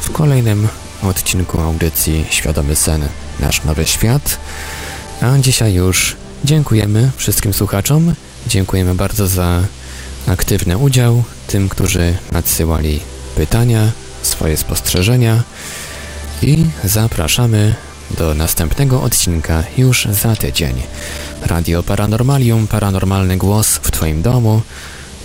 w 0.00 0.10
kolejnym 0.10 0.68
odcinku 1.02 1.60
audycji 1.60 2.24
Świadomy 2.30 2.76
Sen, 2.76 3.08
Nasz 3.40 3.64
Nowy 3.64 3.86
Świat. 3.86 4.38
A 5.20 5.38
dzisiaj 5.38 5.74
już 5.74 6.16
dziękujemy 6.44 7.10
wszystkim 7.16 7.54
słuchaczom. 7.54 8.14
Dziękujemy 8.46 8.94
bardzo 8.94 9.26
za 9.26 9.62
aktywny 10.26 10.78
udział, 10.78 11.22
tym, 11.46 11.68
którzy 11.68 12.16
nadsyłali 12.32 13.00
pytania, 13.36 13.90
swoje 14.22 14.56
spostrzeżenia 14.56 15.42
i 16.42 16.64
zapraszamy 16.84 17.74
do 18.18 18.34
następnego 18.34 19.02
odcinka 19.02 19.64
już 19.78 20.08
za 20.10 20.36
tydzień. 20.36 20.82
Radio 21.42 21.82
Paranormalium, 21.82 22.66
paranormalny 22.66 23.36
głos 23.36 23.68
w 23.68 23.90
Twoim 23.90 24.22
domu 24.22 24.62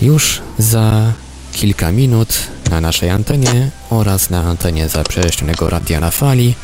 już 0.01 0.41
za 0.57 1.13
kilka 1.55 1.91
minut 1.91 2.47
na 2.69 2.81
naszej 2.81 3.09
antenie 3.09 3.71
oraz 3.89 4.29
na 4.29 4.43
antenie 4.43 4.89
zaprzeźnionego 4.89 5.69
radia 5.69 5.99
na 5.99 6.11
fali. 6.11 6.55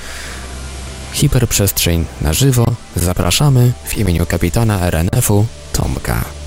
Hiperprzestrzeń 1.13 2.05
na 2.21 2.33
żywo. 2.33 2.65
Zapraszamy 2.95 3.71
w 3.85 3.97
imieniu 3.97 4.25
kapitana 4.25 4.79
RNF-u 4.79 5.45
Tomka. 5.73 6.40